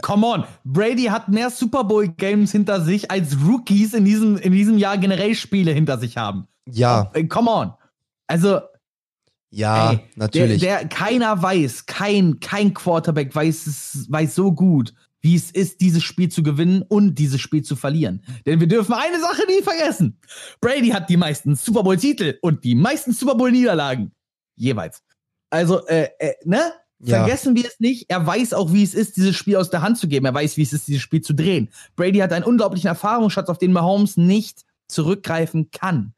Come 0.00 0.26
on, 0.26 0.44
Brady 0.64 1.04
hat 1.04 1.28
mehr 1.28 1.50
Super 1.50 1.84
Bowl 1.84 2.08
Games 2.08 2.50
hinter 2.52 2.80
sich, 2.80 3.10
als 3.10 3.36
Rookies 3.46 3.92
in 3.94 4.04
diesem, 4.06 4.36
in 4.38 4.52
diesem 4.52 4.78
Jahr 4.78 4.96
generell 4.98 5.34
Spiele 5.34 5.72
hinter 5.72 5.98
sich 5.98 6.16
haben. 6.16 6.46
Ja, 6.66 7.10
Äh, 7.14 7.24
Come 7.24 7.50
on. 7.50 7.72
Also, 8.26 8.60
ja, 9.52 9.92
ey, 9.92 10.00
natürlich. 10.16 10.60
Der, 10.60 10.78
der, 10.78 10.88
keiner 10.88 11.42
weiß, 11.42 11.84
kein, 11.84 12.40
kein 12.40 12.72
Quarterback 12.72 13.34
weiß, 13.34 13.66
es, 13.66 14.06
weiß 14.10 14.34
so 14.34 14.52
gut, 14.52 14.94
wie 15.20 15.36
es 15.36 15.50
ist, 15.50 15.82
dieses 15.82 16.02
Spiel 16.02 16.30
zu 16.30 16.42
gewinnen 16.42 16.82
und 16.88 17.16
dieses 17.16 17.40
Spiel 17.40 17.62
zu 17.62 17.76
verlieren. 17.76 18.24
Denn 18.46 18.60
wir 18.60 18.66
dürfen 18.66 18.94
eine 18.94 19.20
Sache 19.20 19.42
nie 19.46 19.62
vergessen. 19.62 20.18
Brady 20.60 20.88
hat 20.88 21.10
die 21.10 21.18
meisten 21.18 21.54
Super 21.54 21.82
Bowl-Titel 21.82 22.38
und 22.40 22.64
die 22.64 22.74
meisten 22.74 23.12
Super 23.12 23.34
Bowl-Niederlagen. 23.34 24.12
Jeweils. 24.56 25.02
Also, 25.50 25.86
äh, 25.86 26.08
äh, 26.18 26.32
ne? 26.44 26.72
Ja. 27.04 27.18
Vergessen 27.18 27.54
wir 27.54 27.66
es 27.66 27.78
nicht. 27.78 28.06
Er 28.08 28.26
weiß 28.26 28.54
auch, 28.54 28.72
wie 28.72 28.82
es 28.82 28.94
ist, 28.94 29.16
dieses 29.16 29.36
Spiel 29.36 29.56
aus 29.56 29.70
der 29.70 29.82
Hand 29.82 29.98
zu 29.98 30.08
geben. 30.08 30.24
Er 30.24 30.34
weiß, 30.34 30.56
wie 30.56 30.62
es 30.62 30.72
ist, 30.72 30.88
dieses 30.88 31.02
Spiel 31.02 31.20
zu 31.20 31.34
drehen. 31.34 31.68
Brady 31.94 32.20
hat 32.20 32.32
einen 32.32 32.44
unglaublichen 32.44 32.88
Erfahrungsschatz, 32.88 33.48
auf 33.48 33.58
den 33.58 33.72
Mahomes 33.72 34.16
nicht 34.16 34.62
zurückgreifen 34.88 35.70
kann. 35.72 36.14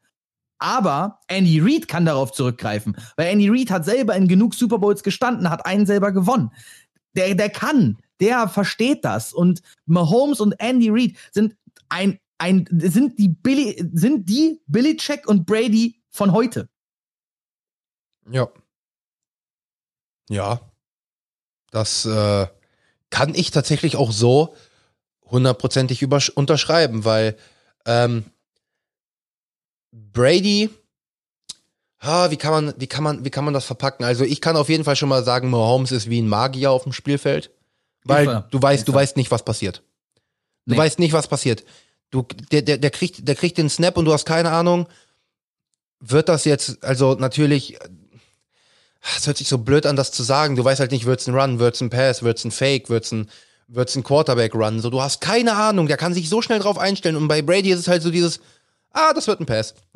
Aber 0.57 1.19
Andy 1.27 1.59
Reid 1.59 1.87
kann 1.87 2.05
darauf 2.05 2.31
zurückgreifen, 2.31 2.97
weil 3.17 3.27
Andy 3.27 3.49
Reid 3.49 3.71
hat 3.71 3.85
selber 3.85 4.15
in 4.15 4.27
genug 4.27 4.55
Super 4.55 4.79
Bowls 4.79 5.03
gestanden, 5.03 5.49
hat 5.49 5.65
einen 5.65 5.85
selber 5.85 6.11
gewonnen. 6.11 6.51
Der, 7.15 7.35
der 7.35 7.49
kann, 7.49 7.97
der 8.19 8.47
versteht 8.47 9.03
das. 9.03 9.33
Und 9.33 9.61
Mahomes 9.85 10.39
und 10.39 10.53
Andy 10.59 10.89
Reid 10.89 11.15
sind 11.31 11.55
ein, 11.89 12.19
ein, 12.37 12.67
sind 12.71 13.19
die 13.19 13.29
Billy, 13.29 13.89
sind 13.93 14.29
die 14.29 14.61
Billy 14.67 14.97
und 15.25 15.45
Brady 15.45 16.01
von 16.09 16.31
heute. 16.31 16.69
Ja. 18.29 18.47
Ja. 20.29 20.61
Das 21.71 22.05
äh, 22.05 22.47
kann 23.09 23.35
ich 23.35 23.51
tatsächlich 23.51 23.97
auch 23.97 24.11
so 24.11 24.55
hundertprozentig 25.23 26.05
unterschreiben, 26.35 27.03
weil 27.03 27.37
ähm, 27.85 28.25
Brady, 30.13 30.69
ah, 31.99 32.29
wie 32.31 32.37
kann 32.37 32.51
man, 32.51 32.73
wie 32.77 32.87
kann 32.87 33.03
man, 33.03 33.23
wie 33.25 33.29
kann 33.29 33.45
man 33.45 33.53
das 33.53 33.65
verpacken? 33.65 34.03
Also 34.05 34.23
ich 34.23 34.41
kann 34.41 34.57
auf 34.57 34.69
jeden 34.69 34.83
Fall 34.83 34.95
schon 34.95 35.09
mal 35.09 35.23
sagen, 35.23 35.49
Mahomes 35.49 35.91
ist 35.91 36.09
wie 36.09 36.21
ein 36.21 36.27
Magier 36.27 36.71
auf 36.71 36.83
dem 36.83 36.91
Spielfeld, 36.93 37.51
weil 38.03 38.27
er. 38.27 38.47
du 38.51 38.61
weißt, 38.61 38.87
du 38.87 38.93
weißt 38.93 39.15
nicht, 39.17 39.31
was 39.31 39.43
passiert. 39.45 39.83
Du 40.65 40.73
Nee. 40.73 40.77
weißt 40.77 40.99
nicht, 40.99 41.13
was 41.13 41.27
passiert. 41.27 41.63
Du, 42.11 42.23
der, 42.51 42.61
der, 42.61 42.77
der 42.77 42.89
kriegt, 42.91 43.27
der 43.27 43.35
kriegt 43.35 43.57
den 43.57 43.69
Snap 43.69 43.97
und 43.97 44.05
du 44.05 44.13
hast 44.13 44.25
keine 44.25 44.51
Ahnung. 44.51 44.87
Wird 45.99 46.27
das 46.29 46.45
jetzt, 46.45 46.83
also 46.83 47.13
natürlich, 47.15 47.77
es 49.15 49.27
hört 49.27 49.37
sich 49.37 49.47
so 49.47 49.59
blöd 49.59 49.85
an, 49.85 49.95
das 49.95 50.11
zu 50.11 50.23
sagen. 50.23 50.55
Du 50.55 50.63
weißt 50.63 50.79
halt 50.79 50.91
nicht, 50.91 51.05
wird's 51.05 51.27
ein 51.27 51.35
Run, 51.35 51.59
wird's 51.59 51.81
ein 51.81 51.89
Pass, 51.89 52.21
wird's 52.23 52.43
ein 52.43 52.51
Fake, 52.51 52.89
wird's 52.89 53.11
ein, 53.11 53.29
wird's 53.67 53.95
ein 53.95 54.03
Quarterback-Run. 54.03 54.81
So, 54.81 54.89
du 54.89 55.01
hast 55.01 55.21
keine 55.21 55.55
Ahnung. 55.55 55.87
Der 55.87 55.97
kann 55.97 56.13
sich 56.13 56.29
so 56.29 56.41
schnell 56.41 56.59
drauf 56.59 56.77
einstellen. 56.77 57.15
Und 57.15 57.27
bei 57.27 57.41
Brady 57.41 57.71
ist 57.71 57.79
es 57.79 57.87
halt 57.87 58.01
so 58.03 58.11
dieses, 58.11 58.39
ah, 58.95 59.13
das 59.13 59.27
wird 59.27 59.39
ein 59.39 59.45
Pass. 59.45 59.75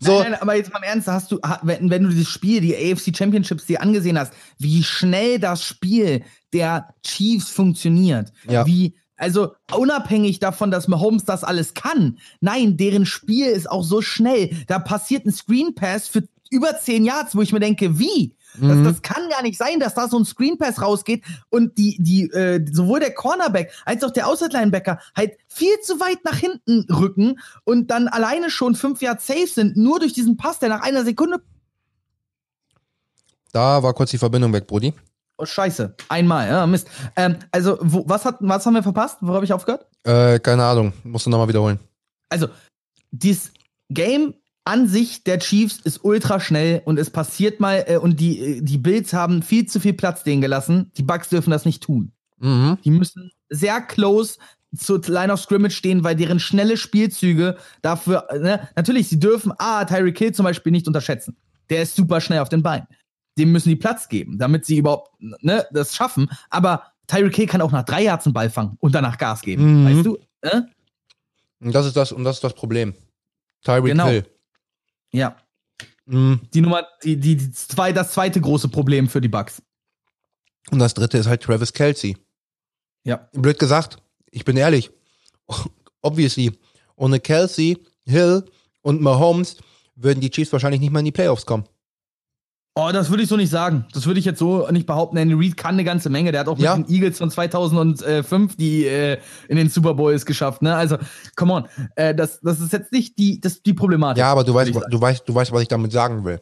so, 0.00 0.20
Nein, 0.20 0.32
nein, 0.32 0.40
aber 0.40 0.54
jetzt 0.54 0.72
mal 0.72 0.78
im 0.78 0.84
Ernst, 0.84 1.08
hast 1.08 1.32
du, 1.32 1.40
wenn, 1.62 1.90
wenn 1.90 2.04
du 2.04 2.10
dieses 2.10 2.28
Spiel, 2.28 2.60
die 2.60 2.76
AFC 2.76 3.16
Championships 3.16 3.66
dir 3.66 3.82
angesehen 3.82 4.18
hast, 4.18 4.32
wie 4.58 4.84
schnell 4.84 5.38
das 5.38 5.64
Spiel 5.64 6.22
der 6.52 6.94
Chiefs 7.02 7.50
funktioniert. 7.50 8.32
Ja. 8.48 8.66
Wie, 8.66 8.94
also 9.16 9.52
unabhängig 9.74 10.38
davon, 10.38 10.70
dass 10.70 10.88
Mahomes 10.88 11.24
das 11.24 11.42
alles 11.42 11.74
kann. 11.74 12.18
Nein, 12.40 12.76
deren 12.76 13.06
Spiel 13.06 13.46
ist 13.46 13.70
auch 13.70 13.82
so 13.82 14.00
schnell. 14.00 14.50
Da 14.66 14.78
passiert 14.78 15.26
ein 15.26 15.32
Screen 15.32 15.74
Pass 15.74 16.06
für 16.06 16.22
über 16.50 16.78
10 16.78 17.04
Yards, 17.04 17.34
wo 17.34 17.42
ich 17.42 17.52
mir 17.52 17.60
denke, 17.60 17.98
wie? 17.98 18.36
Das, 18.60 18.82
das 18.82 19.02
kann 19.02 19.28
gar 19.28 19.42
nicht 19.42 19.58
sein, 19.58 19.80
dass 19.80 19.94
da 19.94 20.08
so 20.08 20.18
ein 20.18 20.24
Screen 20.24 20.58
Pass 20.58 20.80
rausgeht 20.80 21.24
und 21.50 21.78
die, 21.78 21.96
die, 22.00 22.30
äh, 22.30 22.64
sowohl 22.70 23.00
der 23.00 23.14
Cornerback 23.14 23.72
als 23.84 24.02
auch 24.04 24.10
der 24.10 24.26
Outside 24.28 24.52
Linebacker 24.52 24.98
halt 25.16 25.36
viel 25.46 25.78
zu 25.82 26.00
weit 26.00 26.24
nach 26.24 26.36
hinten 26.36 26.86
rücken 26.92 27.38
und 27.64 27.90
dann 27.90 28.08
alleine 28.08 28.50
schon 28.50 28.74
fünf 28.74 29.02
Yards 29.02 29.26
safe 29.26 29.46
sind, 29.46 29.76
nur 29.76 30.00
durch 30.00 30.12
diesen 30.12 30.36
Pass, 30.36 30.58
der 30.58 30.68
nach 30.68 30.82
einer 30.82 31.04
Sekunde. 31.04 31.40
da 33.52 33.82
war 33.82 33.94
kurz 33.94 34.10
die 34.10 34.18
Verbindung 34.18 34.52
weg, 34.52 34.66
Brody. 34.66 34.92
Oh, 35.40 35.46
scheiße. 35.46 35.94
Einmal, 36.08 36.48
ja, 36.48 36.66
Mist. 36.66 36.88
Ähm, 37.14 37.36
also, 37.52 37.78
wo, 37.80 38.04
was, 38.08 38.24
hat, 38.24 38.38
was 38.40 38.66
haben 38.66 38.74
wir 38.74 38.82
verpasst? 38.82 39.18
Wo 39.20 39.34
habe 39.34 39.44
ich 39.44 39.52
aufgehört? 39.52 39.86
Äh, 40.02 40.40
keine 40.40 40.64
Ahnung. 40.64 40.92
Musst 41.04 41.26
du 41.26 41.30
nochmal 41.30 41.46
wiederholen. 41.46 41.78
Also, 42.28 42.48
dieses 43.12 43.52
Game 43.88 44.34
an 44.68 44.86
sich 44.86 45.24
der 45.24 45.38
Chiefs 45.38 45.78
ist 45.82 46.04
ultra 46.04 46.40
schnell 46.40 46.82
und 46.84 46.98
es 46.98 47.08
passiert 47.08 47.58
mal, 47.58 47.84
äh, 47.88 47.96
und 47.96 48.20
die, 48.20 48.38
äh, 48.38 48.60
die 48.60 48.76
Bills 48.76 49.14
haben 49.14 49.42
viel 49.42 49.64
zu 49.64 49.80
viel 49.80 49.94
Platz 49.94 50.24
denen 50.24 50.42
gelassen. 50.42 50.92
Die 50.98 51.02
Bucks 51.02 51.30
dürfen 51.30 51.50
das 51.50 51.64
nicht 51.64 51.82
tun. 51.82 52.12
Mhm. 52.38 52.76
Die 52.84 52.90
müssen 52.90 53.30
sehr 53.48 53.80
close 53.80 54.38
zur 54.76 55.00
Line 55.06 55.32
of 55.32 55.40
Scrimmage 55.40 55.72
stehen, 55.72 56.04
weil 56.04 56.16
deren 56.16 56.38
schnelle 56.38 56.76
Spielzüge 56.76 57.56
dafür, 57.80 58.28
ne, 58.38 58.68
natürlich, 58.76 59.08
sie 59.08 59.18
dürfen 59.18 59.54
A, 59.56 59.86
Tyreek 59.86 60.18
Hill 60.18 60.32
zum 60.32 60.44
Beispiel 60.44 60.70
nicht 60.70 60.86
unterschätzen. 60.86 61.38
Der 61.70 61.82
ist 61.82 61.96
super 61.96 62.20
schnell 62.20 62.40
auf 62.40 62.50
den 62.50 62.62
Beinen. 62.62 62.86
Dem 63.38 63.52
müssen 63.52 63.70
die 63.70 63.76
Platz 63.76 64.10
geben, 64.10 64.38
damit 64.38 64.66
sie 64.66 64.76
überhaupt 64.76 65.12
ne, 65.18 65.66
das 65.72 65.96
schaffen. 65.96 66.28
Aber 66.50 66.82
Tyreek 67.06 67.36
Hill 67.36 67.46
kann 67.46 67.62
auch 67.62 67.72
nach 67.72 67.84
drei 67.84 68.02
Yards 68.02 68.26
einen 68.26 68.34
Ball 68.34 68.50
fangen 68.50 68.76
und 68.80 68.94
danach 68.94 69.16
Gas 69.16 69.40
geben. 69.40 69.84
Mhm. 69.84 69.86
Weißt 69.86 70.06
du? 70.06 70.18
Ne? 70.44 70.68
Und 71.60 71.74
das 71.74 71.86
ist 71.86 71.96
das, 71.96 72.12
und 72.12 72.24
das 72.24 72.36
ist 72.36 72.44
das 72.44 72.52
Problem. 72.52 72.94
Tyreek 73.62 73.92
Genau. 73.92 74.08
Hill. 74.08 74.26
Ja. 75.12 75.36
Mhm. 76.06 76.40
Die 76.54 76.60
Nummer, 76.60 76.86
die, 77.02 77.16
die, 77.16 77.36
die 77.36 77.50
zwei, 77.52 77.92
das 77.92 78.12
zweite 78.12 78.40
große 78.40 78.68
Problem 78.68 79.08
für 79.08 79.20
die 79.20 79.28
Bucks. 79.28 79.62
Und 80.70 80.78
das 80.78 80.94
dritte 80.94 81.18
ist 81.18 81.26
halt 81.26 81.42
Travis 81.42 81.72
Kelsey. 81.72 82.16
Ja. 83.04 83.28
Blöd 83.32 83.58
gesagt, 83.58 83.98
ich 84.30 84.44
bin 84.44 84.56
ehrlich. 84.56 84.90
Obviously, 86.02 86.52
ohne 86.96 87.20
Kelsey, 87.20 87.78
Hill 88.04 88.44
und 88.82 89.00
Mahomes 89.00 89.56
würden 89.96 90.20
die 90.20 90.30
Chiefs 90.30 90.52
wahrscheinlich 90.52 90.80
nicht 90.80 90.92
mal 90.92 91.00
in 91.00 91.06
die 91.06 91.12
Playoffs 91.12 91.46
kommen. 91.46 91.64
Oh, 92.80 92.90
das 92.92 93.10
würde 93.10 93.24
ich 93.24 93.28
so 93.28 93.36
nicht 93.36 93.50
sagen. 93.50 93.86
Das 93.92 94.06
würde 94.06 94.20
ich 94.20 94.24
jetzt 94.24 94.38
so 94.38 94.68
nicht 94.70 94.86
behaupten. 94.86 95.16
Andy 95.16 95.34
Reid 95.34 95.56
kann 95.56 95.74
eine 95.74 95.82
ganze 95.82 96.10
Menge. 96.10 96.30
Der 96.30 96.42
hat 96.42 96.48
auch 96.48 96.56
Ja. 96.58 96.76
mit 96.76 96.88
den 96.88 96.94
Eagles 96.94 97.18
von 97.18 97.28
2005 97.28 98.54
die 98.56 98.86
äh, 98.86 99.18
in 99.48 99.56
den 99.56 99.68
Super 99.68 99.94
Bowls 99.94 100.24
geschafft. 100.24 100.62
Ne? 100.62 100.76
Also, 100.76 100.96
come 101.34 101.54
on. 101.54 101.68
Äh, 101.96 102.14
das, 102.14 102.38
das 102.40 102.60
ist 102.60 102.72
jetzt 102.72 102.92
nicht 102.92 103.18
die, 103.18 103.40
das, 103.40 103.62
die 103.62 103.74
Problematik. 103.74 104.20
Ja, 104.20 104.30
aber 104.30 104.44
du 104.44 104.54
weißt, 104.54 104.72
du 104.90 105.00
weißt, 105.00 105.28
du 105.28 105.34
weißt, 105.34 105.50
was 105.50 105.62
ich 105.62 105.66
damit 105.68 105.90
sagen 105.90 106.24
will. 106.24 106.40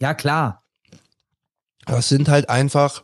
Ja, 0.00 0.14
klar. 0.14 0.62
Das 1.86 2.08
sind 2.08 2.28
halt 2.28 2.48
einfach, 2.48 3.02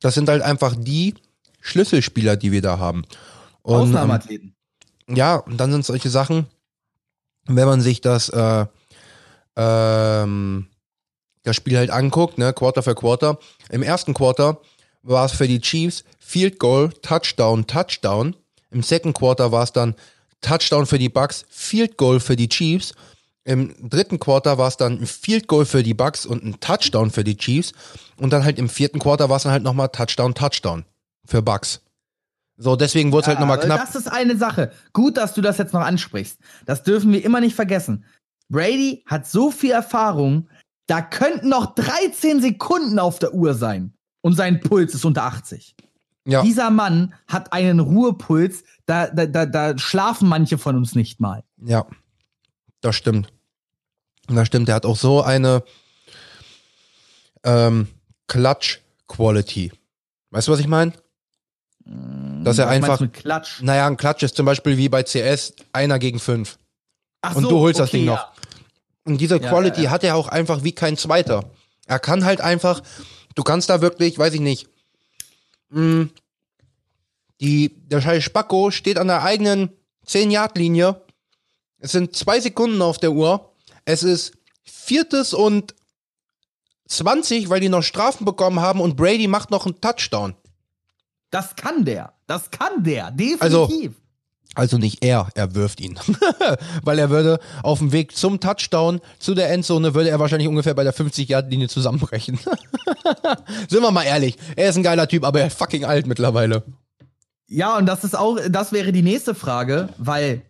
das 0.00 0.12
sind 0.12 0.28
halt 0.28 0.42
einfach 0.42 0.74
die 0.76 1.14
Schlüsselspieler, 1.62 2.36
die 2.36 2.52
wir 2.52 2.60
da 2.60 2.78
haben. 2.78 3.04
Und, 3.62 3.76
ähm, 3.76 3.80
Ausnahmeathleten. 3.80 4.54
ja, 5.08 5.36
und 5.36 5.56
dann 5.58 5.72
sind 5.72 5.86
solche 5.86 6.10
Sachen, 6.10 6.48
wenn 7.46 7.66
man 7.66 7.80
sich 7.80 8.02
das, 8.02 8.28
äh, 8.28 8.66
ähm, 9.56 10.66
das 11.44 11.56
Spiel 11.56 11.78
halt 11.78 11.90
anguckt, 11.90 12.38
ne, 12.38 12.52
Quarter 12.52 12.82
für 12.82 12.94
Quarter. 12.94 13.38
Im 13.70 13.82
ersten 13.82 14.12
Quarter 14.12 14.60
war 15.02 15.26
es 15.26 15.32
für 15.32 15.46
die 15.46 15.60
Chiefs 15.60 16.04
Field 16.18 16.58
Goal, 16.58 16.90
Touchdown, 17.02 17.66
Touchdown. 17.66 18.34
Im 18.70 18.82
Second 18.82 19.16
Quarter 19.16 19.52
war 19.52 19.62
es 19.62 19.72
dann 19.72 19.94
Touchdown 20.40 20.86
für 20.86 20.98
die 20.98 21.08
Bucks, 21.08 21.44
Field 21.48 21.96
Goal 21.96 22.18
für 22.18 22.34
die 22.34 22.48
Chiefs. 22.48 22.94
Im 23.44 23.74
dritten 23.88 24.18
Quarter 24.18 24.56
war 24.56 24.68
es 24.68 24.78
dann 24.78 25.00
ein 25.00 25.06
Field 25.06 25.46
Goal 25.48 25.66
für 25.66 25.82
die 25.82 25.94
Bucks 25.94 26.24
und 26.24 26.42
ein 26.44 26.58
Touchdown 26.60 27.10
für 27.10 27.24
die 27.24 27.36
Chiefs. 27.36 27.72
Und 28.16 28.32
dann 28.32 28.42
halt 28.42 28.58
im 28.58 28.70
vierten 28.70 28.98
Quarter 28.98 29.28
war 29.28 29.36
es 29.36 29.42
dann 29.42 29.52
halt 29.52 29.62
nochmal 29.62 29.88
Touchdown, 29.88 30.34
Touchdown 30.34 30.84
für 31.26 31.42
Bucks. 31.42 31.82
So, 32.56 32.76
deswegen 32.76 33.12
wurde 33.12 33.22
es 33.22 33.28
halt 33.28 33.40
nochmal 33.40 33.58
aber 33.58 33.66
knapp. 33.66 33.80
Das 33.80 33.96
ist 33.96 34.10
eine 34.10 34.36
Sache. 34.36 34.72
Gut, 34.92 35.16
dass 35.16 35.34
du 35.34 35.42
das 35.42 35.58
jetzt 35.58 35.74
noch 35.74 35.80
ansprichst. 35.80 36.38
Das 36.64 36.82
dürfen 36.82 37.12
wir 37.12 37.24
immer 37.24 37.40
nicht 37.40 37.54
vergessen. 37.54 38.04
Brady 38.48 39.02
hat 39.06 39.26
so 39.26 39.50
viel 39.50 39.72
Erfahrung, 39.72 40.48
da 40.86 41.02
könnten 41.02 41.48
noch 41.48 41.74
13 41.74 42.40
Sekunden 42.40 42.98
auf 42.98 43.18
der 43.18 43.34
Uhr 43.34 43.54
sein. 43.54 43.94
Und 44.20 44.34
sein 44.36 44.60
Puls 44.60 44.94
ist 44.94 45.04
unter 45.04 45.24
80. 45.24 45.74
Ja, 46.26 46.42
Dieser 46.42 46.70
Mann 46.70 47.14
hat 47.28 47.52
einen 47.52 47.80
Ruhepuls, 47.80 48.64
da, 48.86 49.08
da, 49.08 49.26
da, 49.26 49.44
da 49.44 49.76
schlafen 49.76 50.28
manche 50.28 50.56
von 50.56 50.76
uns 50.76 50.94
nicht 50.94 51.20
mal. 51.20 51.44
ja. 51.64 51.86
Das 52.80 52.96
stimmt. 52.96 53.32
Das 54.28 54.46
stimmt. 54.46 54.68
Der 54.68 54.74
hat 54.74 54.84
auch 54.84 54.96
so 54.96 55.22
eine 55.22 55.62
ähm, 57.42 57.88
Clutch-Quality. 58.26 59.72
Weißt 60.30 60.48
du, 60.48 60.52
was 60.52 60.60
ich 60.60 60.66
meine? 60.66 60.92
Dass 61.86 62.58
er 62.58 62.66
Was 62.66 62.72
einfach. 62.72 63.00
Mit 63.00 63.14
Klatsch. 63.14 63.62
Naja, 63.62 63.86
ein 63.86 63.96
Klatsch 63.96 64.22
ist 64.22 64.36
zum 64.36 64.44
Beispiel 64.44 64.76
wie 64.76 64.90
bei 64.90 65.02
CS 65.02 65.54
einer 65.72 65.98
gegen 65.98 66.18
fünf. 66.18 66.58
Ach 67.22 67.36
und 67.36 67.44
du 67.44 67.58
holst 67.58 67.80
das 67.80 67.88
okay, 67.88 67.98
Ding 67.98 68.06
ja. 68.06 68.12
noch. 68.16 68.33
Und 69.04 69.18
diese 69.20 69.40
Ja, 69.40 69.48
Quality 69.50 69.78
ja, 69.80 69.84
ja. 69.84 69.90
hat 69.90 70.04
er 70.04 70.16
auch 70.16 70.28
einfach 70.28 70.64
wie 70.64 70.72
kein 70.72 70.96
zweiter. 70.96 71.50
Er 71.86 71.98
kann 71.98 72.24
halt 72.24 72.40
einfach, 72.40 72.82
du 73.34 73.42
kannst 73.42 73.68
da 73.68 73.80
wirklich, 73.80 74.18
weiß 74.18 74.34
ich 74.34 74.40
nicht, 74.40 74.68
mh, 75.70 76.08
die, 77.40 77.74
der 77.88 78.00
scheiß 78.00 78.22
Spacko 78.24 78.70
steht 78.70 78.96
an 78.98 79.08
der 79.08 79.22
eigenen 79.22 79.70
10-Yard-Linie. 80.06 81.02
Es 81.78 81.92
sind 81.92 82.16
zwei 82.16 82.40
Sekunden 82.40 82.80
auf 82.80 82.98
der 82.98 83.12
Uhr. 83.12 83.52
Es 83.84 84.02
ist 84.02 84.32
viertes 84.62 85.34
und 85.34 85.74
20, 86.88 87.50
weil 87.50 87.60
die 87.60 87.68
noch 87.68 87.82
Strafen 87.82 88.24
bekommen 88.24 88.60
haben 88.60 88.80
und 88.80 88.96
Brady 88.96 89.26
macht 89.26 89.50
noch 89.50 89.66
einen 89.66 89.80
Touchdown. 89.80 90.34
Das 91.30 91.56
kann 91.56 91.84
der. 91.84 92.12
Das 92.26 92.50
kann 92.50 92.82
der. 92.84 93.10
Definitiv. 93.10 93.42
Also- 93.42 93.94
Also 94.54 94.78
nicht 94.78 95.04
er, 95.04 95.28
er 95.34 95.54
wirft 95.54 95.80
ihn. 95.80 95.98
Weil 96.82 96.98
er 96.98 97.10
würde 97.10 97.40
auf 97.62 97.78
dem 97.78 97.92
Weg 97.92 98.16
zum 98.16 98.40
Touchdown, 98.40 99.00
zu 99.18 99.34
der 99.34 99.50
Endzone, 99.50 99.94
würde 99.94 100.10
er 100.10 100.20
wahrscheinlich 100.20 100.48
ungefähr 100.48 100.74
bei 100.74 100.84
der 100.84 100.94
50-Yard-Linie 100.94 101.68
zusammenbrechen. 101.68 102.38
Sind 103.68 103.82
wir 103.82 103.90
mal 103.90 104.04
ehrlich, 104.04 104.36
er 104.56 104.68
ist 104.70 104.76
ein 104.76 104.82
geiler 104.82 105.08
Typ, 105.08 105.24
aber 105.24 105.40
er 105.40 105.48
ist 105.48 105.58
fucking 105.58 105.84
alt 105.84 106.06
mittlerweile. 106.06 106.62
ja, 107.48 107.76
und 107.76 107.86
das 107.86 108.04
ist 108.04 108.16
auch, 108.16 108.38
das 108.48 108.72
wäre 108.72 108.92
die 108.92 109.02
nächste 109.02 109.34
Frage, 109.34 109.88
weil 109.98 110.42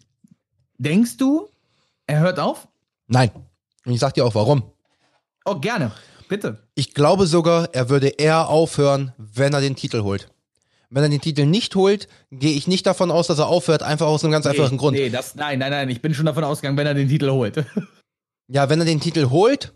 denkst 0.78 1.16
du, 1.16 1.48
er 2.06 2.20
hört 2.20 2.38
auf? 2.38 2.68
Nein. 3.06 3.30
Und 3.86 3.92
ich 3.92 4.00
sag 4.00 4.14
dir 4.14 4.24
auch 4.24 4.34
warum. 4.34 4.62
Oh, 5.44 5.56
gerne. 5.56 5.92
Bitte. 6.28 6.58
Ich 6.74 6.94
glaube 6.94 7.26
sogar, 7.26 7.68
er 7.72 7.90
würde 7.90 8.08
eher 8.08 8.48
aufhören, 8.48 9.12
wenn 9.18 9.52
er 9.52 9.60
den 9.60 9.76
Titel 9.76 10.02
holt. 10.02 10.28
Wenn 10.94 11.02
er 11.02 11.08
den 11.08 11.20
Titel 11.20 11.44
nicht 11.44 11.74
holt, 11.74 12.06
gehe 12.30 12.52
ich 12.52 12.68
nicht 12.68 12.86
davon 12.86 13.10
aus, 13.10 13.26
dass 13.26 13.40
er 13.40 13.48
aufhört, 13.48 13.82
einfach 13.82 14.06
aus 14.06 14.22
einem 14.22 14.30
ganz 14.30 14.46
einfachen 14.46 14.78
Grund. 14.78 14.96
Nee, 14.96 15.10
das, 15.10 15.34
nein, 15.34 15.58
nein, 15.58 15.72
nein. 15.72 15.88
Ich 15.88 16.00
bin 16.00 16.14
schon 16.14 16.24
davon 16.24 16.44
ausgegangen, 16.44 16.78
wenn 16.78 16.86
er 16.86 16.94
den 16.94 17.08
Titel 17.08 17.30
holt. 17.30 17.66
Ja, 18.46 18.68
wenn 18.68 18.78
er 18.78 18.84
den 18.84 19.00
Titel 19.00 19.30
holt, 19.30 19.72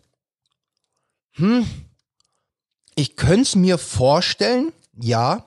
hm, 1.37 1.67
ich 2.95 3.17
könnte 3.17 3.41
es 3.41 3.57
mir 3.57 3.79
vorstellen, 3.79 4.73
ja. 4.95 5.47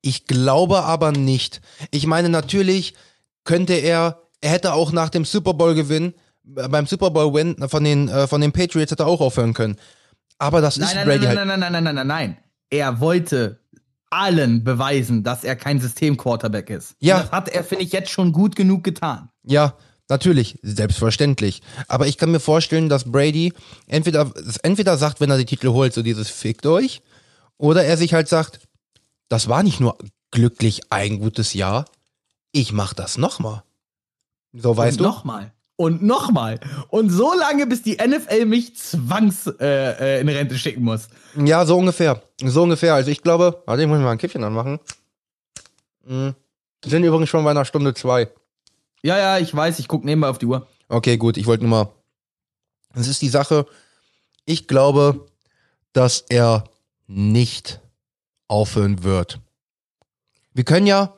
Ich 0.00 0.26
glaube 0.26 0.84
aber 0.84 1.12
nicht. 1.12 1.60
Ich 1.90 2.06
meine, 2.06 2.30
natürlich 2.30 2.94
könnte 3.44 3.74
er, 3.74 4.22
er 4.40 4.50
hätte 4.50 4.72
auch 4.72 4.92
nach 4.92 5.10
dem 5.10 5.26
Super 5.26 5.52
Bowl 5.52 5.74
Gewinn, 5.74 6.14
äh, 6.56 6.68
beim 6.68 6.86
Super 6.86 7.10
Bowl 7.10 7.34
Win 7.34 7.68
von 7.68 7.84
den, 7.84 8.08
äh, 8.08 8.26
von 8.26 8.40
den 8.40 8.52
Patriots 8.52 8.90
hätte 8.90 9.02
er 9.02 9.08
auch 9.08 9.20
aufhören 9.20 9.52
können. 9.52 9.76
Aber 10.38 10.62
das 10.62 10.78
ist 10.78 10.86
Nein, 10.86 10.96
nein, 10.96 11.06
Brady 11.06 11.26
nein, 11.26 11.38
halt. 11.38 11.48
nein, 11.48 11.60
nein, 11.60 11.72
nein, 11.72 11.84
nein, 11.84 11.94
nein, 11.94 12.06
nein. 12.06 12.36
Er 12.70 12.98
wollte 12.98 13.61
allen 14.12 14.62
beweisen, 14.64 15.22
dass 15.22 15.44
er 15.44 15.56
kein 15.56 15.80
System-Quarterback 15.80 16.70
ist. 16.70 16.94
Ja. 17.00 17.16
Und 17.16 17.24
Das 17.24 17.32
hat 17.32 17.48
er, 17.48 17.64
finde 17.64 17.84
ich, 17.84 17.92
jetzt 17.92 18.10
schon 18.10 18.32
gut 18.32 18.56
genug 18.56 18.84
getan. 18.84 19.30
Ja, 19.44 19.74
natürlich, 20.08 20.58
selbstverständlich. 20.62 21.62
Aber 21.88 22.06
ich 22.06 22.18
kann 22.18 22.30
mir 22.30 22.40
vorstellen, 22.40 22.88
dass 22.88 23.10
Brady 23.10 23.52
entweder, 23.86 24.30
entweder 24.62 24.98
sagt, 24.98 25.20
wenn 25.20 25.30
er 25.30 25.38
die 25.38 25.46
Titel 25.46 25.68
holt, 25.68 25.94
so 25.94 26.02
dieses 26.02 26.30
Fickt 26.30 26.66
euch, 26.66 27.02
oder 27.56 27.84
er 27.84 27.96
sich 27.96 28.12
halt 28.14 28.28
sagt, 28.28 28.60
das 29.28 29.48
war 29.48 29.62
nicht 29.62 29.80
nur 29.80 29.96
glücklich 30.30 30.90
ein 30.90 31.18
gutes 31.18 31.54
Jahr, 31.54 31.86
ich 32.52 32.72
mach 32.72 32.92
das 32.92 33.16
nochmal. 33.16 33.62
So, 34.52 34.76
weißt 34.76 34.98
und 34.98 35.04
du? 35.04 35.10
Nochmal. 35.10 35.52
Und 35.76 36.02
nochmal. 36.02 36.60
Und 36.88 37.10
so 37.10 37.32
lange, 37.34 37.66
bis 37.66 37.82
die 37.82 37.96
NFL 37.96 38.44
mich 38.44 38.76
zwangs 38.76 39.46
äh, 39.46 40.18
äh, 40.18 40.20
in 40.20 40.28
Rente 40.28 40.56
schicken 40.56 40.84
muss. 40.84 41.08
Ja, 41.36 41.64
so 41.64 41.78
ungefähr. 41.78 42.22
So 42.42 42.62
ungefähr. 42.62 42.94
Also 42.94 43.10
ich 43.10 43.22
glaube, 43.22 43.62
warte, 43.66 43.82
ich 43.82 43.88
muss 43.88 43.98
mal 43.98 44.10
ein 44.10 44.18
Kippchen 44.18 44.44
anmachen. 44.44 44.78
Mhm. 46.04 46.34
Wir 46.82 46.90
sind 46.90 47.04
übrigens 47.04 47.28
schon 47.28 47.44
bei 47.44 47.50
einer 47.50 47.64
Stunde 47.64 47.94
zwei. 47.94 48.28
Ja, 49.02 49.18
ja, 49.18 49.38
ich 49.38 49.54
weiß, 49.54 49.78
ich 49.78 49.88
gucke 49.88 50.06
nebenbei 50.06 50.28
auf 50.28 50.38
die 50.38 50.46
Uhr. 50.46 50.66
Okay, 50.88 51.16
gut, 51.16 51.36
ich 51.36 51.46
wollte 51.46 51.64
nur 51.64 51.84
mal. 51.84 51.92
Das 52.94 53.08
ist 53.08 53.22
die 53.22 53.28
Sache. 53.28 53.66
Ich 54.44 54.68
glaube, 54.68 55.26
dass 55.92 56.24
er 56.28 56.64
nicht 57.06 57.80
aufhören 58.48 59.02
wird. 59.02 59.40
Wir 60.52 60.64
können 60.64 60.86
ja, 60.86 61.14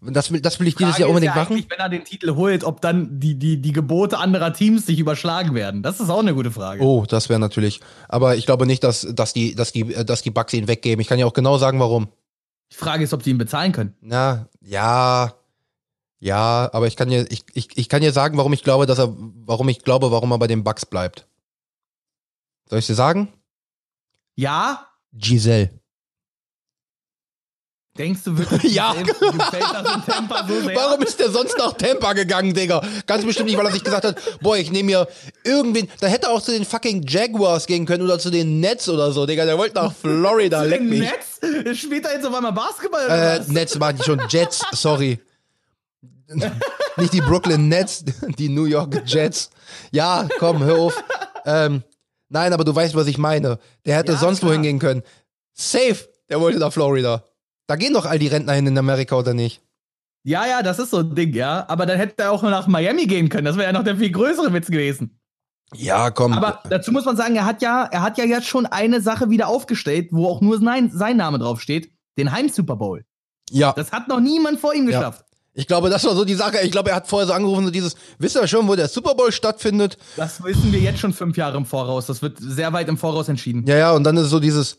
das 0.00 0.30
will, 0.30 0.40
das 0.40 0.60
will 0.60 0.68
ich 0.68 0.76
dieses 0.76 0.92
Frage 0.92 1.02
Jahr 1.02 1.08
unbedingt 1.10 1.34
ja 1.34 1.42
machen. 1.42 1.66
Wenn 1.68 1.78
er 1.78 1.88
den 1.88 2.04
Titel 2.04 2.36
holt, 2.36 2.62
ob 2.64 2.80
dann 2.80 3.18
die, 3.18 3.34
die, 3.34 3.60
die 3.60 3.72
Gebote 3.72 4.18
anderer 4.18 4.52
Teams 4.52 4.86
sich 4.86 4.98
überschlagen 4.98 5.54
werden. 5.54 5.82
Das 5.82 5.98
ist 6.00 6.08
auch 6.08 6.20
eine 6.20 6.34
gute 6.34 6.50
Frage. 6.52 6.82
Oh, 6.82 7.04
das 7.08 7.28
wäre 7.28 7.40
natürlich. 7.40 7.80
Aber 8.08 8.36
ich 8.36 8.46
glaube 8.46 8.66
nicht, 8.66 8.84
dass, 8.84 9.06
dass 9.12 9.32
die, 9.32 9.54
dass 9.54 9.72
die, 9.72 9.84
dass 10.04 10.22
die 10.22 10.30
Bugs 10.30 10.52
ihn 10.52 10.68
weggeben. 10.68 11.00
Ich 11.00 11.08
kann 11.08 11.18
ja 11.18 11.26
auch 11.26 11.32
genau 11.32 11.58
sagen, 11.58 11.80
warum. 11.80 12.08
Die 12.70 12.76
Frage 12.76 13.02
ist, 13.02 13.12
ob 13.12 13.22
sie 13.22 13.30
ihn 13.30 13.38
bezahlen 13.38 13.72
können. 13.72 13.94
Na, 14.00 14.48
ja, 14.60 15.34
ja, 16.20 16.68
aber 16.72 16.86
ich 16.86 16.96
kann 16.96 17.08
dir, 17.08 17.30
ich, 17.30 17.44
ich, 17.54 17.76
ich 17.76 17.88
kann 17.88 18.02
dir 18.02 18.12
sagen, 18.12 18.36
warum 18.36 18.52
ich 18.52 18.64
glaube, 18.64 18.86
dass 18.86 18.98
er, 18.98 19.14
warum 19.16 19.68
ich 19.68 19.84
glaube, 19.84 20.10
warum 20.10 20.32
er 20.32 20.38
bei 20.38 20.48
den 20.48 20.64
Bugs 20.64 20.84
bleibt. 20.84 21.26
Soll 22.68 22.80
ich 22.80 22.86
dir 22.86 22.94
sagen? 22.94 23.32
Ja? 24.34 24.86
Giselle. 25.12 25.77
Denkst 27.98 28.20
du 28.24 28.38
wirklich, 28.38 28.72
Ja. 28.74 28.94
Tampa 30.06 30.46
so 30.46 30.60
sehr? 30.62 30.76
Warum 30.76 31.02
ist 31.02 31.18
der 31.18 31.30
sonst 31.30 31.58
nach 31.58 31.72
Tampa 31.72 32.12
gegangen, 32.12 32.54
Digga? 32.54 32.80
Ganz 33.06 33.24
bestimmt 33.24 33.48
nicht, 33.48 33.58
weil 33.58 33.66
er 33.66 33.72
sich 33.72 33.82
gesagt 33.84 34.04
hat, 34.04 34.16
boah, 34.40 34.56
ich 34.56 34.70
nehme 34.70 34.86
mir 34.86 35.08
irgendwen, 35.44 35.88
da 36.00 36.06
hätte 36.06 36.26
er 36.28 36.32
auch 36.32 36.40
zu 36.42 36.52
den 36.52 36.64
fucking 36.64 37.04
Jaguars 37.06 37.66
gehen 37.66 37.84
können 37.86 38.04
oder 38.04 38.18
zu 38.18 38.30
den 38.30 38.60
Nets 38.60 38.88
oder 38.88 39.10
so, 39.12 39.26
Digga. 39.26 39.44
Der 39.44 39.58
wollte 39.58 39.74
nach 39.76 39.92
Florida, 39.92 40.62
leck 40.64 40.80
mich. 40.82 41.00
Netz? 41.00 41.78
Spielt 41.78 42.06
er 42.06 42.14
jetzt 42.14 42.26
auf 42.26 42.34
einmal 42.34 42.52
Basketball 42.52 43.04
oder 43.06 43.34
Äh, 43.34 43.40
was? 43.40 43.48
Nets 43.48 43.78
waren 43.80 43.96
die 43.96 44.02
schon 44.04 44.20
Jets, 44.28 44.62
sorry. 44.72 45.18
Nicht 46.96 47.12
die 47.12 47.20
Brooklyn 47.20 47.68
Nets, 47.68 48.04
die 48.38 48.48
New 48.48 48.64
York 48.66 49.02
Jets. 49.06 49.50
Ja, 49.92 50.28
komm, 50.38 50.62
hör 50.62 50.78
auf. 50.78 51.04
Ähm, 51.46 51.82
nein, 52.28 52.52
aber 52.52 52.64
du 52.64 52.74
weißt, 52.74 52.94
was 52.94 53.06
ich 53.06 53.18
meine. 53.18 53.58
Der 53.86 53.96
hätte 53.96 54.12
Ja, 54.12 54.18
sonst 54.18 54.40
klar. 54.40 54.50
wohin 54.50 54.62
gehen 54.62 54.78
können. 54.78 55.02
Safe, 55.54 55.96
der 56.28 56.40
wollte 56.40 56.58
nach 56.58 56.72
Florida. 56.72 57.24
Da 57.68 57.76
gehen 57.76 57.92
doch 57.94 58.06
all 58.06 58.18
die 58.18 58.26
Rentner 58.28 58.54
hin 58.54 58.66
in 58.66 58.76
Amerika, 58.78 59.14
oder 59.16 59.34
nicht? 59.34 59.60
Ja, 60.24 60.46
ja, 60.46 60.62
das 60.62 60.78
ist 60.80 60.90
so 60.90 60.98
ein 60.98 61.14
Ding, 61.14 61.32
ja. 61.34 61.64
Aber 61.68 61.86
dann 61.86 61.96
hätte 61.98 62.22
er 62.24 62.32
auch 62.32 62.42
nach 62.42 62.66
Miami 62.66 63.06
gehen 63.06 63.28
können. 63.28 63.44
Das 63.44 63.56
wäre 63.56 63.66
ja 63.68 63.72
noch 63.72 63.84
der 63.84 63.96
viel 63.96 64.10
größere 64.10 64.52
Witz 64.52 64.66
gewesen. 64.66 65.18
Ja, 65.74 66.10
komm. 66.10 66.32
Aber 66.32 66.62
dazu 66.68 66.90
muss 66.92 67.04
man 67.04 67.16
sagen, 67.16 67.36
er 67.36 67.44
hat 67.44 67.60
ja, 67.62 67.84
er 67.84 68.00
hat 68.02 68.16
ja 68.18 68.24
jetzt 68.24 68.46
schon 68.48 68.66
eine 68.66 69.00
Sache 69.00 69.30
wieder 69.30 69.48
aufgestellt, 69.48 70.08
wo 70.12 70.26
auch 70.26 70.40
nur 70.40 70.58
sein, 70.58 70.90
sein 70.92 71.16
Name 71.18 71.38
draufsteht. 71.38 71.92
Den 72.16 72.32
Heim-Super 72.32 72.74
Bowl. 72.76 73.04
ja. 73.50 73.72
Das 73.74 73.92
hat 73.92 74.08
noch 74.08 74.18
niemand 74.20 74.58
vor 74.60 74.74
ihm 74.74 74.88
Ja. 74.88 74.98
geschafft. 74.98 75.24
Ich 75.54 75.66
glaube, 75.66 75.90
das 75.90 76.04
war 76.04 76.14
so 76.14 76.24
die 76.24 76.34
Sache. 76.34 76.60
Ich 76.62 76.70
glaube, 76.70 76.90
er 76.90 76.96
hat 76.96 77.08
vorher 77.08 77.26
so 77.26 77.32
angerufen, 77.32 77.64
so 77.64 77.70
dieses, 77.70 77.96
wisst 78.18 78.36
ihr 78.36 78.46
schon, 78.46 78.66
wo 78.68 78.76
der 78.76 78.88
Super 78.88 79.14
Bowl 79.14 79.30
stattfindet? 79.32 79.98
Das 80.16 80.42
wissen 80.42 80.72
wir 80.72 80.78
jetzt 80.80 81.00
schon 81.00 81.12
fünf 81.12 81.36
Jahre 81.36 81.56
im 81.56 81.66
Voraus. 81.66 82.06
Das 82.06 82.22
wird 82.22 82.38
sehr 82.40 82.72
weit 82.72 82.88
im 82.88 82.96
Voraus 82.96 83.28
entschieden. 83.28 83.64
Ja, 83.66 83.76
ja, 83.76 83.92
und 83.92 84.04
dann 84.04 84.16
ist 84.16 84.30
so 84.30 84.38
dieses, 84.40 84.78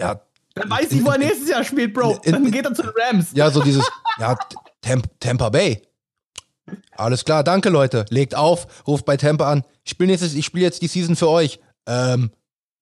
ja, 0.00 0.20
Dann 0.58 0.70
weiß 0.70 0.92
ich, 0.92 1.04
wo 1.04 1.10
er 1.10 1.18
nächstes 1.18 1.48
Jahr 1.48 1.64
spielt, 1.64 1.94
Bro. 1.94 2.20
Dann 2.24 2.50
geht 2.50 2.64
er 2.64 2.74
zu 2.74 2.82
den 2.82 2.92
Rams. 2.96 3.28
ja, 3.34 3.50
so 3.50 3.62
dieses, 3.62 3.88
ja, 4.18 4.36
Tamp 4.80 5.06
Tampa 5.20 5.48
Bay. 5.48 5.82
Alles 6.96 7.24
klar, 7.24 7.44
danke 7.44 7.70
Leute. 7.70 8.04
Legt 8.10 8.34
auf, 8.34 8.66
ruft 8.86 9.04
bei 9.04 9.16
Tampa 9.16 9.50
an. 9.50 9.64
Ich 9.84 9.92
spiele 9.92 10.18
spiele 10.18 10.64
jetzt 10.64 10.82
die 10.82 10.88
Season 10.88 11.16
für 11.16 11.28
euch. 11.28 11.60
Ähm, 11.86 12.30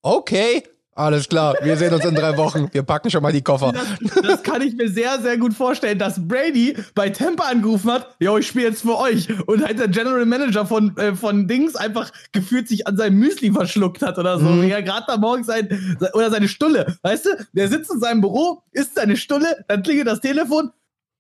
okay. 0.03 0.65
Alles 0.97 1.29
klar, 1.29 1.55
wir 1.61 1.77
sehen 1.77 1.93
uns 1.93 2.07
in 2.07 2.15
drei 2.15 2.39
Wochen. 2.39 2.69
Wir 2.73 2.83
packen 2.83 3.11
schon 3.11 3.23
mal 3.23 3.31
die 3.31 3.43
Koffer. 3.43 3.73
Das, 3.73 4.23
das 4.23 4.43
kann 4.43 4.63
ich 4.63 4.75
mir 4.75 4.89
sehr, 4.89 5.21
sehr 5.21 5.37
gut 5.37 5.53
vorstellen, 5.53 5.99
dass 5.99 6.27
Brady 6.27 6.75
bei 6.95 7.11
Tampa 7.11 7.45
angerufen 7.45 7.93
hat, 7.93 8.17
yo, 8.19 8.39
ich 8.39 8.47
spiele 8.47 8.69
jetzt 8.69 8.81
für 8.81 8.97
euch. 8.97 9.29
Und 9.47 9.63
halt 9.63 9.79
der 9.79 9.89
General 9.89 10.25
Manager 10.25 10.65
von, 10.65 10.97
äh, 10.97 11.15
von 11.15 11.49
Dings 11.49 11.77
einfach 11.77 12.11
gefühlt 12.33 12.67
sich 12.67 12.87
an 12.87 12.97
seinem 12.97 13.19
Müsli 13.19 13.53
verschluckt 13.53 14.01
hat 14.01 14.19
oder 14.19 14.39
so. 14.39 14.47
Mhm. 14.47 14.63
Wie 14.63 14.71
er 14.71 14.83
gerade 14.83 15.05
da 15.07 15.19
morgens 15.19 15.49
sein, 15.49 15.99
oder 16.15 16.31
seine 16.31 16.49
Stulle. 16.49 16.97
Weißt 17.03 17.27
du, 17.27 17.47
der 17.53 17.69
sitzt 17.69 17.93
in 17.93 18.01
seinem 18.01 18.23
Büro, 18.23 18.63
isst 18.73 18.95
seine 18.95 19.19
Stulle, 19.19 19.67
dann 19.69 19.83
klingelt 19.83 20.07
das 20.07 20.23
Telefon. 20.23 20.71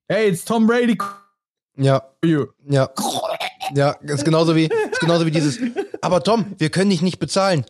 Hey, 0.08 0.30
it's 0.30 0.46
Tom 0.46 0.66
Brady. 0.66 0.96
Ja, 1.76 2.02
ja. 2.24 2.88
Ja, 3.74 3.90
ist 4.00 4.24
genauso 4.24 4.56
wie, 4.56 4.70
ist 4.90 5.00
genauso 5.00 5.26
wie 5.26 5.30
dieses. 5.30 5.58
Aber 6.00 6.22
Tom, 6.22 6.54
wir 6.56 6.70
können 6.70 6.88
dich 6.88 7.02
nicht 7.02 7.18
bezahlen. 7.18 7.66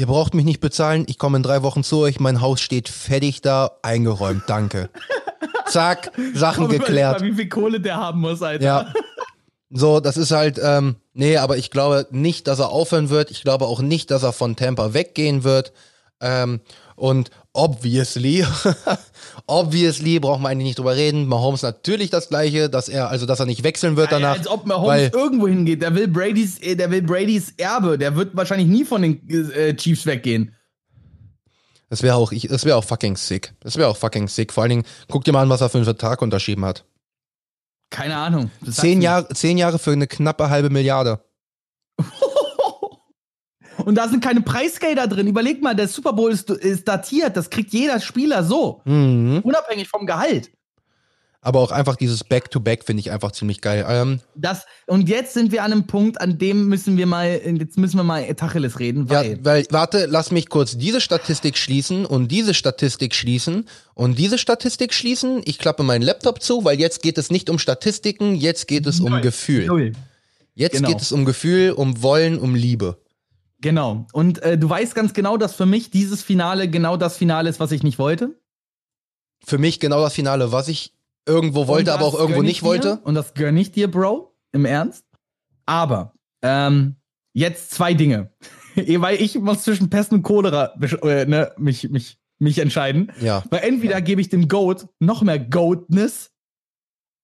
Ihr 0.00 0.06
braucht 0.06 0.32
mich 0.32 0.46
nicht 0.46 0.60
bezahlen. 0.60 1.04
Ich 1.08 1.18
komme 1.18 1.36
in 1.36 1.42
drei 1.42 1.62
Wochen 1.62 1.84
zu 1.84 1.98
euch. 1.98 2.20
Mein 2.20 2.40
Haus 2.40 2.62
steht 2.62 2.88
fertig 2.88 3.42
da, 3.42 3.72
eingeräumt. 3.82 4.44
Danke. 4.46 4.88
Zack, 5.66 6.12
Sachen 6.32 6.68
Komm, 6.68 6.78
geklärt. 6.78 7.20
Mal, 7.20 7.26
wie 7.26 7.34
viel 7.34 7.50
Kohle 7.50 7.80
der 7.80 7.98
haben 7.98 8.22
muss, 8.22 8.40
Alter. 8.40 8.64
Ja. 8.64 8.94
So, 9.68 10.00
das 10.00 10.16
ist 10.16 10.30
halt, 10.30 10.58
ähm, 10.64 10.96
nee, 11.12 11.36
aber 11.36 11.58
ich 11.58 11.70
glaube 11.70 12.06
nicht, 12.12 12.48
dass 12.48 12.60
er 12.60 12.70
aufhören 12.70 13.10
wird. 13.10 13.30
Ich 13.30 13.42
glaube 13.42 13.66
auch 13.66 13.82
nicht, 13.82 14.10
dass 14.10 14.22
er 14.22 14.32
von 14.32 14.56
Tampa 14.56 14.94
weggehen 14.94 15.44
wird. 15.44 15.74
Ähm, 16.22 16.60
und 16.96 17.30
obviously, 17.52 18.46
obviously 19.46 20.18
brauchen 20.18 20.42
wir 20.42 20.48
eigentlich 20.48 20.66
nicht 20.66 20.78
drüber 20.78 20.96
reden. 20.96 21.26
Mahomes 21.26 21.62
natürlich 21.62 22.10
das 22.10 22.28
gleiche, 22.28 22.68
dass 22.68 22.88
er, 22.88 23.08
also 23.08 23.26
dass 23.26 23.40
er 23.40 23.46
nicht 23.46 23.64
wechseln 23.64 23.96
wird 23.96 24.12
danach. 24.12 24.36
Als 24.36 24.48
ob 24.48 24.66
Mahomes 24.66 24.88
weil, 24.88 25.10
irgendwo 25.12 25.48
hingeht. 25.48 25.82
Der 25.82 25.94
will 25.94 26.08
Brady's, 26.08 26.58
äh, 26.58 26.76
der 26.76 26.90
will 26.90 27.02
Brady's 27.02 27.54
Erbe. 27.56 27.98
Der 27.98 28.16
wird 28.16 28.36
wahrscheinlich 28.36 28.68
nie 28.68 28.84
von 28.84 29.02
den 29.02 29.28
äh, 29.28 29.74
Chiefs 29.74 30.06
weggehen. 30.06 30.54
das 31.88 32.02
wäre 32.02 32.16
auch, 32.16 32.32
ich, 32.32 32.48
das 32.48 32.64
wäre 32.64 32.76
auch 32.76 32.84
fucking 32.84 33.16
sick. 33.16 33.54
Das 33.60 33.76
wäre 33.76 33.88
auch 33.88 33.96
fucking 33.96 34.28
sick. 34.28 34.52
Vor 34.52 34.62
allen 34.62 34.70
Dingen, 34.70 34.84
guck 35.08 35.24
dir 35.24 35.32
mal 35.32 35.42
an, 35.42 35.48
was 35.48 35.60
er 35.60 35.68
für 35.68 35.78
einen 35.78 35.84
Vertrag 35.84 36.22
unterschrieben 36.22 36.64
hat. 36.64 36.84
Keine 37.90 38.16
Ahnung. 38.16 38.50
Zehn 38.70 39.02
Jahre, 39.02 39.28
zehn 39.34 39.58
Jahre 39.58 39.78
für 39.78 39.90
eine 39.92 40.06
knappe 40.06 40.48
halbe 40.48 40.70
Milliarde. 40.70 41.20
Und 43.84 43.94
da 43.96 44.08
sind 44.08 44.22
keine 44.22 44.40
Preisgelder 44.42 45.06
drin. 45.06 45.26
Überleg 45.26 45.62
mal, 45.62 45.74
der 45.74 45.88
Super 45.88 46.12
Bowl 46.12 46.30
ist, 46.30 46.50
ist 46.50 46.86
datiert. 46.88 47.36
Das 47.36 47.50
kriegt 47.50 47.72
jeder 47.72 48.00
Spieler 48.00 48.44
so. 48.44 48.80
Mhm. 48.84 49.40
Unabhängig 49.42 49.88
vom 49.88 50.06
Gehalt. 50.06 50.50
Aber 51.42 51.60
auch 51.60 51.70
einfach 51.72 51.96
dieses 51.96 52.22
Back-to-Back 52.22 52.84
finde 52.84 53.00
ich 53.00 53.10
einfach 53.10 53.32
ziemlich 53.32 53.62
geil. 53.62 53.86
Ähm, 53.88 54.20
Das, 54.34 54.66
und 54.86 55.08
jetzt 55.08 55.32
sind 55.32 55.52
wir 55.52 55.64
an 55.64 55.72
einem 55.72 55.86
Punkt, 55.86 56.20
an 56.20 56.36
dem 56.36 56.68
müssen 56.68 56.98
wir 56.98 57.06
mal, 57.06 57.40
jetzt 57.58 57.78
müssen 57.78 57.96
wir 57.96 58.04
mal 58.04 58.22
Tacheles 58.34 58.78
reden, 58.78 59.06
Ja, 59.06 59.20
weil. 59.20 59.38
weil, 59.42 59.66
warte, 59.70 60.04
lass 60.04 60.32
mich 60.32 60.50
kurz 60.50 60.76
diese 60.76 61.00
Statistik 61.00 61.56
schließen 61.56 62.04
und 62.04 62.28
diese 62.30 62.52
Statistik 62.52 63.14
schließen 63.14 63.66
und 63.94 64.18
diese 64.18 64.36
Statistik 64.36 64.92
schließen. 64.92 65.40
Ich 65.46 65.58
klappe 65.58 65.82
meinen 65.82 66.02
Laptop 66.02 66.42
zu, 66.42 66.62
weil 66.66 66.78
jetzt 66.78 67.00
geht 67.02 67.16
es 67.16 67.30
nicht 67.30 67.48
um 67.48 67.58
Statistiken, 67.58 68.34
jetzt 68.34 68.68
geht 68.68 68.86
es 68.86 69.00
um 69.00 69.12
Null. 69.12 69.20
Gefühl. 69.22 69.64
Null. 69.66 69.92
Jetzt 70.54 70.74
Genau. 70.76 70.88
geht 70.90 71.00
es 71.00 71.10
um 71.10 71.24
Gefühl, 71.24 71.72
um 71.72 72.02
Wollen, 72.02 72.38
um 72.38 72.54
Liebe. 72.54 72.98
Genau. 73.60 74.06
Und 74.12 74.42
äh, 74.42 74.56
du 74.56 74.68
weißt 74.68 74.94
ganz 74.94 75.12
genau, 75.12 75.36
dass 75.36 75.54
für 75.54 75.66
mich 75.66 75.90
dieses 75.90 76.22
Finale 76.22 76.68
genau 76.68 76.96
das 76.96 77.16
Finale 77.16 77.48
ist, 77.48 77.60
was 77.60 77.72
ich 77.72 77.82
nicht 77.82 77.98
wollte. 77.98 78.40
Für 79.44 79.58
mich 79.58 79.80
genau 79.80 80.00
das 80.00 80.14
Finale, 80.14 80.52
was 80.52 80.68
ich 80.68 80.94
irgendwo 81.26 81.66
wollte, 81.66 81.92
aber 81.92 82.04
auch 82.04 82.18
irgendwo 82.18 82.42
nicht 82.42 82.62
wollte. 82.62 82.96
Dir, 82.96 83.06
und 83.06 83.14
das 83.14 83.34
gönne 83.34 83.60
ich 83.60 83.72
dir, 83.72 83.90
Bro. 83.90 84.34
Im 84.52 84.64
Ernst. 84.64 85.04
Aber 85.66 86.14
ähm, 86.42 86.96
jetzt 87.32 87.70
zwei 87.70 87.94
Dinge. 87.94 88.32
Weil 88.74 89.20
ich 89.20 89.38
muss 89.38 89.62
zwischen 89.62 89.90
Pest 89.90 90.12
und 90.12 90.22
Cholera 90.22 90.74
äh, 91.02 91.26
ne, 91.26 91.52
mich, 91.58 91.88
mich, 91.90 92.18
mich 92.38 92.58
entscheiden. 92.58 93.12
Ja, 93.20 93.44
Weil 93.50 93.60
entweder 93.60 94.00
gebe 94.00 94.20
ich 94.20 94.28
dem 94.28 94.48
Goat 94.48 94.88
noch 94.98 95.22
mehr 95.22 95.38
Goatness 95.38 96.30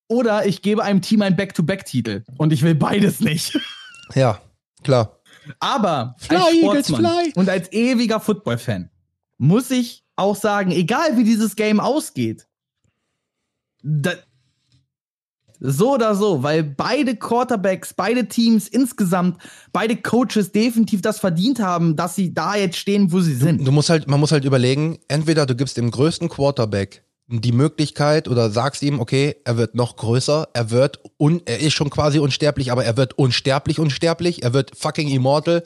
oder 0.08 0.46
ich 0.46 0.62
gebe 0.62 0.84
einem 0.84 1.02
Team 1.02 1.22
einen 1.22 1.36
Back-to-Back-Titel. 1.36 2.24
Und 2.36 2.52
ich 2.52 2.62
will 2.62 2.74
beides 2.74 3.20
nicht. 3.20 3.58
ja, 4.14 4.40
klar. 4.82 5.15
Aber 5.60 6.14
Fly, 6.18 6.36
als 6.36 6.52
Eagles, 6.54 6.86
Sportsmann 6.88 7.24
fly. 7.24 7.32
und 7.36 7.48
als 7.48 7.72
ewiger 7.72 8.20
Football-Fan 8.20 8.90
muss 9.38 9.70
ich 9.70 10.04
auch 10.16 10.36
sagen, 10.36 10.70
egal 10.70 11.16
wie 11.16 11.24
dieses 11.24 11.56
Game 11.56 11.80
ausgeht, 11.80 12.46
da, 13.82 14.12
so 15.60 15.94
oder 15.94 16.14
so, 16.14 16.42
weil 16.42 16.62
beide 16.62 17.16
Quarterbacks, 17.16 17.94
beide 17.94 18.28
Teams 18.28 18.68
insgesamt, 18.68 19.38
beide 19.72 19.96
Coaches 19.96 20.52
definitiv 20.52 21.02
das 21.02 21.18
verdient 21.18 21.60
haben, 21.60 21.96
dass 21.96 22.14
sie 22.14 22.34
da 22.34 22.56
jetzt 22.56 22.76
stehen, 22.76 23.12
wo 23.12 23.20
sie 23.20 23.34
sind. 23.34 23.66
Du 23.66 23.72
musst 23.72 23.90
halt, 23.90 24.06
man 24.08 24.20
muss 24.20 24.32
halt 24.32 24.44
überlegen, 24.44 24.98
entweder 25.08 25.46
du 25.46 25.54
gibst 25.54 25.76
dem 25.76 25.90
größten 25.90 26.28
Quarterback 26.28 27.05
die 27.28 27.52
Möglichkeit 27.52 28.28
oder 28.28 28.50
sagst 28.50 28.82
ihm, 28.82 29.00
okay, 29.00 29.36
er 29.44 29.56
wird 29.56 29.74
noch 29.74 29.96
größer, 29.96 30.48
er 30.52 30.70
wird 30.70 31.00
un, 31.18 31.42
er 31.44 31.58
ist 31.58 31.72
schon 31.72 31.90
quasi 31.90 32.20
unsterblich, 32.20 32.70
aber 32.70 32.84
er 32.84 32.96
wird 32.96 33.18
unsterblich 33.18 33.80
unsterblich, 33.80 34.44
er 34.44 34.52
wird 34.52 34.76
fucking 34.76 35.08
immortal. 35.08 35.64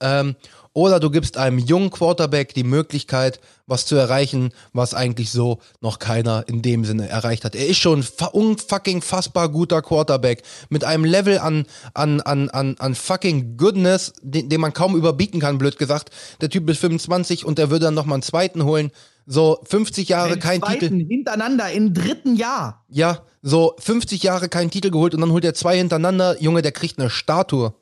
Ähm, 0.00 0.34
oder 0.76 1.00
du 1.00 1.08
gibst 1.08 1.38
einem 1.38 1.58
jungen 1.58 1.88
Quarterback 1.88 2.52
die 2.52 2.62
Möglichkeit, 2.62 3.40
was 3.66 3.86
zu 3.86 3.96
erreichen, 3.96 4.50
was 4.74 4.92
eigentlich 4.92 5.30
so 5.30 5.58
noch 5.80 5.98
keiner 5.98 6.44
in 6.48 6.60
dem 6.60 6.84
Sinne 6.84 7.08
erreicht 7.08 7.46
hat. 7.46 7.54
Er 7.54 7.66
ist 7.66 7.78
schon 7.78 8.04
unfucking 8.32 9.00
fassbar 9.00 9.48
guter 9.48 9.80
Quarterback 9.80 10.42
mit 10.68 10.84
einem 10.84 11.06
Level 11.06 11.38
an, 11.38 11.64
an, 11.94 12.20
an, 12.20 12.50
an, 12.50 12.76
an 12.78 12.94
fucking 12.94 13.56
Goodness, 13.56 14.12
den, 14.20 14.50
den 14.50 14.60
man 14.60 14.74
kaum 14.74 14.96
überbieten 14.96 15.40
kann, 15.40 15.56
blöd 15.56 15.78
gesagt. 15.78 16.10
Der 16.42 16.50
Typ 16.50 16.68
ist 16.68 16.80
25 16.80 17.46
und 17.46 17.58
er 17.58 17.70
würde 17.70 17.86
dann 17.86 17.94
nochmal 17.94 18.16
einen 18.16 18.22
zweiten 18.22 18.64
holen. 18.64 18.90
So 19.26 19.58
50 19.64 20.08
Jahre 20.08 20.34
Den 20.34 20.40
kein 20.40 20.62
Titel. 20.62 20.78
zweiten 20.88 21.00
hintereinander 21.00 21.70
im 21.72 21.92
dritten 21.92 22.36
Jahr. 22.36 22.84
Ja, 22.88 23.22
so 23.42 23.74
50 23.78 24.22
Jahre 24.22 24.48
keinen 24.48 24.70
Titel 24.70 24.90
geholt 24.90 25.14
und 25.14 25.20
dann 25.20 25.32
holt 25.32 25.44
er 25.44 25.54
zwei 25.54 25.76
hintereinander. 25.76 26.40
Junge, 26.40 26.62
der 26.62 26.72
kriegt 26.72 26.98
eine 26.98 27.10
Statue. 27.10 27.74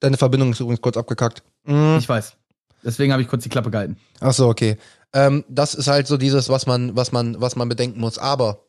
Deine 0.00 0.16
Verbindung 0.16 0.52
ist 0.52 0.60
übrigens 0.60 0.80
kurz 0.80 0.96
abgekackt. 0.96 1.42
Mhm. 1.64 1.96
Ich 1.98 2.08
weiß. 2.08 2.36
Deswegen 2.84 3.12
habe 3.12 3.22
ich 3.22 3.28
kurz 3.28 3.42
die 3.42 3.48
Klappe 3.48 3.70
gehalten. 3.70 3.96
Ach 4.20 4.32
so, 4.32 4.48
okay. 4.48 4.76
Ähm, 5.12 5.44
das 5.48 5.74
ist 5.74 5.88
halt 5.88 6.06
so 6.06 6.16
dieses, 6.16 6.48
was 6.48 6.66
man, 6.66 6.94
was 6.94 7.10
man, 7.10 7.40
was 7.40 7.56
man 7.56 7.68
bedenken 7.68 7.98
muss. 8.00 8.18
Aber 8.18 8.65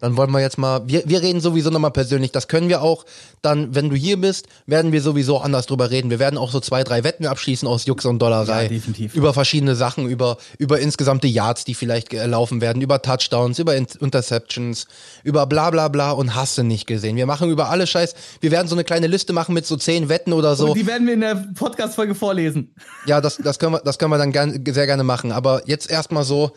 dann 0.00 0.16
wollen 0.16 0.32
wir 0.32 0.40
jetzt 0.40 0.58
mal, 0.58 0.82
wir, 0.86 1.04
wir 1.06 1.22
reden 1.22 1.40
sowieso 1.40 1.70
nochmal 1.70 1.92
persönlich. 1.92 2.32
Das 2.32 2.48
können 2.48 2.68
wir 2.68 2.82
auch. 2.82 3.04
Dann, 3.42 3.76
wenn 3.76 3.90
du 3.90 3.96
hier 3.96 4.20
bist, 4.20 4.48
werden 4.66 4.90
wir 4.90 5.00
sowieso 5.00 5.38
anders 5.38 5.66
drüber 5.66 5.90
reden. 5.90 6.10
Wir 6.10 6.18
werden 6.18 6.36
auch 6.36 6.50
so 6.50 6.58
zwei, 6.58 6.82
drei 6.82 7.04
Wetten 7.04 7.26
abschließen 7.26 7.68
aus 7.68 7.86
Jux 7.86 8.04
und 8.04 8.18
Dollerei. 8.18 8.64
Ja, 8.64 8.68
definitiv. 8.68 9.14
Über 9.14 9.32
verschiedene 9.32 9.76
Sachen, 9.76 10.08
über, 10.08 10.36
über 10.58 10.80
insgesamte 10.80 11.28
Yards, 11.28 11.64
die 11.64 11.74
vielleicht 11.74 12.12
äh, 12.12 12.26
laufen 12.26 12.60
werden, 12.60 12.82
über 12.82 13.02
Touchdowns, 13.02 13.60
über 13.60 13.76
In 13.76 13.86
Interceptions, 14.00 14.88
über 15.22 15.46
bla 15.46 15.70
bla 15.70 15.86
bla 15.88 16.10
und 16.10 16.34
hast 16.34 16.58
du 16.58 16.64
nicht 16.64 16.86
gesehen. 16.86 17.16
Wir 17.16 17.26
machen 17.26 17.48
über 17.48 17.70
alle 17.70 17.86
Scheiß. 17.86 18.14
Wir 18.40 18.50
werden 18.50 18.66
so 18.66 18.74
eine 18.74 18.84
kleine 18.84 19.06
Liste 19.06 19.32
machen 19.32 19.54
mit 19.54 19.64
so 19.64 19.76
zehn 19.76 20.08
Wetten 20.08 20.32
oder 20.32 20.56
so. 20.56 20.68
Und 20.68 20.76
die 20.76 20.86
werden 20.86 21.06
wir 21.06 21.14
in 21.14 21.20
der 21.20 21.46
Podcast-Folge 21.54 22.14
vorlesen. 22.14 22.74
Ja, 23.06 23.20
das, 23.20 23.36
das, 23.36 23.58
können 23.58 23.72
wir, 23.72 23.80
das 23.80 23.98
können 23.98 24.12
wir 24.12 24.18
dann 24.18 24.32
gern, 24.32 24.64
sehr 24.66 24.86
gerne 24.86 25.04
machen. 25.04 25.30
Aber 25.30 25.62
jetzt 25.66 25.90
erstmal 25.90 26.24
so, 26.24 26.52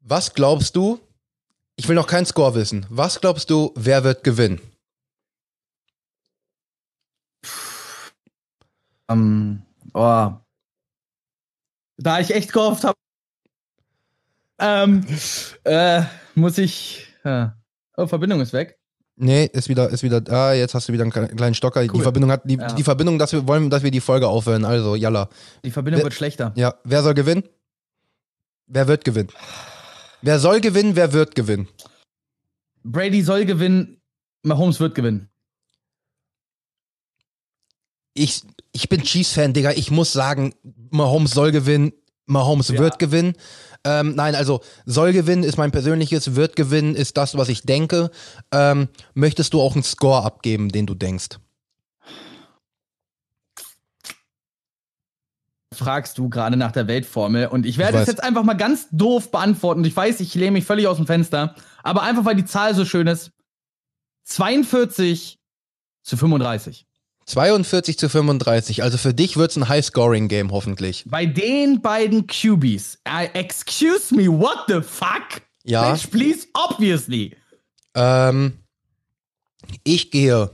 was 0.00 0.32
glaubst 0.32 0.76
du, 0.76 0.98
ich 1.80 1.88
will 1.88 1.94
noch 1.96 2.06
keinen 2.06 2.26
Score 2.26 2.54
wissen, 2.54 2.84
was 2.90 3.20
glaubst 3.22 3.48
du, 3.48 3.72
wer 3.74 4.04
wird 4.04 4.22
gewinnen? 4.22 4.60
Ähm, 9.08 9.62
oh. 9.94 10.30
Da 11.96 12.20
ich 12.20 12.34
echt 12.34 12.52
gehofft 12.52 12.84
habe, 12.84 12.94
ähm, 14.58 15.06
äh, 15.64 16.02
muss 16.34 16.58
ich. 16.58 17.06
Äh, 17.24 17.46
oh, 17.96 18.06
Verbindung 18.06 18.40
ist 18.42 18.52
weg. 18.52 18.78
Nee, 19.16 19.44
ist 19.46 19.68
wieder, 19.70 19.88
ist 19.90 20.02
wieder, 20.02 20.22
ah, 20.30 20.52
jetzt 20.52 20.74
hast 20.74 20.88
du 20.88 20.92
wieder 20.92 21.02
einen 21.04 21.12
kle- 21.12 21.34
kleinen 21.34 21.54
Stocker. 21.54 21.82
Die 21.82 21.90
Cool. 21.90 22.02
Verbindung 22.02 22.30
hat, 22.30 22.42
die, 22.44 22.56
Ja. 22.56 22.72
die 22.72 22.82
Verbindung, 22.82 23.18
dass 23.18 23.32
wir 23.32 23.46
wollen, 23.46 23.68
dass 23.70 23.82
wir 23.82 23.90
die 23.90 24.00
Folge 24.00 24.28
aufhören. 24.28 24.64
Also, 24.64 24.96
jalla. 24.96 25.28
Die 25.64 25.70
Verbindung 25.70 26.00
Wer- 26.00 26.04
wird 26.04 26.14
schlechter. 26.14 26.52
Ja, 26.56 26.74
wer 26.84 27.02
soll 27.02 27.14
gewinnen? 27.14 27.42
Wer 28.66 28.86
wird 28.86 29.04
gewinnen? 29.04 29.30
Wer 30.22 30.38
soll 30.38 30.60
gewinnen, 30.60 30.96
wer 30.96 31.12
wird 31.12 31.34
gewinnen? 31.34 31.68
Brady 32.82 33.22
soll 33.22 33.44
gewinnen, 33.44 34.00
Mahomes 34.42 34.80
wird 34.80 34.94
gewinnen. 34.94 35.28
ich, 38.14 38.42
ich 38.72 38.88
bin 38.88 39.02
Chiefs-Fan, 39.02 39.52
Digga. 39.52 39.70
Ich 39.72 39.90
muss 39.90 40.12
sagen, 40.12 40.54
Mahomes 40.90 41.30
soll 41.30 41.52
gewinnen, 41.52 41.92
Mahomes 42.26 42.68
Ja. 42.68 42.78
wird 42.78 42.98
gewinnen. 42.98 43.34
Ähm, 43.84 44.14
nein, 44.14 44.34
also 44.34 44.60
soll 44.84 45.12
gewinnen 45.12 45.42
ist 45.42 45.56
mein 45.56 45.70
persönliches, 45.70 46.34
wird 46.34 46.54
gewinnen 46.54 46.94
ist 46.94 47.16
das, 47.16 47.36
was 47.36 47.48
ich 47.48 47.62
denke. 47.62 48.10
Ähm, 48.52 48.88
möchtest 49.14 49.54
du 49.54 49.60
auch 49.60 49.74
einen 49.74 49.84
Score 49.84 50.22
abgeben, 50.24 50.68
den 50.68 50.86
du 50.86 50.94
denkst? 50.94 51.38
Fragst 55.72 56.18
du 56.18 56.28
gerade 56.28 56.56
nach 56.56 56.72
der 56.72 56.88
Weltformel 56.88 57.46
und 57.46 57.64
ich 57.64 57.72
Ich 57.72 57.78
werde 57.78 57.98
es 57.98 58.08
jetzt 58.08 58.22
einfach 58.24 58.42
mal 58.42 58.54
ganz 58.54 58.88
doof 58.90 59.30
beantworten. 59.30 59.84
Ich 59.84 59.94
weiß, 59.94 60.18
ich 60.20 60.34
lehne 60.34 60.52
mich 60.52 60.64
völlig 60.64 60.88
aus 60.88 60.96
dem 60.96 61.06
Fenster, 61.06 61.54
aber 61.84 62.02
einfach 62.02 62.24
weil 62.24 62.34
die 62.34 62.44
Zahl 62.44 62.74
so 62.74 62.84
schön 62.84 63.06
ist. 63.06 63.30
42 64.24 65.38
zu 66.02 66.16
35. 66.16 66.86
42 67.26 67.98
zu 67.98 68.08
35. 68.08 68.82
Also 68.82 68.98
für 68.98 69.14
dich 69.14 69.36
wird's 69.36 69.56
ein 69.56 69.68
High-Scoring-Game 69.68 70.50
hoffentlich. 70.50 71.04
Bei 71.06 71.24
den 71.26 71.80
beiden 71.80 72.26
QBs, 72.26 72.98
äh, 73.04 73.26
excuse 73.34 74.12
me, 74.12 74.26
what 74.26 74.64
the 74.66 74.80
fuck? 74.82 75.42
Ja. 75.62 75.92
Bitch, 75.92 76.10
please, 76.10 76.48
obviously. 76.54 77.36
Ähm, 77.94 78.58
ich 79.84 80.10
gehe 80.10 80.50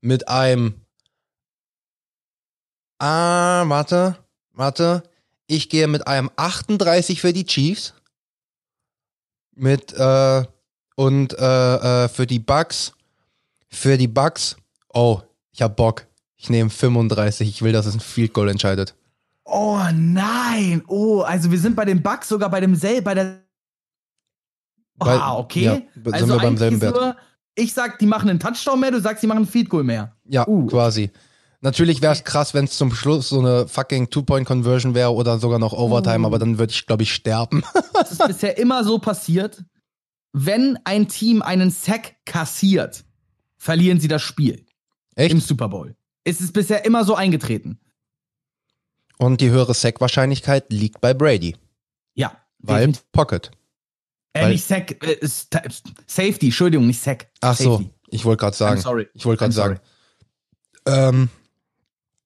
mit 0.00 0.28
einem. 0.28 0.82
Ah, 2.98 3.64
warte, 3.66 4.16
warte. 4.56 5.02
Ich 5.46 5.68
gehe 5.68 5.86
mit 5.86 6.06
einem 6.06 6.30
38 6.36 7.20
für 7.20 7.32
die 7.32 7.46
Chiefs. 7.46 7.94
Mit, 9.54 9.92
äh, 9.94 10.44
und 10.96 11.38
äh, 11.38 12.04
äh, 12.04 12.08
für 12.08 12.26
die 12.26 12.38
Bucks 12.40 12.92
Für 13.70 13.96
die 13.96 14.08
Bucks, 14.08 14.56
oh, 14.92 15.20
ich 15.52 15.62
hab 15.62 15.76
Bock. 15.76 16.06
Ich 16.36 16.50
nehme 16.50 16.68
35. 16.70 17.48
Ich 17.48 17.62
will, 17.62 17.72
dass 17.72 17.86
es 17.86 17.94
ein 17.94 18.00
Field 18.00 18.32
Goal 18.34 18.48
entscheidet. 18.50 18.94
Oh 19.44 19.80
nein. 19.94 20.82
Oh, 20.88 21.20
also 21.20 21.50
wir 21.50 21.58
sind 21.58 21.76
bei 21.76 21.84
den 21.84 22.02
Bucks 22.02 22.28
sogar 22.28 22.50
bei 22.50 22.60
demselben, 22.60 23.04
bei 23.04 23.14
der. 23.14 23.42
Ah, 24.98 25.36
okay. 25.36 25.62
ja, 25.62 25.74
sind 25.74 26.12
also 26.12 26.28
wir 26.28 26.38
beim 26.40 26.56
selben 26.56 26.80
Wert. 26.80 26.94
nur, 26.94 27.16
ich 27.54 27.72
sag, 27.72 27.98
die 27.98 28.06
machen 28.06 28.30
einen 28.30 28.40
Touchdown 28.40 28.80
mehr, 28.80 28.90
du 28.90 29.00
sagst, 29.00 29.22
die 29.22 29.26
machen 29.26 29.38
einen 29.38 29.46
Field 29.46 29.68
Goal 29.68 29.84
mehr. 29.84 30.16
Ja, 30.24 30.46
Uh. 30.48 30.66
quasi. 30.66 31.10
Natürlich 31.60 32.02
wäre 32.02 32.12
es 32.12 32.22
krass, 32.24 32.54
wenn 32.54 32.66
es 32.66 32.76
zum 32.76 32.94
Schluss 32.94 33.28
so 33.30 33.40
eine 33.40 33.66
fucking 33.66 34.10
Two-Point-Conversion 34.10 34.94
wäre 34.94 35.12
oder 35.12 35.38
sogar 35.38 35.58
noch 35.58 35.72
Overtime, 35.72 36.24
Uh. 36.24 36.26
aber 36.26 36.38
dann 36.38 36.58
würde 36.58 36.72
ich, 36.72 36.86
glaube 36.86 37.02
ich, 37.02 37.12
sterben. 37.12 37.62
Das 37.94 38.12
ist 38.12 38.24
bisher 38.26 38.58
immer 38.58 38.84
so 38.84 38.98
passiert. 38.98 39.64
Wenn 40.32 40.78
ein 40.84 41.08
Team 41.08 41.40
einen 41.42 41.70
Sack 41.70 42.16
kassiert, 42.26 43.04
verlieren 43.56 43.98
sie 44.00 44.08
das 44.08 44.20
Spiel 44.22 44.66
Echt? 45.14 45.32
im 45.32 45.40
Super 45.40 45.68
Bowl. 45.68 45.96
Es 46.24 46.40
ist 46.42 46.52
bisher 46.52 46.84
immer 46.84 47.04
so 47.04 47.14
eingetreten. 47.14 47.80
Und 49.18 49.40
die 49.40 49.48
höhere 49.48 49.72
Sack-Wahrscheinlichkeit 49.72 50.70
liegt 50.70 51.00
bei 51.00 51.14
Brady, 51.14 51.56
Ja. 52.14 52.36
weil 52.58 52.80
definitiv. 52.80 53.10
Pocket. 53.12 53.50
Äh, 54.34 54.42
weil- 54.42 54.52
nicht 54.52 54.64
Sack, 54.66 55.02
äh, 55.02 55.16
Safety, 56.06 56.46
Entschuldigung, 56.46 56.86
nicht 56.86 57.00
Sack. 57.00 57.28
Ach 57.40 57.56
so, 57.56 57.78
Safety. 57.78 57.90
ich 58.10 58.24
wollte 58.26 58.40
gerade 58.40 58.54
I'm 58.56 58.58
sagen. 58.58 58.80
sorry. 58.82 59.08
Ich 59.14 59.24
wollte 59.24 59.38
gerade 59.38 59.52
I'm 59.52 59.56
sagen. 59.56 59.80
Ähm, 60.84 61.28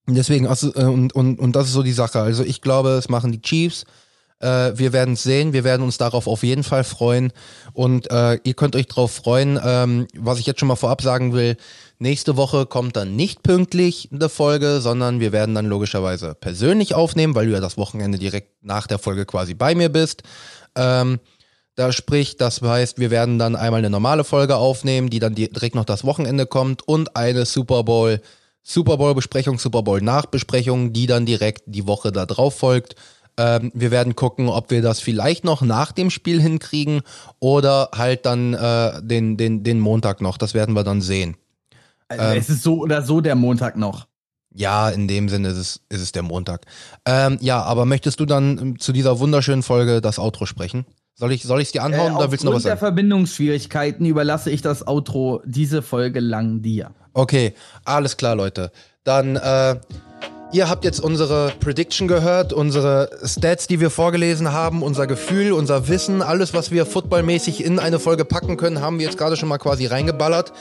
deswegen, 0.07 0.47
also, 0.47 0.73
äh, 0.75 0.83
und, 0.83 1.13
und, 1.13 1.39
und 1.39 1.55
das 1.55 1.67
ist 1.67 1.73
so 1.73 1.83
die 1.83 1.91
Sache. 1.91 2.19
Also 2.19 2.43
ich 2.43 2.61
glaube, 2.61 2.91
es 2.91 3.09
machen 3.09 3.31
die 3.31 3.41
Chiefs. 3.41 3.85
Äh, 4.39 4.77
wir 4.77 4.93
werden 4.93 5.13
es 5.13 5.23
sehen. 5.23 5.53
Wir 5.53 5.63
werden 5.63 5.83
uns 5.83 5.97
darauf 5.97 6.27
auf 6.27 6.43
jeden 6.43 6.63
Fall 6.63 6.83
freuen. 6.83 7.31
Und 7.73 8.09
äh, 8.11 8.39
ihr 8.43 8.53
könnt 8.53 8.75
euch 8.75 8.87
darauf 8.87 9.11
freuen. 9.11 9.59
Ähm, 9.63 10.07
was 10.17 10.39
ich 10.39 10.45
jetzt 10.45 10.59
schon 10.59 10.67
mal 10.67 10.75
vorab 10.75 11.01
sagen 11.01 11.33
will, 11.33 11.57
nächste 11.99 12.37
Woche 12.37 12.65
kommt 12.65 12.95
dann 12.95 13.15
nicht 13.15 13.43
pünktlich 13.43 14.09
eine 14.11 14.29
Folge, 14.29 14.81
sondern 14.81 15.19
wir 15.19 15.31
werden 15.31 15.55
dann 15.55 15.67
logischerweise 15.67 16.35
persönlich 16.35 16.95
aufnehmen, 16.95 17.35
weil 17.35 17.45
du 17.45 17.53
ja 17.53 17.59
das 17.59 17.77
Wochenende 17.77 18.17
direkt 18.17 18.63
nach 18.63 18.87
der 18.87 18.99
Folge 18.99 19.25
quasi 19.25 19.53
bei 19.53 19.75
mir 19.75 19.89
bist. 19.89 20.23
Ähm, 20.75 21.19
da 21.75 21.91
sprich, 21.91 22.35
das 22.35 22.61
heißt, 22.61 22.99
wir 22.99 23.11
werden 23.11 23.39
dann 23.39 23.55
einmal 23.55 23.79
eine 23.79 23.89
normale 23.89 24.23
Folge 24.23 24.57
aufnehmen, 24.57 25.09
die 25.09 25.19
dann 25.19 25.35
direkt 25.35 25.75
noch 25.75 25.85
das 25.85 26.03
Wochenende 26.03 26.45
kommt 26.45 26.85
und 26.87 27.15
eine 27.15 27.45
Super 27.45 27.83
Bowl, 27.83 28.21
Super 28.63 28.97
Bowl 28.97 29.15
Besprechung, 29.15 29.57
Super 29.57 29.83
Bowl 29.83 30.01
Nachbesprechung, 30.01 30.93
die 30.93 31.07
dann 31.07 31.25
direkt 31.25 31.63
die 31.65 31.87
Woche 31.87 32.11
da 32.11 32.25
drauf 32.25 32.57
folgt. 32.57 32.95
Ähm, 33.37 33.71
wir 33.73 33.91
werden 33.91 34.15
gucken, 34.15 34.49
ob 34.49 34.71
wir 34.71 34.81
das 34.81 34.99
vielleicht 34.99 35.43
noch 35.43 35.61
nach 35.61 35.91
dem 35.91 36.09
Spiel 36.09 36.41
hinkriegen 36.41 37.01
oder 37.39 37.89
halt 37.95 38.25
dann 38.25 38.53
äh, 38.53 39.01
den, 39.01 39.37
den, 39.37 39.63
den 39.63 39.79
Montag 39.79 40.21
noch. 40.21 40.37
Das 40.37 40.53
werden 40.53 40.75
wir 40.75 40.83
dann 40.83 41.01
sehen. 41.01 41.37
Also 42.07 42.23
Ähm. 42.23 42.37
es 42.37 42.49
ist 42.49 42.63
so 42.63 42.79
oder 42.79 43.01
so 43.01 43.21
der 43.21 43.35
Montag 43.35 43.77
noch. 43.77 44.07
Ja, 44.53 44.89
in 44.89 45.07
dem 45.07 45.29
Sinne 45.29 45.49
ist 45.49 45.57
es, 45.57 45.81
ist 45.87 46.01
es 46.01 46.11
der 46.11 46.23
Montag. 46.23 46.65
Ähm, 47.05 47.37
ja, 47.39 47.61
aber 47.61 47.85
möchtest 47.85 48.19
du 48.19 48.25
dann 48.25 48.57
ähm, 48.57 48.79
zu 48.79 48.91
dieser 48.91 49.19
wunderschönen 49.19 49.63
Folge 49.63 50.01
das 50.01 50.19
Outro 50.19 50.45
sprechen? 50.45 50.85
Soll 51.15 51.31
ich 51.31 51.45
es 51.45 51.71
dir 51.71 51.83
anhauen 51.83 52.13
Äh, 52.13 52.15
oder 52.15 52.31
willst 52.31 52.43
du 52.43 52.47
noch 52.47 52.55
was 52.55 52.57
aufgrund 52.57 52.65
der 52.65 52.71
sagen? 52.71 52.79
Verbindungsschwierigkeiten 52.79 54.05
überlasse 54.05 54.51
ich 54.51 54.61
das 54.61 54.85
Outro 54.85 55.41
diese 55.45 55.81
Folge 55.81 56.19
lang 56.19 56.61
dir. 56.61 56.91
Okay, 57.13 57.53
alles 57.83 58.17
klar, 58.17 58.35
Leute. 58.35 58.71
Dann, 59.03 59.35
äh, 59.35 59.75
ihr 60.53 60.69
habt 60.69 60.85
jetzt 60.85 60.99
unsere 60.99 61.51
Prediction 61.59 62.07
gehört, 62.07 62.53
unsere 62.53 63.09
Stats, 63.23 63.67
die 63.67 63.79
wir 63.79 63.89
vorgelesen 63.89 64.51
haben, 64.51 64.83
unser 64.83 65.07
Gefühl, 65.07 65.51
unser 65.51 65.87
Wissen, 65.87 66.21
alles, 66.21 66.53
was 66.53 66.71
wir 66.71 66.85
footballmäßig 66.85 67.63
in 67.63 67.79
eine 67.79 67.99
Folge 67.99 68.25
packen 68.25 68.57
können, 68.57 68.81
haben 68.81 68.99
wir 68.99 69.05
jetzt 69.05 69.17
gerade 69.17 69.35
schon 69.35 69.49
mal 69.49 69.57
quasi 69.57 69.87
reingeballert. 69.87 70.53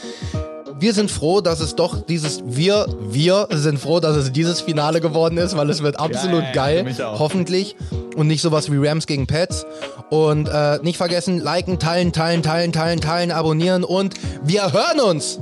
Wir 0.79 0.95
sind 0.95 1.11
froh, 1.11 1.43
dass 1.43 1.61
es 1.61 1.77
doch 1.77 2.01
dieses, 2.07 2.43
wir, 2.47 2.87
wir 3.01 3.49
sind 3.51 3.79
froh, 3.79 4.01
dass 4.01 4.17
es 4.17 4.33
dieses 4.33 4.63
Finale 4.63 5.03
geworden 5.03 5.37
ist, 5.37 5.55
weil 5.55 5.69
es 5.69 5.83
wird 5.83 6.01
absolut 6.01 6.43
ja, 6.43 6.53
geil, 6.53 6.97
hoffentlich. 6.99 7.77
Und 8.17 8.29
nicht 8.29 8.41
sowas 8.41 8.73
wie 8.73 8.79
Rams 8.79 9.07
gegen 9.07 9.27
Pets. 9.27 9.67
Und 10.09 10.49
äh, 10.49 10.79
nicht 10.83 10.97
vergessen, 10.97 11.39
liken, 11.39 11.79
teilen, 11.79 12.15
teilen, 12.15 12.43
teilen, 12.43 12.73
teilen, 12.73 13.01
teilen, 13.03 13.31
abonnieren 13.31 13.85
und 13.85 14.15
wir 14.43 14.73
hören 14.73 15.01
uns! 15.01 15.39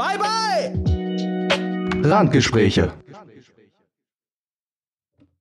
Bye, 0.00 0.16
bye! 0.16 0.72
Randgespräche. 2.02 2.90